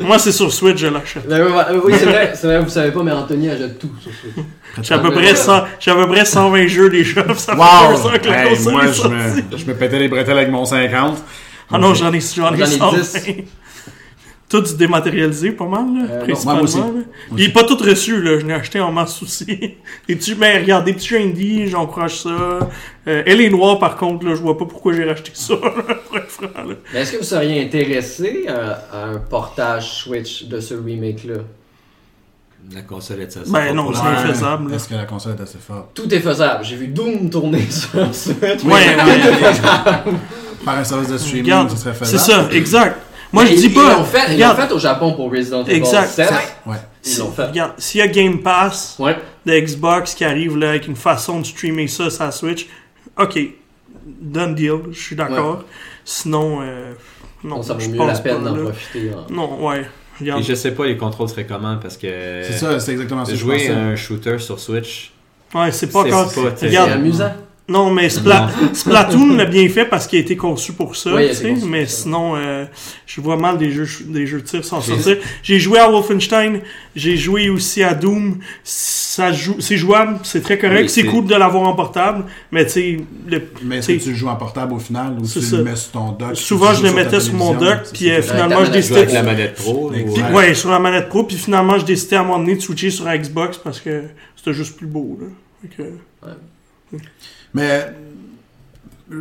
Moi, 0.00 0.18
c'est 0.18 0.32
sur 0.32 0.52
Switch, 0.52 0.78
je 0.78 0.88
l'achète. 0.88 1.26
Ben. 1.28 1.46
Oui, 1.84 1.92
c'est 1.96 2.04
vrai, 2.06 2.32
c'est 2.34 2.48
vrai, 2.48 2.58
vous 2.58 2.68
savez 2.68 2.90
pas, 2.90 3.02
mais 3.04 3.12
Anthony 3.12 3.48
achète 3.48 3.78
tout 3.78 3.90
sur 4.02 4.10
Switch. 4.10 4.44
J'ai 4.82 4.94
à 4.94 4.98
peu 4.98 5.12
près 5.12 5.36
100 5.36 5.62
j'ai 5.78 5.92
à 5.92 5.94
peu 5.94 6.08
près 6.08 6.24
120 6.24 6.66
jeux 6.66 6.90
déjà. 6.90 7.22
Ça 7.36 7.52
fait 7.54 7.58
Wow! 7.60 8.18
que 8.18 8.28
Hey, 8.28 8.48
console 8.56 8.72
moi, 8.72 8.82
je 8.88 9.06
me, 9.06 9.56
je 9.56 9.64
me 9.64 9.74
pétais 9.74 10.00
les 10.00 10.08
bretelles 10.08 10.36
avec 10.38 10.50
mon 10.50 10.64
50. 10.64 11.18
Ah 11.70 11.78
non, 11.78 11.94
j'en 11.94 12.12
ai, 12.12 12.18
j'en 12.20 12.52
ai 12.52 12.58
J'en 12.58 12.64
ai 12.64 12.66
120. 12.66 12.98
10. 12.98 13.26
Tout 14.54 14.60
du 14.60 14.76
dématérialisé, 14.76 15.50
pas 15.50 15.66
mal, 15.66 15.80
là, 15.94 16.04
Euh, 16.08 16.18
non, 16.20 16.24
principalement. 16.26 16.54
moi 16.60 16.62
aussi. 16.62 16.78
là. 16.78 16.84
Il 17.36 17.42
est 17.44 17.52
pas 17.52 17.64
tout 17.64 17.76
reçu, 17.76 18.22
là. 18.22 18.38
Je 18.38 18.46
l'ai 18.46 18.52
acheté 18.54 18.78
en 18.78 18.92
masse 18.92 19.20
aussi. 19.20 19.46
Des 20.08 20.14
petits, 20.14 20.36
mais 20.38 20.58
regarde, 20.60 20.84
des 20.84 20.92
petits 20.92 21.08
jeux 21.08 21.18
indie, 21.20 21.66
j'encourage 21.66 22.20
ça. 22.20 22.28
Euh, 22.30 23.22
Elle 23.26 23.40
est 23.40 23.50
noire, 23.50 23.80
par 23.80 23.96
contre, 23.96 24.24
là, 24.24 24.34
je 24.36 24.40
vois 24.40 24.56
pas 24.56 24.64
pourquoi 24.64 24.92
j'ai 24.92 25.04
racheté 25.04 25.32
ça, 25.34 25.54
là, 25.62 25.94
pour 26.06 26.16
être 26.18 26.28
franc, 26.30 26.46
là. 26.54 26.74
Mais 26.92 27.00
est-ce 27.00 27.12
que 27.12 27.16
vous 27.18 27.24
seriez 27.24 27.60
intéressé 27.64 28.46
à, 28.46 28.96
à 28.96 29.04
un 29.06 29.16
portage 29.18 29.90
Switch 29.92 30.44
de 30.44 30.60
ce 30.60 30.74
remake-là? 30.74 31.38
La 32.72 32.80
console 32.82 33.20
est 33.20 33.30
ça. 33.30 33.40
Ben 33.48 33.74
non, 33.74 33.92
c'est 33.92 34.00
infaisable. 34.06 34.72
Est-ce 34.72 34.88
que 34.88 34.94
la 34.94 35.04
console 35.04 35.34
est 35.38 35.42
assez 35.42 35.58
forte? 35.58 35.88
Tout 35.94 36.14
est 36.14 36.20
faisable. 36.20 36.64
J'ai 36.64 36.76
vu 36.76 36.86
Doom 36.86 37.28
tourner 37.28 37.60
sur 37.70 38.14
Switch. 38.14 38.62
Ouais, 38.64 38.70
ouais, 38.72 40.12
Par 40.64 40.78
un 40.78 40.84
service 40.84 41.08
de 41.10 41.18
streaming, 41.18 41.42
regarde, 41.44 41.70
ce 41.70 41.76
serait 41.76 41.92
c'est 41.92 42.16
faisable. 42.16 42.48
ça, 42.50 42.56
exact. 42.56 42.96
Moi, 43.34 43.44
Mais 43.44 43.50
je 43.50 43.56
dis 43.56 43.68
pas. 43.70 43.80
Ils 43.92 43.98
l'ont 43.98 44.04
fait, 44.04 44.18
ils 44.18 44.28
l'ont 44.28 44.34
regarde, 44.34 44.60
fait 44.68 44.72
au 44.74 44.78
Japon 44.78 45.12
pour 45.14 45.30
Resident 45.30 45.64
Evil 45.64 45.76
Exact. 45.76 46.06
7. 46.08 46.30
Ouais. 46.66 46.76
Ils 47.04 47.18
l'ont 47.18 47.30
fait. 47.32 47.46
regarde, 47.46 47.72
s'il 47.78 47.98
y 47.98 48.02
a 48.02 48.06
Game 48.08 48.38
Pass 48.40 48.96
Ouais. 48.98 49.16
de 49.44 49.52
Xbox 49.58 50.14
qui 50.14 50.24
arrive 50.24 50.56
là 50.56 50.70
avec 50.70 50.86
une 50.86 50.96
façon 50.96 51.40
de 51.40 51.46
streamer 51.46 51.86
ça 51.88 52.08
sur 52.10 52.24
la 52.24 52.30
Switch, 52.30 52.66
ok, 53.18 53.38
done 54.06 54.54
deal, 54.54 54.78
je 54.92 54.98
suis 55.00 55.16
d'accord. 55.16 55.64
Sinon, 56.04 56.60
euh, 56.62 56.92
non, 57.42 57.62
ça 57.62 57.74
vaut 57.74 57.80
je 57.80 57.88
mieux 57.90 57.96
pense 57.96 58.12
la 58.12 58.18
peine 58.20 58.44
d'en 58.44 58.54
profiter. 58.56 59.10
hein. 59.14 59.26
Non, 59.30 59.66
ouais. 59.66 59.84
Et 60.20 60.42
je 60.42 60.54
sais 60.54 60.70
pas 60.70 60.86
les 60.86 60.96
contrôles 60.96 61.28
seraient 61.28 61.44
comment 61.46 61.76
parce 61.78 61.96
que 61.96 62.06
C'est 62.44 62.52
ça, 62.52 62.78
c'est 62.78 62.92
exactement 62.92 63.24
ça. 63.24 63.34
jouer 63.34 63.68
un 63.68 63.96
shooter 63.96 64.38
sur 64.38 64.60
Switch, 64.60 65.12
Ouais, 65.54 65.70
c'est 65.72 65.90
pas 65.90 66.00
encore. 66.00 66.30
C'est 66.56 66.76
amusant. 66.76 67.32
Non, 67.66 67.90
mais 67.90 68.08
Spla- 68.08 68.50
Splatoon 68.74 69.36
l'a 69.36 69.46
bien 69.46 69.66
fait 69.70 69.86
parce 69.86 70.06
qu'il 70.06 70.18
a 70.18 70.20
été 70.22 70.36
conçu 70.36 70.74
pour 70.74 70.96
ça, 70.96 71.14
Oui, 71.14 71.22
il 71.22 71.24
a 71.24 71.28
tu 71.28 71.34
été 71.36 71.42
sais, 71.44 71.54
conçu 71.54 71.66
mais 71.66 71.86
ça. 71.86 72.02
sinon, 72.02 72.36
euh, 72.36 72.66
je 73.06 73.20
vois 73.22 73.38
mal 73.38 73.56
des 73.56 73.70
jeux, 73.70 73.88
des 74.04 74.26
jeux 74.26 74.42
de 74.42 74.44
tir 74.46 74.62
s'en 74.62 74.82
sortir. 74.82 75.16
J'ai 75.42 75.58
joué 75.58 75.78
à 75.78 75.88
Wolfenstein, 75.88 76.60
j'ai 76.94 77.16
joué 77.16 77.48
aussi 77.48 77.82
à 77.82 77.94
Doom, 77.94 78.38
ça 78.62 79.32
joue, 79.32 79.56
c'est 79.60 79.78
jouable, 79.78 80.18
c'est 80.24 80.42
très 80.42 80.58
correct, 80.58 80.82
Oui, 80.82 80.88
c'est 80.90 81.04
cool 81.04 81.24
de 81.24 81.34
l'avoir 81.34 81.66
en 81.66 81.72
portable, 81.72 82.26
mais 82.52 82.66
tu 82.66 82.72
sais, 82.72 82.96
le- 83.26 83.42
Mais 83.62 83.78
est-ce 83.78 83.86
que 83.86 83.92
c'est- 83.94 84.04
tu 84.04 84.10
le 84.10 84.14
joues 84.16 84.28
en 84.28 84.36
portable 84.36 84.74
au 84.74 84.78
final 84.78 85.16
ou 85.18 85.26
tu 85.26 85.40
ça. 85.40 85.56
le 85.56 85.64
mets 85.64 85.76
sur 85.76 85.92
ton 85.92 86.10
dock? 86.12 86.36
Souvent, 86.36 86.74
je 86.74 86.82
le 86.82 86.92
mettais 86.92 87.20
sur 87.20 87.32
mon 87.32 87.54
dock, 87.54 87.78
puis, 87.94 88.10
euh, 88.10 88.20
finalement, 88.20 88.60
je 88.60 88.64
jouer 88.66 88.76
avec 88.76 88.90
décidais. 88.90 89.06
la 89.14 89.22
manette 89.22 89.54
pro. 89.54 89.90
Puis, 89.90 90.02
Ouais. 90.22 90.32
ouais, 90.34 90.54
sur 90.54 90.70
la 90.70 90.80
manette 90.80 91.08
pro, 91.08 91.24
puis 91.24 91.38
finalement, 91.38 91.78
je 91.78 91.86
décidais 91.86 92.16
à 92.16 92.20
un 92.20 92.24
moment 92.24 92.40
donné 92.40 92.56
de 92.56 92.60
switcher 92.60 92.90
sur 92.90 93.06
la 93.06 93.16
Xbox 93.16 93.56
parce 93.56 93.80
que 93.80 94.02
c'était 94.36 94.52
juste 94.52 94.76
plus 94.76 94.86
beau, 94.86 95.18
là. 95.18 95.28
Fait 95.62 95.76
que- 95.82 96.26
Mais 97.54 97.92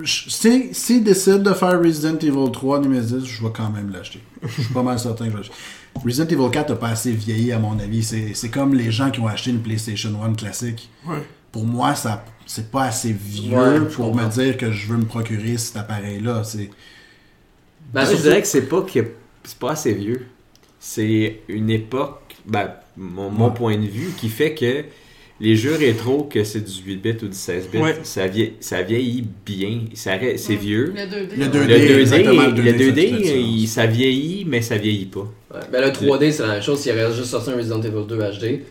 je- 0.03 0.29
si- 0.29 0.73
S'ils 0.73 1.03
décident 1.03 1.37
de 1.39 1.53
faire 1.53 1.79
Resident 1.79 2.17
Evil 2.17 2.51
3 2.51 2.79
Nemesis, 2.79 3.25
je 3.25 3.43
vais 3.43 3.51
quand 3.53 3.69
même 3.69 3.91
l'acheter. 3.91 4.19
Je 4.43 4.61
suis 4.63 4.73
pas 4.73 4.83
mal 4.83 4.99
certain 4.99 5.25
que 5.25 5.31
je 5.31 5.35
vais 5.37 5.43
l'acheter. 5.43 5.55
Resident 6.03 6.27
Evil 6.27 6.51
4 6.51 6.69
n'a 6.69 6.75
pas 6.75 6.89
assez 6.89 7.11
vieilli, 7.11 7.51
à 7.51 7.59
mon 7.59 7.77
avis. 7.79 8.03
C'est 8.03 8.33
c'est 8.33 8.49
comme 8.49 8.73
les 8.73 8.91
gens 8.91 9.11
qui 9.11 9.19
ont 9.19 9.27
acheté 9.27 9.51
une 9.51 9.61
PlayStation 9.61 10.11
1 10.23 10.33
classique. 10.33 10.89
Ouais. 11.05 11.17
Pour 11.51 11.65
moi, 11.65 11.95
ça 11.95 12.25
c'est 12.45 12.71
pas 12.71 12.85
assez 12.85 13.13
vieux 13.13 13.55
Ouais, 13.57 13.79
pour 13.81 14.07
comprends. 14.11 14.25
me 14.25 14.29
dire 14.29 14.57
que 14.57 14.71
je 14.71 14.87
veux 14.87 14.97
me 14.97 15.05
procurer 15.05 15.57
cet 15.57 15.77
appareil-là. 15.77 16.43
C'est 16.43 16.69
Ben, 17.93 18.05
je 18.05 18.15
dirais 18.21 18.41
que 18.41 18.47
c'est 18.47 18.63
pas 18.67 18.81
que 18.81 18.99
c'est 19.43 19.59
pas 19.59 19.71
assez 19.71 19.93
vieux. 19.93 20.25
C'est 20.79 21.41
une 21.47 21.69
époque, 21.69 22.35
ben, 22.45 22.71
mon, 22.97 23.29
mon 23.29 23.47
Ouais. 23.49 23.53
point 23.53 23.77
de 23.77 23.85
vue, 23.87 24.09
qui 24.17 24.27
fait 24.29 24.53
que 24.55 24.83
les 25.39 25.55
jeux 25.55 25.75
rétro, 25.75 26.23
que 26.23 26.43
c'est 26.43 26.61
du 26.61 26.71
8 26.85 26.95
bits 26.97 27.15
ou 27.23 27.27
du 27.27 27.35
16 27.35 27.67
bits, 27.71 27.79
Ouais. 27.79 27.97
ça, 28.03 28.27
vie- 28.27 28.53
ça 28.59 28.81
vieillit 28.81 29.25
bien. 29.45 29.79
Ça 29.93 30.15
reste- 30.15 30.45
C'est 30.45 30.55
vieux. 30.55 30.93
Le 30.95 31.01
2D. 31.05 31.35
Le 31.35 31.45
Le 31.45 31.49
2D, 31.49 31.67
2D, 31.87 31.99
exactement, 31.99 32.41
le 32.43 32.49
le 32.61 32.71
2D, 32.73 32.91
2D, 32.91 33.25
ça 33.25 33.33
il- 33.35 33.67
ça 33.67 33.85
vieillit, 33.85 34.45
mais 34.47 34.61
ça 34.61 34.77
vieillit 34.77 35.05
pas. 35.05 35.27
Ouais, 35.53 35.59
ben 35.71 35.81
le 35.81 35.91
3D, 35.91 36.31
c'est 36.31 36.43
la 36.43 36.53
même 36.53 36.61
chose. 36.63 36.79
S'il 36.79 36.91
avait 36.91 37.13
juste 37.13 37.29
sorti 37.29 37.49
un 37.51 37.55
Resident 37.57 37.81
Evil 37.81 38.05
2 38.07 38.17
HD, 38.17 38.61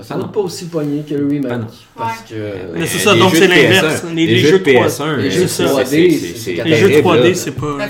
ça 0.00 0.14
Ah 0.14 0.18
non. 0.18 0.28
pas 0.28 0.40
aussi 0.40 0.64
pogné 0.66 1.02
que 1.08 1.14
le 1.14 1.28
remake. 1.28 1.52
Non. 1.52 1.66
Parce 1.96 2.22
que. 2.22 2.34
Mais 2.74 2.84
c'est 2.86 2.96
Euh, 2.96 3.00
ça, 3.00 3.14
les 3.14 3.20
donc 3.20 3.30
jeux 3.32 3.38
c'est 3.40 3.46
l'inverse. 3.48 4.02
PS1, 4.02 4.14
Les- 4.14 4.26
les 4.26 4.38
jeux 4.38 4.58
de 4.58 4.64
3D, 4.64 4.72
PS1, 4.72 5.16
les 5.18 5.26
euh, 5.26 5.30
jeux 5.30 5.42
de 5.42 5.46
c'est- 5.46 5.64
3D, 5.64 5.84
c'est- 5.84 6.10
c'est- 6.10 6.18
c'est- 6.18 6.34
c'est 6.38 6.56
c'est 6.56 6.64
Les 6.64 6.74
jeux 6.76 6.82
de 6.88 6.88
terrible, 6.88 7.08
3D, 7.08 7.28
là. 7.28 7.34
c'est 7.34 7.50
pas. 7.52 7.66
Re- 7.66 7.88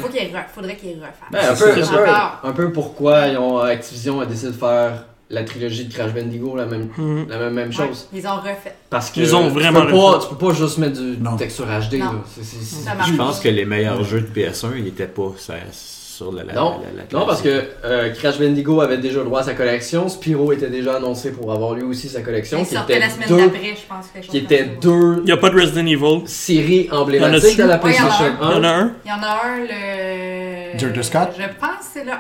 faudrait 0.55 0.77
qu'il 0.77 0.91
refasse. 0.99 1.31
Ben, 1.33 2.49
un, 2.49 2.53
peu, 2.53 2.73
pourquoi 2.73 3.17
Activision 3.65 4.21
a 4.21 4.27
décidé 4.27 4.49
de 4.53 4.57
faire 4.57 5.07
la 5.31 5.43
trilogie 5.45 5.87
de 5.87 5.93
Crash 5.93 6.13
Bandicoot 6.13 6.55
la 6.57 6.67
même, 6.67 6.89
Mhm. 6.97 7.27
la 7.29 7.39
même, 7.39 7.55
même 7.55 7.69
Ouais, 7.69 7.75
chose. 7.75 8.09
Ils 8.13 8.27
ont 8.27 8.37
refait. 8.37 8.75
Parce 8.91 9.11
que 9.11 9.21
Ils 9.21 9.35
ont 9.35 9.49
tu 9.49 9.55
vraiment 9.55 9.83
peux 9.87 9.93
pas, 9.93 9.97
refait. 9.97 10.29
tu 10.29 10.35
peux 10.35 10.47
pas 10.47 10.53
juste 10.55 10.79
mettre 10.79 11.01
du 11.01 11.17
Non. 11.21 11.37
texture 11.37 11.65
HD. 11.67 11.99
Non. 11.99 12.05
Là. 12.07 12.95
Marche 12.97 13.11
Je 13.11 13.17
pense 13.17 13.41
que 13.41 13.49
les 13.49 13.65
meilleurs 13.65 14.05
jeux 14.05 14.21
de 14.21 14.27
PS1, 14.27 14.73
ils 14.77 14.85
n'étaient 14.85 15.07
pas 15.07 15.33
ça- 15.39 15.55
sur 15.73 16.31
la, 16.31 16.45
la, 16.45 16.53
Non. 16.53 16.79
la- 16.95 17.03
la- 17.03 17.19
Non, 17.19 17.27
parce 17.27 17.43
que 17.43 17.49
euh, 17.85 18.11
Crash 18.13 18.39
Bandicoot 18.39 18.81
avait 18.81 18.99
déjà 18.99 19.19
le 19.19 19.25
droit 19.25 19.41
à 19.41 19.43
sa 19.43 19.55
collection. 19.55 20.09
Spyro 20.09 20.53
était 20.53 20.69
déjà 20.71 20.99
annoncé 20.99 21.33
pour 21.33 21.51
avoir 21.51 21.75
lui 21.75 21.83
aussi 21.83 22.09
sa 22.09 22.21
collection. 22.21 22.63
Qui 22.65 22.73
sortaient 22.73 22.93
était 22.99 23.07
la 23.07 23.11
semaine 23.11 23.29
d'après, 23.47 23.75
je 23.75 23.89
pense. 23.89 24.07
quelque 24.15 24.23
chose 24.23 24.31
qui 24.31 24.39
était 24.39 24.65
deux 24.81 25.17
Il 25.19 25.25
n'y 25.25 25.33
a 25.33 25.37
pas 25.39 25.51
de 25.51 25.61
Resident 25.61 25.87
Evil. 25.87 26.89
emblématiques 26.93 27.45
a-tu? 27.45 27.57
de 27.57 27.63
la 27.65 27.75
Ouais, 27.75 27.81
PlayStation 27.81 28.27
Il 28.41 28.45
y 28.49 28.55
en 28.55 28.63
a 28.63 28.69
1. 28.69 28.81
un? 28.81 28.93
Il 29.05 29.09
y 29.09 29.13
en 29.13 29.23
a 29.25 29.41
un, 29.45 29.59
le. 29.59 30.44
Director's 30.77 31.11
Cut? 31.11 31.19
Je 31.39 31.43
pense 31.61 31.79
que 31.79 31.85
c'est 31.93 32.05
le 32.05 32.13
1. 32.13 32.17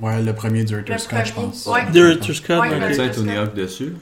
Ouais, 0.00 0.22
le 0.22 0.32
premier 0.32 0.64
Director's 0.64 1.08
Le 1.10 1.16
Cut, 1.18 1.24
je 1.26 1.32
pense. 1.32 1.66
Ouais. 1.66 1.80
Director's 1.90 2.40
Cut, 2.40 2.52
Ouais, 2.54 2.68
ok. 2.68 2.80
ouais. 2.88 2.94
Tu 2.94 3.00
un 3.00 3.08
Tony 3.08 3.36
Hawk 3.36 3.54
dessus. 3.54 3.94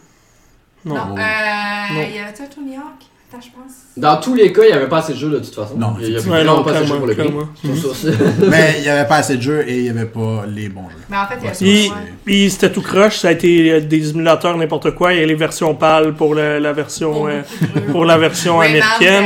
Non. 0.85 0.95
Non. 0.95 1.07
Non. 1.07 1.17
Euh, 1.17 1.95
Non. 1.95 2.01
Il 2.09 2.17
y 2.17 2.19
avait-tu 2.19 2.43
un 2.43 2.47
Tony 2.47 2.77
Hawk? 2.77 2.85
Attends, 3.29 3.43
je 3.45 3.49
pense. 3.51 3.73
Dans 3.97 4.21
tous 4.21 4.35
les 4.35 4.53
cas, 4.53 4.63
il 4.63 4.67
n'y 4.69 4.73
avait 4.73 4.89
pas 4.89 4.99
assez 4.99 5.13
de 5.15 5.19
jeux 5.19 5.31
de 5.31 5.39
toute 5.41 5.53
façon. 5.55 5.77
Non, 5.77 5.97
il 6.01 6.13
y 6.13 6.17
avait 6.17 6.29
Ouais, 6.31 6.45
non, 6.45 6.63
pas 6.63 6.71
assez 6.71 6.83
de 6.83 6.87
jeux 6.87 6.97
pour 6.99 7.07
le 7.09 7.15
prix. 7.17 7.29
aussi. 7.91 8.07
Mais 8.49 8.75
il 8.77 8.83
n'y 8.83 8.89
avait 8.89 9.09
pas 9.09 9.17
assez 9.17 9.37
de 9.37 9.43
jeux 9.43 9.69
et 9.69 9.79
il 9.79 9.83
n'y 9.83 9.89
avait 9.91 10.05
pas 10.07 10.45
les 10.47 10.69
bons 10.69 10.89
jeux. 10.89 10.97
Mais 11.11 11.17
en 11.17 11.27
fait, 11.27 11.35
il 11.41 11.45
y 11.45 11.49
a 11.49 11.51
Ouais, 11.51 11.89
ça. 11.89 11.95
Puis, 12.25 12.51
c'était 12.51 12.71
tout 12.71 12.83
croche, 12.83 13.17
ça 13.19 13.29
a 13.29 13.33
été 13.33 13.73
euh, 13.73 13.81
des 13.81 14.11
émulateurs 14.11 14.57
n'importe 14.57 14.93
quoi. 14.95 15.13
Il 15.13 15.21
y 15.21 15.23
a 15.25 15.27
les 15.27 15.35
versions 15.35 15.75
pâles 15.75 16.15
pour 16.15 16.37
la 16.37 16.73
version 16.73 17.27
Pour 17.91 18.03
euh, 18.05 18.07
la 18.07 18.17
version 18.19 18.61
américaine. 18.61 19.25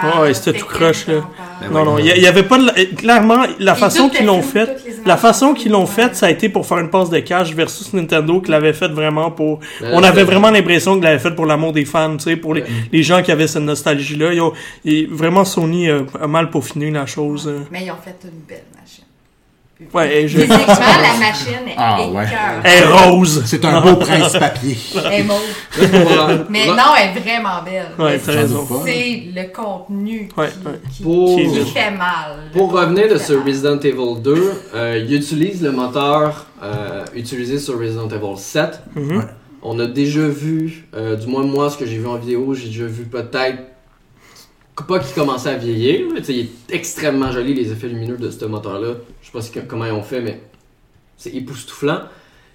T'en 0.00 0.10
parles, 0.10 0.22
Ouais, 0.26 0.34
c'était 0.34 0.58
tout 0.58 0.66
croche, 0.66 1.06
là. 1.06 1.14
Ben 1.60 1.70
Non 1.70 1.84
non, 1.84 1.98
il 1.98 2.06
y, 2.06 2.10
a- 2.12 2.16
il 2.16 2.22
y 2.22 2.26
avait 2.26 2.42
pas 2.42 2.58
de 2.58 2.66
la- 2.66 2.72
clairement 2.96 3.44
la 3.58 3.74
façon 3.74 4.08
qu'ils 4.08 4.26
l'ont 4.26 4.42
flou, 4.42 4.50
fait. 4.50 4.66
toutes 4.74 4.84
les 4.84 4.92
images 4.94 5.06
La 5.06 5.16
façon 5.16 5.54
qu'ils 5.54 5.70
l'ont 5.72 5.86
faite, 5.86 6.16
ça 6.16 6.26
a 6.26 6.30
été 6.30 6.48
pour 6.48 6.66
faire 6.66 6.78
une 6.78 6.90
passe 6.90 7.10
de 7.10 7.18
cash 7.20 7.54
versus 7.54 7.92
Nintendo 7.92 8.40
qui 8.40 8.50
l'avait 8.50 8.72
fait 8.72 8.88
vraiment 8.88 9.30
pour. 9.30 9.60
Mais 9.80 9.88
On 9.92 10.02
avait 10.02 10.24
vraiment 10.24 10.50
l'impression 10.50 10.94
qu'ils 10.94 11.04
l'avaient 11.04 11.18
fait 11.18 11.30
pour 11.34 11.46
l'amour 11.46 11.72
des 11.72 11.84
fans, 11.84 12.16
tu 12.16 12.24
sais, 12.24 12.36
pour 12.36 12.54
les, 12.54 12.62
Ouais. 12.62 12.68
les 12.92 13.02
gens 13.02 13.22
qui 13.22 13.30
avaient 13.32 13.46
cette 13.46 13.62
nostalgie-là. 13.62 14.30
Ont- 14.42 14.52
et 14.84 15.06
vraiment, 15.10 15.44
Sony 15.44 15.88
a 15.90 16.26
mal 16.26 16.50
peaufiné 16.50 16.90
la 16.90 17.06
chose. 17.06 17.50
Mais 17.70 17.84
ils 17.84 17.90
ont 17.90 17.96
fait 18.04 18.16
une 18.24 18.40
belle 18.48 18.64
machine. 18.80 19.03
Ouais, 19.92 20.22
et 20.22 20.28
je- 20.28 20.38
Physiquement, 20.38 20.64
la 20.68 21.18
machine 21.26 21.66
est 21.68 21.74
Ah, 21.76 22.06
ouais. 22.08 22.24
Elle 22.62 22.82
est 22.84 22.86
rose. 22.86 23.42
C'est 23.44 23.64
un 23.64 23.80
beau 23.80 23.96
prince 23.96 24.32
papier. 24.34 24.76
Elle 25.04 25.12
est 25.20 25.22
mauve. 25.24 25.40
Mais 26.48 26.66
non, 26.68 26.94
elle 26.96 27.16
est 27.16 27.20
vraiment 27.20 27.60
belle. 27.64 27.86
Ouais. 27.98 28.20
C'est 28.22 28.32
le 28.32 29.52
contenu 29.52 30.28
qui, 30.28 30.40
Ouais, 30.40 30.46
ouais. 30.64 30.80
qui- 30.92 31.02
Pour- 31.02 31.36
qui 31.36 31.48
Qui- 31.48 31.70
fait 31.72 31.90
mal. 31.90 32.36
Pour 32.52 32.70
revenir 32.72 33.08
de 33.08 33.18
ce. 33.18 33.32
Resident 33.32 33.78
Evil 33.80 34.20
2, 34.22 34.52
euh, 34.74 35.02
il 35.04 35.12
utilise 35.14 35.60
le 35.62 35.72
moteur 35.72 36.46
euh, 36.62 37.04
utilisé 37.14 37.58
sur 37.58 37.78
Resident 37.78 38.08
Evil 38.08 38.36
7. 38.38 38.80
Mhm. 38.94 39.16
Ouais. 39.18 39.24
On 39.62 39.78
a 39.80 39.86
déjà 39.86 40.20
vu, 40.28 40.86
euh, 40.94 41.16
du 41.16 41.26
moins 41.26 41.42
moi, 41.42 41.68
ce 41.68 41.76
que 41.76 41.84
j'ai 41.86 41.96
vu 41.98 42.06
en 42.06 42.16
vidéo, 42.16 42.54
j'ai 42.54 42.68
déjà 42.68 42.84
vu 42.86 43.04
peut-être 43.04 43.58
pas 44.82 44.98
qu'il 44.98 45.14
commençait 45.14 45.50
à 45.50 45.56
vieillir. 45.56 46.06
mais 46.12 46.20
il 46.20 46.40
est 46.40 46.48
extrêmement 46.70 47.30
joli 47.30 47.54
les 47.54 47.70
effets 47.70 47.88
lumineux 47.88 48.16
de 48.16 48.30
ce 48.30 48.44
moteur-là. 48.44 48.94
Je 49.22 49.26
sais 49.26 49.32
pas 49.32 49.40
si- 49.42 49.52
comment 49.68 49.84
ils 49.86 49.92
ont 49.92 50.02
fait, 50.02 50.20
mais 50.20 50.40
c'est 51.16 51.30
époustouflant. 51.34 52.00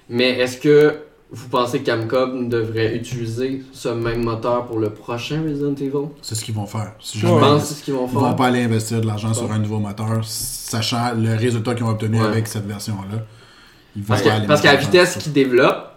Mais 0.09 0.31
est-ce 0.39 0.57
que 0.57 0.95
vous 1.31 1.47
pensez 1.47 1.79
que 1.79 1.85
Capcom 1.85 2.43
devrait 2.49 2.95
utiliser 2.95 3.61
ce 3.71 3.89
même 3.89 4.23
moteur 4.23 4.65
pour 4.65 4.79
le 4.79 4.89
prochain 4.89 5.43
Resident 5.43 5.75
Evil? 5.75 6.09
C'est 6.21 6.35
ce 6.35 6.43
qu'ils 6.43 6.55
vont 6.55 6.65
faire. 6.65 6.93
Si 6.99 7.19
Je 7.19 7.27
pense 7.27 7.61
que 7.61 7.67
c'est 7.67 7.73
ce 7.75 7.83
qu'ils 7.83 7.93
vont 7.93 8.07
Ils 8.07 8.13
vont 8.15 8.25
faire. 8.27 8.35
pas 8.35 8.47
aller 8.47 8.63
investir 8.63 8.99
de 8.99 9.05
l'argent 9.07 9.33
sur 9.33 9.49
un 9.51 9.59
nouveau 9.59 9.79
moteur, 9.79 10.21
sachant 10.23 11.13
le 11.15 11.35
résultat 11.35 11.75
qu'ils 11.75 11.85
ont 11.85 11.89
obtenu 11.89 12.19
Ouais. 12.19 12.25
avec 12.27 12.47
cette 12.47 12.65
version-là. 12.65 13.23
Parce 14.07 14.21
qu'à 14.61 14.71
la 14.73 14.75
vitesse 14.79 15.17
qu'ils 15.17 15.33
développent, 15.33 15.88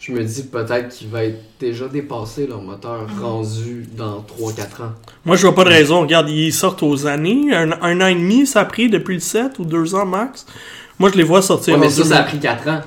je 0.00 0.12
me 0.12 0.24
dis 0.24 0.42
peut-être 0.44 0.88
qu'il 0.88 1.08
va 1.08 1.24
être 1.24 1.38
déjà 1.60 1.86
dépassé 1.86 2.46
leur 2.46 2.62
moteur 2.62 3.06
Mhm. 3.08 3.22
rendu 3.22 3.86
dans 3.96 4.22
3-4 4.22 4.80
ans. 4.82 4.92
Moi, 5.26 5.36
je 5.36 5.42
vois 5.42 5.54
pas 5.54 5.64
de 5.64 5.68
raison. 5.68 6.00
Regarde, 6.00 6.28
ils 6.30 6.52
sortent 6.52 6.82
aux 6.82 7.06
années. 7.06 7.54
Un, 7.54 7.72
un 7.82 8.00
an 8.00 8.06
et 8.06 8.14
demi, 8.14 8.46
ça 8.46 8.60
a 8.60 8.64
pris 8.64 8.88
depuis 8.88 9.14
le 9.14 9.20
7 9.20 9.58
ou 9.58 9.64
deux 9.64 9.94
ans 9.94 10.06
max. 10.06 10.46
Moi, 10.98 11.10
je 11.12 11.16
les 11.18 11.22
vois 11.22 11.42
sortir 11.42 11.74
Ouais, 11.74 11.80
mais 11.80 11.90
ça, 11.90 12.04
ça 12.04 12.16
a 12.16 12.22
2000. 12.22 12.28
pris 12.28 12.38
4 12.40 12.68
ans. 12.68 12.80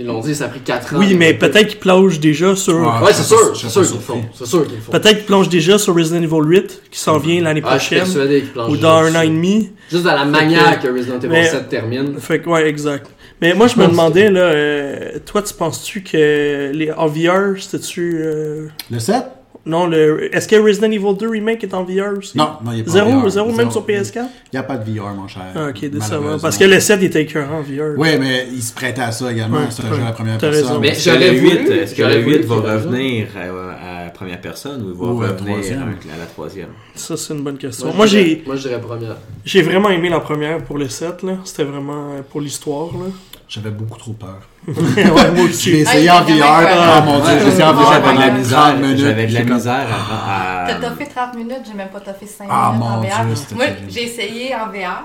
Ils 0.00 0.06
l'ont 0.06 0.20
dit, 0.20 0.34
ça 0.34 0.44
a 0.44 0.48
pris 0.48 0.60
4 0.60 0.94
ans. 0.94 0.98
Oui, 0.98 1.14
mais 1.14 1.34
peut-être 1.34 1.66
qu'ils 1.66 1.78
plongent 1.80 2.20
déjà 2.20 2.54
sur. 2.54 2.74
Ouais. 2.74 3.06
Ouais, 3.06 3.12
c'est 3.12 3.24
sûr, 3.24 3.56
c'est 3.56 3.68
sûr 3.68 3.82
qu'ils 3.84 3.94
le 3.96 4.00
font. 4.00 4.22
C'est 4.32 4.46
sûr 4.46 4.64
qu'ils 4.66 4.76
le 4.76 4.80
font. 4.80 4.92
Peut-être 4.92 5.16
qu'ils 5.16 5.26
plongent 5.26 5.48
déjà 5.48 5.76
sur 5.78 5.94
Resident 5.96 6.22
Evil 6.22 6.44
8, 6.48 6.82
qui 6.90 6.98
s'en 7.00 7.18
vient 7.18 7.42
l'année 7.42 7.62
Ah, 7.64 7.76
je 7.78 7.84
suis 7.84 7.96
prochaine. 7.96 8.12
persuadé 8.14 8.40
qu'ils 8.42 8.50
planchent 8.50 8.70
Ou 8.70 8.76
dans 8.76 9.02
juste 9.02 9.16
un 9.16 9.18
an 9.18 9.22
et 9.22 9.28
demi. 9.28 9.70
Juste 9.90 10.04
dans 10.04 10.14
la 10.14 10.24
manière 10.24 10.78
que 10.80 10.86
Resident 10.88 11.18
Evil 11.18 11.28
mais- 11.28 11.48
7 11.48 11.68
termine. 11.68 12.18
Fait 12.20 12.40
que, 12.40 12.48
ouais, 12.48 12.68
exact. 12.68 13.10
Mais 13.42 13.54
moi, 13.54 13.66
je 13.66 13.76
me 13.78 13.86
demandais, 13.86 14.30
là, 14.30 14.40
euh, 14.40 15.18
toi, 15.26 15.42
tu 15.42 15.52
penses-tu 15.54 16.02
que 16.02 16.70
les, 16.72 16.92
en 16.96 17.06
VR, 17.06 17.56
c'était-tu. 17.60 18.20
euh, 18.22 18.66
Le 18.90 18.98
7 18.98 19.22
non, 19.68 19.86
le, 19.86 20.34
est-ce 20.34 20.48
que 20.48 20.56
Resident 20.56 20.90
Evil 20.90 21.14
2 21.18 21.28
Remake 21.28 21.62
est 21.62 21.74
en 21.74 21.84
VR 21.84 22.16
aussi? 22.18 22.36
Non, 22.36 22.50
non, 22.64 22.72
il 22.72 22.80
est 22.80 22.82
pas 22.82 22.90
en 22.90 22.94
Zéro, 22.94 23.20
VR. 23.20 23.30
zéro, 23.30 23.52
même 23.52 23.70
sur 23.70 23.86
PS4 23.86 24.16
Il 24.16 24.22
n'y 24.54 24.58
a 24.58 24.62
pas 24.62 24.76
de 24.78 24.90
VR, 24.90 25.14
mon 25.14 25.28
cher. 25.28 25.42
Ah, 25.54 25.68
ok, 25.68 25.84
décevant. 25.90 26.38
Parce 26.40 26.56
que 26.58 26.64
le 26.64 26.80
7 26.80 27.02
était 27.02 27.22
écœurant 27.22 27.58
en 27.58 27.62
VR. 27.62 27.94
Oui, 27.96 28.08
mais 28.18 28.46
il 28.52 28.62
se 28.62 28.72
prêtait 28.72 29.02
à 29.02 29.12
ça 29.12 29.30
également. 29.30 29.58
Ouais, 29.58 29.64
c'est 29.70 29.84
un 29.84 29.92
jeu 29.94 30.00
à 30.02 30.06
la 30.06 30.12
première 30.12 30.38
personne. 30.38 30.62
raison. 30.66 30.80
Mais 30.80 30.88
Est-ce 30.88 31.04
que 31.04 31.12
j'aurais 31.12 31.30
le 31.32 31.38
voulu- 31.38 31.50
8, 31.50 31.70
est-ce 31.70 31.94
que 31.94 32.02
le 32.02 32.20
voulu 32.22 32.36
8 32.38 32.44
va 32.46 32.54
revenir 32.56 33.26
à, 33.36 34.00
à 34.00 34.04
la 34.06 34.10
première 34.10 34.40
personne 34.40 34.82
ou 34.82 34.88
il 34.90 34.94
va 34.96 35.04
Ou 35.06 35.22
à 35.22 35.26
la 35.26 35.32
revenir 35.32 35.52
troisième. 35.54 35.78
à, 35.82 36.14
à 36.14 36.18
la 36.18 36.26
troisième? 36.26 36.68
Ça, 36.94 37.16
c'est 37.16 37.34
une 37.34 37.42
bonne 37.42 37.58
question. 37.58 37.86
Moi, 37.88 37.96
Moi, 37.96 38.06
je 38.06 38.16
dirais- 38.18 38.28
j'ai 38.40 38.42
Moi, 38.46 38.56
je 38.56 38.62
dirais 38.68 38.80
première. 38.80 39.16
j'ai 39.44 39.62
vraiment 39.62 39.90
aimé 39.90 40.08
la 40.08 40.20
première 40.20 40.58
pour 40.64 40.78
le 40.78 40.88
7, 40.88 41.22
là. 41.22 41.34
C'était 41.44 41.64
vraiment 41.64 42.12
euh, 42.14 42.22
pour 42.28 42.40
l'histoire, 42.40 42.88
là. 42.94 43.10
J'avais 43.48 43.70
beaucoup 43.70 43.98
trop 43.98 44.12
peur. 44.12 44.40
ouais, 44.68 45.30
moi 45.32 45.44
aussi. 45.44 45.70
essayé 45.76 46.08
Ah, 46.10 46.18
en 46.20 46.24
VR. 46.24 46.44
Ah 46.44 47.00
mon 47.00 47.18
dieu, 47.20 47.38
j'ai 47.40 47.48
essayé 47.48 47.64
en 47.64 47.72
moi, 47.74 47.82
VR 47.84 47.92
J'avais 47.92 48.12
de 48.14 48.18
la 48.18 48.26
pendant 48.26 48.38
misère, 48.38 48.58
30 48.58 48.76
minutes. 48.80 48.98
j'avais 48.98 49.26
de 49.26 49.32
la 49.32 49.38
J'ai 49.40 49.44
misère 49.44 49.86
à. 49.90 50.64
à- 50.64 50.66
T'as 50.74 50.88
toffé 50.90 51.06
30 51.06 51.34
minutes, 51.34 51.62
j'ai 51.66 51.74
même 51.74 51.88
pas 51.88 52.00
toffé 52.00 52.26
5 52.26 52.46
Ah, 52.50 52.72
minutes 52.74 52.86
en 52.86 53.00
VR. 53.00 53.24
Moi, 53.56 53.64
j'ai 53.88 54.04
essayé 54.04 54.54
en 54.54 54.66
VR. 54.66 55.04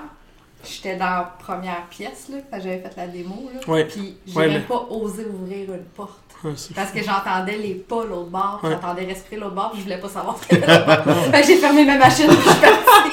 J'étais 0.65 0.95
dans 0.95 1.05
la 1.05 1.33
première 1.39 1.83
pièce, 1.89 2.27
là, 2.29 2.37
quand 2.49 2.57
j'avais 2.61 2.79
fait 2.79 2.91
la 2.95 3.07
démo. 3.07 3.49
Là, 3.53 3.59
Ouais. 3.73 3.85
Puis 3.85 4.15
j'ai 4.25 4.35
Ouais, 4.37 4.47
même 4.47 4.61
mais- 4.61 4.67
pas 4.67 4.87
osé 4.89 5.25
ouvrir 5.25 5.73
une 5.73 5.83
porte. 5.95 6.19
Ouais, 6.43 6.51
Parce 6.75 6.91
que 6.91 6.99
j'entendais 7.01 7.57
les 7.57 7.75
pas 7.75 8.03
l'autre 8.03 8.29
bord, 8.29 8.59
j'entendais 8.61 9.05
respirer 9.05 9.37
l'autre 9.41 9.55
bord, 9.55 9.71
puis 9.71 9.79
je 9.79 9.83
voulais 9.85 9.97
pas 9.99 10.09
savoir 10.09 10.37
ce 10.41 10.47
qu'il 10.47 10.59
y 10.59 10.63
avait 10.63 10.85
l'autre 10.85 11.03
bord. 11.05 11.23
Fait 11.31 11.41
que 11.41 11.47
j'ai 11.47 11.55
fermé 11.57 11.85
ma 11.85 11.97
machine, 11.97 12.27
puis 12.27 12.37
je 12.43 12.49
suis 12.49 12.59
partie. 12.59 13.09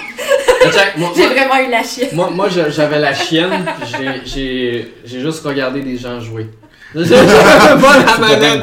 J'ai 1.16 1.26
vraiment 1.26 1.56
eu 1.66 1.70
la 1.70 1.82
chienne. 1.82 2.08
Moi, 2.12 2.30
moi 2.30 2.48
j'avais 2.48 2.98
la 2.98 3.14
chienne, 3.14 3.64
puis 3.80 4.22
j'ai- 4.26 5.20
juste 5.20 5.44
regardé 5.44 5.80
des 5.82 5.96
gens 5.96 6.20
jouer. 6.20 6.48
J'avais 6.94 7.80
pas 7.80 7.98
la 7.98 8.18
manette 8.18 8.62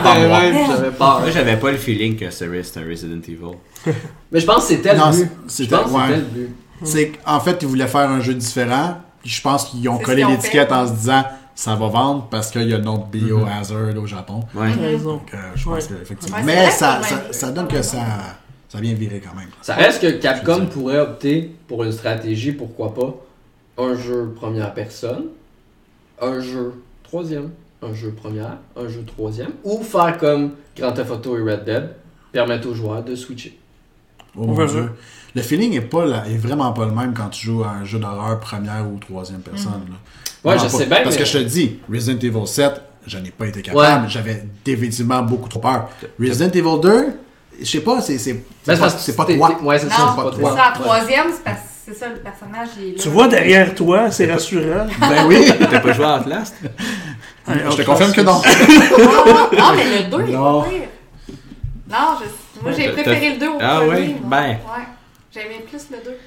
j'avais 0.68 0.92
peur. 0.92 1.20
Moi, 1.22 1.30
j'avais 1.32 1.56
pas 1.56 1.72
le 1.72 1.78
feeling 1.78 2.18
que 2.18 2.30
c'était 2.30 2.80
un 2.82 2.90
Resident 2.90 3.22
Evil. 3.26 3.56
Mais 4.34 4.42
je 4.42 4.46
pense 4.46 4.68
que 4.68 4.76
c'était 4.76 4.94
le 4.94 5.00
but. 5.16 5.30
C'était- 5.48 5.76
ouais. 5.76 6.10
le 6.10 6.22
but. 6.24 6.50
C'est 6.84 7.12
qu'en 7.12 7.40
fait, 7.40 7.58
ils 7.62 7.68
voulaient 7.70 7.88
faire 7.88 8.10
un 8.10 8.20
jeu 8.20 8.34
différent. 8.34 8.98
Puis 9.22 9.32
je 9.32 9.42
pense 9.42 9.66
qu'ils 9.66 9.88
ont 9.88 9.98
collé 9.98 10.26
l'étiquette 10.26 10.72
en 10.74 10.86
se 10.86 10.92
disant 10.92 11.24
ça 11.56 11.76
va 11.76 11.88
vendre 11.88 12.28
parce 12.30 12.52
qu'il 12.52 12.70
y 12.70 12.74
a 12.74 12.78
le 12.78 12.84
nom 12.84 12.98
de 12.98 13.18
Biohazard 13.18 13.98
au 13.98 14.06
Japon. 14.06 14.42
Ouais. 14.54 14.68
T'as 14.78 14.82
raison. 14.88 15.12
Donc, 15.14 15.30
euh, 15.34 15.38
je 15.56 15.64
pense 15.64 15.74
Ouais. 15.86 15.96
que, 15.96 16.02
effectivement. 16.04 16.38
Ouais, 16.38 16.44
c'est 16.46 16.66
Mais 16.66 16.70
ça, 16.70 17.02
ça 17.32 17.52
donne 17.52 17.68
que 17.70 17.82
ça, 17.82 17.98
ça 18.70 18.78
a 18.78 18.82
bien 18.82 18.94
viré 18.94 19.22
quand 19.26 19.36
même. 19.38 19.50
Ça 19.62 19.76
reste 19.76 20.02
que 20.02 20.12
Capcom 20.20 20.66
pourrait 20.68 21.00
opter 21.00 21.52
pour 21.68 21.84
une 21.84 21.92
stratégie, 21.92 22.52
pourquoi 22.52 22.94
pas, 22.94 23.16
un 23.78 23.96
jeu 23.96 24.34
première 24.36 24.74
personne, 24.74 25.26
un 26.22 26.40
jeu 26.40 26.74
troisième, 27.04 27.52
un 27.82 27.94
jeu 27.94 28.12
première, 28.12 28.58
un 28.76 28.88
jeu 28.88 29.04
troisième, 29.06 29.52
ou 29.64 29.82
faire 29.84 30.18
comme 30.18 30.52
Grand 30.76 30.92
Theft 30.94 31.12
Auto 31.12 31.38
et 31.38 31.42
Red 31.42 31.64
Dead, 31.66 31.90
permettre 32.32 32.68
aux 32.70 32.74
joueurs 32.74 33.04
de 33.04 33.16
switcher. 33.16 33.58
Oh 34.36 34.42
On 34.44 34.48
mon. 34.48 34.90
Le 35.36 35.42
feeling 35.42 35.74
est, 35.74 35.82
pas 35.82 36.06
là, 36.06 36.24
est 36.28 36.38
vraiment 36.38 36.72
pas 36.74 36.86
le 36.86 36.92
même 36.92 37.14
quand 37.14 37.30
tu 37.30 37.46
joues 37.46 37.64
à 37.64 37.70
un 37.70 37.86
jeu 37.86 38.00
d'horreur 38.00 38.40
première 38.40 38.88
ou 38.92 38.98
troisième 38.98 39.42
personne. 39.42 39.86
là. 39.90 40.50
Ouais, 40.52 40.58
je 40.58 40.64
pas. 40.64 40.70
sais 40.70 40.86
bien, 40.86 41.02
Parce 41.04 41.16
mais- 41.16 41.22
que 41.22 41.28
je 41.28 41.38
te 41.38 41.44
dis, 41.44 41.78
Resident 41.92 42.20
Evil 42.20 42.48
7, 42.48 42.82
je 43.06 43.18
n'ai 43.20 43.32
pas 43.32 43.48
été 43.48 43.62
capable. 43.62 44.04
Ouais. 44.06 44.10
J'avais 44.10 44.44
définitivement 44.66 45.22
beaucoup 45.24 45.50
trop 45.50 45.60
peur. 45.60 45.90
Resident 46.20 46.50
Evil 46.52 46.82
2, 46.82 47.06
je 47.60 47.66
sais 47.66 47.80
pas, 47.82 48.02
c'est 48.02 48.18
c'est 48.18 48.34
Ben, 48.34 48.42
pas, 48.66 48.78
parce 48.78 48.96
que 48.96 49.00
c'est 49.02 49.16
pas 49.16 49.26
t'es- 49.26 49.38
toi. 49.38 49.58
Ouais, 49.64 49.80
c'est 49.80 49.90
ça, 49.90 50.14
pas 50.16 50.30
c'est 50.34 50.40
toi. 50.40 50.56
ça, 50.56 50.72
troisième, 50.80 51.26
c'est 51.32 51.44
parce 51.44 51.58
que 51.58 51.64
c'est 51.86 51.94
ça, 51.94 52.08
le 52.10 52.16
personnage, 52.20 52.70
est. 52.82 52.96
Tu 53.00 53.10
vois 53.10 53.28
derrière 53.28 53.74
toi, 53.76 54.12
c'est 54.12 54.32
rassurant. 54.32 54.88
Ben 55.00 55.26
oui, 55.28 55.46
T'as 55.60 55.80
pas 55.80 55.94
joué 55.94 56.06
à 56.06 56.18
Outlast? 56.20 56.56
je 57.48 57.76
te 57.78 57.82
confirme 57.84 58.12
que 58.12 58.22
non. 58.22 58.42
Ah, 59.60 59.72
non, 59.72 59.76
mais 59.76 60.04
le 60.04 60.10
2, 60.10 60.24
il 60.28 60.34
est 60.34 60.38
pas 60.38 60.66
pire. 60.70 60.88
Non, 61.90 62.18
je- 62.22 62.62
moi, 62.62 62.72
j'ai 62.78 62.90
préféré 62.90 63.30
le 63.34 63.40
2 63.40 63.48
au 63.48 63.58
Ah 63.62 63.76
premier. 63.78 63.90
ouais? 63.90 64.08
moi. 64.22 64.30
Ben. 64.30 64.50
Ouais. 64.50 64.84
J'aimais 65.34 65.66
plus 65.70 65.82
le 65.92 65.98
2. 66.04 66.18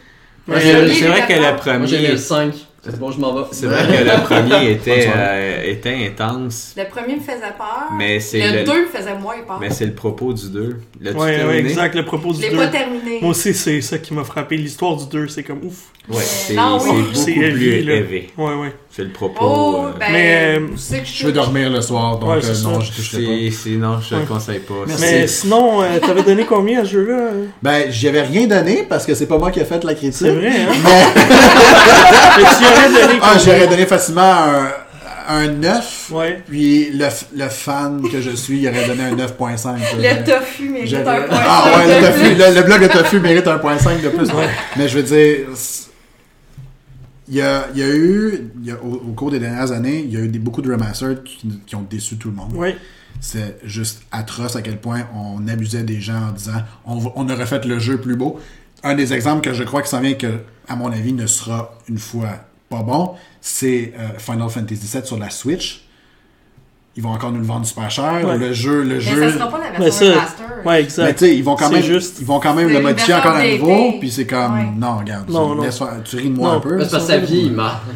Moi, 0.46 0.58
C'est 0.60 0.72
vrai 1.08 1.26
que 1.26 1.32
le 1.34 1.38
Moi, 1.78 1.86
j'ai 1.86 1.96
premier. 1.96 2.08
le 2.12 2.16
5. 2.16 2.54
C'est 2.82 2.98
bon, 2.98 3.10
je 3.10 3.20
m'en 3.20 3.34
vais. 3.34 3.42
C'est 3.52 3.66
vrai 3.66 3.82
que 3.86 4.04
le 4.04 4.22
premier 4.24 4.70
était, 4.72 5.08
euh, 5.14 5.62
était 5.70 6.06
intense, 6.06 6.74
Le 6.76 6.84
premier 6.88 7.16
me 7.16 7.20
faisait 7.20 7.52
peur. 7.58 7.90
mais 7.96 8.20
c'est 8.20 8.38
le 8.40 8.58
le, 8.60 8.64
2 8.64 8.72
me 8.82 8.86
faisait 8.86 9.18
moins 9.18 9.34
peur. 9.46 9.58
mais 9.60 9.70
c'est 9.70 9.84
le 9.84 9.92
propos 9.94 10.32
du 10.32 10.48
2. 10.48 10.76
L'as-tu 11.00 11.18
Ouais, 11.18 11.58
exact, 11.58 11.94
le 11.94 12.04
propos 12.06 12.32
Je 12.32 12.38
du 12.38 12.42
l'ai 12.44 12.50
2. 12.52 12.56
pas 12.56 12.68
terminé. 12.68 13.18
Moi 13.20 13.30
aussi, 13.30 13.52
c'est 13.52 13.80
ça 13.82 13.98
qui 13.98 14.14
m'a 14.14 14.24
frappé. 14.24 14.56
L'histoire 14.56 14.96
du 14.96 15.06
2, 15.08 15.28
c'est 15.28 15.42
comme 15.42 15.62
ouf. 15.64 15.90
Ouais, 16.08 16.22
c'est 16.22 16.54
oui. 16.58 16.62
beaucoup 16.78 17.14
C'est 17.14 17.32
plus 17.34 17.68
élevé. 17.74 18.30
Ouais, 18.38 18.54
ouais. 18.54 18.74
C'est 18.92 19.02
le 19.04 19.10
propos. 19.10 19.38
Oh, 19.40 19.84
euh, 19.86 19.92
ben, 20.00 20.06
Mais, 20.12 20.56
euh, 20.58 20.66
tu 20.72 20.78
sais 20.78 20.98
que 20.98 21.06
je 21.06 21.12
Je 21.18 21.26
veux 21.26 21.32
dormir 21.32 21.70
le 21.70 21.80
soir, 21.80 22.18
donc 22.18 22.28
Ouais, 22.30 22.38
euh, 22.44 22.62
non, 22.64 22.80
je 22.80 22.90
toucherai 22.90 23.22
pas. 23.22 23.30
c'est 23.44 23.50
c'est- 23.50 23.70
non, 23.76 24.00
je 24.00 24.08
te 24.08 24.14
Ouais. 24.14 24.20
le 24.22 24.26
conseille 24.26 24.58
pas. 24.58 24.74
Merci. 24.84 25.02
Mais 25.04 25.26
sinon, 25.28 25.82
euh, 25.82 25.98
t'avais 26.00 26.24
donné 26.24 26.44
combien 26.44 26.80
à 26.80 26.84
ce 26.84 26.90
jeu-là? 26.90 27.28
Ben, 27.62 27.84
j'y 27.90 28.08
avais 28.08 28.22
rien 28.22 28.48
donné 28.48 28.84
parce 28.88 29.06
que 29.06 29.14
c'est 29.14 29.26
pas 29.26 29.38
moi 29.38 29.52
qui 29.52 29.60
ai 29.60 29.64
fait 29.64 29.84
la 29.84 29.94
critique. 29.94 30.16
C'est 30.18 30.32
vrai, 30.32 30.48
hein? 30.48 30.72
Mais, 30.82 31.04
Mais 32.36 32.42
tu 32.42 32.64
aurais 32.66 32.88
donné 33.06 33.20
ah, 33.22 33.32
j'aurais 33.44 33.66
donné 33.68 33.86
facilement 33.86 34.22
un, 34.22 34.66
un 35.28 35.46
9. 35.46 36.10
Ouais. 36.10 36.42
Puis 36.48 36.90
le, 36.92 37.48
fan 37.48 38.02
que 38.10 38.20
je 38.20 38.30
suis, 38.30 38.58
il 38.58 38.68
aurait 38.68 38.88
donné 38.88 39.04
un 39.04 39.14
9.5. 39.14 39.76
Le 39.98 40.24
tofu 40.24 40.68
mérite 40.68 40.94
un 40.96 41.02
point. 41.02 41.38
Ah 41.40 41.64
ouais, 41.76 42.00
le, 42.00 42.06
tofu, 42.08 42.34
le, 42.34 42.54
le 42.56 42.62
blog 42.62 42.82
de 42.82 42.88
Tofu 42.88 43.20
mérite 43.20 43.46
un 43.46 43.58
point 43.58 43.78
5 43.78 44.02
de 44.02 44.08
plus. 44.08 44.28
Mais 44.76 44.88
je 44.88 44.96
veux 44.98 45.04
dire, 45.04 45.46
il 47.30 47.36
y 47.36 47.40
a, 47.40 47.68
il 47.72 47.78
y 47.78 47.82
a 47.82 47.88
eu, 47.94 48.50
il 48.60 48.66
y 48.66 48.70
a- 48.70 48.82
au, 48.82 48.92
au 48.94 49.12
cours 49.12 49.30
des 49.30 49.38
dernières 49.38 49.72
années, 49.72 50.00
il 50.00 50.12
y 50.12 50.16
a 50.16 50.20
eu 50.20 50.28
des, 50.28 50.38
beaucoup 50.38 50.60
de 50.62 50.70
remasters 50.70 51.22
qui, 51.24 51.48
qui 51.66 51.74
ont 51.76 51.86
déçu 51.88 52.16
tout 52.16 52.28
le 52.28 52.34
monde. 52.34 52.52
Ouais. 52.54 52.76
C'est 53.20 53.58
juste 53.64 54.02
atroce 54.12 54.56
à 54.56 54.62
quel 54.62 54.78
point 54.80 55.06
on 55.14 55.46
abusait 55.48 55.82
des 55.82 56.00
gens 56.00 56.28
en 56.28 56.32
disant 56.32 56.62
on, 56.86 57.12
on 57.16 57.28
aurait 57.28 57.46
fait 57.46 57.64
le 57.64 57.78
jeu 57.78 57.98
plus 58.00 58.16
beau. 58.16 58.38
Un 58.82 58.94
des 58.94 59.12
exemples 59.12 59.42
que 59.42 59.52
je 59.54 59.62
crois 59.64 59.82
qui 59.82 59.88
s'en 59.90 60.00
vient, 60.00 60.14
que, 60.14 60.40
à 60.68 60.74
mon 60.76 60.90
avis, 60.90 61.12
ne 61.12 61.26
sera 61.26 61.78
une 61.88 61.98
fois 61.98 62.44
pas 62.70 62.82
bon, 62.82 63.14
c'est 63.40 63.92
euh, 63.98 64.18
Final 64.18 64.48
Fantasy 64.48 64.86
VII 64.92 65.04
sur 65.04 65.18
la 65.18 65.28
Switch. 65.30 65.86
Ils 66.96 67.04
vont 67.04 67.10
encore 67.10 67.30
nous 67.30 67.38
le 67.38 67.46
vendre 67.46 67.64
super 67.64 67.88
cher. 67.88 68.20
Ouais. 68.24 68.36
Le 68.36 68.52
jeu, 68.52 68.82
le 68.82 68.96
Mais 68.96 69.00
jeu. 69.00 69.30
ça 69.30 69.38
sera 69.38 69.48
pas 69.48 69.58
la 69.58 69.78
Mais 69.78 69.84
version 69.84 70.06
ça, 70.06 70.12
remaster. 70.12 70.46
ouais, 70.48 70.72
Mais 70.74 70.80
exact. 70.82 71.18
tu 71.20 71.24
sais, 71.24 71.36
ils 71.36 71.44
vont 71.44 71.54
quand 71.54 71.70
même, 71.70 71.82
juste- 71.84 72.16
ils 72.20 72.26
vont 72.26 72.40
quand 72.40 72.52
même 72.52 72.68
le 72.68 72.74
une 72.74 72.82
modifier 72.82 73.14
encore 73.14 73.36
à 73.36 73.46
nouveau, 73.46 73.92
puis 74.00 74.10
c'est 74.10 74.26
comme, 74.26 74.54
Ouais. 74.58 74.66
non, 74.76 74.98
regarde, 74.98 75.30
Non, 75.30 75.50
tu, 75.52 75.56
non. 75.56 75.62
laisse 75.62 75.78
faire- 75.78 76.02
tu 76.04 76.16
ris 76.16 76.28
de 76.30 76.34
moi 76.36 76.50
Non. 76.50 76.56
un 76.56 76.60
peu. 76.60 76.78
Parce 76.78 76.92
que 76.92 76.98
ça 76.98 77.16
vieillit. 77.18 77.52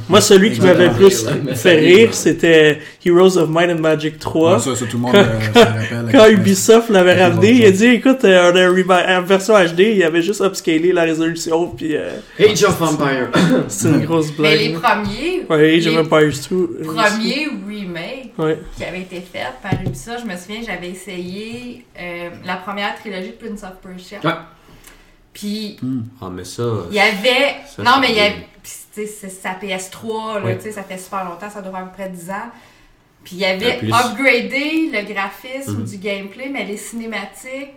Moi, 0.09 0.21
celui 0.21 0.53
qui 0.53 0.61
m'avait 0.61 0.91
plus 0.91 1.27
Mais 1.45 1.57
fait 1.57 1.75
rire, 1.75 2.15
c'était 2.15 2.79
Heroes 3.05 3.37
of 3.37 3.51
Might 3.51 3.71
and 3.73 3.81
Magic 3.81 4.21
3. 4.21 4.55
Ouais, 4.55 4.61
ça, 4.61 4.77
ça, 4.77 4.87
tout 4.87 4.97
le 4.97 5.03
monde 5.03 5.17
euh, 5.17 5.25
se 5.53 5.59
rappelle. 5.59 6.09
Quand 6.13 6.29
Ubisoft 6.29 6.89
l'avait 6.91 7.21
ramené, 7.21 7.51
il 7.51 7.65
a 7.67 7.71
dit 7.73 7.87
écoute, 7.87 8.25
euh, 8.25 8.53
on 8.53 8.57
a 8.57 8.61
un 8.63 8.71
reba- 8.73 9.19
en 9.19 9.23
version 9.23 9.55
HD, 9.55 9.93
il 9.97 10.03
avait 10.05 10.23
juste 10.23 10.41
upscalé 10.41 10.93
la 10.93 11.03
résolution, 11.03 11.67
puis 11.67 11.97
euh, 11.97 12.11
Age 12.39 12.63
of 12.63 12.81
Empire. 12.81 13.29
c'est 13.67 13.89
une 13.89 14.05
grosse 14.05 14.29
Mais 14.39 14.57
les 14.57 14.69
blague. 14.69 14.81
premiers, 14.83 15.43
Ouais, 15.51 15.77
Age 15.77 15.87
of 15.89 15.93
les 15.95 15.99
Empires 15.99 16.33
2. 16.49 16.67
premiers 16.85 17.49
remakes 17.67 18.24
Ouais. 18.39 18.59
qui 18.77 18.85
avaient 18.85 19.01
été 19.03 19.21
faits 19.21 19.61
par 19.63 19.73
Ubisoft, 19.85 20.21
je 20.21 20.27
me 20.27 20.37
souviens, 20.37 20.61
j'avais 20.67 20.91
essayé 20.91 21.85
euh, 21.99 22.31
la 22.45 22.57
première 22.57 22.95
trilogie 22.97 23.31
de 23.31 23.47
Prince 23.47 23.63
of 23.63 23.75
Persia. 23.83 24.19
Ouais. 24.25 24.33
Puis 25.33 25.79
Ah, 26.21 26.29
mais 26.31 26.45
ça. 26.45 26.63
il 26.91 26.97
y 26.97 27.01
avait. 27.01 27.57
Ça, 27.75 27.83
non, 27.83 27.93
mais 28.01 28.11
il 28.11 28.17
y 28.17 28.21
avait. 28.21 28.47
puis, 28.63 28.73
tu 28.95 29.01
sais, 29.03 29.07
c'est 29.07 29.29
sa 29.31 29.51
PS3, 29.55 30.35
là, 30.39 30.41
Oui. 30.45 30.57
tu 30.57 30.63
sais, 30.65 30.73
ça 30.73 30.83
fait 30.85 30.99
super 30.99 31.25
longtemps, 31.25 31.51
ça 31.51 31.61
doit 31.61 31.73
faire 31.73 31.81
à 31.81 31.85
peu 31.87 31.93
près 31.93 32.09
10 32.09 32.31
ans. 32.31 32.51
Puis 33.25 33.37
il 33.37 33.45
En 33.45 33.49
avait 33.49 33.79
upgradé 33.87 34.91
le 34.93 35.13
graphisme 35.13 35.79
Mhm. 35.79 35.85
du 35.87 35.97
gameplay, 35.97 36.49
mais 36.53 36.65
les 36.65 36.77
cinématiques, 36.77 37.73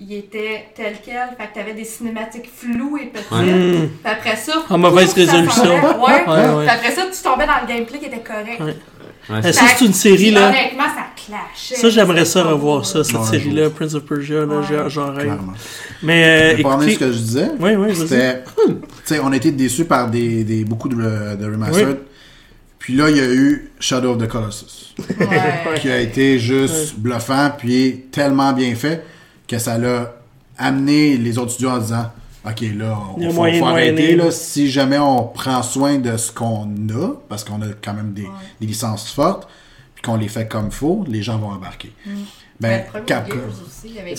ils 0.00 0.14
étaient 0.14 0.68
tels 0.74 0.96
quels. 1.04 1.36
Fait 1.38 1.46
que 1.46 1.54
t'avais 1.54 1.74
des 1.74 1.84
cinématiques 1.84 2.50
floues 2.52 2.98
et 2.98 3.06
petites. 3.06 3.30
Ouais. 3.30 3.42
Hmm. 3.44 3.88
Puis 4.02 4.12
après 4.12 4.34
ça. 4.36 4.54
En 4.68 4.78
mauvaise 4.78 5.10
ça 5.10 5.14
résolution. 5.14 5.62
s'enlève. 5.62 5.84
Ouais. 6.00 6.26
Ouais, 6.28 6.54
ouais. 6.56 6.66
Puis 6.66 6.68
après 6.74 6.90
ça, 6.90 7.02
tu 7.06 7.22
tombais 7.22 7.46
dans 7.46 7.60
le 7.60 7.66
gameplay 7.68 7.98
qui 8.00 8.06
était 8.06 8.18
correct. 8.20 8.60
Ouais. 9.30 9.40
C'est- 9.42 9.52
Ça, 9.52 9.62
c'est 9.78 9.84
une 9.84 9.92
série, 9.92 10.16
Puis 10.16 10.30
là. 10.32 10.48
Honnêtement, 10.48 10.82
ça 10.84 11.04
clashait. 11.14 11.76
Ça, 11.80 11.90
j'aimerais 11.90 12.24
ça 12.24 12.42
revoir 12.42 12.84
ça, 12.84 12.98
là. 12.98 13.04
cette 13.04 13.22
série-là. 13.24 13.70
Prince 13.70 13.94
of 13.94 14.04
Persia, 14.04 14.40
là, 14.40 14.46
Ouais. 14.46 14.88
j'en- 14.88 15.12
rêve. 15.12 15.24
Clairement. 15.26 15.52
Mais 16.02 16.24
euh, 16.24 16.52
à 16.52 16.56
ce 16.56 16.60
écoutez, 16.60 16.96
que 16.96 17.12
je 17.12 17.18
disais, 17.18 17.48
oui, 17.60 17.74
oui, 17.76 17.94
c'était, 17.94 18.42
tu 18.66 18.72
sais, 19.04 19.20
on 19.20 19.30
a 19.30 19.36
été 19.36 19.52
déçus 19.52 19.84
par 19.84 20.10
des, 20.10 20.42
des 20.44 20.64
beaucoup 20.64 20.88
de, 20.88 20.96
de 21.36 21.44
remastered. 21.44 21.88
Oui. 21.88 21.94
Puis 22.80 22.94
là, 22.96 23.10
il 23.10 23.16
y 23.16 23.20
a 23.20 23.26
eu 23.32 23.70
Shadow 23.78 24.14
of 24.14 24.18
the 24.18 24.26
Colossus, 24.26 24.94
Ouais. 25.20 25.78
qui 25.80 25.88
a 25.88 26.00
été 26.00 26.40
juste 26.40 26.98
bluffant, 26.98 27.52
puis 27.56 28.06
tellement 28.10 28.52
bien 28.52 28.74
fait 28.74 29.04
que 29.46 29.56
ça 29.58 29.78
l'a 29.78 30.14
amené 30.58 31.16
les 31.16 31.38
autres 31.38 31.52
studios 31.52 31.70
en 31.70 31.78
disant 31.78 32.10
Ok, 32.44 32.60
là, 32.76 32.98
on 33.16 33.20
faut, 33.30 33.32
moyen 33.34 33.60
faut 33.60 33.66
de 33.66 33.70
arrêter. 33.70 34.16
Là, 34.16 34.30
si 34.30 34.70
jamais 34.70 34.98
on 34.98 35.24
prend 35.24 35.62
soin 35.62 35.98
de 35.98 36.16
ce 36.16 36.32
qu'on 36.32 36.64
a, 36.90 37.14
parce 37.28 37.44
qu'on 37.44 37.62
a 37.62 37.66
quand 37.82 37.94
même 37.94 38.12
des, 38.12 38.26
des 38.60 38.66
licences 38.66 39.10
fortes, 39.12 39.48
puis 39.94 40.02
qu'on 40.02 40.16
les 40.16 40.28
fait 40.28 40.48
comme 40.48 40.66
il 40.66 40.72
faut, 40.72 41.04
les 41.08 41.22
gens 41.22 41.38
vont 41.38 41.50
embarquer. 41.50 41.92
Mais 42.04 42.18
Ben, 42.60 42.84
premier 42.90 43.04
Capcom. 43.06 43.36
Aussi, 43.66 43.86
il 43.86 43.94
y 43.94 43.98
avait 44.00 44.14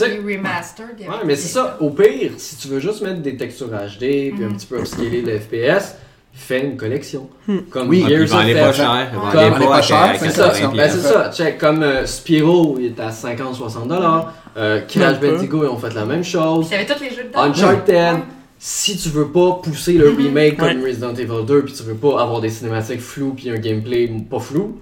Ouais, 1.09 1.15
mais 1.25 1.35
c'est 1.35 1.49
ça. 1.49 1.77
Au 1.81 1.89
pire, 1.89 2.31
si 2.37 2.55
tu 2.57 2.67
veux 2.69 2.79
juste 2.79 3.01
mettre 3.01 3.21
des 3.21 3.35
textures 3.35 3.67
HD 3.67 4.31
puis 4.33 4.43
un 4.43 4.53
petit 4.53 4.67
peu 4.67 4.79
upscaler 4.79 5.21
le 5.21 5.39
FPS, 5.39 5.95
fais 6.33 6.65
une 6.65 6.77
collection. 6.77 7.29
Comme 7.69 7.89
Oui. 7.89 8.03
Ah, 8.05 8.09
Gears 8.09 8.21
ils 8.21 8.27
vendent 8.27 8.41
of 8.41 8.47
les 8.47 8.53
pas 8.55 8.73
cher. 8.73 9.07
Ils 9.11 9.17
Ouais. 9.17 9.21
vendent 9.23 9.33
Ils 9.33 9.39
les 9.39 9.49
vendent 9.49 9.67
pas 9.69 9.81
cher, 9.81 10.15
c'est 10.17 10.29
C'est 10.29 10.41
80 10.41 10.53
ça, 10.61 10.67
ben, 10.75 10.89
c'est 10.91 11.01
ça. 11.01 11.31
Check, 11.31 11.57
comme 11.57 11.83
euh, 11.83 12.05
Spyro, 12.05 12.77
il 12.79 12.85
est 12.87 12.99
à 12.99 13.09
50-60$. 13.11 13.87
dollars. 13.87 14.33
Euh, 14.57 14.81
Crash. 14.87 15.19
Bandicoot, 15.19 15.63
ils 15.63 15.67
ont 15.69 15.77
fait 15.77 15.93
la 15.93 16.05
même 16.05 16.23
chose. 16.23 16.67
Puis 16.67 16.75
il 16.75 16.81
y 16.81 16.83
avait 16.85 16.93
tous 16.93 17.01
les 17.03 17.09
jeux 17.09 17.23
dedans. 17.23 17.41
Uncharted, 17.41 17.95
Ouais. 17.95 18.23
si 18.59 18.97
tu 18.97 19.09
veux 19.09 19.27
pas 19.27 19.59
pousser 19.63 19.93
le 19.93 20.11
Mhm. 20.11 20.17
remake 20.17 20.57
comme 20.57 20.67
Ouais. 20.81 20.89
Resident 20.89 21.13
Evil 21.15 21.45
2, 21.45 21.63
puis 21.63 21.73
tu 21.73 21.83
veux 21.83 21.95
pas 21.95 22.21
avoir 22.21 22.39
des 22.41 22.49
cinématiques 22.49 23.01
floues 23.01 23.33
puis 23.35 23.49
un 23.49 23.57
gameplay 23.57 24.11
pas 24.29 24.39
flou, 24.39 24.79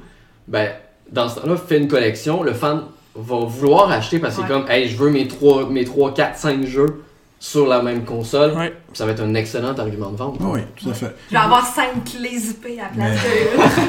ben 0.48 0.70
dans 1.12 1.28
ce 1.30 1.40
temps-là, 1.40 1.56
fais 1.58 1.78
une 1.78 1.88
collection. 1.88 2.44
Le 2.44 2.54
fan 2.54 2.82
va 3.16 3.38
vouloir 3.46 3.92
acheter 3.92 4.20
parce 4.20 4.36
que 4.36 4.42
c'est 4.46 4.54
Ouais. 4.54 4.62
comme, 4.62 4.70
hey, 4.70 4.88
je 4.88 4.98
veux 4.98 5.10
mes 5.10 5.28
3, 5.28 5.70
mes 5.70 5.84
3 5.86 6.14
4, 6.14 6.38
5 6.38 6.66
jeux 6.66 7.02
sur 7.40 7.66
la 7.68 7.82
même 7.82 8.04
console. 8.06 8.54
Ouais. 8.54 8.74
Ça 8.94 9.06
va 9.06 9.12
être 9.14 9.24
un 9.24 9.34
excellent 9.34 9.74
argument 9.78 10.12
de 10.12 10.18
vente. 10.18 10.38
Ah 10.42 10.46
oui, 10.54 10.60
tout 10.76 10.90
à 10.90 10.94
fait. 10.94 11.16
Je 11.30 11.36
vais 11.36 11.42
avoir 11.42 11.66
5 11.66 12.04
clés 12.06 12.38
zippées 12.38 12.78
à 12.80 12.84
la 12.84 12.90
place 13.14 13.20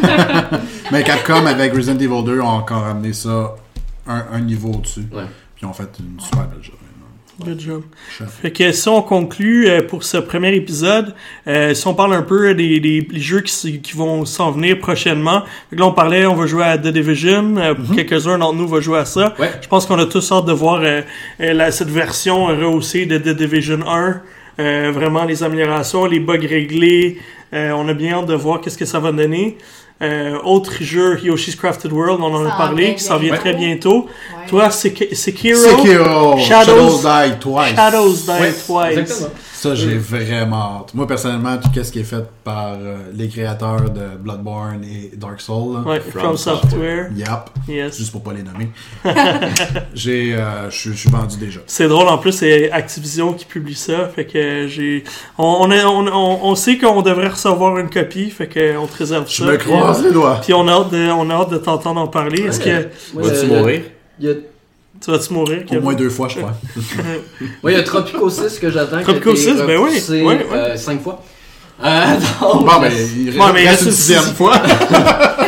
Mais- 0.02 0.08
de. 0.08 0.62
Mais 0.92 1.02
Capcom, 1.04 1.44
avec 1.46 1.74
Resident 1.74 1.98
Evil 1.98 2.24
2, 2.24 2.40
ont 2.40 2.46
encore 2.46 2.84
amené 2.84 3.12
ça 3.12 3.54
un, 4.06 4.24
un 4.32 4.40
niveau 4.40 4.70
au-dessus. 4.70 5.04
Ouais. 5.12 5.22
Ils 5.62 5.66
ont 5.66 5.72
fait 5.72 5.88
une 6.00 6.18
super 6.20 6.46
belle 6.48 6.62
job. 6.62 6.74
Good 7.42 7.60
job. 7.60 7.82
Fait 8.42 8.52
que 8.52 8.70
si 8.72 8.88
on 8.88 9.00
conclut 9.02 9.66
euh, 9.66 9.82
pour 9.82 10.04
ce 10.04 10.18
premier 10.18 10.54
épisode, 10.54 11.14
euh, 11.48 11.72
si 11.74 11.86
on 11.86 11.94
parle 11.94 12.12
un 12.14 12.22
peu 12.22 12.54
des, 12.54 12.78
des- 12.78 13.00
des 13.00 13.18
jeux 13.20 13.40
qui, 13.40 13.80
qui 13.80 13.96
vont 13.96 14.24
s'en 14.26 14.50
venir 14.52 14.78
prochainement. 14.78 15.42
Fait 15.70 15.76
que 15.76 15.80
là, 15.80 15.86
on 15.86 15.92
parlait, 15.92 16.26
on 16.26 16.34
va 16.34 16.46
jouer 16.46 16.64
à 16.64 16.76
The 16.78 16.88
Division. 16.88 17.56
euh, 17.56 17.74
Quelques-uns 17.94 18.38
d'entre 18.38 18.54
nous 18.58 18.68
vont 18.68 18.80
jouer 18.80 18.98
à 18.98 19.04
ça. 19.06 19.34
Ouais. 19.38 19.50
Je 19.62 19.66
pense 19.66 19.86
qu'on 19.86 19.98
a 19.98 20.04
tous 20.06 20.30
hâte 20.30 20.44
de 20.44 20.52
voir 20.52 20.80
euh, 20.82 21.00
euh, 21.40 21.52
la- 21.54 21.70
cette 21.72 21.88
version 21.90 22.46
rehaussée 22.46 23.06
de 23.06 23.16
The 23.18 23.30
Division 23.36 23.80
1. 23.88 24.20
Euh, 24.60 24.92
vraiment 24.94 25.24
les 25.24 25.42
améliorations, 25.42 26.04
les 26.04 26.20
bugs 26.20 26.36
réglés. 26.46 27.18
Euh, 27.54 27.70
on 27.72 27.88
a 27.88 27.94
bien 27.94 28.18
hâte 28.18 28.26
de 28.26 28.34
voir 28.34 28.60
qu'est-ce 28.60 28.76
que 28.78 28.84
ça 28.84 29.00
va 29.00 29.10
donner. 29.10 29.56
Euh, 30.00 30.36
autre 30.42 30.72
jeu, 30.80 31.18
Yoshi's 31.22 31.54
Crafted 31.54 31.92
World, 31.92 32.20
on 32.22 32.34
en 32.34 32.44
a 32.46 32.50
parlé, 32.56 32.94
qui 32.96 33.04
s'en 33.04 33.18
vient 33.18 33.30
bientôt. 33.32 33.40
très 33.42 33.54
bientôt. 33.54 34.06
Ouais. 34.36 34.46
Toi, 34.48 34.68
Sek- 34.70 35.14
Sekiro, 35.14 35.60
Sekiro! 35.60 36.38
Shadows- 36.38 36.40
Shadows, 36.40 37.02
Die 37.02 37.38
Twice. 37.38 37.76
Shadows 37.76 38.12
Die 38.24 38.30
Ouais, 38.30 38.52
Twice. 38.66 38.98
Exactement. 38.98 39.30
Ça, 39.62 39.76
j'ai 39.76 39.96
vraiment 39.96 40.80
hâte. 40.80 40.92
Moi, 40.94 41.06
personnellement, 41.06 41.56
tout 41.56 41.70
ce 41.84 41.92
qui 41.92 42.00
est 42.00 42.04
fait 42.04 42.24
par 42.42 42.72
euh, 42.72 42.96
les 43.14 43.28
créateurs 43.28 43.90
de 43.90 44.16
Bloodborne 44.18 44.82
et 44.82 45.16
Dark 45.16 45.40
Souls. 45.40 45.74
là. 45.74 45.80
Ouais, 45.88 46.00
From, 46.00 46.20
From 46.20 46.36
Software. 46.36 47.10
Yep. 47.16 47.28
Yes. 47.68 47.96
Juste 47.96 48.10
pour 48.10 48.24
pas 48.24 48.32
les 48.32 48.42
nommer. 48.42 48.70
j'ai, 49.94 50.34
euh, 50.34 50.68
je 50.70 50.76
suis- 50.76 50.94
je 50.96 51.08
vendu 51.10 51.36
déjà. 51.36 51.60
C'est 51.66 51.86
drôle, 51.86 52.08
en 52.08 52.18
plus, 52.18 52.32
c'est 52.32 52.72
Activision 52.72 53.32
qui 53.34 53.44
publie 53.44 53.76
ça. 53.76 54.08
Fait 54.08 54.24
que 54.26 54.66
j'ai. 54.66 55.04
On, 55.38 55.58
on, 55.60 55.70
est- 55.70 55.84
on, 55.84 56.06
on, 56.08 56.40
on 56.42 56.54
sait 56.56 56.76
qu'on 56.78 57.02
devrait 57.02 57.28
recevoir 57.28 57.78
une 57.78 57.88
copie, 57.90 58.30
fait 58.30 58.48
qu'on 58.48 58.86
te 58.88 58.96
réserve 58.98 59.26
Je 59.28 59.44
ça. 59.44 59.44
me 59.44 59.58
puis, 59.58 59.70
croise 59.70 60.02
les 60.02 60.10
doigts. 60.10 60.40
Puis 60.42 60.52
on 60.54 60.66
a 60.66 60.72
hâte 60.72 60.90
de, 60.90 61.08
on 61.10 61.30
a 61.30 61.34
hâte 61.34 61.50
de 61.50 61.58
t'entendre 61.58 62.00
en 62.00 62.08
parler. 62.08 62.42
Est-ce 62.42 62.60
que. 62.60 62.88
Vas-tu 63.14 63.46
mourir? 63.46 63.82
il 64.20 64.26
y 64.26 64.30
a- 64.30 64.34
Tu 65.00 65.10
vas-tu 65.10 65.32
mourir? 65.32 65.62
Au 65.70 65.80
moins 65.80 65.94
deux 65.94 66.10
fois, 66.10 66.28
je 66.28 66.38
crois. 66.38 66.54
Oui, 67.62 67.72
il 67.72 67.76
y 67.76 67.80
a 67.80 67.82
Tropico 67.82 68.28
6 68.30 68.58
que 68.58 68.70
j'attends. 68.70 69.02
Tropico 69.02 69.34
6, 69.34 69.54
ben 69.66 69.78
oui, 69.78 69.98
C'est 69.98 70.22
ouais, 70.22 70.46
ouais. 70.46 70.76
5 70.76 71.00
fois. 71.02 71.22
Euh, 71.82 72.04
donc, 72.40 72.64
Bon, 72.64 72.80
ben, 72.80 72.92
il 72.92 73.28
il 73.34 73.40
reste 73.40 73.54
reste 73.68 73.82
une 73.82 73.90
sixième 73.90 74.22
fois. 74.22 74.54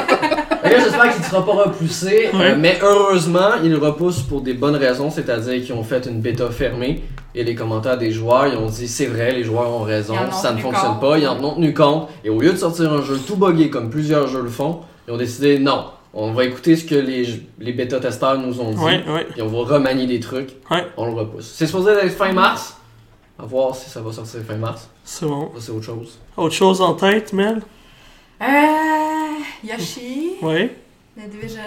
J'espère 0.65 1.12
qu'il 1.12 1.21
ne 1.23 1.27
sera 1.27 1.45
pas 1.47 1.53
repoussé, 1.53 2.31
euh, 2.35 2.57
mais 2.59 2.79
heureusement, 2.83 3.51
il 3.62 3.71
le 3.71 3.79
repousse 3.79 4.21
pour 4.23 4.41
des 4.41 4.55
bonnes 4.55 4.77
raisons, 4.77 5.11
c'est-à-dire 5.11 5.62
qu'ils 5.65 5.75
ont 5.75 5.85
fait 5.85 6.07
une 6.07 6.21
bêta 6.21 6.49
fermée 6.51 7.05
et 7.35 7.45
les 7.45 7.55
commentaires 7.55 7.99
des 7.99 8.11
joueurs, 8.11 8.47
ils 8.49 8.57
ont 8.57 8.69
dit 8.69 8.89
c'est 8.89 9.07
vrai, 9.07 9.33
les 9.33 9.45
joueurs 9.45 9.69
ont 9.71 9.83
raison, 9.83 10.15
ça 10.33 10.53
ne 10.53 10.59
fonctionne 10.61 10.93
compte. 10.93 11.01
pas, 11.01 11.19
ils 11.19 11.29
en 11.29 11.43
ont 11.45 11.55
tenu 11.55 11.75
compte, 11.75 12.09
et 12.25 12.31
au 12.31 12.41
lieu 12.41 12.53
de 12.53 12.57
sortir 12.57 12.93
un 12.93 13.03
jeu 13.03 13.19
tout 13.25 13.37
buggé 13.37 13.71
comme 13.71 13.91
plusieurs 13.91 14.27
jeux 14.29 14.43
le 14.43 14.49
font, 14.49 14.81
ils 15.07 15.12
ont 15.15 15.16
décidé 15.16 15.59
non, 15.59 15.85
on 16.15 16.32
va 16.32 16.45
écouter 16.45 16.77
ce 16.77 16.85
que 16.85 16.95
les, 16.95 17.27
les 17.59 17.73
bêta-testeurs 17.73 18.39
nous 18.39 18.61
ont 18.61 18.70
dit, 18.73 18.78
Ouais, 18.82 19.03
ouais. 19.09 19.27
et 19.36 19.43
on 19.43 19.49
va 19.49 19.74
remanier 19.74 20.07
des 20.07 20.20
trucs, 20.20 20.51
Ouais. 20.70 20.86
on 20.97 21.07
le 21.07 21.12
repousse. 21.12 21.53
C'est 21.55 21.66
supposé 21.66 21.91
être 21.93 22.12
fin 22.16 22.32
mars, 22.32 22.77
à 23.39 23.45
voir 23.45 23.74
si 23.74 23.91
ça 23.91 24.01
va 24.01 24.12
sortir 24.12 24.41
fin 24.47 24.57
mars, 24.57 24.89
C'est 25.05 25.27
bon. 25.27 25.51
ça 25.57 25.61
c'est 25.61 25.73
autre 25.73 25.85
chose. 25.85 26.19
Autre 26.36 26.55
chose 26.55 26.81
en 26.81 26.95
tête, 26.95 27.32
Mel? 27.32 27.61
Euh, 28.41 28.47
Yoshi, 29.65 30.32
Ouais. 30.43 30.74
The 31.16 31.28
Division. 31.31 31.61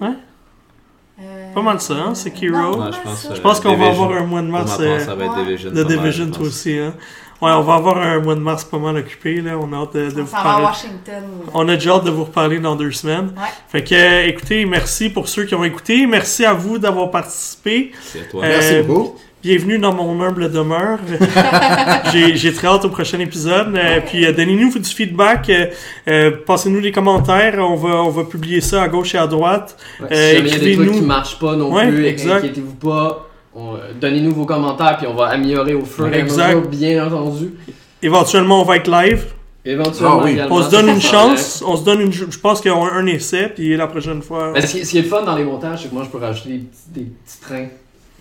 Ouais. 0.00 0.08
Euh, 1.22 1.52
Pas 1.52 1.62
mal 1.62 1.80
ça, 1.80 1.94
hein, 1.94 2.14
Sekiro. 2.14 2.56
non, 2.56 2.62
pas 2.62 2.70
Ouais, 2.70 2.78
mal 2.84 2.92
je 2.94 3.00
pense, 3.08 3.18
ça. 3.22 3.28
euh, 3.30 3.34
Je 3.34 3.40
pense 3.40 3.60
qu'on 3.60 3.68
va 3.76 3.84
Division. 3.84 4.04
avoir 4.04 4.22
un 4.22 4.26
mois 4.26 4.42
de 4.42 4.46
mars. 4.46 4.76
euh, 4.80 4.98
ça 5.00 5.14
va 5.14 5.24
être 5.26 5.36
ouais. 5.36 5.44
Division. 5.44 5.70
de 5.70 5.82
mal, 5.84 5.86
Division, 5.86 6.30
toi 6.30 6.46
aussi, 6.46 6.78
hein. 6.78 6.94
Ouais, 7.42 7.50
on 7.52 7.62
va 7.62 7.74
avoir 7.74 7.96
un 7.98 8.20
mois 8.20 8.34
de 8.34 8.40
mars 8.40 8.64
pas 8.64 8.78
mal 8.78 8.96
occupé, 8.96 9.40
là. 9.40 9.52
On 9.58 9.72
a 9.72 9.76
hâte 9.82 9.94
de, 9.94 10.10
de 10.10 10.20
On 10.20 10.24
vous 10.24 10.30
va 10.30 10.38
à 10.40 10.42
parler. 10.42 10.64
Washington. 10.66 11.24
On 11.54 11.68
a 11.68 11.74
déjà 11.74 11.92
hâte 11.94 12.04
de 12.04 12.10
vous 12.10 12.24
reparler 12.24 12.58
dans 12.58 12.76
deux 12.76 12.90
semaines. 12.92 13.32
Ouais. 13.36 13.48
Fait 13.68 13.82
que, 13.82 13.94
euh, 13.94 14.26
écoutez, 14.26 14.66
merci 14.66 15.08
pour 15.08 15.26
ceux 15.28 15.44
qui 15.44 15.54
ont 15.54 15.64
écouté. 15.64 16.06
Merci 16.06 16.44
à 16.44 16.52
vous 16.52 16.76
d'avoir 16.78 17.10
participé. 17.10 17.92
C'est 18.02 18.20
à 18.20 18.24
toi. 18.24 18.44
Euh, 18.44 18.48
Merci 18.48 18.86
beaucoup. 18.86 19.16
Bienvenue 19.42 19.78
dans 19.78 19.94
mon 19.94 20.20
humble 20.22 20.52
demeure. 20.52 20.98
J'ai 22.12 22.36
j'ai 22.36 22.52
très 22.52 22.68
hâte 22.68 22.84
au 22.84 22.90
prochain 22.90 23.18
épisode. 23.20 23.74
Euh, 23.74 24.00
puis 24.04 24.26
euh, 24.26 24.32
donnez-nous 24.32 24.78
du 24.78 24.84
feedback. 24.90 25.48
Euh, 25.48 25.66
euh, 26.08 26.30
Passez-nous 26.46 26.82
des 26.82 26.92
commentaires. 26.92 27.54
On 27.58 27.74
va, 27.76 28.02
on 28.02 28.10
va 28.10 28.24
publier 28.24 28.60
ça 28.60 28.82
à 28.82 28.88
gauche 28.88 29.14
et 29.14 29.18
à 29.18 29.26
droite. 29.26 29.78
Ouais, 29.98 30.08
Euh, 30.12 30.30
si 30.30 30.36
jamais 30.36 30.48
il 30.48 30.52
y 30.52 30.54
a 30.56 30.58
des 30.58 30.58
trucs 30.58 30.62
écrivez-nous. 30.74 30.92
qui 30.92 31.00
marchent 31.06 31.38
pas 31.38 31.56
non 31.56 31.72
Ouais, 31.72 31.88
plus, 31.88 32.04
exact. 32.04 32.44
inquiétez-vous 32.44 32.74
pas. 32.74 33.29
On- 33.54 33.74
euh, 33.74 33.78
Donnez-nous 34.00 34.32
vos 34.34 34.44
commentaires 34.46 34.96
puis 34.96 35.06
on 35.06 35.14
va 35.14 35.26
améliorer 35.28 35.74
au 35.74 35.84
fur 35.84 36.06
et 36.12 36.20
à 36.20 36.24
mesure, 36.24 36.68
bien 36.68 37.06
entendu. 37.06 37.52
Éventuellement, 38.02 38.62
on 38.62 38.64
va 38.64 38.76
être 38.76 38.90
live. 38.90 39.26
Éventuellement, 39.64 40.20
Ah 40.22 40.24
oui. 40.24 40.38
On 40.48 40.62
se 40.62 40.70
donne 40.70 40.88
une 40.88 41.00
chance. 41.00 41.62
On 41.66 41.76
se 41.76 41.84
donne 41.84 42.00
une. 42.00 42.12
Je 42.12 42.38
pense 42.38 42.60
qu'on 42.62 42.84
a 42.86 42.92
un 42.92 43.06
essai. 43.06 43.50
Puis 43.54 43.76
la 43.76 43.86
prochaine 43.88 44.22
fois. 44.22 44.52
Mais 44.54 44.62
ce, 44.62 44.72
qui, 44.72 44.86
ce 44.86 44.90
qui 44.92 44.98
est 44.98 45.02
le 45.02 45.08
fun 45.08 45.22
dans 45.22 45.36
les 45.36 45.44
montages, 45.44 45.82
c'est 45.82 45.88
que 45.88 45.94
moi 45.94 46.04
je 46.04 46.08
peux 46.08 46.16
rajouter 46.18 46.48
des 46.50 46.58
petits, 46.58 46.78
des 46.88 47.00
petits 47.02 47.40
trains. 47.40 47.66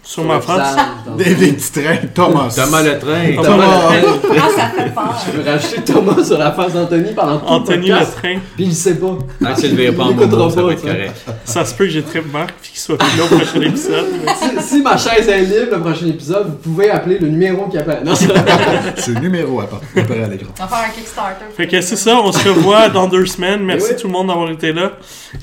Sur 0.10 0.24
ma 0.24 0.38
le 0.38 0.42
dans- 0.42 1.16
Des, 1.18 1.36
des 1.36 1.52
petits 1.54 1.72
trains, 1.72 1.98
Thomas. 2.16 2.52
Thomas 2.56 2.82
le 2.82 2.98
train. 2.98 3.36
Thomas 3.36 3.44
Thomas 3.48 3.92
le 3.92 4.08
le 4.08 4.20
train. 4.20 4.38
Ah, 4.42 4.50
ça 4.56 4.84
fait 4.84 4.90
peur. 4.90 5.16
Je 5.28 5.32
peux 5.40 5.50
rajouter 5.50 5.82
Thomas 5.94 6.24
sur 6.24 6.38
la 6.40 6.52
face 6.52 6.74
d'Anthony 6.74 7.14
pendant 7.14 7.38
tout 7.38 7.46
Anthony 7.46 7.88
le 7.90 7.94
le 7.94 8.00
podcast. 8.00 8.18
train. 8.18 8.36
Puis 8.56 8.66
il 8.66 8.74
sait 8.76 8.96
pas. 8.96 9.18
Ah, 9.46 9.54
tu 9.54 9.68
le 9.68 9.76
verras 9.76 9.96
pas 9.98 10.04
en 10.06 10.14
momo, 10.14 10.50
ça 10.50 10.56
pas, 10.56 10.62
va 10.64 10.74
être 10.74 10.80
ça. 10.80 10.88
correct. 10.88 11.26
Ça 11.46 11.66
se 11.66 11.74
peut 11.76 11.84
que 11.86 11.92
j'ai 11.92 12.02
très 12.02 12.22
marque 12.22 12.56
puis 12.60 12.72
qu'il 12.72 12.80
soit 12.80 12.98
plus 12.98 13.18
là 13.20 13.24
au 13.24 13.28
prochain 13.28 13.62
épisode. 13.62 14.06
mais- 14.26 14.62
si, 14.62 14.68
si 14.68 14.82
ma 14.82 14.98
chaise 14.98 15.28
est 15.30 15.42
libre 15.42 15.74
le 15.76 15.80
prochain 15.80 16.08
épisode, 16.08 16.48
vous 16.48 16.56
pouvez 16.72 16.90
appeler 16.90 17.20
le 17.20 17.28
numéro 17.28 17.68
qui 17.68 17.78
appelle. 17.78 18.02
Non, 18.04 18.16
c'est 18.16 18.30
C'est 18.98 19.12
le 19.14 19.20
numéro 19.20 19.62
à 19.62 19.68
part. 19.68 19.82
Apparaît 19.96 20.24
à 20.24 20.28
l'écran. 20.28 20.52
On 20.60 20.64
va 20.64 20.68
faire 20.70 20.86
un 20.88 20.90
Kickstarter. 20.90 21.46
Fait 21.56 21.68
que 21.68 21.82
c'est 21.82 21.96
ça, 21.96 22.16
on 22.16 22.32
se 22.32 22.50
revoit 22.50 22.90
dans 22.90 23.08
deux 23.08 23.28
semaines. 23.28 23.62
Merci 23.64 23.92
oui. 23.92 24.02
tout 24.02 24.08
le 24.08 24.14
monde 24.14 24.30
d'avoir 24.30 24.50
été 24.50 24.74
là. 24.74 24.94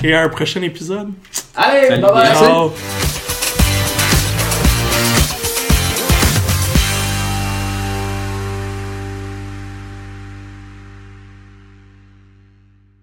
Et 0.02 0.12
à 0.12 0.22
un 0.22 0.28
prochain 0.28 0.60
épisode. 0.62 1.08
Allez, 1.54 1.86
Salut, 1.86 2.02
bye 2.02 2.12
bye. 2.12 2.22
merci. 2.24 2.44
Ciao! 2.44 3.25